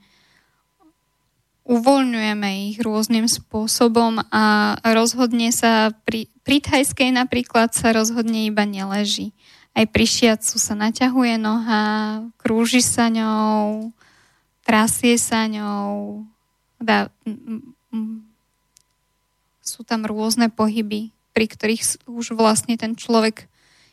uvoľňujeme 1.70 2.74
ich 2.74 2.82
rôznym 2.82 3.30
spôsobom 3.30 4.18
a 4.34 4.74
rozhodne 4.82 5.54
sa 5.54 5.94
pri, 6.02 6.26
pri 6.50 6.58
thajskej 6.58 7.14
napríklad 7.14 7.70
sa 7.70 7.94
rozhodne 7.94 8.50
iba 8.50 8.66
neleží. 8.66 9.30
Aj 9.70 9.86
pri 9.86 10.02
šiacu 10.02 10.58
sa 10.58 10.74
naťahuje 10.74 11.38
noha, 11.38 12.26
krúži 12.42 12.82
sa 12.82 13.06
ňou, 13.06 13.94
trasie 14.66 15.14
sa 15.14 15.46
ňou, 15.46 16.26
dá, 16.82 17.06
m, 17.22 17.70
m, 17.94 18.26
sú 19.62 19.86
tam 19.86 20.02
rôzne 20.02 20.50
pohyby, 20.50 21.14
pri 21.30 21.46
ktorých 21.46 22.10
už 22.10 22.34
vlastne 22.34 22.74
ten 22.74 22.98
človek 22.98 23.46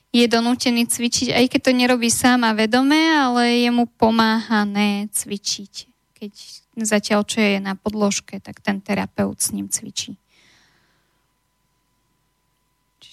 je 0.10 0.26
donútený 0.26 0.90
cvičiť, 0.90 1.38
aj 1.38 1.46
keď 1.54 1.62
to 1.62 1.78
nerobí 1.78 2.10
sám 2.10 2.42
a 2.42 2.58
vedome, 2.58 2.98
ale 2.98 3.62
je 3.62 3.70
mu 3.70 3.86
pomáhané 3.86 5.14
cvičiť. 5.14 5.74
Keď 6.18 6.34
zatiaľ, 6.82 7.22
čo 7.22 7.38
je 7.38 7.62
na 7.62 7.78
podložke, 7.78 8.42
tak 8.42 8.66
ten 8.66 8.82
terapeut 8.82 9.38
s 9.38 9.54
ním 9.54 9.70
cvičí. 9.70 10.18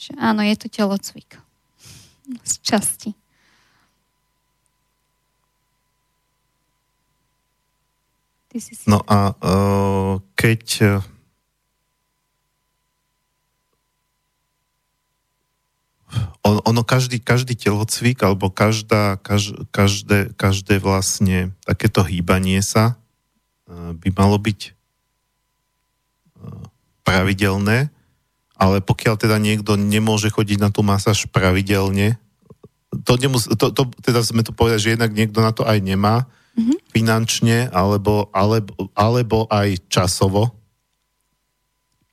Čiže 0.04 0.20
áno, 0.20 0.44
je 0.44 0.52
to 0.60 0.68
telocvik. 0.68 1.40
Z 2.44 2.60
časti. 2.60 3.16
No 8.84 9.00
a 9.08 9.32
uh, 9.32 10.20
keď 10.36 11.00
on, 16.44 16.60
ono 16.68 16.84
každý, 16.84 17.16
každý 17.16 17.56
telocvik 17.56 18.20
alebo 18.20 18.52
každá, 18.52 19.16
kaž, 19.24 19.56
každé, 19.72 20.36
každé 20.36 20.84
vlastne 20.84 21.56
takéto 21.64 22.04
hýbanie 22.04 22.60
sa 22.60 22.94
e, 23.64 23.96
by 23.96 24.08
malo 24.12 24.36
byť 24.36 24.60
e, 24.68 24.70
pravidelné, 27.02 27.93
ale 28.64 28.80
pokiaľ 28.80 29.20
teda 29.20 29.36
niekto 29.36 29.76
nemôže 29.76 30.32
chodiť 30.32 30.56
na 30.56 30.72
tú 30.72 30.80
masáž 30.80 31.28
pravidelne, 31.28 32.16
to, 33.04 33.20
nemus- 33.20 33.52
to, 33.52 33.68
to 33.68 33.82
teda 34.00 34.24
sme 34.24 34.40
tu 34.40 34.56
povedali, 34.56 34.80
že 34.80 34.92
jednak 34.96 35.12
niekto 35.12 35.44
na 35.44 35.52
to 35.52 35.68
aj 35.68 35.76
nemá 35.84 36.24
mm-hmm. 36.56 36.76
finančne, 36.88 37.68
alebo, 37.68 38.32
alebo, 38.32 38.88
alebo 38.96 39.44
aj 39.52 39.84
časovo. 39.92 40.56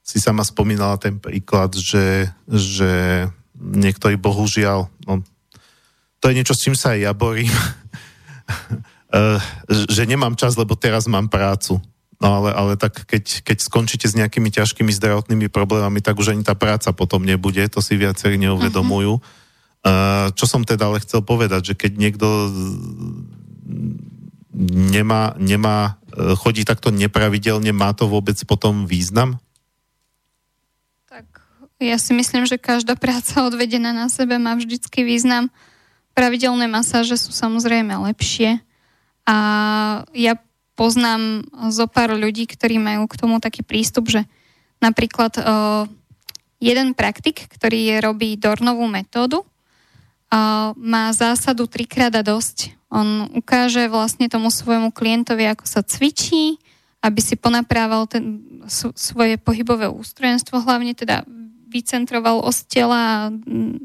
Si 0.04 0.20
sama 0.20 0.44
spomínala 0.44 1.00
ten 1.00 1.16
príklad, 1.24 1.72
že, 1.72 2.28
že 2.52 3.24
niektorí 3.56 4.20
bohužiaľ, 4.20 4.92
no, 5.08 5.24
to 6.20 6.26
je 6.28 6.36
niečo, 6.36 6.52
s 6.52 6.68
čím 6.68 6.76
sa 6.76 6.98
aj 6.98 7.00
ja 7.00 7.14
borím, 7.16 7.48
eh, 9.16 9.40
že 9.70 10.04
nemám 10.04 10.36
čas, 10.36 10.60
lebo 10.60 10.76
teraz 10.76 11.08
mám 11.08 11.32
prácu. 11.32 11.80
No 12.22 12.38
ale, 12.38 12.54
ale 12.54 12.74
tak 12.78 13.02
keď, 13.10 13.42
keď 13.42 13.58
skončíte 13.66 14.06
s 14.06 14.14
nejakými 14.14 14.54
ťažkými 14.54 14.94
zdravotnými 14.94 15.50
problémami, 15.50 16.06
tak 16.06 16.22
už 16.22 16.38
ani 16.38 16.46
tá 16.46 16.54
práca 16.54 16.94
potom 16.94 17.26
nebude, 17.26 17.66
to 17.66 17.82
si 17.82 17.98
viacerí 17.98 18.38
neuvedomujú. 18.38 19.18
Uh-huh. 19.18 20.30
Čo 20.38 20.46
som 20.46 20.62
teda 20.62 20.86
ale 20.86 21.02
chcel 21.02 21.26
povedať, 21.26 21.74
že 21.74 21.76
keď 21.76 21.92
niekto 21.98 22.28
nemá, 24.54 25.34
nemá, 25.42 25.98
eh, 26.14 26.38
chodí 26.38 26.62
takto 26.62 26.94
nepravidelne, 26.94 27.74
má 27.74 27.90
to 27.98 28.06
vôbec 28.06 28.38
potom 28.46 28.86
význam? 28.86 29.42
Ja 31.82 31.98
si 31.98 32.14
myslím, 32.14 32.46
že 32.46 32.62
každá 32.62 32.94
práca 32.94 33.42
odvedená 33.42 33.90
na 33.90 34.06
sebe 34.06 34.38
má 34.38 34.54
vždycky 34.54 35.02
význam. 35.02 35.50
Pravidelné 36.14 36.70
masáže 36.70 37.18
sú 37.18 37.34
samozrejme 37.34 37.98
lepšie 38.06 38.62
a 39.26 39.38
ja 40.14 40.38
poznám 40.82 41.46
zo 41.70 41.86
pár 41.86 42.18
ľudí, 42.18 42.50
ktorí 42.50 42.82
majú 42.82 43.06
k 43.06 43.22
tomu 43.22 43.38
taký 43.38 43.62
prístup, 43.62 44.10
že 44.10 44.26
napríklad 44.82 45.38
uh, 45.38 45.86
jeden 46.58 46.98
praktik, 46.98 47.46
ktorý 47.54 47.94
je, 47.94 47.96
robí 48.02 48.34
Dornovú 48.34 48.90
metódu, 48.90 49.46
uh, 49.46 50.74
má 50.74 51.14
zásadu 51.14 51.70
trikrát 51.70 52.10
a 52.18 52.26
dosť. 52.26 52.74
On 52.90 53.30
ukáže 53.38 53.86
vlastne 53.94 54.26
tomu 54.26 54.50
svojmu 54.50 54.90
klientovi, 54.90 55.54
ako 55.54 55.70
sa 55.70 55.86
cvičí, 55.86 56.58
aby 57.06 57.22
si 57.22 57.38
ponaprával 57.38 58.10
ten, 58.10 58.42
svoje 58.98 59.38
pohybové 59.38 59.86
ústrojenstvo, 59.86 60.66
hlavne 60.66 60.98
teda 60.98 61.22
vycentroval 61.70 62.42
os 62.42 62.66
tela 62.66 62.98
a 62.98 63.18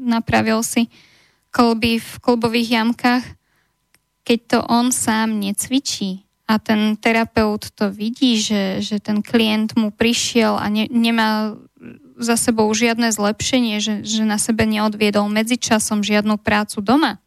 napravil 0.01 0.65
si 0.65 0.89
kolby 1.53 2.01
v 2.01 2.11
kolbových 2.25 2.73
jamkách, 2.73 3.25
keď 4.25 4.39
to 4.49 4.59
on 4.65 4.89
sám 4.89 5.37
necvičí 5.37 6.26
a 6.47 6.53
ten 6.63 6.95
terapeut 6.95 7.75
to 7.75 7.91
vidí, 7.91 8.39
že, 8.39 8.79
že 8.79 9.03
ten 9.03 9.19
klient 9.19 9.75
mu 9.75 9.91
prišiel 9.91 10.55
a 10.55 10.71
ne, 10.71 10.87
nemá 10.87 11.59
za 12.17 12.39
sebou 12.39 12.71
žiadne 12.71 13.11
zlepšenie, 13.11 13.83
že, 13.83 14.01
že 14.07 14.23
na 14.23 14.39
sebe 14.39 14.63
neodviedol 14.63 15.27
medzičasom 15.27 16.01
žiadnu 16.01 16.39
prácu 16.39 16.79
doma, 16.79 17.19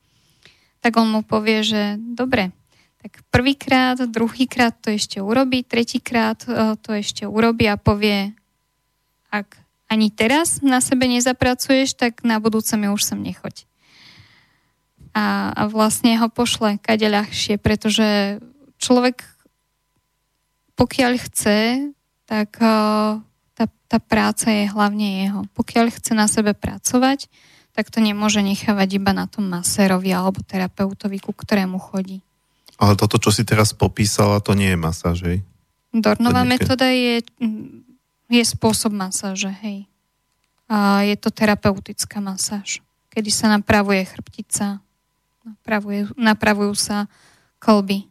tak 0.80 0.96
on 0.96 1.12
mu 1.12 1.20
povie, 1.20 1.60
že 1.60 2.00
dobre, 2.00 2.50
tak 3.04 3.20
prvýkrát, 3.28 4.00
druhýkrát 4.08 4.72
to 4.80 4.92
ešte 4.92 5.20
urobí, 5.20 5.64
tretíkrát 5.68 6.40
e, 6.48 6.74
to 6.80 6.96
ešte 6.96 7.28
urobí 7.28 7.68
a 7.68 7.76
povie, 7.76 8.32
ak 9.28 9.60
ani 9.92 10.08
teraz 10.08 10.64
na 10.64 10.80
sebe 10.80 11.08
nezapracuješ, 11.08 11.92
tak 11.96 12.24
na 12.24 12.40
budúce 12.40 12.76
mi 12.80 12.88
už 12.88 13.04
sem 13.04 13.20
nechoď. 13.20 13.68
A, 15.12 15.50
a 15.50 15.62
vlastne 15.66 16.14
ho 16.16 16.30
pošle 16.30 16.78
kade 16.78 17.10
ľahšie, 17.10 17.58
pretože 17.58 18.38
človek 18.80 19.22
pokiaľ 20.80 21.12
chce, 21.20 21.92
tak 22.24 22.56
uh, 22.56 23.20
tá, 23.52 23.64
tá 23.84 23.98
práca 24.00 24.48
je 24.48 24.64
hlavne 24.72 25.28
jeho. 25.28 25.40
Pokiaľ 25.52 25.92
chce 25.92 26.16
na 26.16 26.24
sebe 26.24 26.56
pracovať, 26.56 27.28
tak 27.76 27.92
to 27.92 28.00
nemôže 28.00 28.40
nechávať 28.40 28.96
iba 28.96 29.12
na 29.12 29.28
tom 29.28 29.44
masérovi 29.44 30.08
alebo 30.16 30.40
terapeutovi, 30.40 31.20
ku 31.20 31.36
ktorému 31.36 31.76
chodí. 31.76 32.24
Ale 32.80 32.96
toto, 32.96 33.20
čo 33.20 33.28
si 33.28 33.44
teraz 33.44 33.76
popísala, 33.76 34.40
to 34.40 34.56
nie 34.56 34.72
je 34.72 34.78
masáž, 34.80 35.18
hej? 35.28 35.38
Dornová 35.92 36.48
metóda 36.48 36.88
je 36.88 37.20
je 38.30 38.44
spôsob 38.46 38.94
masáže, 38.94 39.50
hej. 39.66 39.90
A 40.70 41.02
je 41.02 41.18
to 41.18 41.34
terapeutická 41.34 42.22
masáž, 42.22 42.78
kedy 43.10 43.28
sa 43.28 43.50
napravuje 43.50 44.06
chrbtica, 44.06 44.78
napravuje, 45.42 46.06
napravujú 46.14 46.74
sa 46.78 47.10
kolby, 47.58 48.06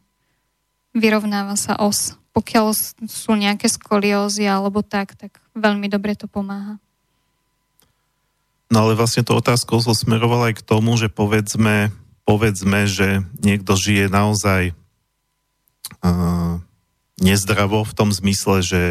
vyrovnáva 0.94 1.54
sa 1.54 1.78
os. 1.78 2.18
Pokiaľ 2.30 2.66
sú 3.10 3.32
nejaké 3.34 3.66
skoliózy 3.66 4.46
alebo 4.46 4.86
tak, 4.86 5.18
tak 5.18 5.42
veľmi 5.58 5.90
dobre 5.90 6.14
to 6.14 6.30
pomáha. 6.30 6.78
No 8.70 8.86
ale 8.86 8.94
vlastne 8.94 9.26
to 9.26 9.34
otázkou 9.34 9.82
som 9.82 9.94
aj 9.98 10.62
k 10.62 10.66
tomu, 10.66 10.94
že 10.94 11.10
povedzme, 11.10 11.90
povedzme 12.22 12.86
že 12.86 13.26
niekto 13.42 13.74
žije 13.74 14.06
naozaj 14.06 14.70
uh, 16.06 16.62
nezdravo 17.18 17.82
v 17.82 17.92
tom 17.98 18.14
zmysle, 18.14 18.62
že 18.62 18.82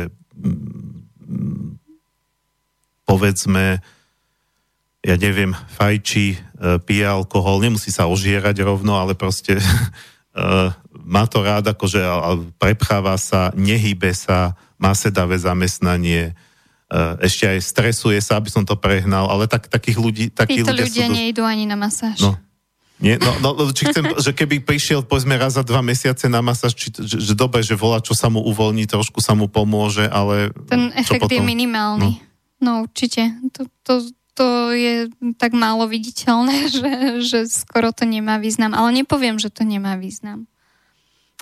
povedzme 3.08 3.80
ja 5.00 5.16
neviem, 5.16 5.56
fajčí, 5.80 6.36
pije 6.84 7.06
alkohol, 7.08 7.64
nemusí 7.64 7.88
sa 7.88 8.12
ožierať 8.12 8.68
rovno, 8.68 9.00
ale 9.00 9.16
proste 9.16 9.56
má 11.10 11.26
to 11.26 11.42
rád, 11.42 11.74
akože 11.74 12.06
prepcháva 12.62 13.18
sa, 13.18 13.50
nehybe 13.58 14.14
sa, 14.14 14.54
má 14.78 14.94
sedavé 14.94 15.42
zamestnanie, 15.42 16.38
ešte 17.22 17.50
aj 17.50 17.60
stresuje 17.66 18.22
sa, 18.22 18.38
aby 18.38 18.54
som 18.54 18.62
to 18.62 18.78
prehnal, 18.78 19.26
ale 19.26 19.50
tak, 19.50 19.66
takých 19.66 19.98
ľudí... 19.98 20.26
Takí 20.30 20.62
Títo 20.62 20.74
ľudia, 20.74 20.86
ľudia 20.86 21.08
sú... 21.10 21.14
nejdú 21.14 21.42
ani 21.46 21.66
na 21.66 21.78
masáž. 21.78 22.22
No, 22.22 22.38
nie, 23.00 23.16
no, 23.16 23.32
no, 23.40 23.50
no 23.56 23.72
či 23.72 23.88
chcem, 23.88 24.06
že 24.20 24.36
keby 24.36 24.60
prišiel 24.60 25.08
povedzme 25.08 25.38
raz 25.40 25.56
za 25.56 25.64
dva 25.64 25.80
mesiace 25.80 26.28
na 26.28 26.44
masáž, 26.44 26.76
či, 26.76 26.92
že, 26.92 27.18
že 27.22 27.34
dobre, 27.34 27.64
že 27.64 27.78
volá, 27.78 28.04
čo 28.04 28.12
sa 28.12 28.28
mu 28.28 28.44
uvoľní, 28.44 28.86
trošku 28.86 29.22
sa 29.24 29.38
mu 29.38 29.48
pomôže, 29.48 30.04
ale... 30.10 30.52
Ten 30.68 30.92
efekt 30.94 31.32
je 31.32 31.42
minimálny. 31.42 32.20
No, 32.60 32.84
no 32.84 32.90
určite. 32.90 33.38
To, 33.56 33.70
to, 33.86 33.94
to 34.36 34.48
je 34.76 35.08
tak 35.40 35.56
málo 35.56 35.88
viditeľné, 35.88 36.68
že, 36.76 36.92
že 37.24 37.40
skoro 37.48 37.96
to 37.96 38.04
nemá 38.04 38.36
význam. 38.42 38.76
Ale 38.76 38.92
nepoviem, 38.92 39.40
že 39.40 39.48
to 39.48 39.64
nemá 39.64 39.96
význam. 39.96 40.50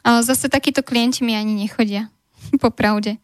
Ale 0.08 0.24
zase 0.24 0.48
takíto 0.48 0.80
klienti 0.88 1.28
mi 1.28 1.36
ani 1.36 1.52
nechodia. 1.52 2.08
Popravde. 2.64 3.20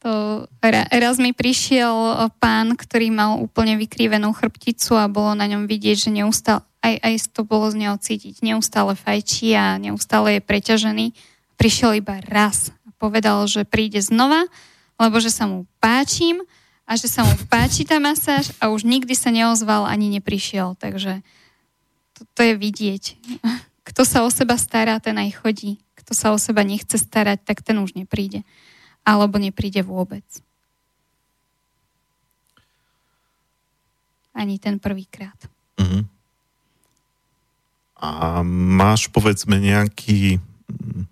To, 0.00 0.48
raz 0.64 1.20
mi 1.20 1.36
prišiel 1.36 1.92
pán, 2.40 2.72
ktorý 2.72 3.12
mal 3.12 3.36
úplne 3.36 3.76
vykrivenú 3.76 4.32
chrbticu 4.32 4.96
a 4.96 5.12
bolo 5.12 5.36
na 5.36 5.44
ňom 5.44 5.68
vidieť, 5.68 6.08
že 6.08 6.10
neustále 6.10 6.64
aj, 6.80 6.94
aj 7.04 7.14
to 7.36 7.44
bolo 7.44 7.68
z 7.68 7.76
neho 7.76 7.96
cítiť. 8.00 8.40
Neustále 8.40 8.96
fajčí 8.96 9.52
a 9.52 9.76
neustále 9.76 10.40
je 10.40 10.40
preťažený. 10.40 11.06
Prišiel 11.60 12.00
iba 12.00 12.24
raz 12.24 12.72
a 12.88 12.96
povedal, 12.96 13.44
že 13.44 13.68
príde 13.68 14.00
znova, 14.00 14.48
lebo 14.96 15.20
že 15.20 15.28
sa 15.28 15.44
mu 15.44 15.68
páčim 15.76 16.40
a 16.88 16.96
že 16.96 17.06
sa 17.06 17.20
mu 17.22 17.36
páči 17.52 17.84
tá 17.84 18.00
masáž 18.00 18.50
a 18.58 18.72
už 18.72 18.88
nikdy 18.88 19.12
sa 19.12 19.28
neozval 19.28 19.84
ani 19.84 20.08
neprišiel. 20.08 20.80
Takže 20.80 21.20
to, 22.16 22.24
to 22.32 22.40
je 22.48 22.54
vidieť. 22.56 23.04
Kto 23.92 24.08
sa 24.08 24.24
o 24.24 24.30
seba 24.32 24.56
stará, 24.56 24.96
ten 25.04 25.20
aj 25.20 25.44
chodí. 25.44 25.84
Kto 26.10 26.18
sa 26.18 26.34
o 26.34 26.42
seba 26.42 26.66
nechce 26.66 26.98
starať, 26.98 27.46
tak 27.46 27.62
ten 27.62 27.78
už 27.78 27.94
nepríde. 27.94 28.42
Alebo 29.06 29.38
nepríde 29.38 29.86
vôbec. 29.86 30.26
Ani 34.34 34.58
ten 34.58 34.82
prvýkrát. 34.82 35.38
Mm-hmm. 35.78 36.02
A 38.02 38.42
máš 38.74 39.06
povedzme 39.06 39.62
nejaký 39.62 40.42
mm, 40.66 41.06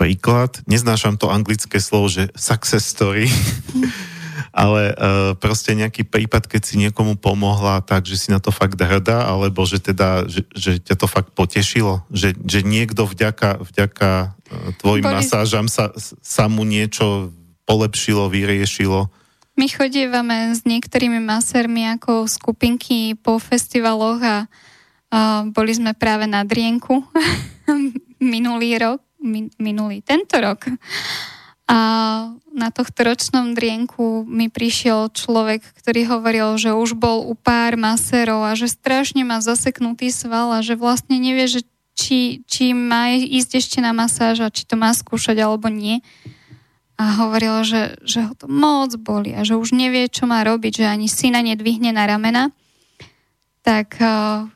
príklad, 0.00 0.64
neznášam 0.64 1.20
to 1.20 1.28
anglické 1.28 1.76
slovo, 1.76 2.08
že 2.08 2.32
success 2.32 2.88
story, 2.88 3.28
ale 4.52 4.92
uh, 4.92 5.32
proste 5.40 5.72
nejaký 5.72 6.04
prípad, 6.04 6.44
keď 6.44 6.62
si 6.62 6.76
niekomu 6.76 7.16
pomohla 7.16 7.80
tak, 7.80 8.04
že 8.04 8.20
si 8.20 8.28
na 8.28 8.36
to 8.36 8.52
fakt 8.52 8.76
hrdá, 8.76 9.24
alebo 9.24 9.64
že 9.64 9.80
teda, 9.80 10.28
že, 10.28 10.44
že 10.52 10.76
ťa 10.76 10.96
to 11.00 11.06
fakt 11.08 11.32
potešilo, 11.32 12.04
že, 12.12 12.36
že 12.44 12.60
niekto 12.60 13.08
vďaka, 13.08 13.64
vďaka 13.64 14.36
uh, 14.36 14.76
tvojim 14.76 15.08
Boli... 15.08 15.16
masážam 15.24 15.72
sa, 15.72 15.88
sa 16.20 16.52
mu 16.52 16.68
niečo 16.68 17.32
polepšilo, 17.64 18.28
vyriešilo. 18.28 19.08
My 19.56 19.68
chodívame 19.72 20.52
s 20.52 20.68
niektorými 20.68 21.20
masermi 21.20 21.88
ako 21.96 22.28
skupinky 22.28 23.16
po 23.16 23.40
festivaloch 23.40 24.20
a, 24.20 24.36
a 25.12 25.48
boli 25.48 25.72
sme 25.72 25.96
práve 25.96 26.28
na 26.28 26.44
Drienku 26.44 27.04
minulý 28.20 28.76
rok, 28.76 29.00
min, 29.20 29.48
minulý, 29.56 30.04
tento 30.04 30.36
rok. 30.36 30.68
A 31.68 31.78
na 32.52 32.68
tohto 32.68 33.04
ročnom 33.04 33.56
drienku 33.56 34.28
mi 34.28 34.52
prišiel 34.52 35.12
človek, 35.12 35.64
ktorý 35.80 36.06
hovoril, 36.08 36.48
že 36.60 36.76
už 36.76 36.94
bol 36.94 37.24
u 37.24 37.34
pár 37.34 37.80
maserov 37.80 38.44
a 38.44 38.52
že 38.52 38.68
strašne 38.68 39.24
má 39.24 39.40
zaseknutý 39.40 40.12
sval 40.12 40.52
a 40.52 40.60
že 40.60 40.76
vlastne 40.76 41.16
nevie, 41.16 41.48
že 41.48 41.60
či, 41.92 42.44
či 42.48 42.72
má 42.72 43.12
ísť 43.12 43.50
ešte 43.60 43.78
na 43.80 43.92
masáž 43.92 44.44
a 44.44 44.52
či 44.52 44.64
to 44.64 44.76
má 44.76 44.92
skúšať 44.92 45.36
alebo 45.40 45.68
nie. 45.68 46.00
A 47.00 47.24
hovoril, 47.24 47.64
že, 47.64 47.96
že 48.04 48.24
ho 48.24 48.32
to 48.36 48.46
moc 48.46 48.94
boli 49.00 49.34
a 49.34 49.42
že 49.42 49.58
už 49.58 49.74
nevie, 49.74 50.06
čo 50.12 50.28
má 50.28 50.44
robiť, 50.44 50.84
že 50.84 50.86
ani 50.86 51.08
syna 51.08 51.42
nedvihne 51.42 51.90
na 51.90 52.04
ramena, 52.06 52.52
tak 53.64 53.96
uh, 53.98 54.46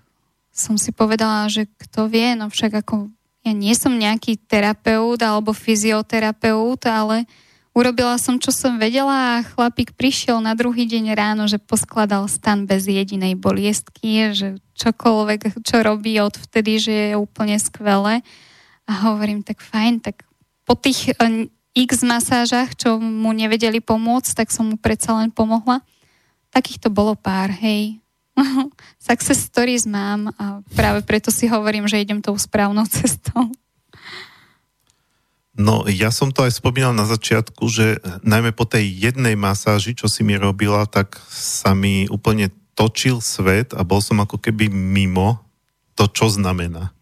som 0.52 0.76
si 0.78 0.92
povedala, 0.92 1.48
že 1.48 1.66
kto 1.66 2.08
vie, 2.08 2.36
no 2.38 2.52
však 2.52 2.86
ako 2.86 3.10
ja 3.46 3.52
nie 3.54 3.78
som 3.78 3.94
nejaký 3.94 4.42
terapeut 4.50 5.22
alebo 5.22 5.54
fyzioterapeut, 5.54 6.82
ale 6.90 7.30
urobila 7.76 8.16
som, 8.16 8.40
čo 8.40 8.48
som 8.48 8.80
vedela 8.80 9.36
a 9.36 9.44
chlapík 9.44 9.92
prišiel 9.92 10.40
na 10.40 10.56
druhý 10.56 10.88
deň 10.88 11.12
ráno, 11.12 11.44
že 11.44 11.60
poskladal 11.60 12.24
stan 12.24 12.64
bez 12.64 12.88
jedinej 12.88 13.36
boliestky, 13.36 14.32
že 14.32 14.56
čokoľvek, 14.80 15.60
čo 15.60 15.84
robí 15.84 16.16
od 16.16 16.32
vtedy, 16.32 16.80
že 16.80 16.94
je 17.12 17.14
úplne 17.20 17.60
skvelé. 17.60 18.24
A 18.88 19.12
hovorím, 19.12 19.44
tak 19.44 19.60
fajn, 19.60 20.00
tak 20.00 20.24
po 20.64 20.72
tých 20.72 21.12
e, 21.20 21.52
x 21.76 22.00
masážach, 22.00 22.72
čo 22.72 22.96
mu 22.96 23.36
nevedeli 23.36 23.84
pomôcť, 23.84 24.32
tak 24.32 24.48
som 24.48 24.72
mu 24.72 24.80
predsa 24.80 25.12
len 25.12 25.28
pomohla. 25.28 25.84
Takýchto 26.48 26.88
bolo 26.88 27.12
pár, 27.12 27.52
hej. 27.52 28.00
Success 29.06 29.44
stories 29.44 29.84
mám 29.84 30.32
a 30.40 30.64
práve 30.72 31.04
preto 31.04 31.28
si 31.28 31.44
hovorím, 31.44 31.84
že 31.84 32.00
idem 32.00 32.24
tou 32.24 32.32
správnou 32.40 32.88
cestou. 32.96 33.52
No, 35.56 35.88
ja 35.88 36.12
som 36.12 36.28
to 36.28 36.44
aj 36.44 36.60
spomínal 36.60 36.92
na 36.92 37.08
začiatku, 37.08 37.64
že 37.72 38.00
najmä 38.20 38.52
po 38.52 38.68
tej 38.68 38.92
jednej 38.92 39.40
masáži, 39.40 39.96
čo 39.96 40.04
si 40.04 40.20
mi 40.20 40.36
robila, 40.36 40.84
tak 40.84 41.16
sa 41.32 41.72
mi 41.72 42.04
úplne 42.12 42.52
točil 42.76 43.24
svet 43.24 43.72
a 43.72 43.80
bol 43.80 44.04
som 44.04 44.20
ako 44.20 44.36
keby 44.36 44.68
mimo 44.68 45.40
to, 45.96 46.04
čo 46.12 46.28
znamená. 46.28 46.92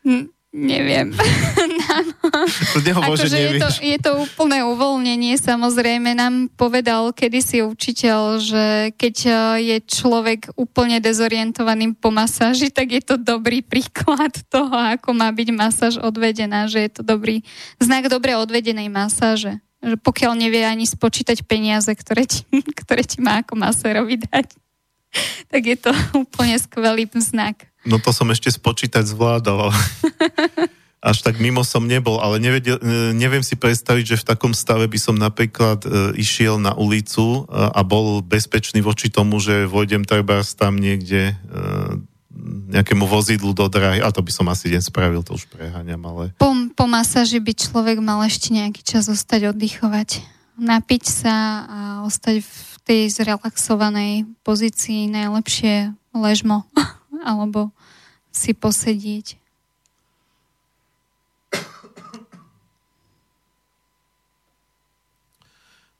Hm, 0.00 0.32
Neviem. 0.56 1.12
nehovor, 2.86 3.20
že 3.20 3.36
je, 3.36 3.60
to, 3.60 3.68
je 3.76 3.98
to 4.00 4.12
úplné 4.24 4.64
uvoľnenie, 4.64 5.36
samozrejme. 5.36 6.16
Nám 6.16 6.48
povedal 6.56 7.12
kedysi 7.12 7.60
učiteľ, 7.60 8.40
že 8.40 8.64
keď 8.96 9.16
e, 9.28 9.32
je 9.60 9.76
človek 9.84 10.56
úplne 10.56 10.96
dezorientovaný 10.96 11.92
po 11.92 12.08
masáži, 12.08 12.72
tak 12.72 12.96
je 12.96 13.02
to 13.04 13.20
dobrý 13.20 13.60
príklad 13.60 14.32
toho, 14.54 14.72
ako 14.96 15.12
má 15.12 15.28
byť 15.28 15.48
masáž 15.52 15.94
odvedená, 16.00 16.64
že 16.72 16.88
je 16.88 16.90
to 16.96 17.02
dobrý 17.04 17.44
znak 17.76 18.08
dobre 18.08 18.32
odvedenej 18.32 18.88
masáže. 18.88 19.60
Že 19.84 20.00
pokiaľ 20.00 20.40
nevie 20.40 20.64
ani 20.64 20.88
spočítať 20.88 21.44
peniaze, 21.44 21.92
ktoré 21.92 22.24
ti, 22.24 22.48
ktoré 22.80 23.04
ti 23.04 23.20
má 23.20 23.44
ako 23.44 23.60
masérovi 23.60 24.24
dať, 24.24 24.56
tak 25.52 25.62
je 25.68 25.76
to 25.76 25.92
úplne 26.16 26.56
skvelý 26.56 27.04
znak. 27.20 27.68
No 27.86 28.02
to 28.02 28.10
som 28.10 28.26
ešte 28.34 28.50
spočítať 28.50 29.06
zvládal. 29.06 29.70
Až 31.06 31.22
tak 31.22 31.38
mimo 31.38 31.62
som 31.62 31.86
nebol, 31.86 32.18
ale 32.18 32.42
nevedel, 32.42 32.82
neviem 33.14 33.44
si 33.44 33.54
predstaviť, 33.54 34.04
že 34.04 34.20
v 34.26 34.28
takom 34.34 34.50
stave 34.50 34.90
by 34.90 34.98
som 34.98 35.14
napríklad 35.14 35.86
e, 35.86 36.18
išiel 36.18 36.58
na 36.58 36.74
ulicu 36.74 37.46
e, 37.46 37.52
a 37.52 37.86
bol 37.86 38.26
bezpečný 38.26 38.82
voči 38.82 39.06
tomu, 39.06 39.38
že 39.38 39.70
vojdem 39.70 40.02
treba 40.02 40.42
tam 40.58 40.74
niekde 40.74 41.30
e, 41.30 41.34
nejakému 42.74 43.06
vozidlu 43.06 43.54
do 43.54 43.70
dráhy, 43.70 44.02
a 44.02 44.10
to 44.10 44.18
by 44.18 44.32
som 44.34 44.50
asi 44.50 44.66
deň 44.72 44.82
spravil, 44.82 45.22
to 45.22 45.38
už 45.38 45.46
preháňam, 45.46 46.02
ale... 46.10 46.34
Po, 46.42 46.50
po 46.74 46.84
masáži 46.90 47.38
by 47.38 47.54
človek 47.54 48.02
mal 48.02 48.26
ešte 48.26 48.50
nejaký 48.50 48.82
čas 48.82 49.06
ostať 49.06 49.54
oddychovať, 49.54 50.26
napiť 50.58 51.04
sa 51.06 51.36
a 51.68 51.78
ostať 52.02 52.42
v 52.42 52.58
tej 52.82 53.00
zrelaxovanej 53.14 54.26
pozícii, 54.42 55.06
najlepšie 55.06 55.94
ležmo. 56.16 56.66
alebo 57.24 57.72
si 58.32 58.52
posedieť. 58.52 59.40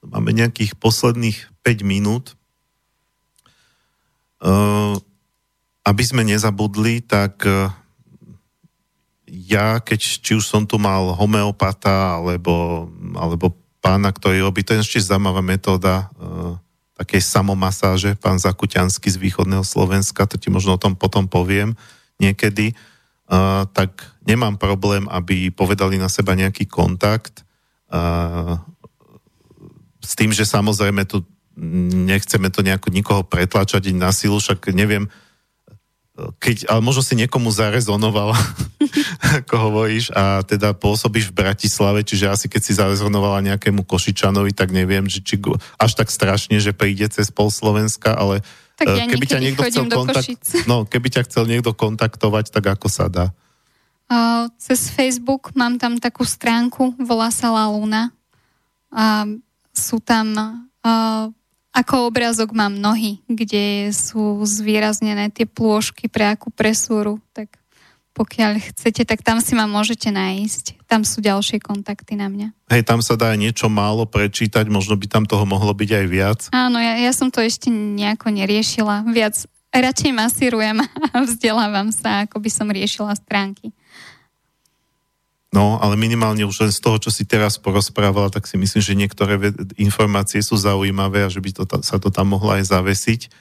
Máme 0.07 0.31
nejakých 0.31 0.77
posledných 0.79 1.51
5 1.65 1.83
minút. 1.83 2.39
Uh, 4.37 4.95
aby 5.81 6.03
sme 6.05 6.21
nezabudli, 6.21 7.01
tak 7.01 7.41
uh, 7.43 7.73
ja, 9.27 9.81
keď 9.81 9.99
či 9.99 10.31
už 10.37 10.45
som 10.45 10.63
tu 10.63 10.77
mal 10.79 11.11
homeopata 11.17 12.21
alebo, 12.21 12.87
alebo 13.17 13.51
pána, 13.83 14.13
ktorý 14.13 14.45
robí, 14.45 14.63
to 14.63 14.77
je 14.77 14.83
ešte 14.83 15.09
zaujímavá 15.11 15.43
metóda 15.43 16.07
takej 16.97 17.21
samomasáže, 17.21 18.17
pán 18.17 18.41
Zakuťanský 18.41 19.13
z 19.13 19.21
východného 19.21 19.61
Slovenska, 19.61 20.25
to 20.25 20.41
ti 20.41 20.49
možno 20.49 20.75
o 20.75 20.81
tom 20.81 20.97
potom 20.97 21.29
poviem 21.29 21.77
niekedy, 22.17 22.73
uh, 23.29 23.69
tak 23.69 24.01
nemám 24.25 24.57
problém, 24.57 25.05
aby 25.13 25.53
povedali 25.53 26.01
na 26.01 26.09
seba 26.09 26.33
nejaký 26.33 26.65
kontakt 26.65 27.45
uh, 27.93 28.57
s 30.01 30.17
tým, 30.17 30.33
že 30.33 30.49
samozrejme 30.49 31.05
tu 31.05 31.21
nechceme 31.57 32.49
to 32.53 32.61
nejako 32.61 32.93
nikoho 32.93 33.21
pretlačať 33.25 33.93
na 33.93 34.13
silu, 34.13 34.37
však 34.37 34.73
neviem, 34.73 35.09
keď, 36.41 36.65
ale 36.67 36.81
možno 36.81 37.05
si 37.05 37.13
niekomu 37.13 37.53
zarezonovala, 37.53 38.33
ako 39.45 39.55
hovoríš, 39.69 40.09
a 40.17 40.41
teda 40.41 40.73
pôsobíš 40.73 41.29
v 41.29 41.37
Bratislave, 41.45 42.01
čiže 42.01 42.25
asi 42.25 42.45
keď 42.49 42.61
si 42.61 42.73
zarezonovala 42.73 43.45
nejakému 43.53 43.85
Košičanovi, 43.85 44.51
tak 44.57 44.73
neviem, 44.73 45.05
že 45.05 45.21
či 45.21 45.37
až 45.77 45.91
tak 45.93 46.09
strašne, 46.09 46.57
že 46.57 46.73
príde 46.73 47.05
cez 47.07 47.29
pol 47.29 47.53
Slovenska, 47.53 48.17
ale 48.17 48.41
tak 48.77 48.93
ja 48.93 49.09
keby 49.09 49.25
ťa 49.25 49.39
niekto 49.41 49.61
chcel 49.65 49.89
kontakt, 49.89 50.29
no, 50.69 50.85
keby 50.85 51.07
ťa 51.09 51.21
chcel 51.25 51.49
niekto 51.49 51.73
kontaktovať, 51.73 52.53
tak 52.53 52.77
ako 52.77 52.87
sa 52.89 53.09
dá? 53.09 53.33
Uh, 54.07 54.47
cez 54.55 54.87
Facebook 54.93 55.51
mám 55.57 55.81
tam 55.81 55.99
takú 55.99 56.23
stránku, 56.23 56.95
volá 57.01 57.27
sa 57.33 57.51
La 57.51 57.67
Luna. 57.67 58.13
A 58.87 59.27
sú 59.75 59.99
tam 59.99 60.31
uh, 60.31 61.27
ako 61.77 62.09
obrázok 62.09 62.57
mám 62.57 62.73
nohy, 62.73 63.21
kde 63.29 63.93
sú 63.93 64.41
zvýraznené 64.41 65.29
tie 65.29 65.45
plôžky 65.45 66.09
pre 66.09 66.33
akú 66.33 66.49
presúru, 66.49 67.21
tak 67.37 67.53
pokiaľ 68.17 68.73
chcete, 68.73 69.05
tak 69.05 69.21
tam 69.21 69.37
si 69.37 69.53
ma 69.53 69.69
môžete 69.69 70.09
nájsť. 70.09 70.89
Tam 70.89 71.05
sú 71.05 71.21
ďalšie 71.21 71.61
kontakty 71.61 72.17
na 72.17 72.33
mňa. 72.33 72.49
Hej, 72.73 72.81
tam 72.81 73.05
sa 73.05 73.13
dá 73.13 73.29
niečo 73.37 73.69
málo 73.69 74.09
prečítať, 74.09 74.65
možno 74.73 74.97
by 74.97 75.05
tam 75.05 75.29
toho 75.29 75.45
mohlo 75.45 75.69
byť 75.69 75.89
aj 75.93 76.05
viac. 76.09 76.39
Áno, 76.49 76.81
ja, 76.81 76.97
ja 76.97 77.13
som 77.13 77.29
to 77.29 77.45
ešte 77.45 77.69
nejako 77.69 78.33
neriešila. 78.33 79.05
Viac 79.13 79.45
radšej 79.69 80.11
masírujem 80.17 80.81
a 81.13 81.15
vzdelávam 81.21 81.93
sa, 81.93 82.25
ako 82.25 82.41
by 82.41 82.49
som 82.49 82.73
riešila 82.73 83.13
stránky. 83.13 83.69
No, 85.57 85.81
ale 85.81 85.97
minimálne 85.97 86.45
už 86.45 86.69
len 86.69 86.69
z 86.69 86.77
toho, 86.77 87.01
čo 87.01 87.09
si 87.09 87.25
teraz 87.25 87.57
porozprávala, 87.57 88.29
tak 88.29 88.45
si 88.45 88.61
myslím, 88.61 88.77
že 88.77 88.93
niektoré 88.93 89.41
informácie 89.81 90.45
sú 90.45 90.53
zaujímavé 90.53 91.25
a 91.25 91.33
že 91.33 91.41
by 91.41 91.49
to 91.49 91.63
ta, 91.65 91.81
sa 91.81 91.97
to 91.97 92.13
tam 92.13 92.37
mohlo 92.37 92.53
aj 92.53 92.69
zavesiť. 92.69 93.33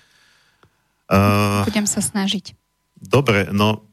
Uh, 1.12 1.68
Budem 1.68 1.84
sa 1.84 2.00
snažiť. 2.00 2.56
Dobre, 2.96 3.52
no 3.52 3.84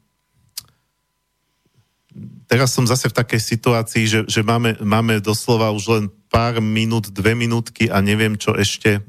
teraz 2.48 2.72
som 2.72 2.88
zase 2.88 3.12
v 3.12 3.18
takej 3.20 3.40
situácii, 3.44 4.04
že, 4.08 4.20
že 4.24 4.40
máme, 4.40 4.80
máme 4.80 5.20
doslova 5.20 5.68
už 5.76 5.84
len 5.92 6.04
pár 6.32 6.64
minút, 6.64 7.12
dve 7.12 7.36
minútky 7.36 7.92
a 7.92 8.00
neviem, 8.00 8.40
čo 8.40 8.56
ešte 8.56 9.04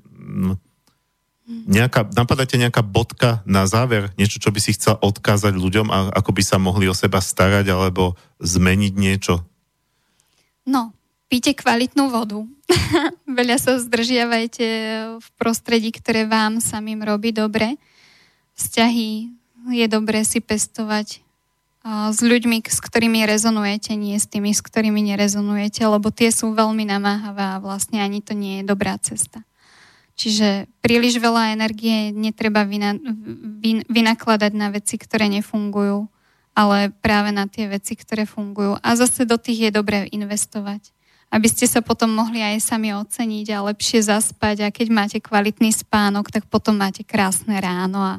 Nejaká, 1.46 2.10
napadáte 2.18 2.58
nejaká 2.58 2.82
bodka 2.82 3.46
na 3.46 3.70
záver? 3.70 4.10
Niečo, 4.18 4.42
čo 4.42 4.50
by 4.50 4.58
si 4.58 4.74
chcel 4.74 4.98
odkázať 4.98 5.54
ľuďom 5.54 5.94
a 5.94 6.10
ako 6.18 6.34
by 6.34 6.42
sa 6.42 6.58
mohli 6.58 6.90
o 6.90 6.98
seba 6.98 7.22
starať 7.22 7.70
alebo 7.70 8.18
zmeniť 8.42 8.94
niečo? 8.98 9.46
No, 10.66 10.90
píte 11.30 11.54
kvalitnú 11.54 12.10
vodu. 12.10 12.42
Veľa 13.30 13.62
sa 13.62 13.78
zdržiavajte 13.78 14.68
v 15.22 15.28
prostredí, 15.38 15.94
ktoré 15.94 16.26
vám 16.26 16.58
samým 16.58 17.06
robí 17.06 17.30
dobre. 17.30 17.78
Vzťahy 18.58 19.30
je 19.70 19.86
dobré 19.86 20.26
si 20.26 20.42
pestovať 20.42 21.22
s 21.86 22.18
ľuďmi, 22.18 22.66
s 22.66 22.82
ktorými 22.82 23.30
rezonujete, 23.30 23.94
nie 23.94 24.18
s 24.18 24.26
tými, 24.26 24.50
s 24.50 24.66
ktorými 24.66 25.06
nerezonujete, 25.14 25.86
lebo 25.86 26.10
tie 26.10 26.34
sú 26.34 26.58
veľmi 26.58 26.82
namáhavé 26.90 27.54
a 27.54 27.62
vlastne 27.62 28.02
ani 28.02 28.26
to 28.26 28.34
nie 28.34 28.62
je 28.62 28.64
dobrá 28.66 28.98
cesta. 28.98 29.46
Čiže 30.16 30.72
príliš 30.80 31.20
veľa 31.20 31.52
energie 31.52 32.16
netreba 32.16 32.64
vyna, 32.64 32.96
vy, 33.60 33.84
vynakladať 33.92 34.52
na 34.56 34.72
veci, 34.72 34.96
ktoré 34.96 35.28
nefungujú, 35.28 36.08
ale 36.56 36.96
práve 37.04 37.36
na 37.36 37.52
tie 37.52 37.68
veci, 37.68 38.00
ktoré 38.00 38.24
fungujú. 38.24 38.80
A 38.80 38.96
zase 38.96 39.28
do 39.28 39.36
tých 39.36 39.68
je 39.68 39.72
dobré 39.76 40.08
investovať. 40.08 40.96
Aby 41.28 41.52
ste 41.52 41.68
sa 41.68 41.84
potom 41.84 42.16
mohli 42.16 42.40
aj 42.40 42.64
sami 42.64 42.96
oceniť 42.96 43.48
a 43.52 43.66
lepšie 43.68 44.08
zaspať 44.08 44.64
a 44.64 44.72
keď 44.72 44.88
máte 44.88 45.18
kvalitný 45.20 45.76
spánok, 45.76 46.32
tak 46.32 46.48
potom 46.48 46.80
máte 46.80 47.04
krásne 47.04 47.60
ráno 47.60 48.00
a 48.00 48.14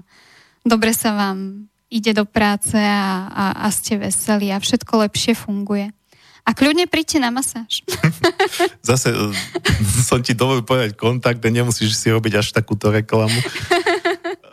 dobre 0.68 0.93
sa 0.93 1.16
vám 1.16 1.64
ide 1.89 2.12
do 2.12 2.28
práce 2.28 2.77
a, 2.77 3.24
a, 3.31 3.44
a 3.64 3.66
ste 3.73 3.97
veselí 3.97 4.52
a 4.52 4.60
všetko 4.60 5.09
lepšie 5.09 5.32
funguje. 5.32 5.95
A 6.47 6.55
kľudne 6.55 6.86
príďte 6.86 7.18
na 7.18 7.35
masáž. 7.35 7.82
Zase 8.86 9.10
eh, 9.10 9.35
som 10.06 10.23
ti 10.23 10.31
dovolil 10.31 10.62
povedať 10.62 10.94
kontakt 10.94 11.43
a 11.43 11.51
nemusíš 11.51 11.98
si 11.98 12.06
robiť 12.14 12.39
až 12.39 12.55
takúto 12.55 12.94
reklamu. 12.94 13.35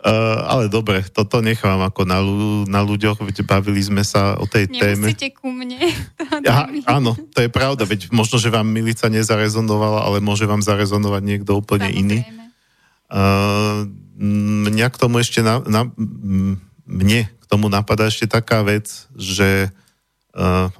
Uh, 0.02 0.42
ale 0.58 0.66
dobre, 0.66 1.06
toto 1.06 1.38
nechám 1.38 1.78
ako 1.86 2.02
na, 2.02 2.18
na 2.66 2.82
ľuďoch, 2.82 3.22
veď 3.22 3.46
bavili 3.46 3.78
sme 3.78 4.02
sa 4.02 4.34
o 4.42 4.44
tej 4.50 4.66
Nemusíte 4.66 4.82
téme. 4.82 5.06
Nemusíte 5.06 5.28
ku 5.38 5.54
mne. 5.54 5.78
Aha, 6.50 6.66
áno, 6.90 7.14
to 7.30 7.46
je 7.46 7.48
pravda, 7.48 7.86
veď 7.86 8.10
možno, 8.10 8.42
že 8.42 8.50
vám 8.50 8.66
Milica 8.66 9.06
nezarezonovala, 9.06 10.02
ale 10.02 10.18
môže 10.18 10.50
vám 10.50 10.66
zarezonovať 10.66 11.22
niekto 11.22 11.54
úplne 11.54 11.94
Samozrejme. 11.94 12.10
iný. 12.10 12.18
Uh, 13.06 13.86
mňa 14.66 14.90
k 14.90 14.96
tomu 14.98 15.22
ešte 15.22 15.46
na, 15.46 15.62
na, 15.62 15.86
mne 16.90 17.30
k 17.30 17.44
tomu 17.46 17.70
napadá 17.70 18.10
ešte 18.10 18.26
taká 18.26 18.66
vec, 18.66 19.06
že 19.14 19.70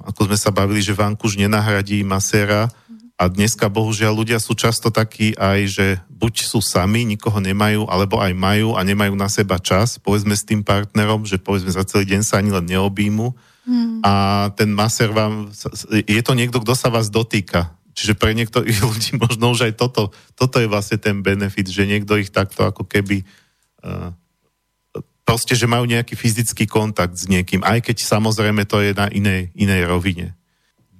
ako 0.03 0.27
sme 0.27 0.37
sa 0.37 0.51
bavili, 0.51 0.83
že 0.83 0.91
vankúš 0.91 1.39
nenahradí 1.39 2.03
maséra 2.03 2.67
a 3.15 3.31
dneska 3.31 3.71
bohužiaľ 3.71 4.11
ľudia 4.11 4.43
sú 4.43 4.59
často 4.59 4.91
takí 4.91 5.31
aj, 5.39 5.59
že 5.71 5.85
buď 6.11 6.43
sú 6.43 6.59
sami, 6.59 7.07
nikoho 7.07 7.39
nemajú, 7.39 7.87
alebo 7.87 8.19
aj 8.19 8.35
majú 8.35 8.75
a 8.75 8.83
nemajú 8.83 9.15
na 9.15 9.31
seba 9.31 9.55
čas, 9.55 9.95
povedzme 9.95 10.35
s 10.35 10.43
tým 10.43 10.59
partnerom, 10.67 11.23
že 11.23 11.39
povedzme 11.39 11.71
za 11.71 11.87
celý 11.87 12.11
deň 12.11 12.21
sa 12.27 12.43
ani 12.43 12.51
len 12.51 12.67
neobímu 12.67 13.31
hmm. 13.63 14.03
a 14.03 14.13
ten 14.59 14.67
masér 14.67 15.15
vám, 15.15 15.47
je 15.91 16.19
to 16.19 16.35
niekto, 16.35 16.59
kto 16.59 16.75
sa 16.75 16.91
vás 16.91 17.07
dotýka. 17.07 17.71
Čiže 17.95 18.19
pre 18.19 18.35
niektorých 18.35 18.79
ľudí 18.91 19.15
možno 19.15 19.55
už 19.55 19.71
aj 19.71 19.73
toto, 19.79 20.11
toto 20.35 20.59
je 20.59 20.67
vlastne 20.67 20.99
ten 20.99 21.23
benefit, 21.23 21.71
že 21.71 21.87
niekto 21.87 22.19
ich 22.19 22.35
takto 22.35 22.67
ako 22.67 22.83
keby 22.83 23.23
uh, 23.87 24.11
proste, 25.25 25.57
že 25.57 25.65
majú 25.65 25.89
nejaký 25.89 26.13
fyzický 26.13 26.69
kontakt 26.69 27.17
s 27.17 27.25
niekým, 27.25 27.65
aj 27.65 27.89
keď 27.89 28.05
samozrejme 28.05 28.63
to 28.69 28.79
je 28.79 28.93
na 28.93 29.09
inej, 29.09 29.49
inej 29.57 29.89
rovine. 29.89 30.37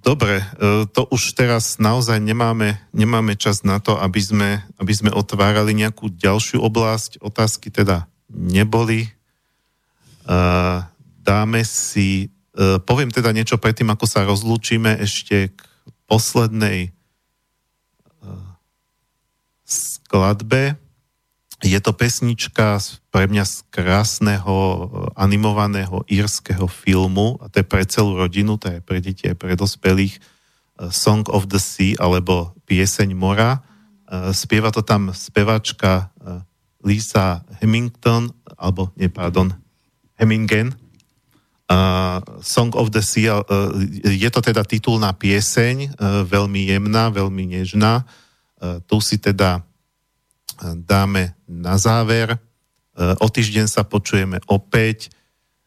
Dobre, 0.05 0.37
e, 0.37 0.45
to 0.85 1.09
už 1.09 1.33
teraz 1.33 1.81
naozaj 1.81 2.21
nemáme, 2.21 2.77
nemáme 2.93 3.33
čas 3.37 3.65
na 3.65 3.81
to, 3.81 3.97
aby 3.97 4.21
sme, 4.21 4.49
aby 4.77 4.93
sme 4.93 5.09
otvárali 5.09 5.73
nejakú 5.73 6.13
ďalšiu 6.13 6.61
oblasť. 6.61 7.25
Otázky 7.25 7.73
teda 7.73 8.05
neboli. 8.29 9.09
E, 9.09 9.09
dáme 11.25 11.61
si, 11.65 12.29
e, 12.53 12.77
poviem 12.85 13.09
teda 13.09 13.33
niečo 13.33 13.57
predtým, 13.57 13.89
ako 13.89 14.05
sa 14.05 14.29
rozlúčime 14.29 14.93
ešte 15.01 15.49
k 15.49 15.59
poslednej 16.05 16.93
skladbe. 19.65 20.77
Je 21.63 21.79
to 21.79 21.95
pesnička 21.95 22.83
pre 23.15 23.31
mňa 23.31 23.47
z 23.47 23.55
krásneho 23.71 24.55
eh, 24.55 24.83
animovaného 25.15 26.03
írskeho 26.11 26.67
filmu, 26.67 27.39
a 27.39 27.47
to 27.47 27.63
je 27.63 27.65
pre 27.67 27.83
celú 27.87 28.19
rodinu, 28.19 28.59
to 28.59 28.67
je 28.75 28.79
pre 28.83 28.99
deti 28.99 29.31
aj 29.31 29.39
pre 29.39 29.55
dospelých, 29.55 30.19
eh, 30.19 30.91
Song 30.91 31.23
of 31.31 31.47
the 31.47 31.61
Sea, 31.61 31.95
alebo 31.95 32.51
Pieseň 32.67 33.15
mora. 33.15 33.63
Eh, 34.11 34.35
spieva 34.35 34.73
to 34.75 34.83
tam 34.83 35.15
spevačka 35.15 36.11
Lisa 36.85 37.41
Hemington, 37.63 38.29
alebo, 38.61 38.93
nie, 38.93 39.09
pardon, 39.09 39.49
Hemingen. 40.21 40.77
Uh, 41.65 42.21
Song 42.45 42.69
of 42.77 42.93
the 42.93 43.01
Sea, 43.01 43.41
uh, 43.41 43.73
je 44.05 44.29
to 44.29 44.37
teda 44.37 44.61
titulná 44.61 45.17
pieseň, 45.17 45.97
uh, 45.97 46.21
veľmi 46.21 46.69
jemná, 46.69 47.09
veľmi 47.09 47.57
nežná. 47.57 48.05
Uh, 48.61 48.77
tu 48.85 49.01
si 49.01 49.17
teda 49.17 49.65
dáme 50.85 51.35
na 51.47 51.75
záver. 51.77 52.35
E, 52.35 52.37
o 53.19 53.27
týždeň 53.27 53.67
sa 53.67 53.83
počujeme 53.83 54.39
opäť. 54.47 55.11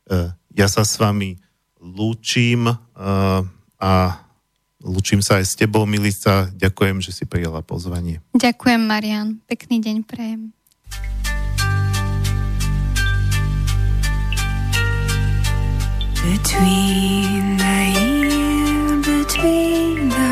E, 0.08 0.32
ja 0.56 0.66
sa 0.66 0.82
s 0.84 0.96
vami 0.96 1.36
lúčim 1.78 2.66
e, 2.68 2.74
a 3.78 3.92
lúčim 4.82 5.20
sa 5.20 5.38
aj 5.38 5.44
s 5.44 5.54
tebou, 5.58 5.84
Milica. 5.84 6.48
Ďakujem, 6.54 7.04
že 7.04 7.12
si 7.12 7.24
prijala 7.28 7.62
pozvanie. 7.62 8.24
Ďakujem, 8.34 8.82
Marian. 8.82 9.42
Pekný 9.46 9.82
deň 9.82 9.96
prejem. 10.06 10.42
Between 16.18 17.56
the 17.56 17.78
year, 17.94 19.00
between 19.00 20.12
the 20.12 20.27